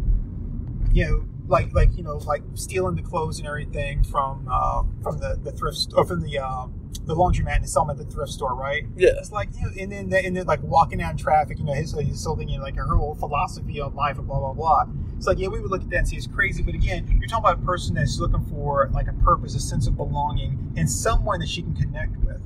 you 0.93 1.05
know 1.05 1.23
like 1.47 1.73
like 1.73 1.95
you 1.97 2.03
know 2.03 2.17
like 2.17 2.43
stealing 2.55 2.95
the 2.95 3.01
clothes 3.01 3.39
and 3.39 3.47
everything 3.47 4.03
from 4.03 4.47
uh, 4.51 4.83
from 5.03 5.17
the 5.19 5.39
the 5.43 5.51
thrift 5.51 5.93
or 5.95 6.05
from 6.05 6.21
the 6.21 6.39
uh, 6.39 6.67
the 7.05 7.15
laundromat 7.15 7.57
and 7.57 7.69
selling 7.69 7.87
them 7.87 7.99
at 7.99 8.05
the 8.05 8.11
thrift 8.13 8.31
store, 8.31 8.53
right? 8.53 8.85
Yeah, 8.95 9.11
It's 9.17 9.31
like 9.31 9.49
you 9.55 9.61
know, 9.63 9.71
and 9.79 9.91
then 9.91 10.25
and 10.25 10.35
then 10.35 10.45
like 10.45 10.61
walking 10.63 10.99
down 10.99 11.17
traffic, 11.17 11.57
you 11.59 11.65
know, 11.65 11.73
his 11.73 11.93
he's 11.93 12.23
holding 12.25 12.49
you 12.49 12.57
know, 12.57 12.63
like 12.63 12.75
her 12.75 12.95
whole 12.95 13.15
philosophy 13.15 13.79
on 13.81 13.95
life 13.95 14.17
and 14.17 14.27
blah 14.27 14.39
blah 14.39 14.53
blah. 14.53 14.85
It's 15.17 15.27
like 15.27 15.39
yeah, 15.39 15.47
we 15.47 15.59
would 15.59 15.71
look 15.71 15.81
at 15.83 15.89
that 15.91 15.97
and 15.97 16.07
say 16.07 16.17
it's 16.17 16.27
crazy, 16.27 16.63
but 16.63 16.73
again, 16.75 17.07
you're 17.19 17.27
talking 17.27 17.45
about 17.45 17.59
a 17.63 17.65
person 17.65 17.95
that's 17.95 18.19
looking 18.19 18.43
for 18.45 18.89
like 18.93 19.07
a 19.07 19.13
purpose, 19.13 19.55
a 19.55 19.59
sense 19.59 19.87
of 19.87 19.95
belonging, 19.97 20.73
and 20.77 20.89
someone 20.89 21.39
that 21.39 21.49
she 21.49 21.61
can 21.61 21.75
connect 21.75 22.17
with, 22.17 22.41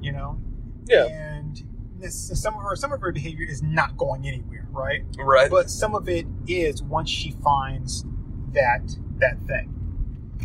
you 0.00 0.12
know. 0.12 0.38
yeah, 0.86 1.04
And 1.06 1.62
this, 1.98 2.30
some 2.40 2.54
of 2.54 2.62
her 2.62 2.76
some 2.76 2.92
of 2.92 3.00
her 3.00 3.12
behavior 3.12 3.46
is 3.48 3.62
not 3.62 3.96
going 3.96 4.26
anywhere, 4.26 4.66
right? 4.70 5.04
right. 5.18 5.50
But 5.50 5.70
some 5.70 5.94
of 5.94 6.08
it 6.08 6.26
is 6.46 6.82
once 6.82 7.10
she 7.10 7.32
finds 7.44 8.04
that 8.52 8.96
that 9.18 9.38
thing. 9.46 9.74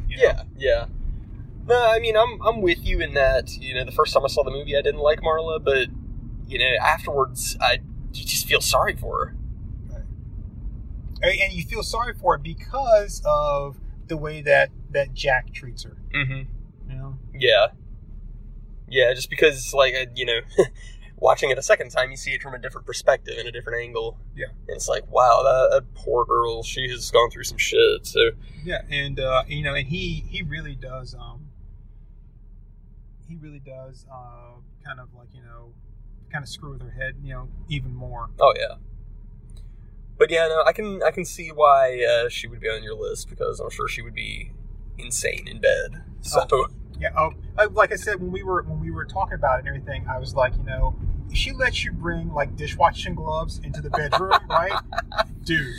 you 0.07 0.17
know? 0.17 0.23
Yeah, 0.23 0.43
yeah. 0.57 0.85
No, 1.67 1.87
I 1.87 1.99
mean, 1.99 2.15
I'm 2.15 2.39
I'm 2.41 2.61
with 2.61 2.85
you 2.85 2.99
in 2.99 3.13
that. 3.15 3.51
You 3.57 3.73
know, 3.73 3.83
the 3.85 3.91
first 3.91 4.13
time 4.13 4.23
I 4.23 4.27
saw 4.27 4.43
the 4.43 4.51
movie, 4.51 4.77
I 4.77 4.81
didn't 4.81 5.01
like 5.01 5.21
Marla, 5.21 5.63
but 5.63 5.87
you 6.47 6.59
know, 6.59 6.71
afterwards, 6.81 7.57
I 7.59 7.79
you 8.13 8.23
just 8.25 8.47
feel 8.47 8.61
sorry 8.61 8.95
for 8.95 9.25
her. 9.27 9.35
And- 11.21 11.39
and 11.41 11.53
you 11.53 11.63
feel 11.63 11.81
sorry 11.81 12.13
for 12.13 12.35
it 12.35 12.43
because 12.43 13.21
of 13.25 13.77
the 14.07 14.17
way 14.17 14.41
that 14.41 14.69
that 14.91 15.13
Jack 15.13 15.53
treats 15.53 15.83
her. 15.83 15.97
Mm-hmm. 16.13 16.89
You 16.91 16.95
know. 16.97 17.17
Yeah, 17.33 17.67
yeah. 18.87 19.13
Just 19.13 19.29
because, 19.29 19.73
like, 19.73 19.95
you 20.15 20.25
know, 20.25 20.39
watching 21.17 21.49
it 21.49 21.57
a 21.57 21.63
second 21.63 21.89
time, 21.89 22.11
you 22.11 22.17
see 22.17 22.31
it 22.33 22.41
from 22.43 22.53
a 22.53 22.59
different 22.59 22.85
perspective 22.85 23.35
and 23.39 23.47
a 23.47 23.51
different 23.51 23.81
angle. 23.81 24.19
Yeah. 24.35 24.47
and 24.67 24.75
it's 24.75 24.87
like, 24.87 25.09
wow, 25.11 25.41
that, 25.43 25.69
that 25.71 25.93
poor 25.95 26.25
girl. 26.25 26.61
She 26.63 26.87
has 26.89 27.09
gone 27.09 27.31
through 27.31 27.45
some 27.45 27.57
shit. 27.57 28.05
So 28.05 28.31
Yeah, 28.63 28.81
and 28.89 29.19
uh, 29.19 29.43
you 29.47 29.63
know, 29.63 29.73
and 29.73 29.87
he 29.87 30.25
he 30.29 30.43
really 30.43 30.75
does. 30.75 31.15
Um, 31.15 31.49
he 33.27 33.35
really 33.35 33.59
does 33.59 34.05
uh, 34.11 34.59
kind 34.85 34.99
of 34.99 35.09
like 35.17 35.29
you 35.33 35.41
know, 35.41 35.73
kind 36.31 36.43
of 36.43 36.49
screw 36.49 36.73
with 36.73 36.81
her 36.81 36.91
head, 36.91 37.15
you 37.21 37.33
know, 37.33 37.49
even 37.69 37.93
more. 37.93 38.29
Oh 38.39 38.53
yeah. 38.57 38.75
But 40.17 40.31
yeah, 40.31 40.47
no, 40.47 40.63
I 40.65 40.71
can 40.71 41.03
I 41.03 41.11
can 41.11 41.25
see 41.25 41.49
why 41.49 42.03
uh, 42.03 42.29
she 42.29 42.47
would 42.47 42.59
be 42.59 42.69
on 42.69 42.83
your 42.83 42.95
list 42.95 43.29
because 43.29 43.59
I'm 43.59 43.69
sure 43.69 43.87
she 43.87 44.01
would 44.01 44.15
be 44.15 44.51
insane 44.97 45.47
in 45.47 45.59
bed. 45.59 46.03
So 46.21 46.47
Yeah. 46.99 47.09
Oh, 47.17 47.31
like 47.71 47.91
I 47.91 47.95
said 47.95 48.21
when 48.21 48.31
we 48.31 48.43
were 48.43 48.63
when 48.63 48.79
we 48.79 48.91
were 48.91 49.05
talking 49.05 49.33
about 49.35 49.55
it 49.55 49.59
and 49.59 49.67
everything, 49.67 50.07
I 50.07 50.17
was 50.17 50.35
like, 50.35 50.55
you 50.55 50.63
know, 50.63 50.95
she 51.33 51.51
lets 51.51 51.83
you 51.83 51.91
bring 51.91 52.33
like 52.33 52.55
dishwashing 52.55 53.15
gloves 53.15 53.59
into 53.63 53.81
the 53.81 53.89
bedroom, 53.89 54.31
right, 54.49 54.81
dude? 55.43 55.75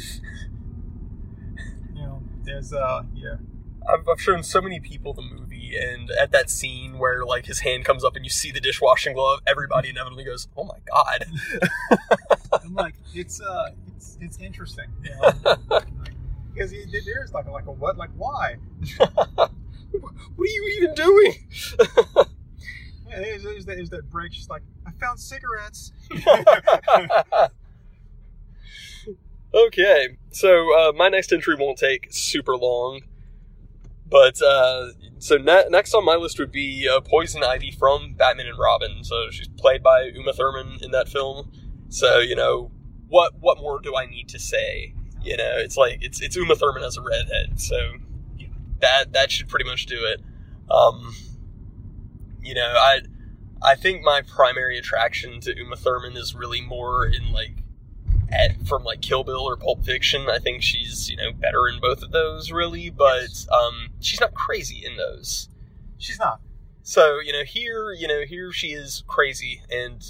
You 1.95 2.03
know, 2.03 2.23
there's 2.43 2.73
uh, 2.73 3.05
yeah. 3.15 3.37
I've, 3.89 4.07
I've 4.09 4.21
shown 4.21 4.43
so 4.43 4.61
many 4.61 4.81
people 4.81 5.15
the 5.15 5.23
movie, 5.23 5.46
and 5.75 6.11
at 6.11 6.33
that 6.33 6.51
scene 6.51 6.99
where 6.99 7.25
like 7.25 7.47
his 7.47 7.61
hand 7.61 7.85
comes 7.85 8.05
up 8.05 8.17
and 8.17 8.25
you 8.25 8.31
see 8.31 8.51
the 8.51 8.61
dishwashing 8.61 9.15
glove, 9.15 9.41
everybody 9.47 9.89
inevitably 9.89 10.25
goes, 10.25 10.49
"Oh 10.57 10.65
my 10.65 10.79
god!" 10.87 11.27
I'm 12.65 12.75
like, 12.75 12.95
it's 13.15 13.41
uh, 13.41 13.71
it's 13.97 14.19
it's 14.21 14.39
interesting, 14.39 14.87
you 15.03 15.11
know, 15.11 15.57
because 16.55 16.73
there's 17.05 17.33
like 17.33 17.47
a, 17.47 17.51
like 17.51 17.67
a 17.67 17.73
what, 17.73 17.97
like 17.97 18.11
why? 18.17 18.57
what 19.37 19.51
are 19.51 20.47
you 20.47 20.75
even 20.77 20.95
doing? 20.95 21.35
Yeah, 23.09 23.21
there's, 23.21 23.45
there's, 23.45 23.65
that, 23.67 23.77
there's 23.77 23.91
that 23.91 24.11
break. 24.11 24.33
She's 24.33 24.51
like, 24.51 24.63
I 24.85 24.91
found 25.01 25.19
cigarettes. 25.21 25.93
Okay, 29.57 30.19
so 30.33 30.67
uh, 30.79 30.93
my 30.93 31.09
next 31.09 31.33
entry 31.33 31.55
won't 31.55 31.79
take 31.79 32.09
super 32.11 32.57
long, 32.59 33.01
but 34.07 34.41
uh, 34.43 34.89
so 35.19 35.37
ne- 35.37 35.69
next 35.71 35.95
on 35.95 36.05
my 36.05 36.15
list 36.15 36.39
would 36.39 36.53
be 36.53 36.89
uh, 36.89 37.01
Poison 37.01 37.43
Ivy 37.43 37.71
from 37.71 38.15
Batman 38.15 38.47
and 38.47 38.59
Robin. 38.59 39.03
So 39.03 39.31
she's 39.31 39.49
played 39.49 39.83
by 39.83 40.11
Uma 40.15 40.33
Thurman 40.33 40.79
in 40.83 40.91
that 40.91 41.09
film. 41.09 41.51
So 41.89 42.19
you 42.19 42.35
know 42.35 42.71
what 43.09 43.33
what 43.41 43.59
more 43.59 43.81
do 43.81 43.97
I 43.97 44.07
need 44.07 44.29
to 44.31 44.39
say? 44.39 44.95
You 45.23 45.37
know, 45.37 45.55
it's 45.57 45.77
like 45.77 45.99
it's 46.01 46.21
it's 46.21 46.37
Uma 46.37 46.55
Thurman 46.55 46.83
as 46.83 46.97
a 46.97 47.03
redhead, 47.03 47.61
so 47.61 47.77
that 48.81 49.13
that 49.13 49.31
should 49.31 49.49
pretty 49.49 49.69
much 49.69 49.87
do 49.87 50.05
it. 50.05 50.21
Um, 50.71 51.15
you 52.43 52.55
know, 52.55 52.75
I 52.77 53.01
I 53.63 53.75
think 53.75 54.03
my 54.03 54.23
primary 54.23 54.79
attraction 54.79 55.41
to 55.41 55.57
Uma 55.57 55.77
Thurman 55.77 56.17
is 56.17 56.35
really 56.35 56.61
more 56.61 57.07
in 57.07 57.33
like 57.33 57.57
at, 58.31 58.67
from 58.67 58.85
like 58.85 59.01
Kill 59.01 59.25
Bill 59.25 59.41
or 59.41 59.57
Pulp 59.57 59.85
Fiction. 59.85 60.29
I 60.29 60.39
think 60.39 60.63
she's 60.63 61.09
you 61.11 61.17
know 61.17 61.33
better 61.33 61.69
in 61.69 61.81
both 61.81 62.03
of 62.03 62.13
those 62.13 62.51
really, 62.51 62.91
but 62.91 63.47
um, 63.53 63.89
she's 64.01 64.21
not 64.21 64.35
crazy 64.35 64.85
in 64.85 64.97
those. 64.97 65.49
She's 65.99 66.19
not. 66.19 66.41
So 66.83 67.21
you 67.21 67.33
know 67.33 67.45
here 67.45 67.93
you 67.93 68.09
know 68.09 68.23
here 68.23 68.53
she 68.53 68.69
is 68.69 69.05
crazy, 69.07 69.63
and 69.71 70.05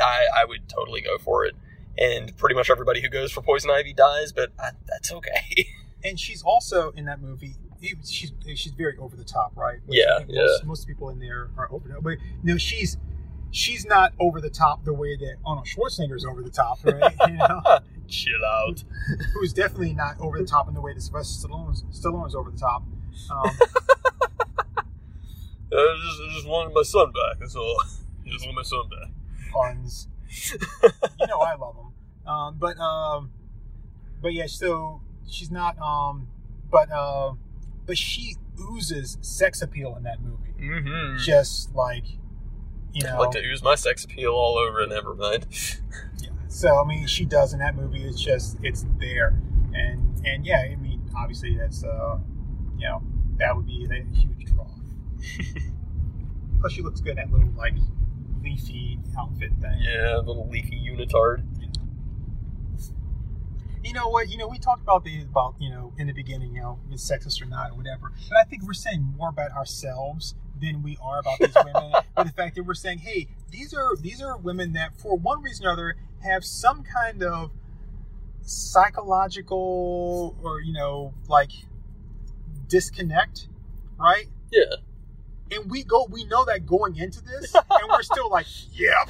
I 0.00 0.26
I 0.36 0.44
would 0.44 0.68
totally 0.68 1.00
go 1.00 1.18
for 1.18 1.44
it. 1.44 1.54
And 1.98 2.34
pretty 2.38 2.54
much 2.54 2.70
everybody 2.70 3.02
who 3.02 3.08
goes 3.08 3.30
for 3.32 3.42
Poison 3.42 3.70
Ivy 3.70 3.92
dies, 3.92 4.32
but 4.32 4.52
I, 4.58 4.70
that's 4.86 5.12
okay. 5.12 5.66
And 6.02 6.18
she's 6.18 6.42
also 6.42 6.92
in 6.92 7.04
that 7.04 7.20
movie. 7.20 7.56
She's 8.04 8.32
she's 8.54 8.72
very 8.72 8.96
over 8.98 9.16
the 9.16 9.24
top, 9.24 9.52
right? 9.56 9.80
Which 9.84 9.98
Yeah, 9.98 10.14
I 10.14 10.18
think 10.20 10.30
yeah. 10.32 10.42
Most, 10.44 10.64
most 10.64 10.86
people 10.86 11.10
in 11.10 11.18
there 11.18 11.50
are 11.56 11.68
top. 11.68 12.02
But 12.02 12.16
no, 12.42 12.56
she's 12.56 12.96
she's 13.50 13.84
not 13.86 14.12
over 14.18 14.40
the 14.40 14.50
top 14.50 14.84
the 14.84 14.92
way 14.92 15.16
that 15.16 15.36
Arnold 15.44 15.66
Schwarzenegger 15.66 16.16
is 16.16 16.24
over 16.24 16.42
the 16.42 16.50
top, 16.50 16.78
right? 16.84 17.14
you 17.28 17.36
know, 17.36 17.60
Chill 18.08 18.44
out. 18.44 18.82
who's 19.34 19.52
definitely 19.52 19.94
not 19.94 20.18
over 20.20 20.38
the 20.38 20.44
top 20.46 20.68
in 20.68 20.74
the 20.74 20.80
way 20.80 20.92
that 20.94 21.00
Sylvester 21.00 21.48
Stallone's 21.48 21.84
Stallone's 21.92 22.34
over 22.34 22.50
the 22.50 22.58
top. 22.58 22.82
Um, 23.30 23.42
I 23.42 23.50
just, 25.72 26.20
I 26.22 26.34
just 26.34 26.46
wanted 26.48 26.74
my 26.74 26.82
son 26.82 27.12
back. 27.12 27.38
That's 27.38 27.54
all. 27.56 27.80
I 28.26 28.28
just 28.30 28.44
want 28.44 28.56
my 28.56 28.62
son 28.62 28.88
back. 28.88 29.10
puns. 29.52 30.08
you 31.20 31.26
know 31.26 31.38
I 31.40 31.54
love 31.56 31.76
them. 31.76 31.92
Um, 32.32 32.56
but 32.58 32.78
um, 32.78 33.30
but 34.22 34.32
yeah, 34.32 34.46
so 34.46 35.00
she's 35.28 35.50
not. 35.50 35.78
Um, 35.78 36.28
but 36.70 36.90
uh, 36.90 37.34
but 37.86 37.96
she 37.98 38.36
oozes 38.60 39.18
sex 39.20 39.62
appeal 39.62 39.94
in 39.96 40.02
that 40.04 40.20
movie. 40.20 40.52
Mm-hmm. 40.60 41.18
Just 41.18 41.74
like 41.74 42.04
you 42.92 43.06
I 43.06 43.12
know. 43.12 43.20
like 43.20 43.30
to 43.32 43.42
use 43.42 43.62
my 43.62 43.74
sex 43.74 44.04
appeal 44.04 44.32
all 44.32 44.58
over 44.58 44.80
and 44.80 44.92
Nevermind. 44.92 45.80
Yeah. 46.22 46.30
So 46.48 46.78
I 46.78 46.86
mean, 46.86 47.06
she 47.06 47.24
does 47.24 47.52
in 47.52 47.60
that 47.60 47.76
movie. 47.76 48.04
It's 48.04 48.20
just 48.20 48.58
it's 48.62 48.84
there, 48.98 49.40
and 49.74 50.20
and 50.26 50.44
yeah, 50.44 50.60
I 50.60 50.76
mean, 50.76 51.00
obviously 51.16 51.56
that's 51.56 51.84
uh, 51.84 52.18
you 52.76 52.88
know, 52.88 53.02
that 53.38 53.54
would 53.56 53.66
be 53.66 53.86
a 53.90 54.04
huge 54.14 54.46
draw. 54.46 54.66
Plus, 56.60 56.72
she 56.72 56.82
looks 56.82 57.00
good 57.00 57.10
in 57.10 57.16
that 57.16 57.30
little 57.30 57.52
like 57.56 57.74
leafy 58.42 58.98
outfit 59.18 59.52
thing. 59.60 59.80
Yeah, 59.80 60.16
little 60.18 60.48
leafy 60.50 60.78
unitard. 60.78 61.44
You 63.82 63.94
know 63.94 64.08
what? 64.08 64.28
You 64.28 64.36
know, 64.36 64.46
we 64.46 64.58
talked 64.58 64.82
about 64.82 65.04
the 65.04 65.22
about 65.22 65.54
you 65.58 65.70
know 65.70 65.92
in 65.98 66.06
the 66.06 66.12
beginning, 66.12 66.54
you 66.54 66.60
know, 66.60 66.78
it's 66.90 67.08
sexist 67.08 67.40
or 67.40 67.46
not 67.46 67.70
or 67.70 67.76
whatever. 67.76 68.12
But 68.28 68.38
I 68.38 68.44
think 68.44 68.62
we're 68.64 68.74
saying 68.74 69.02
more 69.16 69.30
about 69.30 69.52
ourselves 69.52 70.34
than 70.60 70.82
we 70.82 70.98
are 71.02 71.20
about 71.20 71.38
these 71.38 71.54
women. 71.54 71.92
but 72.14 72.26
the 72.26 72.32
fact 72.32 72.56
that 72.56 72.64
we're 72.64 72.74
saying, 72.74 72.98
hey, 72.98 73.28
these 73.50 73.74
are 73.74 73.96
these 73.96 74.22
are 74.22 74.36
women 74.36 74.72
that 74.74 74.98
for 75.00 75.16
one 75.16 75.42
reason 75.42 75.66
or 75.66 75.70
other 75.70 75.96
have 76.22 76.44
some 76.44 76.82
kind 76.82 77.22
of 77.22 77.50
psychological 78.42 80.36
or 80.42 80.60
you 80.60 80.72
know 80.72 81.14
like 81.28 81.50
disconnect, 82.68 83.48
right? 83.98 84.26
Yeah. 84.50 84.76
And 85.52 85.68
we 85.68 85.82
go, 85.82 86.06
we 86.08 86.24
know 86.24 86.44
that 86.44 86.64
going 86.64 86.96
into 86.96 87.22
this, 87.22 87.54
and 87.54 87.90
we're 87.90 88.02
still 88.02 88.30
like, 88.30 88.46
yeah, 88.72 89.04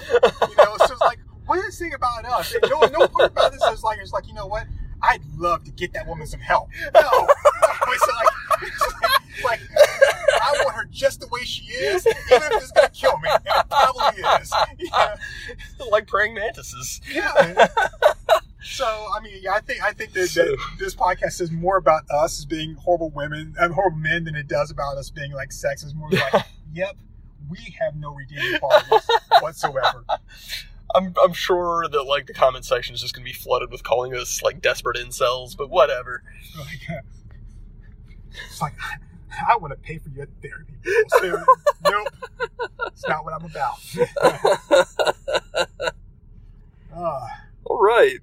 you 0.48 0.56
know. 0.56 0.76
So 0.78 0.92
it's 0.92 1.00
like, 1.02 1.18
what 1.44 1.58
is 1.58 1.66
this 1.66 1.78
thing 1.78 1.92
about 1.92 2.24
us? 2.24 2.54
And 2.54 2.64
no, 2.70 2.80
no 2.80 3.08
part 3.08 3.32
about 3.32 3.52
this 3.52 3.62
is 3.62 3.84
like, 3.84 3.98
it's 4.00 4.12
like, 4.12 4.26
you 4.26 4.34
know 4.34 4.46
what? 4.46 4.66
I'd 5.02 5.22
love 5.36 5.64
to 5.64 5.70
get 5.70 5.92
that 5.94 6.06
woman 6.06 6.26
some 6.26 6.40
help. 6.40 6.68
No, 6.94 7.00
no 7.00 7.08
it's 7.88 8.08
like, 8.08 8.28
it's 8.62 8.80
like, 8.80 9.19
I 9.46 10.62
want 10.64 10.76
her 10.76 10.84
just 10.90 11.20
the 11.20 11.28
way 11.28 11.42
she 11.44 11.64
is, 11.64 12.06
even 12.06 12.18
if 12.30 12.62
it's 12.62 12.72
gonna 12.72 12.88
kill 12.90 13.18
me, 13.18 13.28
and 13.30 13.42
it 13.44 13.68
probably 13.68 14.22
is. 14.40 14.52
Yeah, 14.78 15.16
like 15.90 16.06
praying 16.06 16.34
mantises. 16.34 17.00
yeah. 17.12 17.68
So 18.62 18.84
I 18.84 19.20
mean, 19.22 19.38
yeah, 19.40 19.54
I 19.54 19.60
think 19.60 19.82
I 19.82 19.92
think 19.92 20.12
that, 20.12 20.30
that 20.34 20.58
this 20.78 20.94
podcast 20.94 21.32
says 21.32 21.50
more 21.50 21.78
about 21.78 22.02
us 22.10 22.38
as 22.38 22.44
being 22.44 22.74
horrible 22.74 23.10
women, 23.10 23.54
and 23.58 23.72
horrible 23.72 23.98
men, 23.98 24.24
than 24.24 24.34
it 24.34 24.48
does 24.48 24.70
about 24.70 24.98
us 24.98 25.10
being 25.10 25.32
like 25.32 25.50
sex. 25.50 25.82
sexist. 25.82 25.94
More 25.94 26.10
like, 26.10 26.44
yep, 26.72 26.96
we 27.48 27.74
have 27.80 27.96
no 27.96 28.14
redeeming 28.14 28.58
qualities 28.58 29.08
whatsoever. 29.40 30.04
I'm, 30.94 31.14
I'm 31.22 31.32
sure 31.32 31.88
that 31.88 32.02
like 32.04 32.26
the 32.26 32.34
comment 32.34 32.64
section 32.64 32.94
is 32.94 33.00
just 33.00 33.14
gonna 33.14 33.24
be 33.24 33.32
flooded 33.32 33.70
with 33.70 33.82
calling 33.82 34.14
us 34.14 34.42
like 34.42 34.60
desperate 34.60 34.96
incels, 34.98 35.56
but 35.56 35.70
whatever. 35.70 36.22
Like, 36.58 36.80
uh, 36.90 37.00
it's 38.50 38.60
like 38.60 38.74
I 39.48 39.56
want 39.56 39.72
to 39.72 39.78
pay 39.78 39.98
for 39.98 40.08
your 40.10 40.26
therapy. 40.42 40.74
So, 41.08 41.42
nope, 41.90 42.08
it's 42.86 43.06
not 43.08 43.24
what 43.24 43.34
I'm 43.34 43.44
about. 43.44 43.78
Uh, 46.94 47.26
All 47.64 47.82
right. 47.82 48.18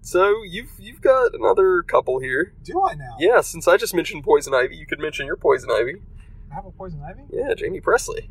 So 0.00 0.42
you've 0.42 0.70
you've 0.78 1.00
got 1.00 1.34
another 1.34 1.82
couple 1.82 2.18
here. 2.18 2.52
do 2.64 2.82
I 2.82 2.94
now? 2.94 3.16
Yeah, 3.18 3.40
since 3.40 3.68
I 3.68 3.76
just 3.76 3.94
mentioned 3.94 4.24
Poison 4.24 4.52
Ivy, 4.52 4.76
you 4.76 4.86
could 4.86 4.98
mention 4.98 5.26
your 5.26 5.36
Poison 5.36 5.70
Ivy. 5.70 6.02
I 6.50 6.54
have 6.56 6.66
a 6.66 6.70
poison 6.70 7.00
ivy. 7.02 7.22
Yeah, 7.30 7.54
Jaime 7.58 7.80
Pressly. 7.80 8.28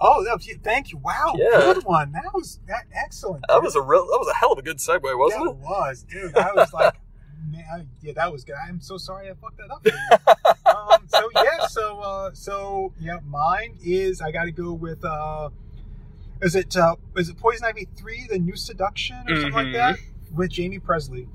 Oh, 0.00 0.24
was, 0.24 0.54
thank 0.64 0.90
you. 0.90 0.98
Wow, 0.98 1.34
Yeah. 1.36 1.72
good 1.74 1.84
one. 1.84 2.10
That 2.12 2.34
was 2.34 2.58
that 2.66 2.86
excellent. 2.92 3.44
That 3.48 3.62
was 3.62 3.76
a 3.76 3.80
real 3.82 4.06
that 4.06 4.18
was 4.18 4.28
a 4.28 4.34
hell 4.36 4.50
of 4.52 4.58
a 4.58 4.62
good 4.62 4.78
segue, 4.78 5.02
wasn't 5.16 5.44
that 5.44 5.50
it? 5.50 5.56
was, 5.58 6.02
dude. 6.02 6.36
I 6.36 6.52
was 6.52 6.72
like, 6.72 6.94
man, 7.50 7.64
I, 7.72 7.86
yeah, 8.02 8.12
that 8.16 8.32
was 8.32 8.44
good. 8.44 8.56
I'm 8.66 8.80
so 8.80 8.96
sorry 8.96 9.30
I 9.30 9.34
fucked 9.34 9.58
that 9.58 9.70
up. 9.70 9.86
Um, 10.70 11.08
so 11.08 11.28
yeah, 11.34 11.66
so 11.66 12.00
uh, 12.00 12.30
so 12.32 12.92
yeah, 13.00 13.18
mine 13.26 13.76
is 13.82 14.20
I 14.20 14.30
got 14.30 14.44
to 14.44 14.52
go 14.52 14.72
with 14.72 15.04
uh, 15.04 15.50
is 16.42 16.54
it 16.54 16.76
uh, 16.76 16.94
is 17.16 17.28
it 17.28 17.36
Poison 17.38 17.64
Ivy 17.64 17.88
three, 17.96 18.26
the 18.30 18.38
new 18.38 18.54
seduction 18.56 19.16
or 19.28 19.34
something 19.36 19.52
like 19.52 19.72
that, 19.72 19.98
with 20.32 20.56
Jaime 20.56 20.78
Pressly 20.78 21.26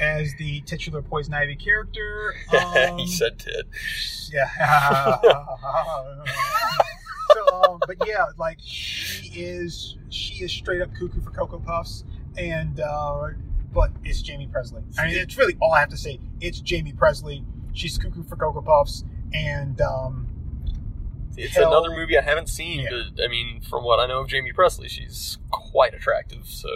as 0.00 0.34
the 0.34 0.60
titular 0.62 1.02
Poison 1.02 1.34
Ivy 1.34 1.56
character. 1.56 2.34
Um, 2.52 2.98
he 2.98 3.06
said 3.06 3.38
tit. 3.38 3.66
yeah. 4.30 4.48
so, 7.32 7.62
um, 7.64 7.80
but 7.86 7.96
yeah, 8.06 8.26
like 8.36 8.58
she 8.62 9.28
is, 9.40 9.96
she 10.10 10.44
is 10.44 10.52
straight 10.52 10.82
up 10.82 10.90
cuckoo 10.98 11.20
for 11.20 11.30
Cocoa 11.30 11.58
Puffs, 11.58 12.04
and 12.36 12.80
uh, 12.80 13.28
but 13.72 13.90
it's 14.04 14.26
Jaime 14.26 14.46
Pressly. 14.48 14.82
I 14.98 15.06
mean, 15.06 15.16
it's 15.16 15.36
really 15.36 15.56
all 15.60 15.72
I 15.72 15.80
have 15.80 15.88
to 15.90 15.96
say. 15.96 16.18
It's 16.40 16.62
Jaime 16.68 16.92
Pressly. 16.92 17.44
She's 17.72 17.96
cuckoo 17.98 18.22
for 18.24 18.36
Cocoa 18.36 18.60
Puffs, 18.62 19.04
and 19.32 19.80
um, 19.80 20.26
It's 21.36 21.56
Hell- 21.56 21.68
another 21.68 21.90
movie 21.96 22.18
I 22.18 22.22
haven't 22.22 22.48
seen, 22.48 22.80
Yeah. 22.80 22.88
but 23.16 23.24
I 23.24 23.28
mean, 23.28 23.60
from 23.62 23.84
what 23.84 23.98
I 24.00 24.06
know 24.06 24.20
of 24.20 24.30
Jaime 24.30 24.52
Pressly, 24.52 24.88
she's 24.88 25.38
quite 25.50 25.94
attractive. 25.94 26.46
So 26.46 26.68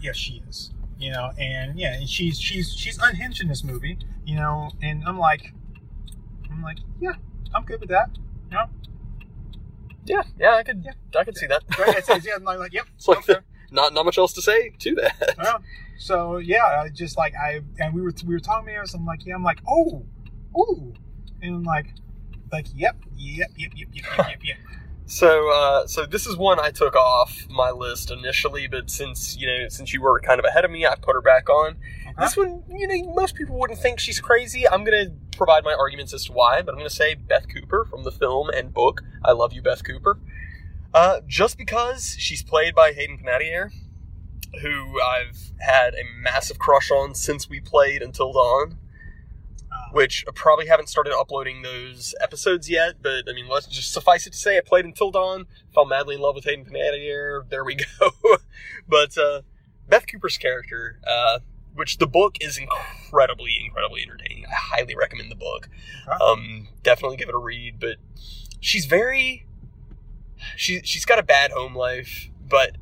yes, 0.00 0.16
she 0.16 0.42
is. 0.48 0.70
You 0.98 1.12
know, 1.12 1.30
and 1.38 1.78
yeah, 1.78 1.94
and 1.94 2.08
she's 2.08 2.38
she's 2.40 2.74
she's 2.74 2.98
unhinged 3.00 3.40
in 3.40 3.48
this 3.48 3.62
movie. 3.64 3.96
You 4.26 4.36
know, 4.36 4.70
and 4.82 5.02
I'm 5.06 5.18
like, 5.18 5.52
I'm 6.50 6.62
like, 6.62 6.78
yeah, 7.00 7.14
I'm 7.54 7.64
good 7.64 7.80
with 7.80 7.88
that. 7.90 8.10
You 8.50 8.56
know, 8.56 8.66
yeah, 10.04 10.22
yeah, 10.38 10.54
I 10.56 10.62
could, 10.62 10.82
Yeah. 10.84 10.92
I 11.20 11.24
could 11.24 11.36
see 11.36 11.46
that. 11.46 11.62
right? 11.78 11.96
It's, 11.98 12.08
it's, 12.10 12.26
yeah, 12.26 12.34
I'm 12.36 12.44
like, 12.44 12.72
yep. 12.72 12.86
It's 12.96 13.06
like 13.08 13.18
okay 13.18 13.40
not 13.70 13.92
not 13.92 14.04
much 14.04 14.18
else 14.18 14.32
to 14.34 14.42
say 14.42 14.70
to 14.78 14.94
that. 14.96 15.34
Well, 15.38 15.62
so 15.98 16.38
yeah, 16.38 16.64
I 16.64 16.88
just 16.88 17.18
like 17.18 17.34
I 17.34 17.60
and 17.78 17.94
we 17.94 18.00
were 18.00 18.12
we 18.26 18.34
were 18.34 18.40
talking 18.40 18.74
to 18.74 18.80
this. 18.80 18.94
I'm 18.94 19.04
like, 19.04 19.26
yeah, 19.26 19.34
I'm 19.34 19.44
like, 19.44 19.60
oh, 19.68 20.06
oh, 20.56 20.92
and 21.42 21.56
I'm 21.56 21.62
like, 21.62 21.86
like, 22.50 22.66
yep, 22.74 22.96
yep, 23.16 23.50
yep, 23.56 23.72
yep, 23.74 23.88
yep, 23.92 24.04
yep, 24.18 24.38
yep. 24.42 24.56
So, 25.10 25.50
uh, 25.50 25.88
so 25.88 26.06
this 26.06 26.24
is 26.28 26.36
one 26.36 26.60
I 26.60 26.70
took 26.70 26.94
off 26.94 27.44
my 27.50 27.72
list 27.72 28.12
initially, 28.12 28.68
but 28.68 28.88
since 28.88 29.36
you 29.36 29.44
know, 29.44 29.68
since 29.68 29.92
you 29.92 30.00
were 30.00 30.20
kind 30.20 30.38
of 30.38 30.44
ahead 30.44 30.64
of 30.64 30.70
me, 30.70 30.86
I 30.86 30.94
put 30.94 31.14
her 31.14 31.20
back 31.20 31.50
on. 31.50 31.72
Uh-huh. 31.72 32.24
This 32.24 32.36
one, 32.36 32.62
you 32.70 32.86
know, 32.86 33.12
most 33.12 33.34
people 33.34 33.58
wouldn't 33.58 33.80
think 33.80 33.98
she's 33.98 34.20
crazy. 34.20 34.68
I'm 34.68 34.84
gonna 34.84 35.06
provide 35.36 35.64
my 35.64 35.74
arguments 35.74 36.14
as 36.14 36.26
to 36.26 36.32
why, 36.32 36.62
but 36.62 36.74
I'm 36.74 36.78
gonna 36.78 36.90
say 36.90 37.14
Beth 37.14 37.46
Cooper 37.52 37.86
from 37.90 38.04
the 38.04 38.12
film 38.12 38.50
and 38.50 38.72
book 38.72 39.02
"I 39.24 39.32
Love 39.32 39.52
You, 39.52 39.62
Beth 39.62 39.82
Cooper." 39.82 40.16
Uh, 40.92 41.20
just 41.26 41.56
because 41.56 42.16
she's 42.18 42.42
played 42.42 42.74
by 42.74 42.92
Hayden 42.92 43.18
Panettiere, 43.18 43.70
who 44.62 45.00
I've 45.00 45.52
had 45.60 45.94
a 45.94 46.02
massive 46.20 46.58
crush 46.58 46.90
on 46.90 47.14
since 47.14 47.48
we 47.48 47.60
played 47.60 48.02
Until 48.02 48.32
Dawn 48.32 48.78
Uh, 49.70 49.92
which 49.92 50.24
I 50.26 50.32
probably 50.34 50.66
haven't 50.66 50.88
started 50.88 51.12
uploading 51.16 51.62
those 51.62 52.12
episodes 52.20 52.68
yet, 52.68 52.96
but 53.02 53.28
I 53.28 53.32
mean, 53.32 53.46
let's 53.48 53.66
just 53.68 53.92
suffice 53.92 54.26
it 54.26 54.32
to 54.32 54.36
say 54.36 54.58
I 54.58 54.62
played 54.66 54.84
Until 54.84 55.12
Dawn, 55.12 55.46
fell 55.72 55.84
madly 55.84 56.16
in 56.16 56.20
love 56.20 56.34
with 56.34 56.44
Hayden 56.44 56.64
Panettiere, 56.64 57.48
there 57.48 57.64
we 57.64 57.76
go. 58.00 58.10
but 58.88 59.16
uh, 59.16 59.42
Beth 59.88 60.06
Cooper's 60.10 60.38
character, 60.38 60.98
uh, 61.06 61.38
which 61.74 61.98
the 61.98 62.06
book 62.08 62.36
is 62.40 62.58
incredibly, 62.58 63.56
incredibly 63.64 64.02
entertaining. 64.02 64.44
I 64.46 64.54
highly 64.54 64.96
recommend 64.96 65.30
the 65.30 65.36
book. 65.36 65.68
Um, 66.20 66.66
definitely 66.82 67.16
give 67.16 67.28
it 67.28 67.34
a 67.34 67.38
read. 67.38 67.78
But 67.78 67.96
she's 68.58 68.86
very, 68.86 69.46
she 70.56 70.80
she's 70.82 71.04
got 71.04 71.18
a 71.18 71.22
bad 71.22 71.52
home 71.52 71.74
life, 71.74 72.30
but 72.48 72.76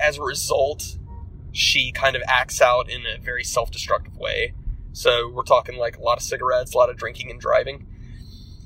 as 0.00 0.18
a 0.18 0.22
result, 0.22 0.98
she 1.52 1.92
kind 1.92 2.16
of 2.16 2.22
acts 2.28 2.60
out 2.60 2.90
in 2.90 3.02
a 3.06 3.18
very 3.20 3.44
self-destructive 3.44 4.16
way. 4.16 4.54
So 4.92 5.30
we're 5.30 5.42
talking 5.42 5.76
like 5.76 5.96
a 5.96 6.00
lot 6.00 6.18
of 6.18 6.22
cigarettes, 6.22 6.74
a 6.74 6.78
lot 6.78 6.90
of 6.90 6.96
drinking 6.96 7.30
and 7.30 7.40
driving. 7.40 7.86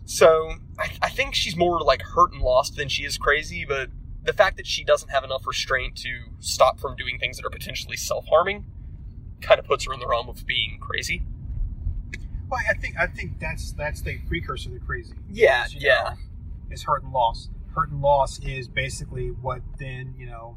So 0.04 0.54
I, 0.78 0.90
I 1.02 1.08
think 1.08 1.34
she's 1.34 1.56
more 1.56 1.80
like 1.80 2.02
hurt 2.02 2.32
and 2.32 2.42
lost 2.42 2.76
than 2.76 2.88
she 2.88 3.04
is 3.04 3.16
crazy, 3.18 3.64
but 3.66 3.90
the 4.24 4.32
fact 4.32 4.56
that 4.56 4.66
she 4.66 4.84
doesn't 4.84 5.10
have 5.10 5.24
enough 5.24 5.46
restraint 5.46 5.96
to 5.96 6.20
stop 6.38 6.78
from 6.78 6.96
doing 6.96 7.18
things 7.18 7.36
that 7.36 7.46
are 7.46 7.50
potentially 7.50 7.96
self-harming 7.96 8.64
kind 9.40 9.58
of 9.58 9.66
puts 9.66 9.86
her 9.86 9.92
in 9.92 10.00
the 10.00 10.06
realm 10.06 10.28
of 10.28 10.46
being 10.46 10.78
crazy. 10.80 11.24
Well, 12.48 12.60
I 12.68 12.74
think 12.74 12.96
I 12.98 13.06
think 13.06 13.40
that's 13.40 13.72
that's 13.72 14.02
the 14.02 14.18
precursor 14.28 14.70
to 14.70 14.78
crazy. 14.78 15.14
Yeah, 15.30 15.64
is, 15.64 15.74
yeah. 15.74 15.94
know, 15.94 16.10
is 16.70 16.82
hurt 16.82 17.02
and 17.02 17.12
loss. 17.12 17.48
Hurt 17.74 17.90
and 17.90 18.00
loss 18.02 18.38
is 18.40 18.68
basically 18.68 19.28
what 19.28 19.60
then 19.78 20.14
you 20.18 20.26
know. 20.26 20.56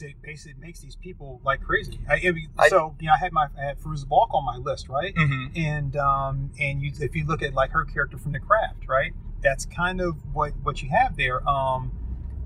It 0.00 0.16
basically 0.22 0.60
makes 0.60 0.80
these 0.80 0.96
people 0.96 1.40
like 1.44 1.60
crazy. 1.62 2.00
I, 2.10 2.14
I 2.14 2.30
mean, 2.32 2.48
I- 2.58 2.68
so 2.68 2.96
you 3.00 3.06
know, 3.06 3.12
I 3.14 3.18
had 3.18 3.32
my 3.32 3.46
I 3.56 3.62
had 3.66 3.78
Fairuza 3.80 4.08
Balk 4.08 4.30
on 4.34 4.44
my 4.44 4.56
list, 4.56 4.88
right? 4.88 5.14
Mm-hmm. 5.14 5.56
and 5.56 5.96
um, 5.96 6.50
and 6.58 6.82
you 6.82 6.90
if 7.00 7.14
you 7.14 7.24
look 7.24 7.42
at 7.42 7.54
like 7.54 7.70
her 7.70 7.84
character 7.84 8.18
from 8.18 8.32
the 8.32 8.40
craft, 8.40 8.88
right? 8.88 9.12
That's 9.40 9.66
kind 9.66 10.00
of 10.00 10.16
what 10.34 10.52
what 10.64 10.82
you 10.82 10.88
have 10.90 11.16
there. 11.16 11.48
Um, 11.48 11.92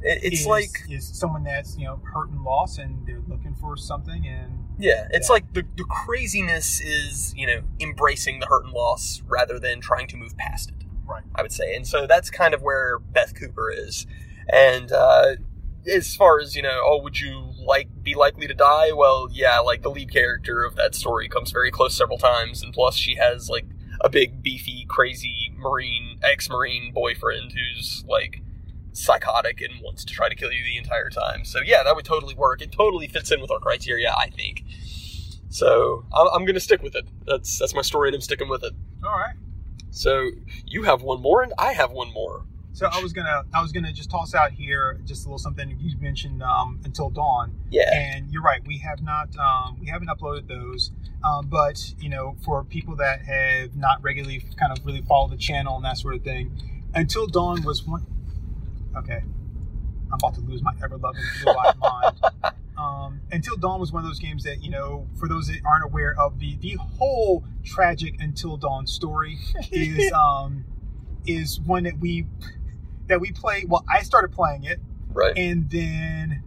It, 0.02 0.24
it's 0.24 0.40
is- 0.42 0.46
like 0.46 0.68
is 0.90 1.06
someone 1.08 1.42
that's 1.44 1.78
you 1.78 1.84
know 1.86 2.00
hurt 2.12 2.28
and 2.28 2.42
lost, 2.42 2.78
and 2.78 3.06
they're 3.06 3.22
looking 3.26 3.54
for 3.54 3.78
something, 3.78 4.26
and 4.26 4.66
Yeah, 4.78 5.08
it's 5.10 5.28
Yeah. 5.30 5.32
like 5.32 5.54
the, 5.54 5.64
the 5.76 5.84
craziness 5.84 6.80
is, 6.82 7.32
you 7.34 7.46
know, 7.46 7.62
embracing 7.80 8.40
the 8.40 8.46
hurt 8.46 8.64
and 8.64 8.72
loss 8.74 9.22
rather 9.26 9.58
than 9.58 9.80
trying 9.80 10.06
to 10.08 10.16
move 10.18 10.36
past 10.36 10.68
it. 10.68 10.84
Right. 11.08 11.22
I 11.34 11.42
would 11.42 11.52
say. 11.52 11.74
And 11.74 11.86
so 11.86 12.06
that's 12.06 12.30
kind 12.30 12.54
of 12.54 12.62
where 12.62 12.98
Beth 12.98 13.34
Cooper 13.34 13.70
is. 13.70 14.06
And 14.52 14.92
uh, 14.92 15.36
as 15.90 16.14
far 16.14 16.40
as, 16.40 16.54
you 16.54 16.62
know, 16.62 16.82
oh, 16.84 17.00
would 17.02 17.18
you 17.20 17.52
like 17.64 17.88
be 18.02 18.14
likely 18.14 18.46
to 18.46 18.54
die? 18.54 18.92
Well, 18.92 19.28
yeah, 19.30 19.58
like 19.58 19.82
the 19.82 19.90
lead 19.90 20.12
character 20.12 20.64
of 20.64 20.76
that 20.76 20.94
story 20.94 21.28
comes 21.28 21.50
very 21.50 21.70
close 21.70 21.96
several 21.96 22.18
times. 22.18 22.62
And 22.62 22.72
plus, 22.72 22.96
she 22.96 23.16
has 23.16 23.48
like 23.48 23.66
a 24.00 24.08
big, 24.08 24.42
beefy, 24.42 24.84
crazy 24.88 25.52
Marine, 25.56 26.18
ex 26.22 26.48
Marine 26.48 26.92
boyfriend 26.92 27.52
who's 27.52 28.04
like 28.06 28.42
psychotic 28.92 29.60
and 29.60 29.80
wants 29.82 30.04
to 30.04 30.12
try 30.12 30.28
to 30.28 30.34
kill 30.34 30.52
you 30.52 30.64
the 30.64 30.76
entire 30.76 31.08
time. 31.08 31.44
So 31.44 31.60
yeah, 31.64 31.82
that 31.84 31.96
would 31.96 32.04
totally 32.04 32.34
work. 32.34 32.60
It 32.60 32.72
totally 32.72 33.06
fits 33.06 33.30
in 33.30 33.40
with 33.40 33.50
our 33.50 33.60
criteria, 33.60 34.12
I 34.12 34.28
think. 34.28 34.64
So 35.48 36.04
I'm, 36.12 36.28
I'm 36.28 36.44
going 36.44 36.54
to 36.54 36.60
stick 36.60 36.82
with 36.82 36.94
it. 36.94 37.06
That's 37.26 37.58
that's 37.58 37.74
my 37.74 37.82
story, 37.82 38.08
and 38.08 38.14
I'm 38.14 38.20
sticking 38.20 38.48
with 38.48 38.62
it. 38.62 38.74
all 39.04 39.10
right. 39.10 39.34
So 39.90 40.30
you 40.66 40.82
have 40.84 41.02
one 41.02 41.20
more, 41.20 41.42
and 41.42 41.52
I 41.58 41.72
have 41.72 41.90
one 41.90 42.12
more. 42.12 42.44
So 42.72 42.86
I 42.92 43.02
was 43.02 43.12
gonna 43.12 43.42
I 43.52 43.60
was 43.60 43.72
gonna 43.72 43.92
just 43.92 44.08
toss 44.08 44.34
out 44.34 44.52
here 44.52 45.00
just 45.04 45.24
a 45.24 45.28
little 45.28 45.38
something 45.38 45.76
you 45.80 45.98
mentioned 45.98 46.44
um, 46.44 46.80
until 46.84 47.10
dawn, 47.10 47.52
Yeah, 47.70 47.92
and 47.92 48.30
you're 48.30 48.42
right. 48.42 48.60
We 48.64 48.78
have 48.78 49.02
not 49.02 49.36
um, 49.36 49.78
we 49.80 49.88
haven't 49.88 50.08
uploaded 50.08 50.46
those, 50.46 50.92
um, 51.24 51.48
but 51.48 51.92
you 51.98 52.08
know 52.08 52.36
for 52.44 52.62
people 52.62 52.94
that 52.96 53.22
have 53.22 53.74
not 53.74 54.00
regularly 54.02 54.44
kind 54.56 54.70
of 54.70 54.84
really 54.86 55.02
followed 55.02 55.32
the 55.32 55.36
channel 55.36 55.74
and 55.74 55.84
that 55.84 55.98
sort 55.98 56.14
of 56.14 56.22
thing, 56.22 56.52
until 56.94 57.26
dawn 57.26 57.64
was 57.64 57.84
one. 57.84 58.06
Okay, 58.96 59.22
I'm 60.12 60.18
about 60.22 60.34
to 60.34 60.40
lose 60.42 60.62
my 60.62 60.72
ever 60.82 60.98
loving 60.98 61.22
blue-eyed 61.42 61.74
mind. 61.82 62.54
Um, 62.78 63.20
Until 63.32 63.56
Dawn 63.56 63.80
was 63.80 63.92
one 63.92 64.04
of 64.04 64.08
those 64.08 64.20
games 64.20 64.44
that 64.44 64.62
you 64.62 64.70
know, 64.70 65.06
for 65.18 65.28
those 65.28 65.48
that 65.48 65.60
aren't 65.64 65.84
aware 65.84 66.14
of 66.18 66.38
the 66.38 66.56
the 66.60 66.76
whole 66.76 67.44
tragic 67.64 68.14
Until 68.20 68.56
Dawn 68.56 68.86
story 68.86 69.38
is 69.72 70.12
um 70.12 70.64
is 71.26 71.60
one 71.60 71.84
that 71.84 71.98
we 71.98 72.26
that 73.08 73.20
we 73.20 73.32
play. 73.32 73.64
Well, 73.66 73.84
I 73.92 74.02
started 74.02 74.32
playing 74.32 74.64
it, 74.64 74.80
right. 75.12 75.32
and 75.36 75.68
then 75.70 76.42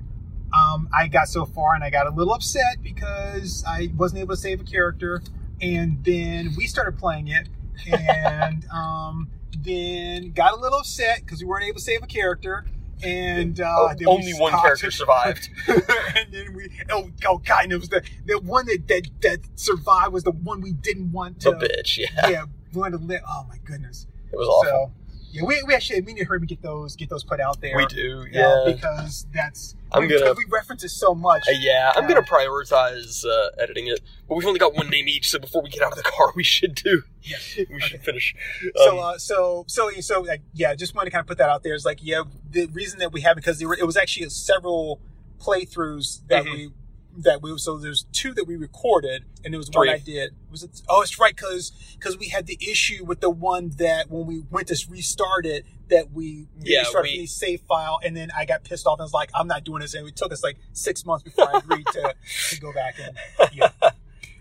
um, 0.54 0.90
I 0.94 1.08
got 1.08 1.28
so 1.28 1.46
far, 1.46 1.76
and 1.76 1.84
I 1.84 1.90
got 1.90 2.08
a 2.08 2.12
little 2.12 2.34
upset 2.34 2.82
because 2.82 3.64
I 3.68 3.92
wasn't 3.96 4.22
able 4.22 4.36
to 4.36 4.42
save 4.42 4.62
a 4.62 4.64
character, 4.64 5.22
and 5.62 6.04
then 6.04 6.54
we 6.58 6.68
started 6.68 6.98
playing 6.98 7.28
it, 7.28 7.50
and 7.92 8.66
um, 8.70 9.30
then 9.58 10.32
got 10.32 10.54
a 10.54 10.60
little 10.60 10.80
upset 10.80 11.22
because 11.22 11.42
we 11.42 11.48
weren't 11.48 11.66
able 11.66 11.78
to 11.78 11.84
save 11.84 12.04
a 12.04 12.08
character. 12.08 12.66
And 13.04 13.60
uh, 13.60 13.76
Oh, 13.78 13.96
only 14.08 14.34
one 14.34 14.54
character 14.54 14.92
survived. 14.92 15.50
and 15.68 16.32
then 16.32 16.54
we 16.54 16.70
oh, 16.90 17.10
oh 17.26 17.38
god, 17.40 17.64
and 17.64 17.74
it 17.74 17.78
was 17.78 17.90
the 17.90 18.04
the 18.26 18.40
one 18.40 18.66
that, 18.68 18.88
that 18.88 19.08
that 19.22 19.40
survived 19.56 20.14
was 20.14 20.24
the 20.24 20.32
one 20.32 20.62
we 20.62 20.72
didn't 20.72 21.12
want 21.12 21.40
to 21.42 21.52
The 21.52 21.58
bitch, 21.58 21.98
yeah, 21.98 22.30
yeah 22.30 22.44
wanted 22.74 23.00
to 23.00 23.04
live. 23.04 23.22
Oh 23.28 23.46
my 23.48 23.58
goodness. 23.64 24.08
it 24.32 24.38
was 24.38 24.48
awful. 24.48 24.94
So 24.94 25.18
yeah, 25.32 25.44
we, 25.44 25.64
we 25.64 25.74
actually 25.74 26.02
we 26.02 26.14
need 26.14 26.22
to 26.22 26.26
hurry 26.26 26.40
and 26.40 26.48
get 26.48 26.62
those 26.62 26.96
get 26.96 27.10
those 27.10 27.24
put 27.24 27.40
out 27.40 27.62
there. 27.62 27.78
we 27.78 27.86
do, 27.86 28.26
yeah. 28.32 28.42
know, 28.42 28.74
because 28.74 29.28
that's 29.34 29.76
I'm 29.94 30.08
because 30.08 30.22
gonna- 30.22 30.34
we 30.36 30.46
reference 30.50 30.84
it 30.84 30.90
so 30.90 31.14
much. 31.14 31.44
Uh, 31.48 31.54
yeah, 31.60 31.92
I'm 31.96 32.08
gonna 32.08 32.22
prioritize 32.22 33.26
uh, 33.26 33.50
editing 33.60 33.88
it, 33.88 34.00
but 34.28 34.36
we've 34.36 34.48
only 34.48 34.60
got 34.60 34.74
one 34.74 34.90
name 34.90 35.08
each. 35.08 35.30
So 35.30 35.40
before 35.40 35.62
we 35.62 35.70
get 35.70 35.82
out 35.82 35.92
of 35.92 35.98
the 35.98 36.04
car, 36.04 36.32
we 36.36 36.44
should 36.44 36.76
do. 36.76 37.04
Yes. 37.24 37.58
We 37.70 37.80
should 37.82 38.02
finish. 38.02 38.36
So, 38.76 39.00
Um, 39.00 39.00
uh, 39.04 39.18
so, 39.18 39.66
so, 39.68 39.90
so, 40.00 40.22
like, 40.22 40.42
yeah, 40.54 40.74
just 40.76 40.96
wanted 40.96 41.06
to 41.06 41.12
kind 41.12 41.22
of 41.22 41.28
put 41.28 41.38
that 41.40 41.50
out 41.50 41.64
there. 41.64 41.76
It's 41.76 41.86
like, 41.86 42.00
yeah, 42.02 42.24
the 42.50 42.66
reason 42.68 43.00
that 43.00 43.12
we 43.12 43.22
have 43.22 43.36
because 43.36 43.64
were, 43.64 43.76
it 43.78 43.86
was 43.86 43.98
actually 43.98 44.30
several 44.30 45.00
playthroughs 45.40 46.26
that 46.28 46.46
Mhm. 46.46 46.52
we 46.54 46.70
that 47.18 47.42
we 47.42 47.58
so 47.58 47.78
there's 47.78 48.06
two 48.14 48.34
that 48.34 48.46
we 48.46 48.56
recorded 48.56 49.26
and 49.44 49.54
there 49.54 49.58
was 49.60 49.70
one 49.72 49.90
I 49.90 49.98
did. 49.98 50.34
Was 50.50 50.64
it? 50.64 50.82
Oh, 50.90 51.02
it's 51.02 51.20
right 51.20 51.36
because 51.36 51.72
because 51.98 52.18
we 52.18 52.30
had 52.30 52.48
the 52.48 52.58
issue 52.62 53.04
with 53.06 53.20
the 53.22 53.30
one 53.30 53.72
that 53.78 54.10
when 54.10 54.26
we 54.26 54.44
went 54.50 54.68
to 54.68 54.86
restart 54.90 55.46
it 55.46 55.66
that 55.90 56.12
we 56.12 56.48
Yeah, 56.60 56.80
restarted 56.80 57.12
we- 57.12 57.18
the 57.20 57.26
save 57.26 57.62
file 57.62 58.00
and 58.04 58.16
then 58.16 58.30
I 58.36 58.46
got 58.46 58.64
pissed 58.64 58.88
off 58.88 59.00
and 59.00 59.04
was 59.06 59.14
like, 59.14 59.30
I'm 59.36 59.48
not 59.48 59.64
doing 59.64 59.82
this. 59.82 59.94
And 59.94 60.08
it 60.08 60.16
took 60.16 60.32
us 60.32 60.44
like 60.44 60.58
six 60.74 61.06
months 61.06 61.24
before 61.24 61.54
I 61.54 61.60
agreed 61.60 61.86
to 61.88 62.16
to 62.50 62.60
go 62.60 62.72
back 62.74 62.96
and 63.00 63.18
yeah. 63.54 63.72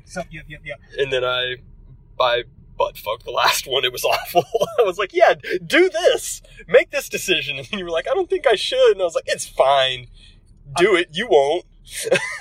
So 0.04 0.22
yep, 0.30 0.44
yep, 0.48 0.60
yep. 0.64 0.80
and 0.98 1.12
then 1.12 1.24
I, 1.24 1.56
I 2.18 2.42
butt 2.76 2.98
fucked 2.98 3.24
the 3.24 3.30
last 3.30 3.68
one. 3.68 3.84
It 3.84 3.92
was 3.92 4.04
awful. 4.12 4.42
I 4.80 4.82
was 4.82 4.98
like, 4.98 5.12
yeah, 5.12 5.34
do 5.64 5.88
this, 5.88 6.42
make 6.66 6.90
this 6.90 7.08
decision, 7.08 7.58
and 7.58 7.70
you 7.72 7.84
were 7.84 7.92
like, 7.92 8.08
I 8.10 8.14
don't 8.14 8.28
think 8.28 8.44
I 8.46 8.56
should, 8.56 8.90
and 8.92 9.00
I 9.00 9.04
was 9.04 9.14
like, 9.14 9.28
it's 9.28 9.46
fine, 9.46 10.08
do 10.76 10.96
it. 10.96 11.10
You 11.12 11.28
won't. 11.28 11.64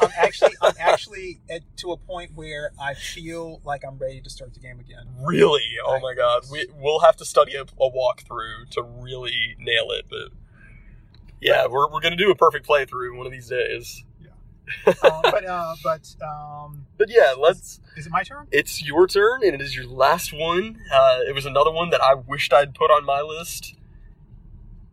I'm 0.02 0.10
actually 0.16 0.52
I'm 0.62 0.74
actually 0.80 1.40
at 1.50 1.62
to 1.78 1.92
a 1.92 1.98
point 1.98 2.32
where 2.36 2.72
I 2.80 2.94
feel 2.94 3.62
like 3.64 3.84
I'm 3.86 3.98
ready 3.98 4.22
to 4.22 4.30
start 4.30 4.54
the 4.54 4.60
game 4.60 4.80
again. 4.80 5.06
Really? 5.24 5.64
Oh 5.86 5.94
Right. 5.94 6.02
my 6.02 6.14
god. 6.14 6.44
We 6.52 6.68
we'll 6.76 7.00
have 7.00 7.16
to 7.18 7.26
study 7.26 7.56
a, 7.56 7.62
a 7.64 7.66
walkthrough 7.92 8.70
to 8.72 8.82
really 8.84 9.56
nail 9.60 9.88
it, 9.92 10.06
but 10.10 10.30
yeah, 11.42 11.68
we're, 11.68 11.90
we're 11.92 12.02
gonna 12.02 12.16
do 12.16 12.32
a 12.32 12.36
perfect 12.36 12.68
playthrough 12.68 13.16
one 13.18 13.26
of 13.26 13.32
these 13.32 13.48
days. 13.50 14.04
Um, 14.86 14.94
but 15.24 15.46
uh, 15.46 15.76
but 15.84 16.16
um, 16.22 16.86
But 16.98 17.10
yeah, 17.10 17.34
let's. 17.38 17.80
is 17.98 18.06
it 18.06 18.12
my 18.12 18.22
turn? 18.24 18.48
It's 18.52 18.84
your 18.86 19.08
turn, 19.08 19.42
and 19.44 19.56
it 19.56 19.62
is 19.62 19.76
your 19.76 19.88
last 19.88 20.32
one. 20.32 20.80
Uh, 20.94 21.20
it 21.28 21.34
was 21.34 21.46
another 21.48 21.72
one 21.72 21.90
that 21.90 22.02
I 22.04 22.14
wished 22.14 22.54
I'd 22.54 22.76
put 22.76 22.92
on 22.92 23.04
my 23.04 23.22
list. 23.22 23.74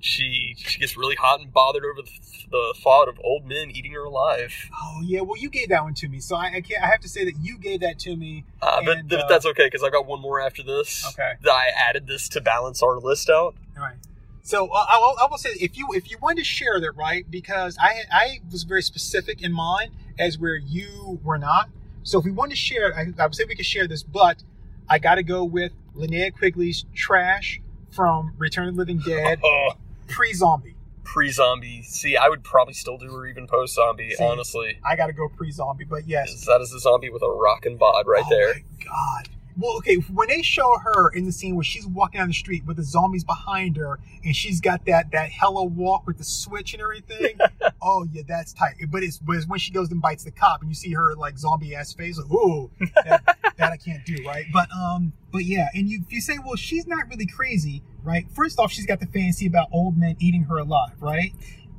She 0.01 0.55
she 0.59 0.79
gets 0.79 0.97
really 0.97 1.17
hot 1.17 1.41
and 1.41 1.53
bothered 1.53 1.85
over 1.85 2.03
the, 2.03 2.11
the 2.51 2.75
thought 2.79 3.09
of 3.09 3.19
old 3.25 3.47
men 3.47 3.71
eating 3.71 3.93
her 3.93 4.05
alive. 4.05 4.53
Oh 4.81 5.01
yeah, 5.03 5.21
well 5.23 5.37
you 5.37 5.49
gave 5.51 5.71
that 5.71 5.83
one 5.83 5.95
to 5.95 6.09
me, 6.09 6.21
so 6.21 6.37
I, 6.37 6.47
I 6.57 6.61
can't. 6.61 6.83
I 6.83 6.87
have 6.87 7.01
to 7.01 7.09
say 7.09 7.25
that 7.25 7.35
you 7.41 7.59
gave 7.59 7.81
that 7.81 7.99
to 8.01 8.15
me. 8.17 8.45
Uh, 8.61 8.83
but 8.85 8.99
And, 8.99 9.11
th- 9.11 9.23
uh, 9.23 9.27
that's 9.29 9.47
okay 9.47 9.67
because 9.67 9.83
I 9.83 9.91
got 9.91 10.07
one 10.07 10.21
more 10.21 10.41
after 10.41 10.63
this. 10.63 11.07
Okay. 11.09 11.33
I 11.51 11.71
added 11.77 12.07
this 12.07 12.29
to 12.31 12.41
balance 12.41 12.83
our 12.83 12.99
list 12.99 13.31
out. 13.31 13.55
All 13.77 13.83
right. 13.83 13.97
So 14.43 14.69
uh, 14.69 14.87
I, 14.89 14.99
will, 14.99 15.17
I 15.21 15.27
will 15.29 15.39
say 15.39 15.51
if 15.61 15.77
you 15.77 15.89
if 15.93 16.09
you 16.11 16.19
wanted 16.23 16.39
to 16.39 16.45
share 16.45 16.79
that 16.79 16.93
right 16.93 17.29
because 17.29 17.77
I 17.81 18.03
I 18.13 18.41
was 18.53 18.63
very 18.63 18.83
specific 18.83 19.43
in 19.43 19.53
mine 19.53 19.91
as 20.19 20.39
where 20.39 20.57
you 20.57 21.19
were 21.25 21.39
not. 21.39 21.69
So 22.05 22.21
if 22.21 22.25
we 22.25 22.31
wanted 22.31 22.51
to 22.51 22.57
share, 22.57 22.95
I, 22.97 23.07
I 23.19 23.27
would 23.27 23.35
say 23.35 23.45
we 23.49 23.57
could 23.57 23.67
share 23.67 23.89
this, 23.89 24.05
but 24.05 24.45
I 24.89 25.01
got 25.01 25.17
to 25.17 25.25
go 25.25 25.43
with 25.43 25.73
Linnea 25.97 26.33
Quigley's 26.33 26.85
Trash 26.95 27.61
from 27.91 28.35
Return 28.39 28.69
of 28.69 28.75
the 28.75 28.79
Living 28.79 29.01
Dead 29.01 29.41
Oh, 29.45 29.71
pre-zombie. 30.09 30.75
pre-zombie. 31.05 31.83
See, 31.83 32.17
I 32.17 32.29
would 32.29 32.43
probably 32.45 32.75
still 32.75 32.99
do 32.99 33.07
her 33.13 33.27
even 33.27 33.47
post-zombie. 33.47 34.11
See, 34.15 34.25
honestly, 34.25 34.79
I 34.85 34.97
got 34.97 35.07
to 35.07 35.13
go 35.13 35.29
pre-zombie, 35.29 35.85
but 35.85 36.07
yes, 36.07 36.45
that 36.47 36.61
is 36.61 36.73
a 36.73 36.81
zombie 36.81 37.11
with 37.11 37.23
a 37.23 37.31
rockin' 37.31 37.77
bod 37.77 38.07
right 38.07 38.25
Oh 38.27 38.31
there. 38.31 38.55
my 38.55 38.63
God. 38.85 39.29
Well, 39.59 39.77
okay, 39.79 39.97
when 39.97 40.29
they 40.29 40.43
show 40.43 40.79
her 40.79 41.09
in 41.11 41.25
the 41.25 41.33
scene 41.33 41.55
where 41.55 41.65
she's 41.65 41.87
walking 41.87 42.21
down 42.21 42.29
the 42.29 42.35
street 42.35 42.65
with 42.67 42.77
the 42.77 42.83
zombies 42.83 43.25
behind 43.25 43.77
her 43.79 43.99
and 44.25 44.37
she's 44.37 44.61
got 44.61 44.85
that 44.87 45.11
that 45.13 45.31
hella 45.31 45.65
walk 45.65 46.07
with 46.07 46.19
the 46.19 46.25
switch 46.25 46.75
and 46.75 46.83
everything. 46.83 47.39
oh 47.83 48.07
yeah, 48.13 48.23
that's 48.29 48.53
tight. 48.53 48.75
But 48.91 49.03
it's 49.03 49.19
but 49.19 49.37
it's 49.37 49.47
when 49.49 49.59
she 49.59 49.73
goes 49.73 49.91
and 49.91 50.03
bites 50.03 50.25
the 50.25 50.31
cop 50.31 50.61
and 50.61 50.71
you 50.71 50.75
see 50.75 50.93
her 50.93 51.15
like 51.15 51.39
zombie 51.39 51.75
ass 51.75 51.93
face, 51.95 52.19
like, 52.19 52.31
ooh, 52.31 52.71
that, 53.05 53.23
that 53.57 53.73
I 53.73 53.77
can't 53.77 54.05
do, 54.05 54.17
right? 54.27 54.45
But 54.53 54.69
um, 54.73 55.13
but 55.33 55.45
yeah, 55.45 55.69
and 55.75 55.89
you 55.89 56.03
you 56.09 56.21
say, 56.21 56.39
well, 56.45 56.57
she's 56.57 56.87
not 56.87 57.09
really 57.09 57.27
crazy, 57.27 57.83
right? 58.05 58.27
First 58.33 58.59
off, 58.59 58.71
she's 58.73 58.87
got 58.87 59.01
the 59.01 59.07
fantasy 59.07 59.47
about 59.47 59.69
old 59.73 59.97
men 59.97 60.17
eating 60.19 60.43
her 60.45 60.59
alive, 60.59 61.01
right? 61.01 61.33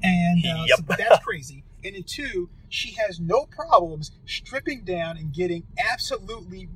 And 0.03 0.43
uh, 0.45 0.63
Yep. 0.67 0.77
so, 0.77 0.83
but 0.87 0.97
that's 0.97 1.23
crazy. 1.23 1.63
And 1.83 1.95
then 1.95 2.03
two, 2.03 2.49
she 2.69 2.93
has 2.93 3.19
no 3.19 3.45
problems 3.45 4.11
stripping 4.25 4.83
down 4.83 5.17
and 5.17 5.31
getting 5.31 5.63
absolutely 5.77 6.69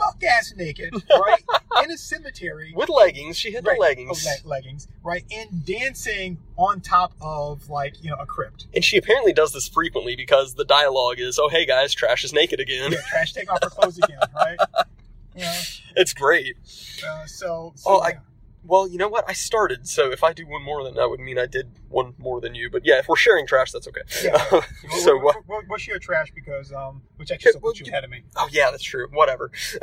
buck 0.00 0.22
ass 0.24 0.52
naked, 0.56 0.92
right, 1.10 1.42
in 1.84 1.90
a 1.90 1.96
cemetery. 1.98 2.72
With 2.74 2.88
leggings, 2.88 3.36
she 3.38 3.50
hit 3.52 3.64
Right, 3.64 3.76
the 3.76 3.80
leggings. 3.80 4.24
le- 4.24 4.48
leggings, 4.48 4.88
right, 5.04 5.24
and 5.30 5.64
dancing 5.64 6.38
on 6.56 6.80
top 6.80 7.12
of 7.20 7.68
like 7.68 8.02
you 8.02 8.10
know 8.10 8.16
a 8.18 8.26
crypt. 8.26 8.66
And 8.74 8.84
she 8.84 8.96
apparently 8.96 9.32
does 9.32 9.52
this 9.52 9.68
frequently 9.68 10.16
because 10.16 10.54
the 10.54 10.64
dialogue 10.64 11.20
is, 11.20 11.38
"Oh 11.38 11.48
hey 11.48 11.66
guys, 11.66 11.92
trash 11.94 12.24
is 12.24 12.32
naked 12.32 12.58
again." 12.60 12.92
Yeah, 12.92 12.98
trash 13.08 13.32
take 13.32 13.50
off 13.52 13.62
her 13.62 13.70
clothes 13.70 13.98
again, 13.98 14.18
right? 14.34 14.58
Yeah. 15.36 15.54
It's 15.94 16.12
great. 16.12 16.56
Uh, 17.06 17.24
so, 17.24 17.72
so 17.76 17.90
Oh, 17.90 17.98
I- 18.00 18.08
yeah. 18.10 18.18
Well, 18.70 18.86
you 18.88 18.98
know 18.98 19.08
what? 19.08 19.24
I 19.28 19.32
started, 19.32 19.88
so 19.88 20.12
if 20.12 20.22
I 20.22 20.32
do 20.32 20.46
one 20.46 20.62
more, 20.62 20.84
then 20.84 20.94
that 20.94 21.10
would 21.10 21.18
mean 21.18 21.38
I 21.40 21.46
did 21.46 21.72
one 21.88 22.14
more 22.18 22.40
than 22.40 22.54
you. 22.54 22.70
But 22.70 22.86
yeah, 22.86 22.98
if 23.00 23.08
we're 23.08 23.16
sharing 23.16 23.44
trash, 23.44 23.72
that's 23.72 23.88
okay. 23.88 24.02
Yeah. 24.22 24.38
so 25.00 25.18
we'll, 25.18 25.34
we'll, 25.48 25.62
we'll 25.68 25.78
share 25.78 25.98
trash 25.98 26.30
because 26.32 26.72
um, 26.72 27.02
which 27.16 27.32
actually 27.32 27.54
Well, 27.60 27.72
you- 27.74 27.86
ahead 27.88 28.04
of 28.04 28.10
me. 28.10 28.22
Oh 28.36 28.48
yeah, 28.52 28.70
that's 28.70 28.84
true. 28.84 29.08
Whatever. 29.12 29.50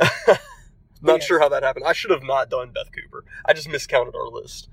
Not 1.02 1.20
Yeah. 1.20 1.26
sure 1.26 1.38
how 1.40 1.48
that 1.50 1.62
happened. 1.62 1.84
I 1.86 1.92
should 1.92 2.10
have 2.10 2.22
not 2.24 2.50
done 2.50 2.70
Beth 2.72 2.90
Cooper. 2.92 3.24
I 3.44 3.52
just 3.52 3.68
miscounted 3.68 4.14
our 4.16 4.28
list. 4.28 4.68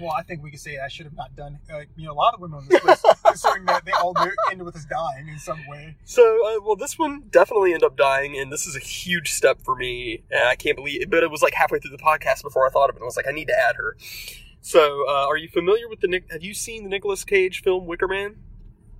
Well, 0.00 0.12
I 0.12 0.22
think 0.22 0.42
we 0.42 0.50
could 0.50 0.60
say 0.60 0.78
I 0.78 0.88
should 0.88 1.06
have 1.06 1.14
not 1.14 1.36
done. 1.36 1.58
Uh, 1.72 1.80
you 1.96 2.06
know, 2.06 2.12
a 2.12 2.14
lot 2.14 2.34
of 2.34 2.40
women 2.40 2.58
on 2.60 2.66
this 2.68 2.82
list, 2.84 3.04
considering 3.24 3.66
that 3.66 3.84
they 3.84 3.92
all 3.92 4.14
ended 4.50 4.64
with 4.64 4.74
us 4.76 4.86
dying 4.86 5.28
in 5.28 5.38
some 5.38 5.60
way. 5.68 5.96
So, 6.04 6.22
uh, 6.22 6.60
well, 6.64 6.76
this 6.76 6.98
one 6.98 7.24
definitely 7.30 7.72
ended 7.74 7.86
up 7.86 7.96
dying, 7.96 8.36
and 8.38 8.50
this 8.52 8.66
is 8.66 8.74
a 8.76 8.80
huge 8.80 9.30
step 9.32 9.60
for 9.62 9.76
me. 9.76 10.22
And 10.30 10.48
I 10.48 10.56
can't 10.56 10.76
believe 10.76 11.02
it, 11.02 11.10
but 11.10 11.22
it 11.22 11.30
was 11.30 11.42
like 11.42 11.54
halfway 11.54 11.78
through 11.78 11.90
the 11.96 12.02
podcast 12.02 12.42
before 12.42 12.66
I 12.66 12.70
thought 12.70 12.88
of 12.90 12.96
it. 12.96 13.02
I 13.02 13.04
was 13.04 13.16
like, 13.16 13.28
I 13.28 13.32
need 13.32 13.48
to 13.48 13.58
add 13.58 13.76
her. 13.76 13.96
So, 14.62 15.04
uh, 15.08 15.26
are 15.26 15.36
you 15.36 15.48
familiar 15.48 15.88
with 15.88 16.00
the 16.00 16.08
Nick? 16.08 16.30
Have 16.30 16.42
you 16.42 16.54
seen 16.54 16.82
the 16.84 16.88
Nicolas 16.90 17.24
Cage 17.24 17.62
film 17.62 17.86
Wicker 17.86 18.08
Man? 18.08 18.36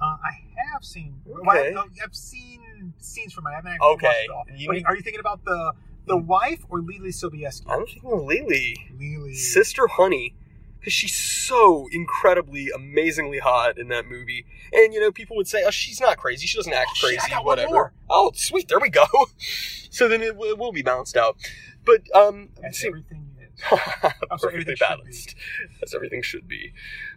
Uh, 0.01 0.05
I 0.05 0.33
have 0.73 0.83
seen. 0.85 1.21
Okay. 1.27 1.73
Well, 1.75 1.85
I, 1.85 2.05
I've 2.05 2.15
seen 2.15 2.93
scenes 2.99 3.33
from 3.35 3.47
it. 3.47 3.51
I 3.51 3.57
haven't 3.57 3.73
actually 3.73 3.89
Okay. 3.95 4.07
watched 4.07 4.25
it 4.25 4.31
all. 4.31 4.45
You 4.59 4.67
But 4.69 4.73
mean- 4.77 4.87
are 4.87 4.97
you 4.97 5.03
thinking 5.03 5.21
about 5.21 5.45
the 5.45 5.73
the 6.07 6.17
wife 6.17 6.65
or 6.71 6.79
Leelee 6.81 7.09
Sobieski? 7.15 7.65
I'm 7.69 7.85
thinking 7.87 8.27
Lily, 8.27 8.77
Lily. 8.99 9.35
Sister 9.35 9.87
Honey, 9.87 10.35
because 10.81 10.93
she's 10.93 11.15
so 11.15 11.87
incredibly, 11.93 12.71
amazingly 12.75 13.39
hot 13.39 13.79
in 13.79 13.89
that 13.89 14.07
movie. 14.07 14.47
And 14.73 14.93
you 14.93 15.01
know, 15.01 15.13
people 15.13 15.37
would 15.37 15.47
say, 15.47 15.63
"Oh, 15.67 15.71
she's 15.71 16.01
not 16.01 16.17
crazy. 16.17 16.47
She 16.47 16.59
doesn't 16.59 16.73
act 16.73 16.89
Oh, 16.91 16.95
shit, 17.09 17.19
crazy. 17.21 17.31
got 17.31 17.45
whatever." 17.45 17.93
Oh, 18.09 18.33
sweet. 18.35 18.69
There 18.69 18.81
we 18.81 18.91
go. 18.91 19.05
so 19.91 20.09
then 20.09 20.23
it, 20.23 20.33
w- 20.33 20.51
it 20.53 20.59
will 20.59 20.73
be 20.73 20.83
balanced 20.83 21.17
out. 21.17 21.37
But 21.85 22.03
um, 22.15 22.49
see- 22.73 22.89
everything 22.89 23.27
perfectly 23.63 24.11
everything 24.49 24.77
balanced. 24.81 25.35
As 25.83 25.95
everything 25.95 26.23
should 26.23 26.49
be. 26.49 26.73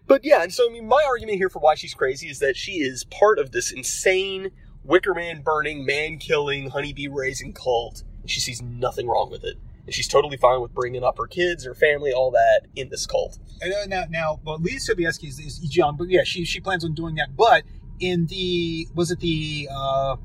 But 0.08 0.24
yeah, 0.26 0.44
and 0.44 0.54
so 0.54 0.70
I 0.70 0.74
mean, 0.74 0.88
my 0.88 1.04
argument 1.08 1.38
here 1.38 1.50
for 1.50 1.60
why 1.60 1.76
she's 1.76 1.94
crazy 1.94 2.28
is 2.30 2.40
that 2.40 2.58
she 2.58 2.74
is 2.82 3.06
part 3.06 3.40
of 3.40 3.52
this 3.52 3.72
insane 3.72 4.52
Wicker 4.84 5.14
Man 5.14 5.42
burning, 5.42 5.86
man 5.86 6.18
killing, 6.18 6.70
honeybee 6.70 7.08
raising 7.08 7.54
cult. 7.54 8.04
And 8.22 8.30
she 8.30 8.40
sees 8.40 8.62
nothing 8.62 9.08
wrong 9.08 9.30
with 9.32 9.44
it. 9.44 9.58
And 9.86 9.94
she's 9.94 10.08
totally 10.08 10.38
fine 10.38 10.62
with 10.62 10.74
bringing 10.74 11.04
up 11.04 11.18
her 11.18 11.28
kids, 11.28 11.66
her 11.66 11.76
family, 11.76 12.14
all 12.14 12.32
that 12.32 12.62
in 12.76 12.90
this 12.90 13.06
cult. 13.06 13.38
And 13.62 13.72
then 13.72 13.90
now, 13.90 14.06
now, 14.10 14.40
well, 14.46 14.58
Leelee 14.58 14.76
Sobieski 14.90 15.28
is, 15.28 15.40
is 15.40 15.76
young, 15.76 15.98
but 15.98 16.10
yeah, 16.10 16.24
she 16.24 16.46
she 16.46 16.60
plans 16.62 16.86
on 16.86 16.94
doing 16.94 17.16
that. 17.16 17.36
But 17.36 17.64
in 18.00 18.28
the 18.28 18.88
was 18.96 19.12
it 19.12 19.20
the 19.20 19.68
uh, 19.72 20.16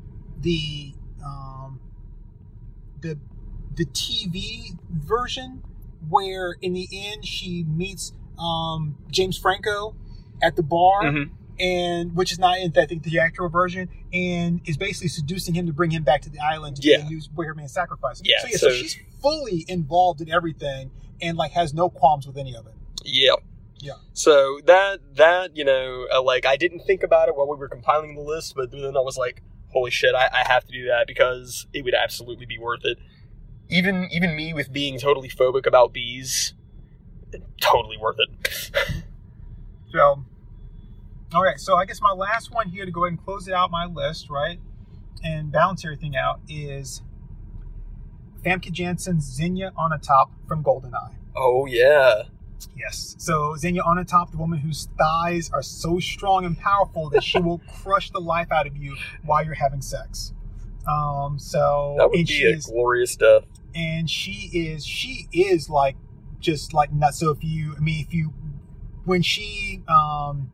the 0.40 0.94
um, 1.24 1.80
the 3.00 3.18
the 3.74 3.86
TV 3.86 4.78
version 4.90 5.62
where 6.08 6.56
in 6.62 6.72
the 6.72 6.88
end 6.92 7.26
she 7.26 7.64
meets 7.64 8.12
um, 8.38 8.96
James 9.10 9.36
Franco 9.36 9.96
at 10.40 10.54
the 10.54 10.62
bar, 10.62 11.02
Mhm. 11.02 11.30
And 11.60 12.14
which 12.14 12.32
is 12.32 12.38
not 12.38 12.58
in 12.58 12.72
I 12.76 12.86
think 12.86 13.02
the 13.02 13.18
actual 13.18 13.48
version, 13.48 13.88
and 14.12 14.60
is 14.66 14.76
basically 14.76 15.08
seducing 15.08 15.54
him 15.54 15.66
to 15.66 15.72
bring 15.72 15.90
him 15.90 16.02
back 16.04 16.22
to 16.22 16.30
the 16.30 16.38
island 16.40 16.76
to 16.76 16.88
Yeah. 16.88 17.06
new 17.08 17.20
Wicker 17.34 17.54
Man 17.54 17.68
sacrifice. 17.68 18.20
Yeah, 18.24 18.40
so, 18.40 18.46
yeah, 18.48 18.56
so 18.56 18.68
so- 18.68 18.74
she's 18.74 18.96
fully 19.20 19.64
involved 19.68 20.20
in 20.20 20.30
everything 20.30 20.90
and 21.20 21.36
like 21.36 21.52
has 21.52 21.74
no 21.74 21.90
qualms 21.90 22.26
with 22.26 22.36
any 22.36 22.54
of 22.54 22.66
it. 22.66 22.74
Yeah. 23.04 23.32
Yeah. 23.80 23.92
So 24.12 24.60
that 24.66 25.00
that 25.16 25.56
you 25.56 25.64
know, 25.64 26.06
uh, 26.12 26.22
like 26.22 26.46
I 26.46 26.56
didn't 26.56 26.80
think 26.80 27.02
about 27.02 27.28
it 27.28 27.36
while 27.36 27.48
we 27.48 27.56
were 27.56 27.68
compiling 27.68 28.14
the 28.14 28.22
list, 28.22 28.54
but 28.56 28.70
then 28.72 28.96
I 28.96 29.00
was 29.00 29.16
like, 29.16 29.42
holy 29.68 29.90
shit, 29.90 30.14
I, 30.14 30.28
I 30.32 30.48
have 30.48 30.64
to 30.64 30.72
do 30.72 30.86
that 30.86 31.06
because 31.06 31.66
it 31.72 31.84
would 31.84 31.94
absolutely 31.94 32.46
be 32.46 32.58
worth 32.58 32.84
it. 32.84 32.98
Even 33.68 34.08
even 34.10 34.34
me 34.34 34.52
with 34.54 34.72
being 34.72 34.98
totally 34.98 35.28
phobic 35.28 35.66
about 35.66 35.92
bees, 35.92 36.54
totally 37.60 37.96
worth 37.96 38.16
it. 38.18 39.02
So, 39.92 40.24
all 41.34 41.42
right. 41.42 41.58
So 41.60 41.76
I 41.76 41.84
guess 41.84 42.00
my 42.00 42.12
last 42.12 42.52
one 42.52 42.68
here 42.68 42.84
to 42.84 42.90
go 42.90 43.04
ahead 43.04 43.12
and 43.18 43.24
close 43.24 43.48
it 43.48 43.54
out 43.54 43.70
my 43.70 43.84
list, 43.86 44.30
right, 44.30 44.58
and 45.22 45.50
balance 45.52 45.84
everything 45.84 46.16
out 46.16 46.40
is 46.48 47.02
Famke 48.44 48.70
Janssen's 48.72 49.24
Xenia 49.24 49.72
Onatopp 49.78 50.30
from 50.46 50.62
Goldeneye. 50.62 51.14
Oh 51.36 51.66
yeah. 51.66 52.22
Yes. 52.76 53.14
So 53.18 53.54
Xenia 53.56 53.82
Onatopp, 53.82 54.30
the 54.32 54.36
woman 54.36 54.58
whose 54.58 54.88
thighs 54.98 55.50
are 55.52 55.62
so 55.62 55.98
strong 56.00 56.44
and 56.44 56.58
powerful 56.58 57.08
that 57.10 57.22
she 57.22 57.38
will 57.40 57.60
crush 57.82 58.10
the 58.10 58.20
life 58.20 58.50
out 58.50 58.66
of 58.66 58.76
you 58.76 58.96
while 59.24 59.44
you're 59.44 59.54
having 59.54 59.80
sex. 59.82 60.32
Um. 60.88 61.38
So 61.38 61.94
That 61.98 62.10
would 62.10 62.26
be 62.26 62.44
a 62.44 62.50
is 62.56 62.66
glorious 62.66 63.16
death. 63.16 63.44
and 63.74 64.08
she 64.08 64.50
is 64.52 64.84
she 64.86 65.28
is 65.32 65.68
like 65.68 65.96
just 66.40 66.72
like 66.72 66.92
nuts. 66.92 67.18
So 67.18 67.30
if 67.30 67.42
you, 67.42 67.74
I 67.76 67.80
mean, 67.80 68.04
if 68.06 68.14
you, 68.14 68.32
when 69.04 69.22
she, 69.22 69.82
um, 69.88 70.52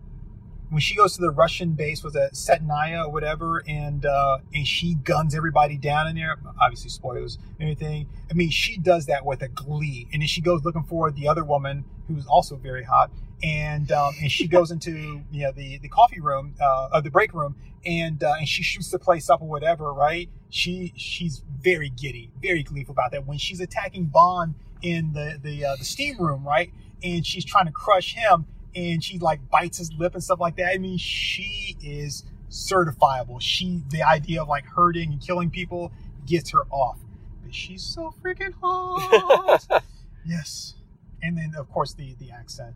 when 0.74 0.80
she 0.80 0.96
goes 0.96 1.14
to 1.14 1.20
the 1.20 1.30
Russian 1.30 1.74
base, 1.74 2.02
was 2.02 2.16
it 2.16 2.32
Setnaya 2.32 3.04
or 3.04 3.12
whatever, 3.12 3.62
and 3.68 4.04
uh, 4.04 4.38
and 4.52 4.66
she 4.66 4.94
guns 4.96 5.32
everybody 5.32 5.76
down 5.76 6.08
in 6.08 6.16
there. 6.16 6.36
Obviously, 6.60 6.90
spoilers, 6.90 7.38
and 7.60 7.70
everything. 7.70 8.08
I 8.28 8.34
mean, 8.34 8.50
she 8.50 8.76
does 8.76 9.06
that 9.06 9.24
with 9.24 9.40
a 9.42 9.46
glee, 9.46 10.08
and 10.12 10.20
then 10.20 10.26
she 10.26 10.40
goes 10.40 10.64
looking 10.64 10.82
for 10.82 11.12
the 11.12 11.28
other 11.28 11.44
woman 11.44 11.84
who's 12.08 12.26
also 12.26 12.56
very 12.56 12.82
hot, 12.82 13.12
and 13.40 13.92
um, 13.92 14.14
and 14.20 14.32
she 14.32 14.48
goes 14.48 14.72
into 14.72 15.22
you 15.30 15.44
know 15.44 15.52
the 15.52 15.78
the 15.78 15.88
coffee 15.88 16.18
room, 16.18 16.56
uh, 16.60 16.88
of 16.90 17.04
the 17.04 17.10
break 17.10 17.32
room, 17.32 17.54
and 17.86 18.24
uh, 18.24 18.34
and 18.36 18.48
she 18.48 18.64
shoots 18.64 18.90
the 18.90 18.98
place 18.98 19.30
up 19.30 19.42
or 19.42 19.48
whatever, 19.48 19.92
right? 19.92 20.28
She 20.50 20.92
she's 20.96 21.44
very 21.56 21.88
giddy, 21.88 22.32
very 22.42 22.64
gleeful 22.64 22.94
about 22.94 23.12
that. 23.12 23.28
When 23.28 23.38
she's 23.38 23.60
attacking 23.60 24.06
Bond 24.06 24.56
in 24.82 25.12
the 25.12 25.38
the 25.40 25.66
uh, 25.66 25.76
the 25.76 25.84
steam 25.84 26.18
room, 26.18 26.44
right, 26.44 26.72
and 27.04 27.24
she's 27.24 27.44
trying 27.44 27.66
to 27.66 27.72
crush 27.72 28.14
him, 28.14 28.46
and 28.74 29.02
she 29.02 29.18
like 29.18 29.48
bites 29.50 29.78
his 29.78 29.92
lip 29.94 30.14
and 30.14 30.22
stuff 30.22 30.40
like 30.40 30.56
that. 30.56 30.72
I 30.72 30.78
mean, 30.78 30.98
she 30.98 31.76
is 31.82 32.24
certifiable. 32.50 33.40
She 33.40 33.82
the 33.90 34.02
idea 34.02 34.42
of 34.42 34.48
like 34.48 34.64
hurting 34.64 35.12
and 35.12 35.20
killing 35.20 35.50
people 35.50 35.92
gets 36.26 36.50
her 36.50 36.64
off. 36.70 36.98
But 37.42 37.54
she's 37.54 37.82
so 37.82 38.14
freaking 38.22 38.54
hot. 38.62 39.82
yes, 40.24 40.74
and 41.22 41.36
then 41.36 41.54
of 41.56 41.70
course 41.70 41.94
the 41.94 42.14
the 42.18 42.30
accent. 42.30 42.74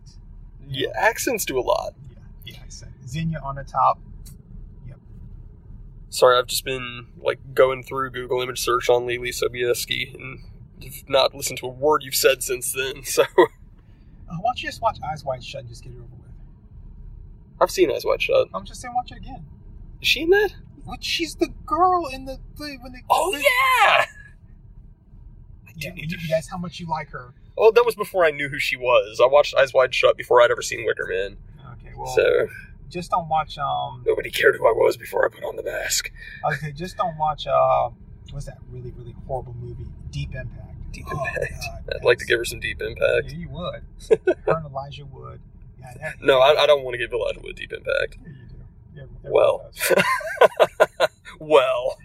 yeah, 0.68 0.88
accents 0.94 1.44
do 1.44 1.58
a 1.58 1.62
lot. 1.62 1.94
Yeah, 2.10 2.18
the 2.44 2.56
accent. 2.60 2.92
Xenia 3.06 3.40
on 3.42 3.54
the 3.54 3.64
top. 3.64 3.98
Yep. 4.86 4.98
Sorry, 6.10 6.38
I've 6.38 6.46
just 6.46 6.64
been 6.64 7.06
like 7.18 7.54
going 7.54 7.82
through 7.82 8.10
Google 8.10 8.42
image 8.42 8.60
search 8.60 8.88
on 8.88 9.06
Leelee 9.06 9.28
Sobieski 9.28 10.14
and 10.14 10.40
not 11.08 11.34
listened 11.34 11.58
to 11.58 11.66
a 11.66 11.70
word 11.70 12.02
you've 12.02 12.14
said 12.14 12.42
since 12.42 12.72
then. 12.72 13.02
So 13.04 13.24
Uh, 14.30 14.34
why 14.40 14.50
don't 14.50 14.62
you 14.62 14.68
just 14.68 14.82
watch 14.82 14.98
Eyes 15.10 15.24
Wide 15.24 15.42
Shut 15.44 15.60
and 15.62 15.68
just 15.68 15.82
get 15.82 15.92
it 15.92 15.96
over 15.96 16.04
with? 16.16 16.30
I've 17.60 17.70
seen 17.70 17.90
Eyes 17.90 18.04
Wide 18.04 18.20
Shut. 18.22 18.48
I'm 18.54 18.64
just 18.64 18.80
saying, 18.80 18.94
watch 18.94 19.10
it 19.12 19.16
again. 19.18 19.44
Is 20.00 20.08
she 20.08 20.22
in 20.22 20.30
that? 20.30 20.50
Which 20.84 21.04
she's 21.04 21.34
the 21.36 21.48
girl 21.66 22.06
in 22.06 22.24
the, 22.24 22.38
the 22.56 22.78
when 22.80 22.92
they. 22.92 23.00
Oh 23.10 23.32
the- 23.32 23.38
yeah. 23.38 24.04
I 25.66 25.72
do 25.76 25.88
Yeah, 25.88 25.92
need 25.94 26.12
you- 26.12 26.18
to. 26.18 26.26
that's 26.28 26.48
how 26.48 26.56
much 26.58 26.80
you 26.80 26.86
like 26.88 27.10
her. 27.10 27.34
Oh, 27.56 27.72
that 27.72 27.84
was 27.84 27.96
before 27.96 28.24
I 28.24 28.30
knew 28.30 28.48
who 28.48 28.58
she 28.60 28.76
was. 28.76 29.20
I 29.22 29.26
watched 29.26 29.54
Eyes 29.56 29.74
Wide 29.74 29.92
Shut 29.94 30.16
before 30.16 30.40
I'd 30.40 30.50
ever 30.50 30.62
seen 30.62 30.84
Wicker 30.86 31.06
Man. 31.08 31.36
Okay, 31.72 31.92
well, 31.96 32.06
So 32.14 32.46
just 32.88 33.10
don't 33.10 33.28
watch. 33.28 33.58
Um, 33.58 34.02
nobody 34.06 34.30
cared 34.30 34.56
who 34.56 34.66
I 34.66 34.72
was 34.72 34.96
before 34.96 35.24
I 35.26 35.28
put 35.28 35.42
on 35.44 35.56
the 35.56 35.62
mask. 35.64 36.10
okay, 36.52 36.70
just 36.72 36.96
don't 36.96 37.18
watch. 37.18 37.46
Uh, 37.46 37.90
what's 38.30 38.46
that 38.46 38.58
really 38.70 38.92
really 38.92 39.14
horrible 39.26 39.54
movie? 39.58 39.86
Deep 40.10 40.34
Impact. 40.34 40.76
Deep 40.92 41.06
Oh, 41.12 41.24
Impact. 41.24 41.54
God, 41.86 41.96
I'd 41.96 42.04
like 42.04 42.18
to 42.18 42.24
give 42.26 42.38
her 42.38 42.44
some 42.44 42.60
deep 42.60 42.80
impact. 42.80 43.30
Yeah, 43.30 43.36
you 43.38 43.48
would. 43.50 43.82
her 44.46 44.56
and 44.56 44.66
Elijah 44.66 45.04
Wood. 45.06 45.40
Yeah, 45.78 45.94
that, 46.00 46.14
No, 46.22 46.40
I, 46.40 46.62
I 46.62 46.66
don't 46.66 46.82
want 46.84 46.94
to 46.94 46.98
give 46.98 47.12
Elijah 47.12 47.40
Wood 47.40 47.56
deep 47.56 47.72
impact. 47.72 48.16
Yeah, 48.22 48.28
you 48.28 48.48
do. 48.48 49.06
Yeah, 49.22 49.30
Well. 49.30 49.70
well. 51.40 51.98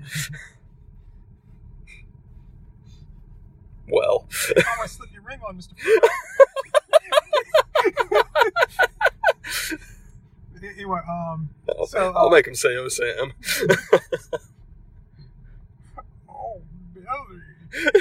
well. 3.89 4.27
How 4.65 4.83
I 4.83 4.85
slip 4.87 5.11
your 5.13 5.23
ring 5.23 5.39
on, 5.47 5.55
Mister. 5.55 5.75
anyway, 10.63 10.99
um, 11.09 11.49
I'll, 11.69 11.85
So, 11.87 12.13
I'll 12.15 12.27
uh, 12.27 12.29
make 12.29 12.47
him 12.47 12.55
say, 12.55 12.75
"Oh, 12.77 12.87
Sam." 12.87 13.33
oh, 16.29 16.61
Billy. 16.93 17.05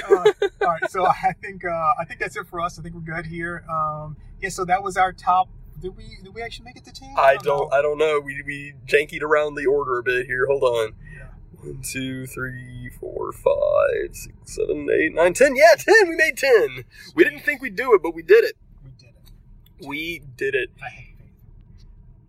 Uh, 0.09 0.31
all 0.61 0.67
right, 0.67 0.89
so 0.89 1.05
I 1.05 1.33
think 1.41 1.65
uh, 1.65 1.93
I 1.99 2.05
think 2.05 2.19
that's 2.19 2.35
it 2.35 2.47
for 2.47 2.61
us. 2.61 2.79
I 2.79 2.81
think 2.81 2.95
we're 2.95 3.01
good 3.01 3.25
here. 3.25 3.63
Um, 3.69 4.17
yeah, 4.41 4.49
so 4.49 4.65
that 4.65 4.83
was 4.83 4.97
our 4.97 5.13
top 5.13 5.49
did 5.83 5.97
we 5.97 6.17
did 6.23 6.33
we 6.33 6.41
actually 6.41 6.65
make 6.65 6.77
it 6.77 6.85
to 6.85 6.93
ten? 6.93 7.13
I 7.17 7.35
don't. 7.35 7.71
I 7.73 7.81
don't 7.81 7.97
know. 7.97 8.21
We 8.23 8.41
we 8.43 8.73
jankied 8.87 9.21
around 9.21 9.55
the 9.55 9.65
order 9.65 9.99
a 9.99 10.03
bit 10.03 10.25
here. 10.25 10.47
Hold 10.47 10.63
on. 10.63 10.93
Yeah. 11.13 11.27
One, 11.59 11.81
two, 11.81 12.25
three, 12.25 12.89
four, 12.99 13.33
five, 13.33 14.15
six, 14.15 14.33
seven, 14.45 14.87
eight, 14.89 15.13
nine, 15.13 15.33
ten. 15.33 15.57
Yeah, 15.57 15.75
ten. 15.77 16.07
We 16.07 16.15
made 16.15 16.37
ten. 16.37 16.85
We 17.15 17.25
didn't 17.25 17.41
think 17.41 17.61
we'd 17.61 17.75
do 17.75 17.93
it, 17.93 18.01
but 18.01 18.15
we 18.15 18.23
did 18.23 18.45
it. 18.45 18.55
We 18.83 18.91
did 18.97 19.09
it. 19.09 19.85
We 19.85 20.21
did 20.37 20.55
it. 20.55 20.69
I 20.81 20.87
hate 20.87 21.15
faith. 21.19 21.85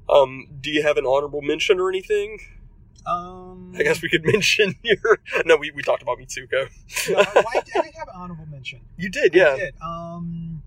Um, 0.09 0.49
do 0.61 0.71
you 0.71 0.83
have 0.83 0.97
an 0.97 1.07
honorable 1.07 1.41
mention 1.41 1.79
or 1.79 1.89
anything? 1.89 2.41
Um, 3.07 3.73
I 3.77 3.83
guess 3.83 4.03
we 4.03 4.09
could 4.09 4.25
mention 4.33 4.75
your. 4.83 5.19
No, 5.45 5.57
we, 5.57 5.71
we 5.73 5.83
talked 5.83 6.03
about 6.03 6.19
Mitsuko. 6.19 6.69
no, 7.11 7.19
I, 7.19 7.59
I 7.59 7.83
did 7.83 7.95
have 7.95 8.09
an 8.09 8.15
honorable 8.15 8.47
mention. 8.47 8.81
You 8.97 9.11
did, 9.11 9.35
yeah. 9.35 9.57
did. 9.57 9.75
Um, 9.83 10.63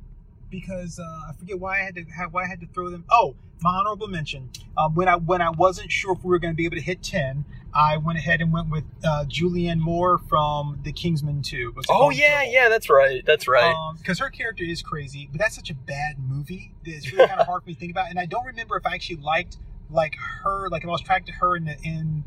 because 0.50 1.00
uh, 1.00 1.04
I 1.04 1.34
forget 1.38 1.60
why 1.60 1.80
I 1.80 1.84
had 1.84 1.96
to 1.96 2.04
have, 2.06 2.34
why 2.34 2.44
I 2.44 2.48
had 2.48 2.60
to 2.62 2.68
throw 2.68 2.90
them. 2.90 3.06
Oh, 3.10 3.36
my 3.62 3.72
honorable 3.72 4.08
mention. 4.08 4.50
Um, 4.78 4.94
when 4.96 5.08
I 5.08 5.16
when 5.16 5.42
I 5.42 5.50
wasn't 5.50 5.92
sure 5.92 6.14
if 6.14 6.24
we 6.24 6.30
were 6.30 6.40
going 6.40 6.54
to 6.54 6.56
be 6.56 6.66
able 6.66 6.76
to 6.76 6.82
hit 6.82 7.02
ten, 7.02 7.44
I 7.74 7.98
went 7.98 8.20
ahead 8.20 8.42
and 8.42 8.54
went 8.54 8.70
with 8.70 8.84
uh, 9.04 9.26
Julianne 9.28 9.80
Moore 9.80 10.20
from 10.30 10.80
The 10.84 10.92
Kingsman 10.92 11.42
Two. 11.42 11.74
Oh 11.90 12.10
yeah, 12.12 12.36
Trouble? 12.36 12.52
yeah. 12.54 12.70
That's 12.70 12.90
right. 12.90 13.24
That's 13.26 13.48
right. 13.48 13.76
Because 13.98 14.20
her 14.20 14.30
character 14.30 14.64
is 14.64 14.82
crazy, 14.82 15.28
but 15.32 15.40
that's 15.40 15.56
such 15.56 15.70
a 15.70 15.76
bad 15.76 16.18
movie 16.20 16.74
that 16.86 16.92
it's 16.92 17.12
really 17.12 17.28
kind 17.28 17.40
of 17.40 17.48
hard 17.48 17.64
for 17.64 17.70
me 17.70 17.74
to 17.74 17.80
think 17.80 17.92
about. 17.92 18.10
And 18.10 18.20
I 18.20 18.26
don't 18.26 18.46
remember 18.46 18.78
if 18.78 18.86
I 18.86 18.94
actually 18.94 19.18
liked 19.18 19.58
like 19.90 20.16
her, 20.44 20.70
like 20.70 20.84
if 20.84 20.88
I 20.88 20.92
was 20.92 21.02
attracted 21.02 21.34
to 21.34 21.38
her 21.40 21.56
in 21.56 21.66
the 21.66 21.78
in 21.84 22.24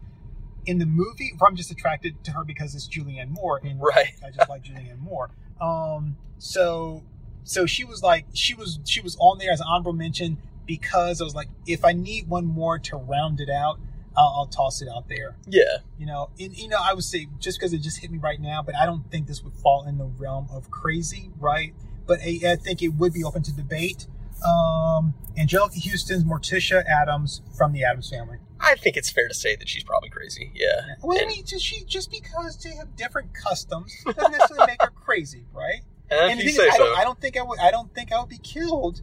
in 0.66 0.78
the 0.78 0.86
movie, 0.86 1.32
or 1.40 1.48
I'm 1.48 1.56
just 1.56 1.70
attracted 1.70 2.22
to 2.24 2.32
her 2.32 2.44
because 2.44 2.74
it's 2.74 2.88
Julianne 2.88 3.30
Moore, 3.30 3.60
and 3.62 3.80
Right. 3.80 4.14
I 4.24 4.30
just 4.30 4.48
like 4.48 4.64
Julianne 4.64 5.00
Moore. 5.00 5.30
Um, 5.60 6.16
so 6.38 7.02
so 7.44 7.66
she 7.66 7.84
was 7.84 8.02
like 8.02 8.26
she 8.32 8.54
was 8.54 8.78
she 8.84 9.00
was 9.00 9.16
on 9.20 9.38
there 9.38 9.52
as 9.52 9.60
an 9.60 9.66
honorable 9.68 9.92
mention 9.92 10.38
because 10.66 11.20
I 11.20 11.24
was 11.24 11.34
like, 11.34 11.48
if 11.66 11.84
I 11.84 11.92
need 11.92 12.28
one 12.28 12.46
more 12.46 12.78
to 12.78 12.96
round 12.96 13.40
it 13.40 13.50
out, 13.50 13.80
I'll, 14.16 14.34
I'll 14.38 14.46
toss 14.46 14.82
it 14.82 14.88
out 14.88 15.08
there 15.08 15.36
yeah. 15.46 15.78
you 15.98 16.06
know 16.06 16.30
and 16.38 16.56
you 16.56 16.68
know 16.68 16.78
i 16.82 16.92
would 16.92 17.04
say 17.04 17.28
just 17.38 17.58
because 17.58 17.72
it 17.72 17.78
just 17.78 17.98
hit 17.98 18.10
me 18.10 18.18
right 18.18 18.40
now 18.40 18.62
but 18.62 18.74
i 18.76 18.84
don't 18.84 19.08
think 19.10 19.26
this 19.26 19.42
would 19.42 19.54
fall 19.54 19.86
in 19.86 19.98
the 19.98 20.04
realm 20.04 20.48
of 20.52 20.70
crazy 20.70 21.30
right 21.38 21.74
but 22.06 22.18
I, 22.20 22.40
I 22.44 22.56
think 22.56 22.82
it 22.82 22.88
would 22.88 23.12
be 23.12 23.22
open 23.22 23.42
to 23.44 23.54
debate 23.54 24.06
um 24.46 25.14
Anjelica 25.38 25.78
Huston's 25.90 26.24
Morticia 26.24 26.84
Addams 26.86 27.42
from 27.56 27.72
the 27.72 27.84
Addams 27.84 28.10
Family 28.10 28.38
I 28.62 28.74
think 28.74 28.96
it's 28.98 29.08
fair 29.10 29.26
to 29.26 29.32
say 29.34 29.56
that 29.56 29.68
she's 29.68 29.84
probably 29.84 30.10
crazy. 30.10 30.52
Yeah. 30.54 30.94
well 31.02 31.18
i 31.20 31.26
mean 31.26 31.44
just 31.44 31.64
she 31.64 31.84
just 31.84 32.10
because 32.10 32.56
they 32.62 32.74
have 32.74 32.94
different 32.96 33.32
customs 33.34 33.92
doesn't 34.04 34.32
necessarily 34.32 34.66
make 34.66 34.82
her 34.82 34.90
crazy 34.90 35.44
right 35.52 35.80
And, 36.10 36.32
and 36.32 36.40
the 36.40 36.44
you 36.44 36.50
thing 36.50 36.56
say 36.58 36.66
is, 36.66 36.74
I, 36.74 36.76
so. 36.76 36.84
don't, 36.86 36.98
I 36.98 37.04
don't 37.04 37.20
think 37.20 37.36
i 37.38 37.42
would 37.42 37.58
i 37.60 37.70
don't 37.70 37.94
think 37.94 38.12
i 38.12 38.18
would 38.20 38.28
be 38.28 38.38
killed 38.38 39.02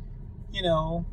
you 0.52 0.62
know 0.62 1.06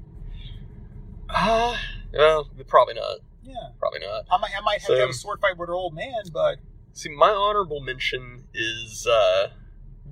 Uh, 1.30 1.76
well, 2.12 2.48
probably 2.66 2.94
not. 2.94 3.18
yeah 3.44 3.54
Probably 3.78 4.00
not. 4.00 4.24
i 4.30 4.36
might 4.38 4.50
i 4.56 4.60
might 4.64 4.80
have 4.80 4.88
to 4.90 4.98
have 5.00 5.08
a 5.10 5.12
sword 5.14 5.40
fight 5.40 5.56
with 5.56 5.68
her 5.68 5.74
old 5.74 5.94
man 5.94 6.22
but 6.32 6.58
See, 6.96 7.08
my 7.08 7.30
honorable 7.30 7.80
mention 7.80 8.44
is 8.54 9.04
uh, 9.04 9.48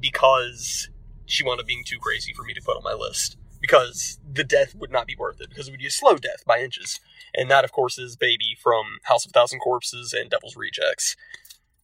because 0.01 0.89
she 1.27 1.45
wound 1.45 1.61
up 1.61 1.67
being 1.69 1.85
too 1.87 1.99
crazy 2.01 2.33
for 2.33 2.43
me 2.43 2.55
to 2.55 2.61
put 2.61 2.77
on 2.77 2.83
my 2.83 2.93
list. 2.93 3.37
Because 3.63 4.19
the 4.31 4.45
death 4.45 4.75
would 4.75 4.93
not 4.93 5.07
be 5.07 5.17
worth 5.17 5.41
it, 5.41 5.49
because 5.49 5.69
it 5.69 5.71
would 5.71 5.81
be 5.81 5.87
a 5.87 5.91
slow 5.91 6.17
death 6.17 6.45
by 6.47 6.61
inches. 6.61 7.01
And 7.35 7.51
that, 7.51 7.65
of 7.65 7.73
course, 7.73 7.99
is 7.99 8.17
Baby 8.17 8.57
from 8.63 8.99
House 9.05 9.25
of 9.25 9.33
Thousand 9.33 9.61
Corpses 9.61 10.13
and 10.13 10.29
Devil's 10.29 10.57
Rejects. 10.57 11.17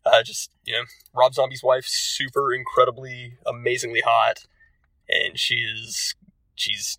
Uh, 0.04 0.22
just, 0.22 0.50
you 0.64 0.74
know, 0.74 0.82
Rob 1.14 1.32
Zombie's 1.34 1.62
wife, 1.62 1.86
super 1.86 2.52
incredibly, 2.52 3.38
amazingly 3.46 4.02
hot. 4.04 4.40
And 5.08 5.38
she 5.38 5.54
is, 5.54 6.14
she's 6.54 6.98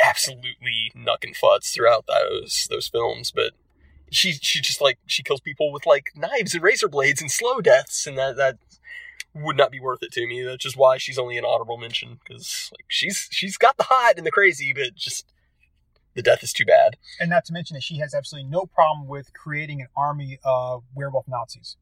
absolutely 0.00 0.92
knucking 0.94 1.34
futs 1.34 1.70
throughout 1.70 2.06
those 2.06 2.66
those 2.70 2.88
films, 2.88 3.30
but 3.30 3.52
she 4.10 4.32
she 4.32 4.60
just 4.60 4.80
like 4.80 4.98
she 5.06 5.22
kills 5.22 5.40
people 5.40 5.72
with 5.72 5.86
like 5.86 6.10
knives 6.14 6.54
and 6.54 6.62
razor 6.62 6.88
blades 6.88 7.20
and 7.20 7.30
slow 7.30 7.60
deaths, 7.60 8.06
and 8.06 8.16
that 8.18 8.36
that 8.36 8.58
would 9.36 9.56
not 9.56 9.70
be 9.70 9.80
worth 9.80 10.02
it 10.02 10.12
to 10.12 10.26
me. 10.26 10.42
That's 10.42 10.62
just 10.62 10.76
why 10.76 10.98
she's 10.98 11.18
only 11.18 11.36
an 11.38 11.44
honorable 11.44 11.76
mention 11.76 12.18
because 12.24 12.70
like 12.72 12.86
she's 12.88 13.28
she's 13.30 13.56
got 13.56 13.76
the 13.76 13.84
hot 13.84 14.14
and 14.16 14.26
the 14.26 14.30
crazy, 14.30 14.72
but 14.72 14.94
just 14.94 15.26
the 16.14 16.22
death 16.22 16.42
is 16.42 16.52
too 16.52 16.64
bad. 16.64 16.96
and 17.20 17.28
not 17.30 17.44
to 17.44 17.52
mention 17.52 17.74
that 17.74 17.82
she 17.82 17.98
has 17.98 18.14
absolutely 18.14 18.48
no 18.50 18.64
problem 18.66 19.06
with 19.06 19.32
creating 19.34 19.82
an 19.82 19.88
army 19.96 20.38
of 20.44 20.82
werewolf 20.94 21.28
nazis 21.28 21.76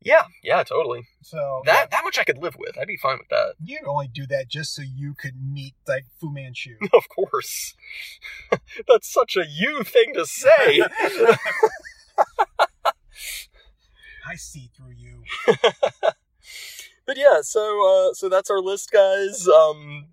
Yeah, 0.00 0.22
yeah, 0.44 0.62
totally. 0.62 1.02
so 1.22 1.62
That 1.66 1.90
that 1.90 2.04
much 2.04 2.16
I 2.18 2.24
could 2.24 2.38
live 2.38 2.54
with. 2.56 2.78
I'd 2.78 2.86
be 2.86 2.96
fine 2.96 3.18
with 3.18 3.28
that. 3.30 3.54
You'd 3.62 3.86
only 3.88 4.06
do 4.06 4.24
that 4.28 4.46
just 4.48 4.72
so 4.74 4.82
you 4.82 5.14
could 5.14 5.34
meet 5.42 5.74
like 5.88 6.04
Fu 6.20 6.30
Manchu. 6.32 6.76
Of 6.92 7.08
course, 7.08 7.74
that's 8.88 9.12
such 9.12 9.36
a 9.36 9.44
you 9.48 9.82
thing 9.82 10.14
to 10.14 10.26
say. 10.26 10.82
I 14.24 14.36
see 14.36 14.70
through 14.76 14.92
you. 14.96 15.24
But 17.12 17.18
yeah, 17.20 17.42
so 17.42 17.60
uh, 18.10 18.14
so 18.14 18.28
that's 18.30 18.48
our 18.50 18.60
list, 18.60 18.90
guys. 18.90 19.46
Um, 19.46 20.06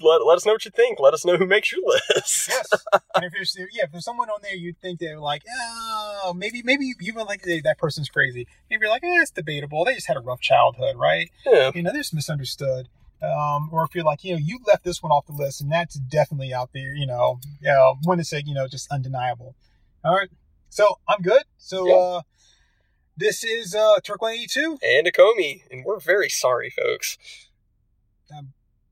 let, 0.00 0.24
let 0.26 0.36
us 0.36 0.44
know 0.46 0.52
what 0.52 0.64
you 0.64 0.70
think. 0.72 0.98
Let 0.98 1.14
us 1.14 1.24
know 1.24 1.36
who 1.36 1.46
makes 1.46 1.70
your 1.70 1.82
list. 1.86 2.48
Yes. 2.48 2.68
and 3.14 3.24
if 3.24 3.32
there's 3.32 3.56
yeah, 3.56 3.84
if 3.84 3.92
there's 3.92 4.04
someone 4.04 4.28
on 4.28 4.40
there 4.42 4.56
you 4.56 4.72
think 4.82 4.98
they're 4.98 5.20
like, 5.20 5.42
oh, 5.48 6.34
maybe 6.36 6.62
maybe 6.64 6.84
you 6.86 6.94
even 7.02 7.26
like 7.26 7.42
that 7.42 7.76
person's 7.78 8.08
crazy. 8.08 8.48
Maybe 8.68 8.80
you're 8.82 8.90
like, 8.90 9.04
eh, 9.04 9.20
it's 9.22 9.30
debatable. 9.30 9.84
They 9.84 9.94
just 9.94 10.08
had 10.08 10.16
a 10.16 10.20
rough 10.20 10.40
childhood, 10.40 10.96
right? 10.96 11.30
yeah. 11.46 11.70
You 11.74 11.82
know, 11.82 11.92
they're 11.92 12.00
just 12.00 12.14
misunderstood. 12.14 12.88
Um, 13.22 13.68
or 13.70 13.84
if 13.84 13.94
you're 13.94 14.02
like, 14.02 14.24
you 14.24 14.32
know, 14.32 14.40
you 14.42 14.58
left 14.66 14.82
this 14.82 15.02
one 15.02 15.12
off 15.12 15.26
the 15.26 15.32
list, 15.34 15.60
and 15.60 15.70
that's 15.70 15.94
definitely 15.96 16.52
out 16.54 16.70
there. 16.72 16.92
You 16.94 17.06
know, 17.06 17.38
yeah, 17.60 17.92
one 18.02 18.18
to 18.18 18.24
say, 18.24 18.42
you 18.44 18.54
know, 18.54 18.66
just 18.66 18.90
undeniable. 18.90 19.54
All 20.04 20.16
right. 20.16 20.30
So 20.70 20.98
I'm 21.06 21.20
good. 21.20 21.42
So 21.58 21.86
Yeah. 21.86 21.94
uh, 21.94 22.20
this 23.20 23.44
is 23.44 23.74
uh, 23.74 24.00
Turk 24.02 24.22
182. 24.22 24.78
and 24.82 25.06
a 25.06 25.12
Comey, 25.12 25.62
and 25.70 25.84
we're 25.84 26.00
very 26.00 26.30
sorry, 26.30 26.70
folks. 26.70 27.18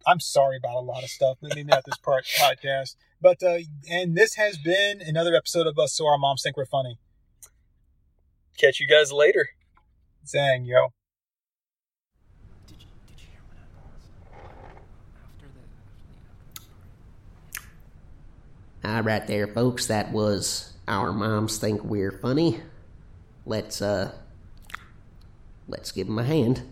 I'm 0.06 0.20
sorry 0.20 0.56
about 0.56 0.76
a 0.76 0.80
lot 0.80 1.02
of 1.02 1.10
stuff, 1.10 1.38
but 1.40 1.54
maybe 1.54 1.68
not 1.68 1.84
this 1.84 1.98
part 1.98 2.24
podcast. 2.38 2.96
But 3.20 3.42
uh, 3.42 3.58
and 3.90 4.16
this 4.16 4.36
has 4.36 4.56
been 4.56 5.00
another 5.00 5.34
episode 5.34 5.66
of 5.66 5.78
us. 5.78 5.92
So 5.92 6.06
our 6.06 6.16
moms 6.16 6.42
think 6.42 6.56
we're 6.56 6.64
funny. 6.66 6.98
Catch 8.56 8.80
you 8.80 8.86
guys 8.86 9.12
later. 9.12 9.50
Zang, 10.26 10.66
yo. 10.66 10.88
Did 12.66 12.80
you, 12.82 12.88
did 13.06 13.20
you 13.20 13.26
hear 13.30 13.40
when 13.48 13.58
After 15.22 15.46
the. 18.82 18.88
All 18.88 19.02
right, 19.02 19.26
there, 19.26 19.46
folks. 19.46 19.86
That 19.86 20.12
was 20.12 20.72
our 20.86 21.12
moms 21.12 21.58
think 21.58 21.84
we're 21.84 22.12
funny. 22.12 22.60
Let's 23.48 23.80
uh, 23.80 24.12
let's 25.66 25.90
give 25.90 26.06
him 26.06 26.18
a 26.18 26.22
hand. 26.22 26.62